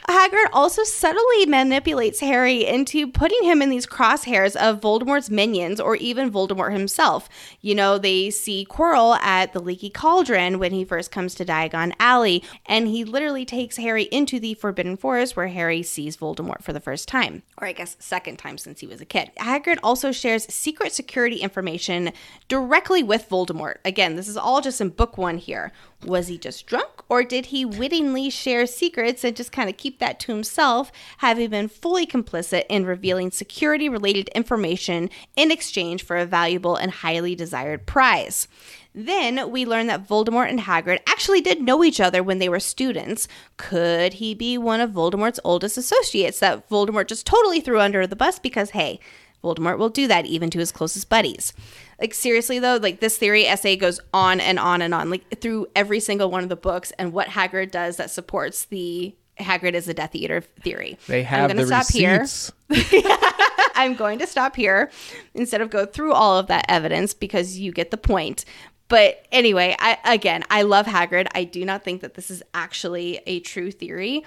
Hagrid 0.07 0.47
also 0.53 0.85
subtly 0.85 1.45
manipulates 1.45 2.21
Harry 2.21 2.65
into 2.65 3.07
putting 3.07 3.43
him 3.43 3.61
in 3.61 3.69
these 3.69 3.85
crosshairs 4.14 4.56
of 4.56 4.80
Voldemort's 4.80 5.30
minions 5.30 5.80
or 5.80 5.95
even 5.95 6.31
Voldemort 6.31 6.72
himself. 6.72 7.30
You 7.61 7.76
know, 7.76 7.98
they 7.98 8.30
see 8.30 8.65
Quirrell 8.69 9.18
at 9.19 9.53
the 9.53 9.60
Leaky 9.60 9.90
Cauldron 9.90 10.60
when 10.60 10.72
he 10.72 10.85
first 10.85 11.11
comes 11.11 11.35
to 11.35 11.45
Diagon 11.45 11.94
Alley, 11.99 12.44
and 12.65 12.88
he 12.88 13.03
literally 13.03 13.45
takes 13.45 13.77
Harry 13.77 14.03
into 14.03 14.40
the 14.40 14.53
Forbidden 14.56 14.98
Forest 14.98 15.35
where 15.35 15.48
Harry 15.48 15.84
sees 15.84 16.18
Voldemort 16.18 16.64
for 16.64 16.73
the 16.73 16.80
first 16.80 17.07
time, 17.07 17.44
or 17.57 17.68
I 17.68 17.73
guess 17.73 17.95
second 17.99 18.38
time 18.38 18.57
since 18.57 18.80
he 18.80 18.88
was 18.88 19.02
a 19.02 19.06
kid. 19.06 19.31
Hagrid 19.38 19.80
also 19.84 20.11
shares 20.11 20.52
secret 20.53 20.91
security 20.91 21.38
information 21.38 22.11
directly 22.48 23.03
with 23.03 23.30
Voldemort. 23.30 23.76
Again, 23.85 24.15
this 24.15 24.27
is 24.27 24.38
all 24.38 24.61
just 24.61 24.81
in 24.81 24.90
book 24.90 25.18
one 25.18 25.38
here. 25.38 25.72
Was 26.05 26.27
he 26.27 26.38
just 26.38 26.65
drunk, 26.65 26.89
or 27.09 27.23
did 27.23 27.47
he 27.47 27.63
wittingly 27.65 28.30
share 28.30 28.65
secrets 28.65 29.23
and 29.23 29.35
just 29.35 29.51
kind 29.51 29.69
of 29.69 29.77
keep 29.77 29.99
that 29.99 30.19
to 30.21 30.34
himself, 30.34 30.91
having 31.19 31.49
been 31.49 31.67
fully 31.67 32.05
complicit 32.05 32.65
in 32.69 32.85
revealing 32.85 33.31
security 33.31 33.88
related 33.88 34.27
information 34.30 35.09
in 35.35 35.51
exchange 35.51 36.03
for 36.03 36.17
a 36.17 36.25
valuable 36.25 36.75
and 36.75 36.91
highly 36.91 37.35
desired 37.35 37.85
prize? 37.85 38.47
Then 38.95 39.49
we 39.49 39.65
learn 39.65 39.88
that 39.88 40.07
Voldemort 40.07 40.49
and 40.49 40.59
Hagrid 40.59 40.99
actually 41.07 41.41
did 41.41 41.61
know 41.61 41.84
each 41.84 41.99
other 41.99 42.21
when 42.21 42.38
they 42.38 42.49
were 42.49 42.59
students. 42.59 43.27
Could 43.57 44.13
he 44.13 44.35
be 44.35 44.57
one 44.57 44.81
of 44.81 44.91
Voldemort's 44.91 45.39
oldest 45.43 45.77
associates 45.77 46.39
that 46.39 46.69
Voldemort 46.69 47.07
just 47.07 47.25
totally 47.25 47.59
threw 47.59 47.80
under 47.80 48.05
the 48.05 48.15
bus 48.15 48.38
because, 48.38 48.71
hey, 48.71 48.99
Voldemort 49.43 49.77
will 49.77 49.89
do 49.89 50.07
that 50.07 50.25
even 50.25 50.49
to 50.51 50.59
his 50.59 50.71
closest 50.71 51.09
buddies. 51.09 51.53
Like 51.99 52.13
seriously 52.13 52.59
though, 52.59 52.77
like 52.77 52.99
this 52.99 53.17
theory 53.17 53.45
essay 53.45 53.75
goes 53.75 53.99
on 54.13 54.39
and 54.39 54.57
on 54.59 54.81
and 54.81 54.93
on, 54.93 55.09
like 55.09 55.39
through 55.41 55.67
every 55.75 55.99
single 55.99 56.31
one 56.31 56.43
of 56.43 56.49
the 56.49 56.55
books 56.55 56.91
and 56.97 57.13
what 57.13 57.27
Hagrid 57.27 57.71
does 57.71 57.97
that 57.97 58.09
supports 58.09 58.65
the 58.65 59.15
Hagrid 59.39 59.73
is 59.73 59.87
a 59.87 59.93
Death 59.93 60.15
Eater 60.15 60.41
theory. 60.41 60.97
They 61.07 61.23
have 61.23 61.49
I'm 61.49 61.57
the 61.57 61.63
gonna 61.65 61.83
stop 61.83 61.91
here. 61.93 62.19
receipts. 62.19 62.51
I'm 63.75 63.95
going 63.95 64.19
to 64.19 64.27
stop 64.27 64.55
here 64.55 64.91
instead 65.33 65.61
of 65.61 65.69
go 65.69 65.85
through 65.85 66.13
all 66.13 66.37
of 66.37 66.47
that 66.47 66.65
evidence 66.69 67.13
because 67.13 67.57
you 67.57 67.71
get 67.71 67.91
the 67.91 67.97
point. 67.97 68.45
But 68.87 69.25
anyway, 69.31 69.75
I 69.79 69.97
again, 70.05 70.43
I 70.49 70.61
love 70.61 70.85
Hagrid. 70.85 71.27
I 71.33 71.45
do 71.45 71.65
not 71.65 71.83
think 71.83 72.01
that 72.01 72.13
this 72.13 72.29
is 72.29 72.43
actually 72.53 73.21
a 73.25 73.39
true 73.39 73.71
theory, 73.71 74.23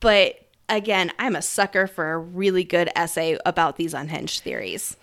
but 0.00 0.36
again, 0.68 1.12
I'm 1.18 1.36
a 1.36 1.42
sucker 1.42 1.86
for 1.86 2.12
a 2.12 2.18
really 2.18 2.64
good 2.64 2.90
essay 2.96 3.38
about 3.44 3.76
these 3.76 3.94
unhinged 3.94 4.42
theories. 4.42 4.96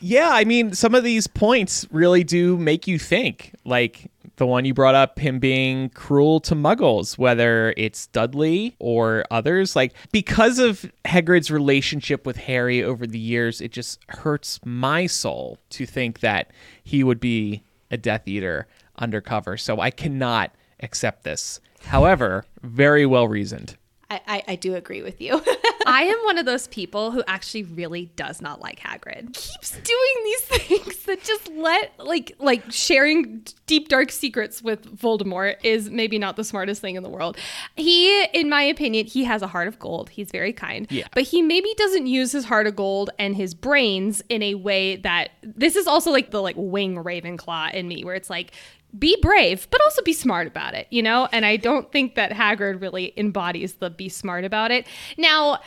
Yeah, 0.00 0.30
I 0.30 0.44
mean, 0.44 0.74
some 0.74 0.94
of 0.94 1.02
these 1.02 1.26
points 1.26 1.86
really 1.90 2.22
do 2.22 2.56
make 2.56 2.86
you 2.86 2.98
think. 2.98 3.54
Like 3.64 4.10
the 4.36 4.46
one 4.46 4.64
you 4.64 4.72
brought 4.72 4.94
up, 4.94 5.18
him 5.18 5.40
being 5.40 5.90
cruel 5.90 6.38
to 6.40 6.54
muggles, 6.54 7.18
whether 7.18 7.74
it's 7.76 8.06
Dudley 8.06 8.76
or 8.78 9.24
others. 9.30 9.74
Like, 9.74 9.94
because 10.12 10.60
of 10.60 10.90
Hagrid's 11.04 11.50
relationship 11.50 12.24
with 12.24 12.36
Harry 12.36 12.82
over 12.82 13.06
the 13.06 13.18
years, 13.18 13.60
it 13.60 13.72
just 13.72 13.98
hurts 14.08 14.60
my 14.64 15.06
soul 15.06 15.58
to 15.70 15.84
think 15.84 16.20
that 16.20 16.52
he 16.84 17.02
would 17.02 17.18
be 17.18 17.64
a 17.90 17.96
Death 17.96 18.28
Eater 18.28 18.68
undercover. 18.96 19.56
So 19.56 19.80
I 19.80 19.90
cannot 19.90 20.52
accept 20.80 21.24
this. 21.24 21.60
However, 21.86 22.44
very 22.62 23.06
well 23.06 23.26
reasoned. 23.26 23.76
I, 24.10 24.20
I, 24.26 24.42
I 24.48 24.56
do 24.56 24.74
agree 24.74 25.02
with 25.02 25.20
you. 25.20 25.42
I 25.86 26.02
am 26.02 26.18
one 26.24 26.38
of 26.38 26.46
those 26.46 26.66
people 26.66 27.10
who 27.10 27.22
actually 27.26 27.64
really 27.64 28.06
does 28.16 28.40
not 28.40 28.60
like 28.60 28.80
Hagrid. 28.80 29.34
Keeps 29.34 29.72
doing 29.72 30.24
these 30.24 30.40
things 30.42 30.96
that 31.04 31.22
just 31.22 31.48
let 31.52 31.92
like 31.98 32.32
like 32.38 32.62
sharing 32.70 33.44
deep 33.66 33.88
dark 33.88 34.10
secrets 34.10 34.62
with 34.62 34.84
Voldemort 34.98 35.56
is 35.62 35.90
maybe 35.90 36.18
not 36.18 36.36
the 36.36 36.44
smartest 36.44 36.80
thing 36.80 36.96
in 36.96 37.02
the 37.02 37.08
world. 37.08 37.36
He 37.76 38.24
in 38.32 38.48
my 38.48 38.62
opinion, 38.62 39.06
he 39.06 39.24
has 39.24 39.42
a 39.42 39.46
heart 39.46 39.68
of 39.68 39.78
gold. 39.78 40.10
He's 40.10 40.30
very 40.30 40.52
kind. 40.52 40.86
Yeah. 40.90 41.06
But 41.14 41.24
he 41.24 41.42
maybe 41.42 41.72
doesn't 41.76 42.06
use 42.06 42.32
his 42.32 42.44
heart 42.44 42.66
of 42.66 42.76
gold 42.76 43.10
and 43.18 43.34
his 43.36 43.54
brains 43.54 44.22
in 44.28 44.42
a 44.42 44.54
way 44.54 44.96
that 44.96 45.30
this 45.42 45.76
is 45.76 45.86
also 45.86 46.10
like 46.10 46.30
the 46.30 46.42
like 46.42 46.56
wing 46.58 46.96
Ravenclaw 46.96 47.72
in 47.72 47.88
me 47.88 48.04
where 48.04 48.14
it's 48.14 48.30
like 48.30 48.52
be 48.96 49.16
brave, 49.20 49.68
but 49.70 49.82
also 49.82 50.02
be 50.02 50.12
smart 50.12 50.46
about 50.46 50.74
it, 50.74 50.86
you 50.90 51.02
know? 51.02 51.28
And 51.32 51.44
I 51.44 51.56
don't 51.56 51.90
think 51.92 52.14
that 52.14 52.32
Hagrid 52.32 52.80
really 52.80 53.12
embodies 53.16 53.74
the 53.74 53.90
be 53.90 54.08
smart 54.08 54.44
about 54.44 54.70
it. 54.70 54.86
Now, 55.16 55.60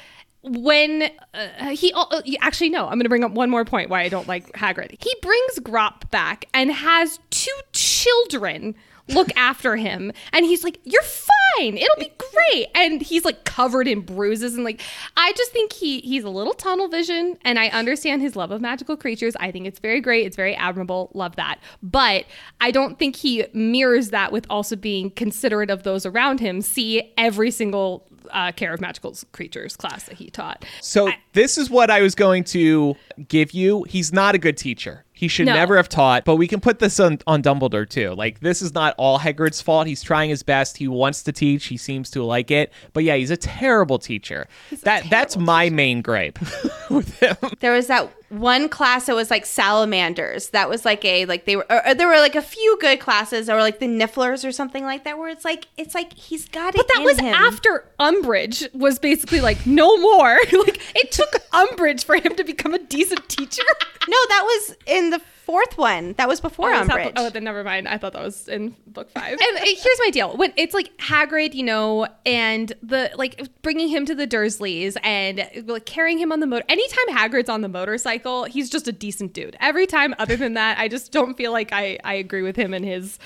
when 0.43 1.10
uh, 1.34 1.69
he 1.69 1.93
uh, 1.93 2.22
actually 2.41 2.69
no, 2.69 2.85
I'm 2.85 2.93
going 2.93 3.02
to 3.02 3.10
bring 3.10 3.23
up 3.23 3.31
one 3.31 3.49
more 3.49 3.64
point 3.64 3.89
why 3.89 4.02
I 4.02 4.10
don't 4.10 4.27
like 4.27 4.52
Hagrid. 4.53 4.95
He 5.03 5.15
brings 5.22 5.60
Grawp 5.60 6.10
back 6.10 6.45
and 6.53 6.72
has 6.72 7.19
two 7.30 7.52
children 7.73 8.76
look 9.13 9.29
after 9.35 9.75
him. 9.75 10.11
And 10.33 10.45
he's 10.45 10.63
like 10.63 10.79
you're 10.83 11.01
fine. 11.01 11.77
It'll 11.77 11.97
be 11.97 12.11
great. 12.31 12.67
And 12.75 13.01
he's 13.01 13.25
like 13.25 13.43
covered 13.45 13.88
in 13.88 14.01
bruises 14.01 14.55
and 14.55 14.63
like 14.63 14.81
i 15.17 15.33
just 15.33 15.51
think 15.51 15.73
he 15.73 15.99
he's 15.99 16.23
a 16.23 16.29
little 16.29 16.53
tunnel 16.53 16.88
vision 16.88 17.38
and 17.43 17.59
i 17.59 17.67
understand 17.69 18.21
his 18.21 18.35
love 18.35 18.51
of 18.51 18.61
magical 18.61 18.97
creatures. 18.97 19.35
I 19.39 19.51
think 19.51 19.67
it's 19.67 19.79
very 19.79 20.01
great. 20.01 20.25
It's 20.25 20.35
very 20.35 20.55
admirable. 20.55 21.11
Love 21.13 21.35
that. 21.35 21.59
But 21.81 22.25
i 22.59 22.71
don't 22.71 22.97
think 22.99 23.15
he 23.15 23.45
mirrors 23.53 24.09
that 24.09 24.31
with 24.31 24.45
also 24.49 24.75
being 24.75 25.11
considerate 25.11 25.69
of 25.69 25.83
those 25.83 26.05
around 26.05 26.39
him. 26.39 26.61
See 26.61 27.13
every 27.17 27.51
single 27.51 28.07
uh, 28.31 28.51
care 28.51 28.73
of 28.73 28.81
magical 28.81 29.15
creatures 29.31 29.75
class 29.75 30.03
that 30.03 30.15
he 30.15 30.29
taught. 30.29 30.65
So 30.81 31.11
this 31.33 31.57
is 31.57 31.69
what 31.69 31.89
I 31.89 32.01
was 32.01 32.15
going 32.15 32.43
to 32.45 32.95
give 33.27 33.51
you. 33.51 33.83
He's 33.83 34.13
not 34.13 34.35
a 34.35 34.38
good 34.38 34.57
teacher. 34.57 35.05
He 35.22 35.27
should 35.27 35.45
No. 35.45 35.53
never 35.53 35.77
have 35.77 35.88
taught, 35.88 36.26
but 36.26 36.38
we 36.38 36.48
can 36.48 36.60
put 36.60 36.80
this 36.80 36.99
on, 36.99 37.19
on 37.27 37.43
Dumbledore 37.43 37.88
too. 37.88 38.15
Like 38.15 38.39
this 38.39 38.60
is 38.64 38.73
not 38.73 38.95
all 38.98 39.19
Hagrid's 39.19 39.61
fault. 39.61 39.85
He's 39.85 40.02
trying 40.02 40.31
his 40.31 40.41
best. 40.41 40.77
He 40.77 40.88
wants 40.88 41.22
to 41.22 41.31
teach. 41.31 41.65
He 41.68 41.77
seems 41.77 42.10
to 42.10 42.23
like 42.23 42.49
it. 42.49 42.73
But 42.93 43.03
yeah, 43.03 43.15
he's 43.18 43.30
a 43.30 43.38
terrible 43.38 43.99
teacher. 43.99 44.48
that 44.81 45.07
that's 45.11 45.38
my 45.38 45.69
main 45.69 46.02
gripe 46.02 46.39
with 46.89 47.19
him. 47.19 47.38
there 47.60 47.72
was 47.72 47.85
that 47.85 48.11
one 48.31 48.69
class 48.69 49.07
that 49.07 49.15
was 49.15 49.29
like 49.29 49.45
salamanders. 49.45 50.49
That 50.49 50.69
was 50.69 50.85
like 50.85 51.03
a 51.03 51.25
like 51.25 51.45
they 51.45 51.57
were 51.57 51.65
or, 51.69 51.85
or 51.87 51.93
there 51.93 52.07
were 52.07 52.17
like 52.17 52.35
a 52.35 52.41
few 52.41 52.77
good 52.79 52.99
classes 52.99 53.49
or 53.49 53.59
like 53.59 53.79
the 53.79 53.87
Nifflers 53.87 54.47
or 54.47 54.51
something 54.51 54.83
like 54.83 55.03
that 55.03 55.17
where 55.17 55.29
it's 55.29 55.43
like 55.43 55.67
it's 55.77 55.93
like 55.93 56.13
he's 56.13 56.47
got 56.47 56.73
it. 56.73 56.77
But 56.77 56.87
that 56.95 57.03
was 57.03 57.19
him. 57.19 57.33
after 57.33 57.85
Umbridge 57.99 58.73
was 58.73 58.99
basically 58.99 59.41
like, 59.41 59.65
no 59.65 59.97
more. 59.97 60.37
like, 60.51 60.81
it 60.95 61.11
took 61.11 61.31
Umbridge 61.51 62.05
for 62.05 62.15
him 62.15 62.35
to 62.35 62.43
become 62.43 62.73
a 62.73 62.79
decent 62.79 63.27
teacher. 63.27 63.63
No, 64.07 64.17
that 64.29 64.43
was 64.43 64.77
in 64.87 65.09
the 65.09 65.21
fourth 65.45 65.77
one. 65.77 66.13
That 66.13 66.27
was 66.27 66.39
before 66.39 66.73
Oh, 66.73 66.85
that- 66.85 67.13
oh, 67.15 67.30
then 67.30 67.43
never 67.43 67.63
mind. 67.63 67.88
I 67.88 67.97
thought 67.97 68.13
that 68.13 68.22
was 68.23 68.47
in 68.47 68.76
book 68.88 69.09
five. 69.11 69.38
And 69.47 69.57
here's 69.59 69.99
my 69.99 70.09
deal: 70.11 70.35
when 70.38 70.53
it's 70.55 70.73
like 70.73 70.95
Hagrid, 70.97 71.53
you 71.53 71.63
know, 71.63 72.07
and 72.26 72.72
the 72.81 73.11
like 73.15 73.41
bringing 73.61 73.89
him 73.89 74.05
to 74.05 74.15
the 74.15 74.27
Dursleys 74.27 74.95
and 75.03 75.47
like 75.68 75.85
carrying 75.85 76.18
him 76.19 76.31
on 76.31 76.39
the 76.39 76.47
motor. 76.47 76.65
Anytime 76.69 77.15
Hagrid's 77.15 77.49
on 77.49 77.61
the 77.61 77.69
motorcycle, 77.69 78.45
he's 78.45 78.69
just 78.69 78.88
a 78.88 78.91
decent 78.91 79.34
dude. 79.34 79.55
Every 79.59 79.88
time, 79.88 80.13
other 80.19 80.35
than 80.35 80.53
that, 80.53 80.77
I 80.80 80.88
just 80.88 81.11
don't 81.11 81.35
feel 81.35 81.51
like 81.51 81.72
I 81.73 81.97
I 82.03 82.13
agree 82.15 82.41
with 82.43 82.55
him 82.55 82.73
and 82.73 82.85
his. 82.85 83.19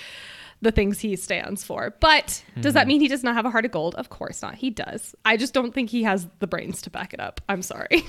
The 0.61 0.71
things 0.71 0.99
he 0.99 1.15
stands 1.15 1.63
for. 1.63 1.95
But 1.99 2.43
does 2.59 2.73
that 2.73 2.83
hmm. 2.83 2.87
mean 2.87 3.01
he 3.01 3.07
does 3.07 3.23
not 3.23 3.35
have 3.35 3.45
a 3.45 3.51
heart 3.51 3.65
of 3.65 3.71
gold? 3.71 3.95
Of 3.95 4.09
course 4.09 4.41
not. 4.41 4.55
He 4.55 4.69
does. 4.69 5.15
I 5.23 5.37
just 5.37 5.53
don't 5.53 5.73
think 5.73 5.89
he 5.89 6.03
has 6.03 6.27
the 6.39 6.47
brains 6.47 6.81
to 6.83 6.89
back 6.89 7.13
it 7.13 7.19
up. 7.19 7.41
I'm 7.47 7.61
sorry. 7.61 8.01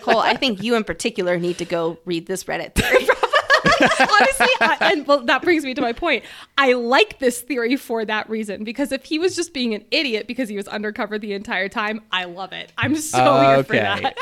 Cole, 0.00 0.18
I 0.18 0.36
think 0.36 0.62
you 0.62 0.74
in 0.74 0.84
particular 0.84 1.38
need 1.38 1.58
to 1.58 1.64
go 1.64 1.98
read 2.04 2.26
this 2.26 2.44
Reddit 2.44 2.74
theory. 2.74 3.06
Honestly, 4.00 4.46
I, 4.60 4.76
and 4.92 5.06
well, 5.06 5.20
that 5.24 5.42
brings 5.42 5.64
me 5.64 5.74
to 5.74 5.80
my 5.80 5.92
point. 5.92 6.24
I 6.58 6.72
like 6.72 7.18
this 7.18 7.40
theory 7.40 7.76
for 7.76 8.04
that 8.04 8.28
reason 8.28 8.64
because 8.64 8.92
if 8.92 9.04
he 9.04 9.18
was 9.18 9.36
just 9.36 9.54
being 9.54 9.74
an 9.74 9.84
idiot 9.90 10.26
because 10.26 10.48
he 10.48 10.56
was 10.56 10.68
undercover 10.68 11.18
the 11.18 11.32
entire 11.32 11.68
time, 11.68 12.00
I 12.10 12.24
love 12.24 12.52
it. 12.52 12.72
I'm 12.76 12.96
so 12.96 13.40
here 13.40 13.64
for 13.64 13.72
that. 13.74 14.16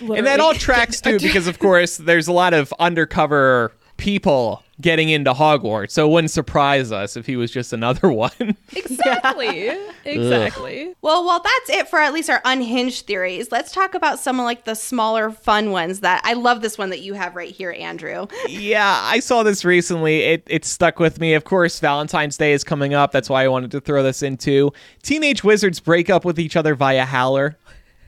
and 0.00 0.26
that 0.26 0.40
all 0.40 0.54
tracks 0.54 1.00
too, 1.00 1.18
because 1.18 1.46
of 1.46 1.58
course 1.58 1.96
there's 1.96 2.28
a 2.28 2.32
lot 2.32 2.54
of 2.54 2.72
undercover 2.78 3.72
people 3.96 4.62
getting 4.80 5.10
into 5.10 5.32
Hogwarts. 5.32 5.92
So 5.92 6.08
it 6.08 6.12
wouldn't 6.12 6.30
surprise 6.32 6.90
us 6.90 7.16
if 7.16 7.24
he 7.26 7.36
was 7.36 7.50
just 7.52 7.72
another 7.72 8.10
one. 8.12 8.56
exactly, 8.74 9.70
exactly. 10.04 10.94
well, 11.02 11.24
well, 11.24 11.40
that's 11.40 11.78
it 11.78 11.88
for 11.88 11.98
at 12.00 12.12
least 12.12 12.28
our 12.28 12.40
unhinged 12.44 13.06
theories. 13.06 13.52
Let's 13.52 13.72
talk 13.72 13.94
about 13.94 14.18
some 14.18 14.40
of 14.40 14.44
like 14.44 14.64
the 14.64 14.74
smaller 14.74 15.30
fun 15.30 15.70
ones 15.70 16.00
that 16.00 16.20
I 16.24 16.32
love 16.32 16.62
this 16.62 16.76
one 16.78 16.90
that 16.90 17.00
you 17.00 17.14
have 17.14 17.36
right 17.36 17.50
here, 17.54 17.74
Andrew. 17.78 18.26
yeah, 18.48 19.00
I 19.04 19.20
saw 19.20 19.42
this 19.42 19.64
recently. 19.64 20.20
It 20.22 20.42
it 20.46 20.64
stuck 20.64 20.98
with 20.98 21.20
me. 21.20 21.34
Of 21.34 21.44
course, 21.44 21.78
Valentine's 21.78 22.36
Day 22.36 22.52
is 22.52 22.64
coming 22.64 22.94
up. 22.94 23.12
That's 23.12 23.28
why 23.30 23.44
I 23.44 23.48
wanted 23.48 23.70
to 23.72 23.80
throw 23.80 24.02
this 24.02 24.22
into. 24.22 24.72
Teenage 25.02 25.44
wizards 25.44 25.78
break 25.80 26.10
up 26.10 26.24
with 26.24 26.40
each 26.40 26.56
other 26.56 26.74
via 26.74 27.04
howler. 27.04 27.56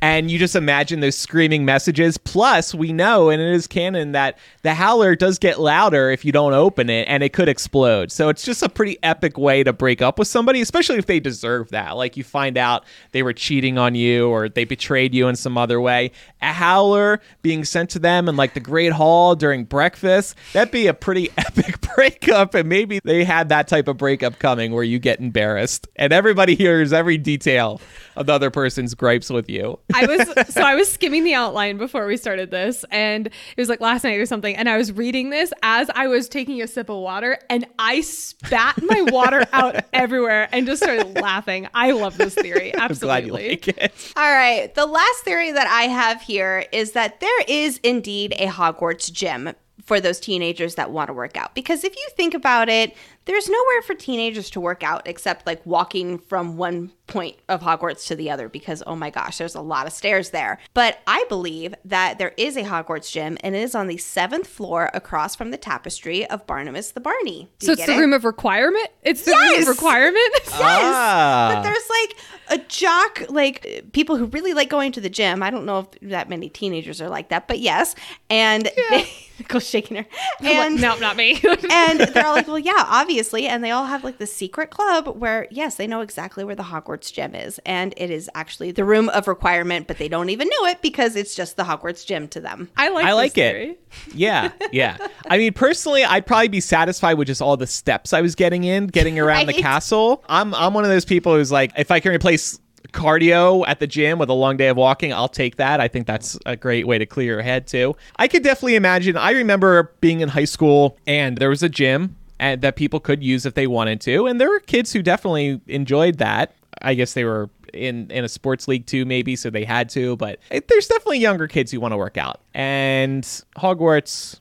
And 0.05 0.31
you 0.31 0.39
just 0.39 0.55
imagine 0.55 1.01
those 1.01 1.17
screaming 1.17 1.65
messages. 1.65 2.19
Plus, 2.19 2.75
we 2.75 2.93
know, 2.93 3.31
and 3.31 3.41
it 3.41 3.55
is 3.55 3.67
canon, 3.67 4.13
that 4.13 4.37
the 4.61 4.75
howler 4.75 5.17
does 5.17 5.39
get 5.39 5.59
louder 5.59 6.11
if 6.11 6.27
you 6.27 6.31
don't 6.31 6.53
open 6.53 6.91
it, 6.91 7.09
and 7.09 7.23
it 7.23 7.33
could 7.33 7.49
explode. 7.49 8.13
So 8.13 8.29
it's 8.29 8.45
just 8.45 8.63
a 8.63 8.69
pretty 8.69 8.99
epic 9.03 9.39
way 9.39 9.65
to 9.65 9.73
break 9.73 10.03
up 10.03 10.19
with 10.19 10.29
somebody, 10.29 10.61
especially 10.61 10.99
if 10.99 11.07
they 11.07 11.21
deserve 11.21 11.71
that. 11.71 11.97
Like 11.97 12.19
you 12.19 12.23
find 12.23 12.59
out 12.59 12.85
they 13.13 13.23
were 13.23 13.33
cheating 13.33 13.79
on 13.79 13.95
you 13.95 14.29
or 14.29 14.51
they 14.51 14.65
betrayed 14.65 15.15
you 15.15 15.27
in 15.27 15.37
some 15.37 15.57
other 15.57 15.81
way. 15.81 16.11
A 16.43 16.53
howler 16.53 17.23
being 17.41 17.65
sent 17.65 17.89
to 17.91 17.99
them 17.99 18.29
in 18.29 18.37
like 18.37 18.53
the 18.53 18.61
Great 18.61 18.93
Hall 18.93 19.35
during 19.35 19.65
breakfast, 19.65 20.37
that'd 20.53 20.71
be 20.71 20.87
a 20.87 20.93
pretty 20.93 21.31
epic 21.39 21.81
breakup. 21.95 22.55
And 22.55 22.69
maybe 22.69 23.01
they 23.05 23.25
had 23.25 23.49
that 23.49 23.69
type 23.69 23.89
of 23.89 23.97
breakup 23.97 24.39
coming 24.39 24.73
where 24.73 24.85
you 24.85 24.99
get 24.99 25.19
embarrassed 25.19 25.89
and 25.97 26.13
everybody 26.13 26.57
hears 26.57 26.93
every 26.93 27.17
detail 27.17 27.81
of 28.17 28.27
the 28.27 28.35
other 28.35 28.51
person's 28.51 28.93
gripes 28.93 29.31
with 29.31 29.49
you. 29.49 29.79
I 29.95 30.07
was 30.07 30.55
so 30.55 30.63
I 30.63 30.75
was 30.75 30.93
skimming 30.93 31.25
the 31.25 31.35
outline 31.35 31.77
before 31.79 32.07
we 32.07 32.17
started 32.17 32.51
this, 32.51 32.85
and 32.91 33.27
it 33.27 33.33
was 33.57 33.69
like 33.69 33.81
last 33.81 34.05
night 34.05 34.19
or 34.19 34.27
something. 34.27 34.57
And 34.57 34.69
I 34.69 34.77
was 34.77 34.93
reading 34.93 35.31
this 35.31 35.53
as 35.63 35.91
I 35.95 36.09
was 36.09 36.29
taking 36.29 36.61
a 36.63 36.67
sip 36.67 36.89
of 36.89 36.99
water, 36.99 37.39
and 37.49 37.67
I 37.79 38.01
spat 38.01 38.83
my 38.83 39.03
water 39.03 39.45
out 39.53 39.85
everywhere 39.93 40.49
and 40.53 40.67
just 40.67 40.83
started 40.83 41.15
laughing. 41.21 41.69
I 41.75 41.93
love 41.93 42.19
this 42.19 42.35
theory. 42.35 42.75
I'm 42.77 42.93
glad 42.95 43.25
you 43.27 43.35
Absolutely. 43.35 43.49
like 43.49 43.69
it. 43.69 44.13
All 44.17 44.31
right. 44.31 44.75
The 44.75 44.87
last 44.87 45.25
theory 45.25 45.53
that 45.53 45.67
I 45.67 45.83
have 45.83 46.23
here 46.23 46.67
is 46.73 46.93
that 46.93 47.21
there 47.21 47.43
is 47.47 47.79
indeed 47.79 48.35
a 48.39 48.47
Hogwarts 48.47 49.13
gym 49.13 49.55
for 49.85 50.01
those 50.01 50.19
teenagers 50.19 50.75
that 50.77 50.91
want 50.91 51.09
to 51.09 51.13
work 51.13 51.37
out. 51.37 51.55
Because 51.55 51.85
if 51.85 51.95
you 51.95 52.07
think 52.17 52.35
about 52.35 52.69
it, 52.69 52.97
there's 53.27 53.49
nowhere 53.49 53.83
for 53.87 53.95
teenagers 53.95 54.51
to 54.51 54.61
work 54.61 54.83
out 54.83 55.03
except 55.07 55.47
like 55.47 55.65
walking 55.65 56.19
from 56.19 56.57
one 56.59 56.93
point 57.07 57.37
of 57.49 57.61
Hogwarts 57.63 58.07
to 58.07 58.17
the 58.17 58.31
other 58.31 58.49
because 58.49 58.83
oh 58.87 58.97
my 58.97 59.11
gosh, 59.11 59.39
there's 59.39 59.55
a 59.55 59.61
lot 59.63 59.87
of 59.87 59.93
stairs 59.93 60.31
there. 60.31 60.59
But 60.75 61.01
I 61.07 61.25
believe 61.29 61.75
that 61.87 62.19
there 62.19 62.33
is 62.37 62.57
a 62.57 62.63
Hogwarts 62.63 63.11
gym 63.11 63.37
and 63.43 63.55
it 63.55 63.61
is 63.63 63.75
on 63.75 63.87
the 63.87 63.97
seventh 63.99 64.47
floor 64.47 64.91
across 64.95 65.35
from 65.35 65.51
the 65.51 65.57
tapestry 65.57 66.27
of 66.27 66.47
Barnabas 66.47 66.93
the 66.93 67.01
Barmy. 67.01 67.49
Do 67.61 67.67
So 67.67 67.73
it's 67.73 67.87
the 67.87 67.95
it? 67.95 67.99
room 67.99 68.13
of 68.13 68.25
requirement. 68.25 68.89
It's 69.03 69.25
the 69.25 69.33
room 69.33 69.63
of 69.63 69.69
requirement. 69.69 70.25
Ah. 70.57 71.51
But 71.55 71.63
there's 71.63 71.89
like 71.91 72.61
a 72.61 72.65
jock, 72.69 73.23
like 73.29 73.85
people 73.93 74.17
who 74.17 74.27
really 74.27 74.55
like 74.55 74.69
going 74.71 74.93
to 74.93 75.01
the 75.01 75.11
gym. 75.11 75.43
I 75.43 75.51
don't 75.51 75.65
know 75.67 75.81
if 75.81 76.11
that 76.11 76.29
many 76.29 76.49
teenagers 76.49 77.01
are 77.03 77.09
like 77.09 77.29
that, 77.31 77.49
but 77.49 77.59
yes. 77.59 77.95
And 78.31 78.71
they, 78.91 79.09
Nicole's 79.39 79.69
shaking 79.69 79.97
her. 79.97 80.07
And 80.45 80.81
no, 80.81 80.97
not 80.99 81.17
me. 81.17 81.41
and 81.71 82.01
they're 82.01 82.27
all 82.27 82.35
like, 82.35 82.47
well, 82.47 82.59
yeah, 82.59 82.85
obviously. 82.87 83.47
And 83.47 83.65
they 83.65 83.71
all 83.71 83.87
have 83.87 84.05
like 84.05 84.19
the 84.19 84.27
secret 84.27 84.71
club 84.71 85.09
where, 85.09 85.49
yes, 85.51 85.77
they 85.77 85.87
know 85.87 86.01
exactly 86.01 86.45
where 86.45 86.55
the 86.55 86.65
Hogwarts 86.65 87.13
gym 87.13 87.35
is. 87.35 87.59
And 87.65 87.95
it 87.97 88.11
is 88.11 88.31
actually 88.35 88.73
the 88.73 88.85
room 88.85 89.09
of 89.09 89.27
requirement, 89.27 89.87
but 89.87 89.99
they 89.99 90.09
don't 90.09 90.29
even 90.29 90.49
know 90.49 90.67
it 90.67 90.83
because 90.83 91.17
it's 91.17 91.35
just 91.35 91.57
the 91.57 91.65
Hogwarts 91.65 92.05
gym 92.07 92.29
to 92.29 92.41
them. 92.41 92.69
I 92.77 92.91
like. 92.91 93.05
It. 93.05 93.07
I 93.07 93.11
this 93.11 93.17
like 93.17 93.33
theory. 93.33 93.71
it. 93.71 93.81
Yeah, 94.15 94.53
yeah. 94.73 94.99
I 95.29 95.39
mean, 95.39 95.53
personally, 95.53 96.05
I'd 96.05 96.27
probably 96.27 96.49
be 96.49 96.61
satisfied 96.61 97.15
with 97.15 97.29
just 97.29 97.43
all 97.43 97.57
the 97.57 97.67
steps 97.67 98.13
I 98.13 98.21
was 98.21 98.35
getting 98.35 98.65
in, 98.65 98.89
getting 98.89 99.19
around 99.19 99.47
the 99.47 99.55
castle. 99.55 100.25
I'm 100.29 100.55
I'm 100.55 100.75
one 100.75 100.85
of 100.85 100.91
those 100.91 101.05
people 101.05 101.35
who's 101.35 101.53
like, 101.53 101.73
if 101.77 101.91
I 101.91 102.01
can 102.01 102.13
replace 102.13 102.59
cardio 102.95 103.65
at 103.67 103.81
the 103.81 103.87
gym 103.87 104.19
with 104.19 104.31
a 104.31 104.35
long 104.35 104.57
day 104.57 104.69
of 104.69 104.77
walking, 104.77 105.13
I'll 105.13 105.29
take 105.29 105.57
that. 105.57 105.81
I 105.81 105.89
think 105.89 106.07
that's 106.07 106.39
a 106.47 106.57
great 106.57 106.87
way 106.87 106.97
to 106.97 107.05
clear 107.05 107.35
your 107.35 107.43
head 107.43 107.67
too. 107.67 107.97
I 108.17 108.29
could 108.29 108.43
definitely 108.43 108.77
imagine. 108.77 109.17
I 109.17 109.33
remember 109.33 109.93
being 110.01 110.21
in 110.21 110.31
high 110.31 110.47
school 110.47 110.97
and 111.07 111.37
there 111.37 111.51
was 111.51 111.63
a 111.63 111.69
gym 111.69 112.17
and 112.39 112.63
that 112.63 112.77
people 112.77 113.01
could 113.01 113.23
use 113.23 113.47
if 113.47 113.55
they 113.55 113.67
wanted 113.67 114.01
to, 114.03 114.27
and 114.27 114.41
there 114.41 114.49
were 114.49 114.61
kids 114.61 114.93
who 114.93 115.03
definitely 115.03 115.61
enjoyed 115.67 116.19
that. 116.19 116.55
I 116.83 116.95
guess 116.95 117.15
they 117.15 117.25
were 117.25 117.51
in 117.73 118.11
in 118.11 118.25
a 118.25 118.29
sports 118.29 118.67
league 118.69 118.87
too, 118.87 119.05
maybe, 119.05 119.37
so 119.37 119.51
they 119.51 119.65
had 119.65 119.89
to. 119.91 120.17
But 120.17 120.41
there's 120.51 120.87
definitely 120.87 121.19
younger 121.19 121.47
kids 121.47 121.71
who 121.71 121.81
want 121.81 121.93
to 121.93 121.97
work 121.97 122.17
out, 122.17 122.41
and 122.53 123.25
Hogwarts 123.57 124.41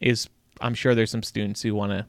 is. 0.00 0.28
I'm 0.62 0.72
sure 0.72 0.94
there's 0.94 1.10
some 1.10 1.22
students 1.22 1.60
who 1.60 1.74
want 1.74 1.92
to 1.92 2.06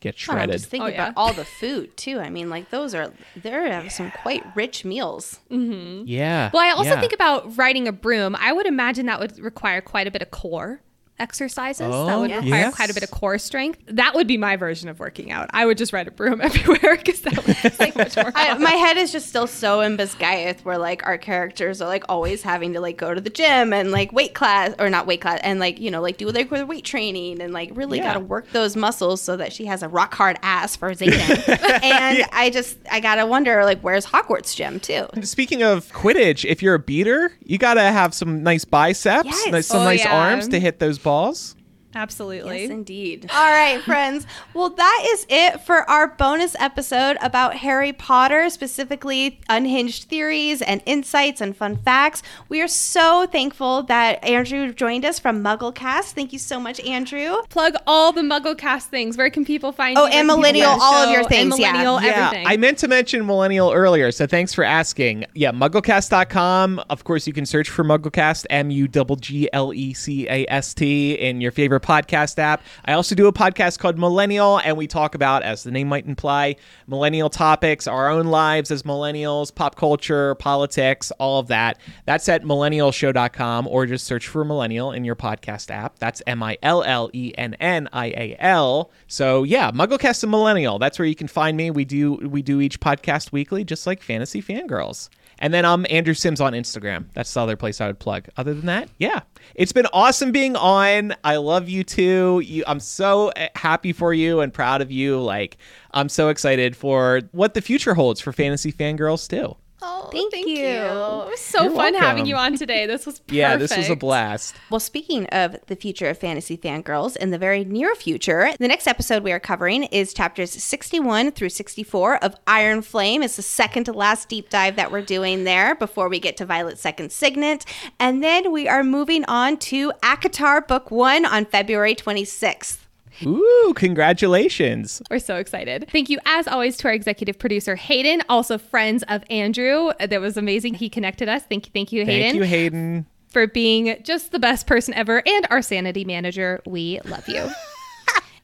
get 0.00 0.16
Oh, 0.28 0.32
I'm 0.34 0.50
just 0.50 0.66
thinking 0.66 0.88
Oh, 0.88 0.90
yeah. 0.90 1.08
about 1.08 1.12
all 1.16 1.32
the 1.32 1.44
food 1.44 1.96
too. 1.96 2.18
I 2.18 2.30
mean, 2.30 2.50
like 2.50 2.70
those 2.70 2.94
are 2.94 3.12
they 3.36 3.50
have 3.50 3.92
some 3.92 4.10
quite 4.10 4.44
rich 4.56 4.84
meals. 4.84 5.40
Mm-hmm. 5.50 6.04
yeah. 6.06 6.50
Well, 6.52 6.62
I 6.62 6.70
also 6.70 6.90
yeah. 6.90 7.00
think 7.00 7.12
about 7.12 7.56
riding 7.56 7.86
a 7.86 7.92
broom. 7.92 8.34
I 8.38 8.52
would 8.52 8.66
imagine 8.66 9.06
that 9.06 9.20
would 9.20 9.38
require 9.38 9.80
quite 9.80 10.06
a 10.06 10.10
bit 10.10 10.22
of 10.22 10.30
core 10.30 10.80
exercises. 11.20 11.80
that 11.80 11.90
Oh, 11.92 12.20
would 12.22 12.30
require 12.30 12.48
yes. 12.60 12.74
quite 12.74 12.90
a 12.90 12.94
bit 12.94 13.02
of 13.02 13.10
core 13.10 13.38
strength. 13.38 13.78
That 13.86 14.14
would 14.14 14.26
be 14.26 14.36
my 14.36 14.56
version 14.56 14.88
of 14.88 14.98
working 14.98 15.30
out. 15.30 15.48
I 15.52 15.66
would 15.66 15.78
just 15.78 15.92
ride 15.92 16.08
a 16.08 16.10
broom 16.10 16.40
everywhere 16.42 16.96
because 16.96 17.20
that 17.22 17.46
would 17.46 17.56
just 17.56 17.78
like 17.78 17.94
much 17.96 18.16
more. 18.16 18.32
I, 18.34 18.56
my 18.58 18.70
head 18.72 18.96
is 18.96 19.12
just 19.12 19.28
still 19.28 19.46
so 19.46 19.80
in 19.80 19.96
Basgiath 19.96 20.64
where 20.64 20.78
like 20.78 21.04
our 21.06 21.18
characters 21.18 21.80
are 21.82 21.88
like 21.88 22.04
always 22.08 22.42
having 22.42 22.72
to 22.72 22.80
like 22.80 22.96
go 22.96 23.12
to 23.14 23.20
the 23.20 23.30
gym 23.30 23.72
and 23.72 23.92
like 23.92 24.12
weight 24.12 24.34
class 24.34 24.74
or 24.78 24.88
not 24.90 25.06
weight 25.06 25.20
class 25.20 25.40
and 25.42 25.60
like 25.60 25.78
you 25.80 25.90
know 25.90 26.00
like 26.00 26.16
do 26.16 26.28
like 26.30 26.48
their 26.50 26.66
weight 26.66 26.84
training 26.84 27.40
and 27.42 27.52
like 27.52 27.70
really 27.74 27.98
Yeah. 27.98 28.04
got 28.04 28.14
to 28.14 28.20
work 28.20 28.50
those 28.52 28.76
muscles 28.76 29.20
so 29.20 29.36
that 29.36 29.52
she 29.52 29.66
has 29.66 29.82
a 29.82 29.88
rock 29.88 30.14
hard 30.14 30.38
ass 30.42 30.76
for 30.76 30.90
Xaden. 30.94 31.48
and 31.82 32.24
I 32.32 32.50
just 32.50 32.78
I 32.90 33.00
gotta 33.00 33.26
wonder 33.26 33.64
like 33.64 33.80
where's 33.80 34.06
Hogwarts 34.06 34.56
gym 34.56 34.80
too. 34.80 35.06
Speaking 35.22 35.62
of 35.62 35.90
Quidditch, 35.92 36.44
if 36.44 36.62
you're 36.62 36.74
a 36.74 36.78
beater, 36.78 37.32
you 37.44 37.58
got 37.58 37.74
to 37.74 37.82
have 37.82 38.14
some 38.14 38.42
nice 38.42 38.64
biceps, 38.64 39.26
Yes. 39.26 39.46
nice- 39.52 39.66
some 39.66 39.80
Oh, 39.82 39.84
nice 39.84 40.04
yeah. 40.04 40.16
arms 40.30 40.48
to 40.48 40.58
hit 40.60 40.78
those 40.78 40.98
balls. 40.98 41.09
Falls. 41.10 41.56
Absolutely. 41.94 42.62
Yes, 42.62 42.70
indeed. 42.70 43.28
All 43.32 43.50
right, 43.50 43.80
friends. 43.84 44.26
Well, 44.54 44.70
that 44.70 45.06
is 45.12 45.26
it 45.28 45.60
for 45.62 45.88
our 45.90 46.08
bonus 46.08 46.54
episode 46.60 47.16
about 47.20 47.56
Harry 47.56 47.92
Potter, 47.92 48.48
specifically 48.50 49.40
unhinged 49.48 50.04
theories 50.04 50.62
and 50.62 50.82
insights 50.86 51.40
and 51.40 51.56
fun 51.56 51.76
facts. 51.78 52.22
We 52.48 52.60
are 52.60 52.68
so 52.68 53.26
thankful 53.26 53.82
that 53.84 54.22
Andrew 54.24 54.72
joined 54.72 55.04
us 55.04 55.18
from 55.18 55.42
MuggleCast. 55.42 56.12
Thank 56.12 56.32
you 56.32 56.38
so 56.38 56.60
much, 56.60 56.78
Andrew. 56.80 57.36
Plug 57.48 57.74
all 57.86 58.12
the 58.12 58.22
MuggleCast 58.22 58.84
things. 58.84 59.16
Where 59.16 59.30
can 59.30 59.44
people 59.44 59.72
find 59.72 59.98
Oh, 59.98 60.04
you? 60.04 60.10
Where 60.10 60.18
and 60.20 60.26
Millennial, 60.28 60.70
find 60.70 60.80
the 60.80 60.84
all 60.84 60.94
of 61.08 61.10
your 61.10 61.24
things, 61.24 61.54
And 61.54 61.60
yeah. 61.60 61.72
Millennial, 61.72 61.98
everything. 61.98 62.46
I 62.46 62.56
meant 62.56 62.78
to 62.78 62.88
mention 62.88 63.26
Millennial 63.26 63.72
earlier, 63.72 64.12
so 64.12 64.26
thanks 64.26 64.54
for 64.54 64.62
asking. 64.62 65.24
Yeah, 65.34 65.50
mugglecast.com. 65.52 66.82
Of 66.88 67.04
course, 67.04 67.26
you 67.26 67.32
can 67.32 67.46
search 67.46 67.68
for 67.68 67.84
Mugglecast, 67.84 68.46
M 68.50 68.70
U 68.70 68.86
G 68.88 69.04
G 69.20 69.48
L 69.52 69.72
E 69.74 69.92
C 69.92 70.28
A 70.28 70.46
S 70.48 70.72
T, 70.74 71.12
in 71.14 71.40
your 71.40 71.50
favorite 71.50 71.79
podcast 71.80 72.38
app. 72.38 72.62
I 72.84 72.92
also 72.92 73.14
do 73.14 73.26
a 73.26 73.32
podcast 73.32 73.78
called 73.78 73.98
Millennial, 73.98 74.58
and 74.58 74.76
we 74.76 74.86
talk 74.86 75.14
about, 75.14 75.42
as 75.42 75.62
the 75.62 75.70
name 75.70 75.88
might 75.88 76.06
imply, 76.06 76.56
millennial 76.86 77.30
topics, 77.30 77.86
our 77.86 78.08
own 78.08 78.26
lives 78.26 78.70
as 78.70 78.82
millennials, 78.82 79.54
pop 79.54 79.76
culture, 79.76 80.34
politics, 80.36 81.10
all 81.18 81.40
of 81.40 81.48
that. 81.48 81.78
That's 82.04 82.28
at 82.28 82.42
millennialshow.com, 82.42 83.66
or 83.66 83.86
just 83.86 84.06
search 84.06 84.26
for 84.28 84.44
Millennial 84.44 84.92
in 84.92 85.04
your 85.04 85.16
podcast 85.16 85.70
app. 85.70 85.98
That's 85.98 86.22
M 86.26 86.42
I 86.42 86.58
L 86.62 86.82
L 86.82 87.10
E 87.12 87.32
N 87.36 87.54
N 87.54 87.88
I 87.92 88.06
A 88.06 88.36
L. 88.38 88.90
So 89.06 89.42
yeah, 89.42 89.70
Mugglecast 89.70 90.22
and 90.22 90.30
Millennial. 90.30 90.78
That's 90.78 90.98
where 90.98 91.06
you 91.06 91.14
can 91.14 91.28
find 91.28 91.56
me. 91.56 91.70
We 91.70 91.84
do 91.84 92.14
we 92.14 92.42
do 92.42 92.60
each 92.60 92.80
podcast 92.80 93.32
weekly, 93.32 93.64
just 93.64 93.86
like 93.86 94.02
Fantasy 94.02 94.42
Fangirls. 94.42 95.08
And 95.40 95.54
then 95.54 95.64
I'm 95.64 95.86
Andrew 95.88 96.14
Sims 96.14 96.40
on 96.40 96.52
Instagram. 96.52 97.06
That's 97.14 97.32
the 97.32 97.40
other 97.40 97.56
place 97.56 97.80
I 97.80 97.86
would 97.86 97.98
plug. 97.98 98.28
Other 98.36 98.52
than 98.52 98.66
that, 98.66 98.90
yeah, 98.98 99.20
it's 99.54 99.72
been 99.72 99.86
awesome 99.92 100.32
being 100.32 100.54
on. 100.54 101.14
I 101.24 101.36
love 101.36 101.68
you 101.68 101.82
too. 101.82 102.42
You, 102.44 102.62
I'm 102.66 102.80
so 102.80 103.28
eh, 103.30 103.48
happy 103.54 103.92
for 103.92 104.12
you 104.12 104.40
and 104.40 104.52
proud 104.52 104.82
of 104.82 104.92
you. 104.92 105.20
Like 105.20 105.56
I'm 105.92 106.10
so 106.10 106.28
excited 106.28 106.76
for 106.76 107.22
what 107.32 107.54
the 107.54 107.62
future 107.62 107.94
holds 107.94 108.20
for 108.20 108.32
Fantasy 108.32 108.72
Fangirls 108.72 109.28
too. 109.28 109.56
Oh, 109.82 110.10
Thank 110.12 110.34
you. 110.46 110.66
It 110.66 111.30
was 111.30 111.40
so 111.40 111.62
You're 111.62 111.70
fun 111.70 111.92
welcome. 111.94 112.00
having 112.00 112.26
you 112.26 112.36
on 112.36 112.56
today. 112.56 112.86
This 112.86 113.06
was 113.06 113.18
perfect. 113.20 113.32
Yeah, 113.40 113.56
this 113.56 113.74
was 113.76 113.88
a 113.88 113.96
blast. 113.96 114.54
Well, 114.68 114.80
speaking 114.80 115.26
of 115.28 115.56
the 115.68 115.76
future 115.76 116.08
of 116.10 116.18
fantasy 116.18 116.58
fangirls, 116.58 117.16
in 117.16 117.30
the 117.30 117.38
very 117.38 117.64
near 117.64 117.94
future, 117.94 118.50
the 118.58 118.68
next 118.68 118.86
episode 118.86 119.22
we 119.22 119.32
are 119.32 119.40
covering 119.40 119.84
is 119.84 120.12
chapters 120.12 120.50
61 120.50 121.32
through 121.32 121.48
64 121.48 122.22
of 122.22 122.34
Iron 122.46 122.82
Flame. 122.82 123.22
It's 123.22 123.36
the 123.36 123.42
second 123.42 123.84
to 123.84 123.92
last 123.92 124.28
deep 124.28 124.50
dive 124.50 124.76
that 124.76 124.92
we're 124.92 125.00
doing 125.02 125.44
there 125.44 125.74
before 125.74 126.08
we 126.08 126.20
get 126.20 126.36
to 126.38 126.44
Violet's 126.44 126.80
second 126.82 127.12
signet. 127.12 127.64
And 127.98 128.22
then 128.22 128.52
we 128.52 128.68
are 128.68 128.84
moving 128.84 129.24
on 129.26 129.56
to 129.58 129.92
ACOTAR 130.02 130.66
Book 130.68 130.90
1 130.90 131.24
on 131.24 131.46
February 131.46 131.94
26th. 131.94 132.78
Ooh, 133.24 133.72
congratulations. 133.76 135.02
We're 135.10 135.18
so 135.18 135.36
excited. 135.36 135.88
Thank 135.90 136.08
you, 136.08 136.18
as 136.24 136.46
always, 136.48 136.76
to 136.78 136.88
our 136.88 136.94
executive 136.94 137.38
producer, 137.38 137.76
Hayden, 137.76 138.22
also 138.28 138.58
friends 138.58 139.02
of 139.08 139.22
Andrew. 139.30 139.90
That 139.98 140.20
was 140.20 140.36
amazing. 140.36 140.74
He 140.74 140.88
connected 140.88 141.28
us. 141.28 141.42
Thank 141.44 141.66
you, 141.66 141.72
thank 141.72 141.92
you, 141.92 142.04
Hayden, 142.04 142.22
Thank 142.22 142.34
you, 142.36 142.42
Hayden. 142.42 143.06
for 143.28 143.46
being 143.46 143.96
just 144.02 144.32
the 144.32 144.38
best 144.38 144.66
person 144.66 144.94
ever 144.94 145.22
and 145.26 145.46
our 145.50 145.62
sanity 145.62 146.04
manager. 146.04 146.60
We 146.66 147.00
love 147.04 147.28
you. 147.28 147.48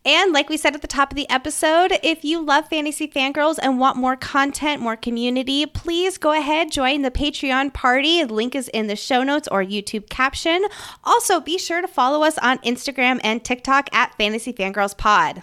And 0.07 0.33
like 0.33 0.49
we 0.49 0.57
said 0.57 0.77
at 0.77 0.83
the 0.83 0.87
top 0.87 1.11
of 1.11 1.17
the 1.17 1.29
episode, 1.29 1.99
if 2.05 2.25
you 2.25 2.41
love 2.41 2.69
Fantasy 2.69 3.09
Fangirls 3.09 3.59
and 3.61 3.81
want 3.81 3.97
more 3.97 4.15
content, 4.15 4.81
more 4.81 4.95
community, 4.95 5.67
please 5.67 6.17
go 6.17 6.31
ahead, 6.31 6.71
join 6.71 7.03
the 7.03 7.11
Patreon 7.11 7.75
party. 7.75 8.23
Link 8.23 8.55
is 8.55 8.69
in 8.69 8.87
the 8.87 8.95
show 8.95 9.25
notes 9.25 9.49
or 9.51 9.65
YouTube 9.65 10.09
caption. 10.09 10.65
Also, 11.03 11.41
be 11.41 11.59
sure 11.59 11.81
to 11.81 11.89
follow 11.89 12.23
us 12.23 12.39
on 12.39 12.59
Instagram 12.59 13.21
and 13.25 13.45
TikTok 13.45 13.93
at 13.93 14.15
Fantasy 14.15 14.53
Fangirls 14.53 14.97
Pod. 14.97 15.43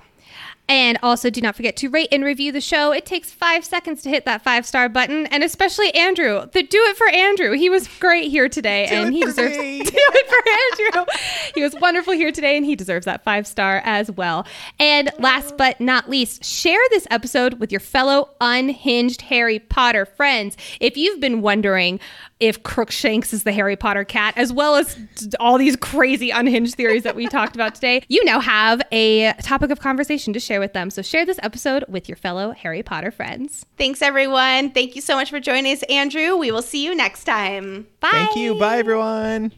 And 0.70 0.98
also, 1.04 1.30
do 1.30 1.42
not 1.42 1.56
forget 1.56 1.76
to 1.78 1.90
rate 1.90 2.08
and 2.12 2.24
review 2.24 2.52
the 2.52 2.62
show. 2.62 2.94
It 2.94 3.06
takes 3.06 3.32
five 3.32 3.66
seconds 3.66 4.02
to 4.04 4.10
hit 4.10 4.24
that 4.26 4.44
five 4.44 4.66
star 4.66 4.88
button, 4.88 5.28
and 5.28 5.44
especially 5.44 5.94
Andrew. 5.94 6.46
The, 6.52 6.64
do 6.64 6.78
it 6.88 6.96
for 6.96 7.10
Andrew. 7.10 7.52
He 7.52 7.70
was 7.70 7.88
great 8.00 8.32
here 8.32 8.48
today, 8.48 8.86
and 8.86 9.14
he 9.14 9.26
deserves 9.26 9.58
me. 9.58 9.84
do 9.84 9.92
it 9.94 10.90
for 10.90 10.96
Andrew. 11.02 11.14
He 11.54 11.62
was 11.62 11.76
wonderful 11.76 12.14
here 12.14 12.32
today, 12.32 12.56
and 12.56 12.66
he 12.66 12.76
deserves 12.76 13.06
that 13.06 13.24
five 13.24 13.46
star 13.46 13.82
as 13.84 14.10
well. 14.12 14.48
And 14.80 15.12
last 15.20 15.58
but 15.58 15.82
not 15.82 16.10
least, 16.10 16.46
share 16.46 16.82
this 16.92 17.08
episode 17.12 17.60
with 17.60 17.72
your 17.72 17.82
fellow 17.82 18.30
unhinged 18.40 19.24
Harry 19.24 19.60
Potter 19.60 20.06
friends. 20.06 20.56
If 20.80 20.96
you've 20.96 21.20
been 21.20 21.42
wondering 21.42 22.00
if 22.44 22.62
Crookshanks 22.64 23.32
is 23.32 23.44
the 23.44 23.54
Harry 23.54 23.78
Potter 23.78 24.04
cat, 24.04 24.34
as 24.36 24.52
well 24.52 24.76
as 24.76 25.00
all 25.40 25.58
these 25.58 25.78
crazy 25.78 26.30
unhinged 26.30 26.76
theories 26.76 27.04
that 27.04 27.16
we 27.16 27.26
talked 27.28 27.56
about 27.56 27.74
today, 27.74 28.04
you 28.10 28.22
now 28.26 28.42
have 28.42 28.82
a 28.92 29.32
topic 29.42 29.72
of 29.72 29.80
conversation 29.80 30.34
to 30.34 30.42
share 30.42 30.60
with 30.60 30.74
them. 30.74 30.90
So 30.90 31.02
share 31.02 31.26
this 31.26 31.40
episode 31.42 31.86
with 31.88 32.10
your 32.10 32.18
fellow 32.18 32.52
Harry 32.52 32.84
Potter 32.84 33.12
friends. 33.12 33.66
Thanks, 33.78 34.02
everyone. 34.02 34.72
Thank 34.72 34.94
you 34.98 35.02
so 35.02 35.16
much 35.16 35.30
for 35.30 35.40
joining 35.40 35.72
us, 35.72 35.84
Andrew. 35.84 36.36
We 36.36 36.52
will 36.52 36.62
see 36.62 36.84
you 36.84 36.94
next 36.94 37.24
time. 37.24 37.88
Bye. 38.02 38.10
Thank 38.12 38.36
you. 38.36 38.60
Bye, 38.60 38.80
everyone. 38.80 39.54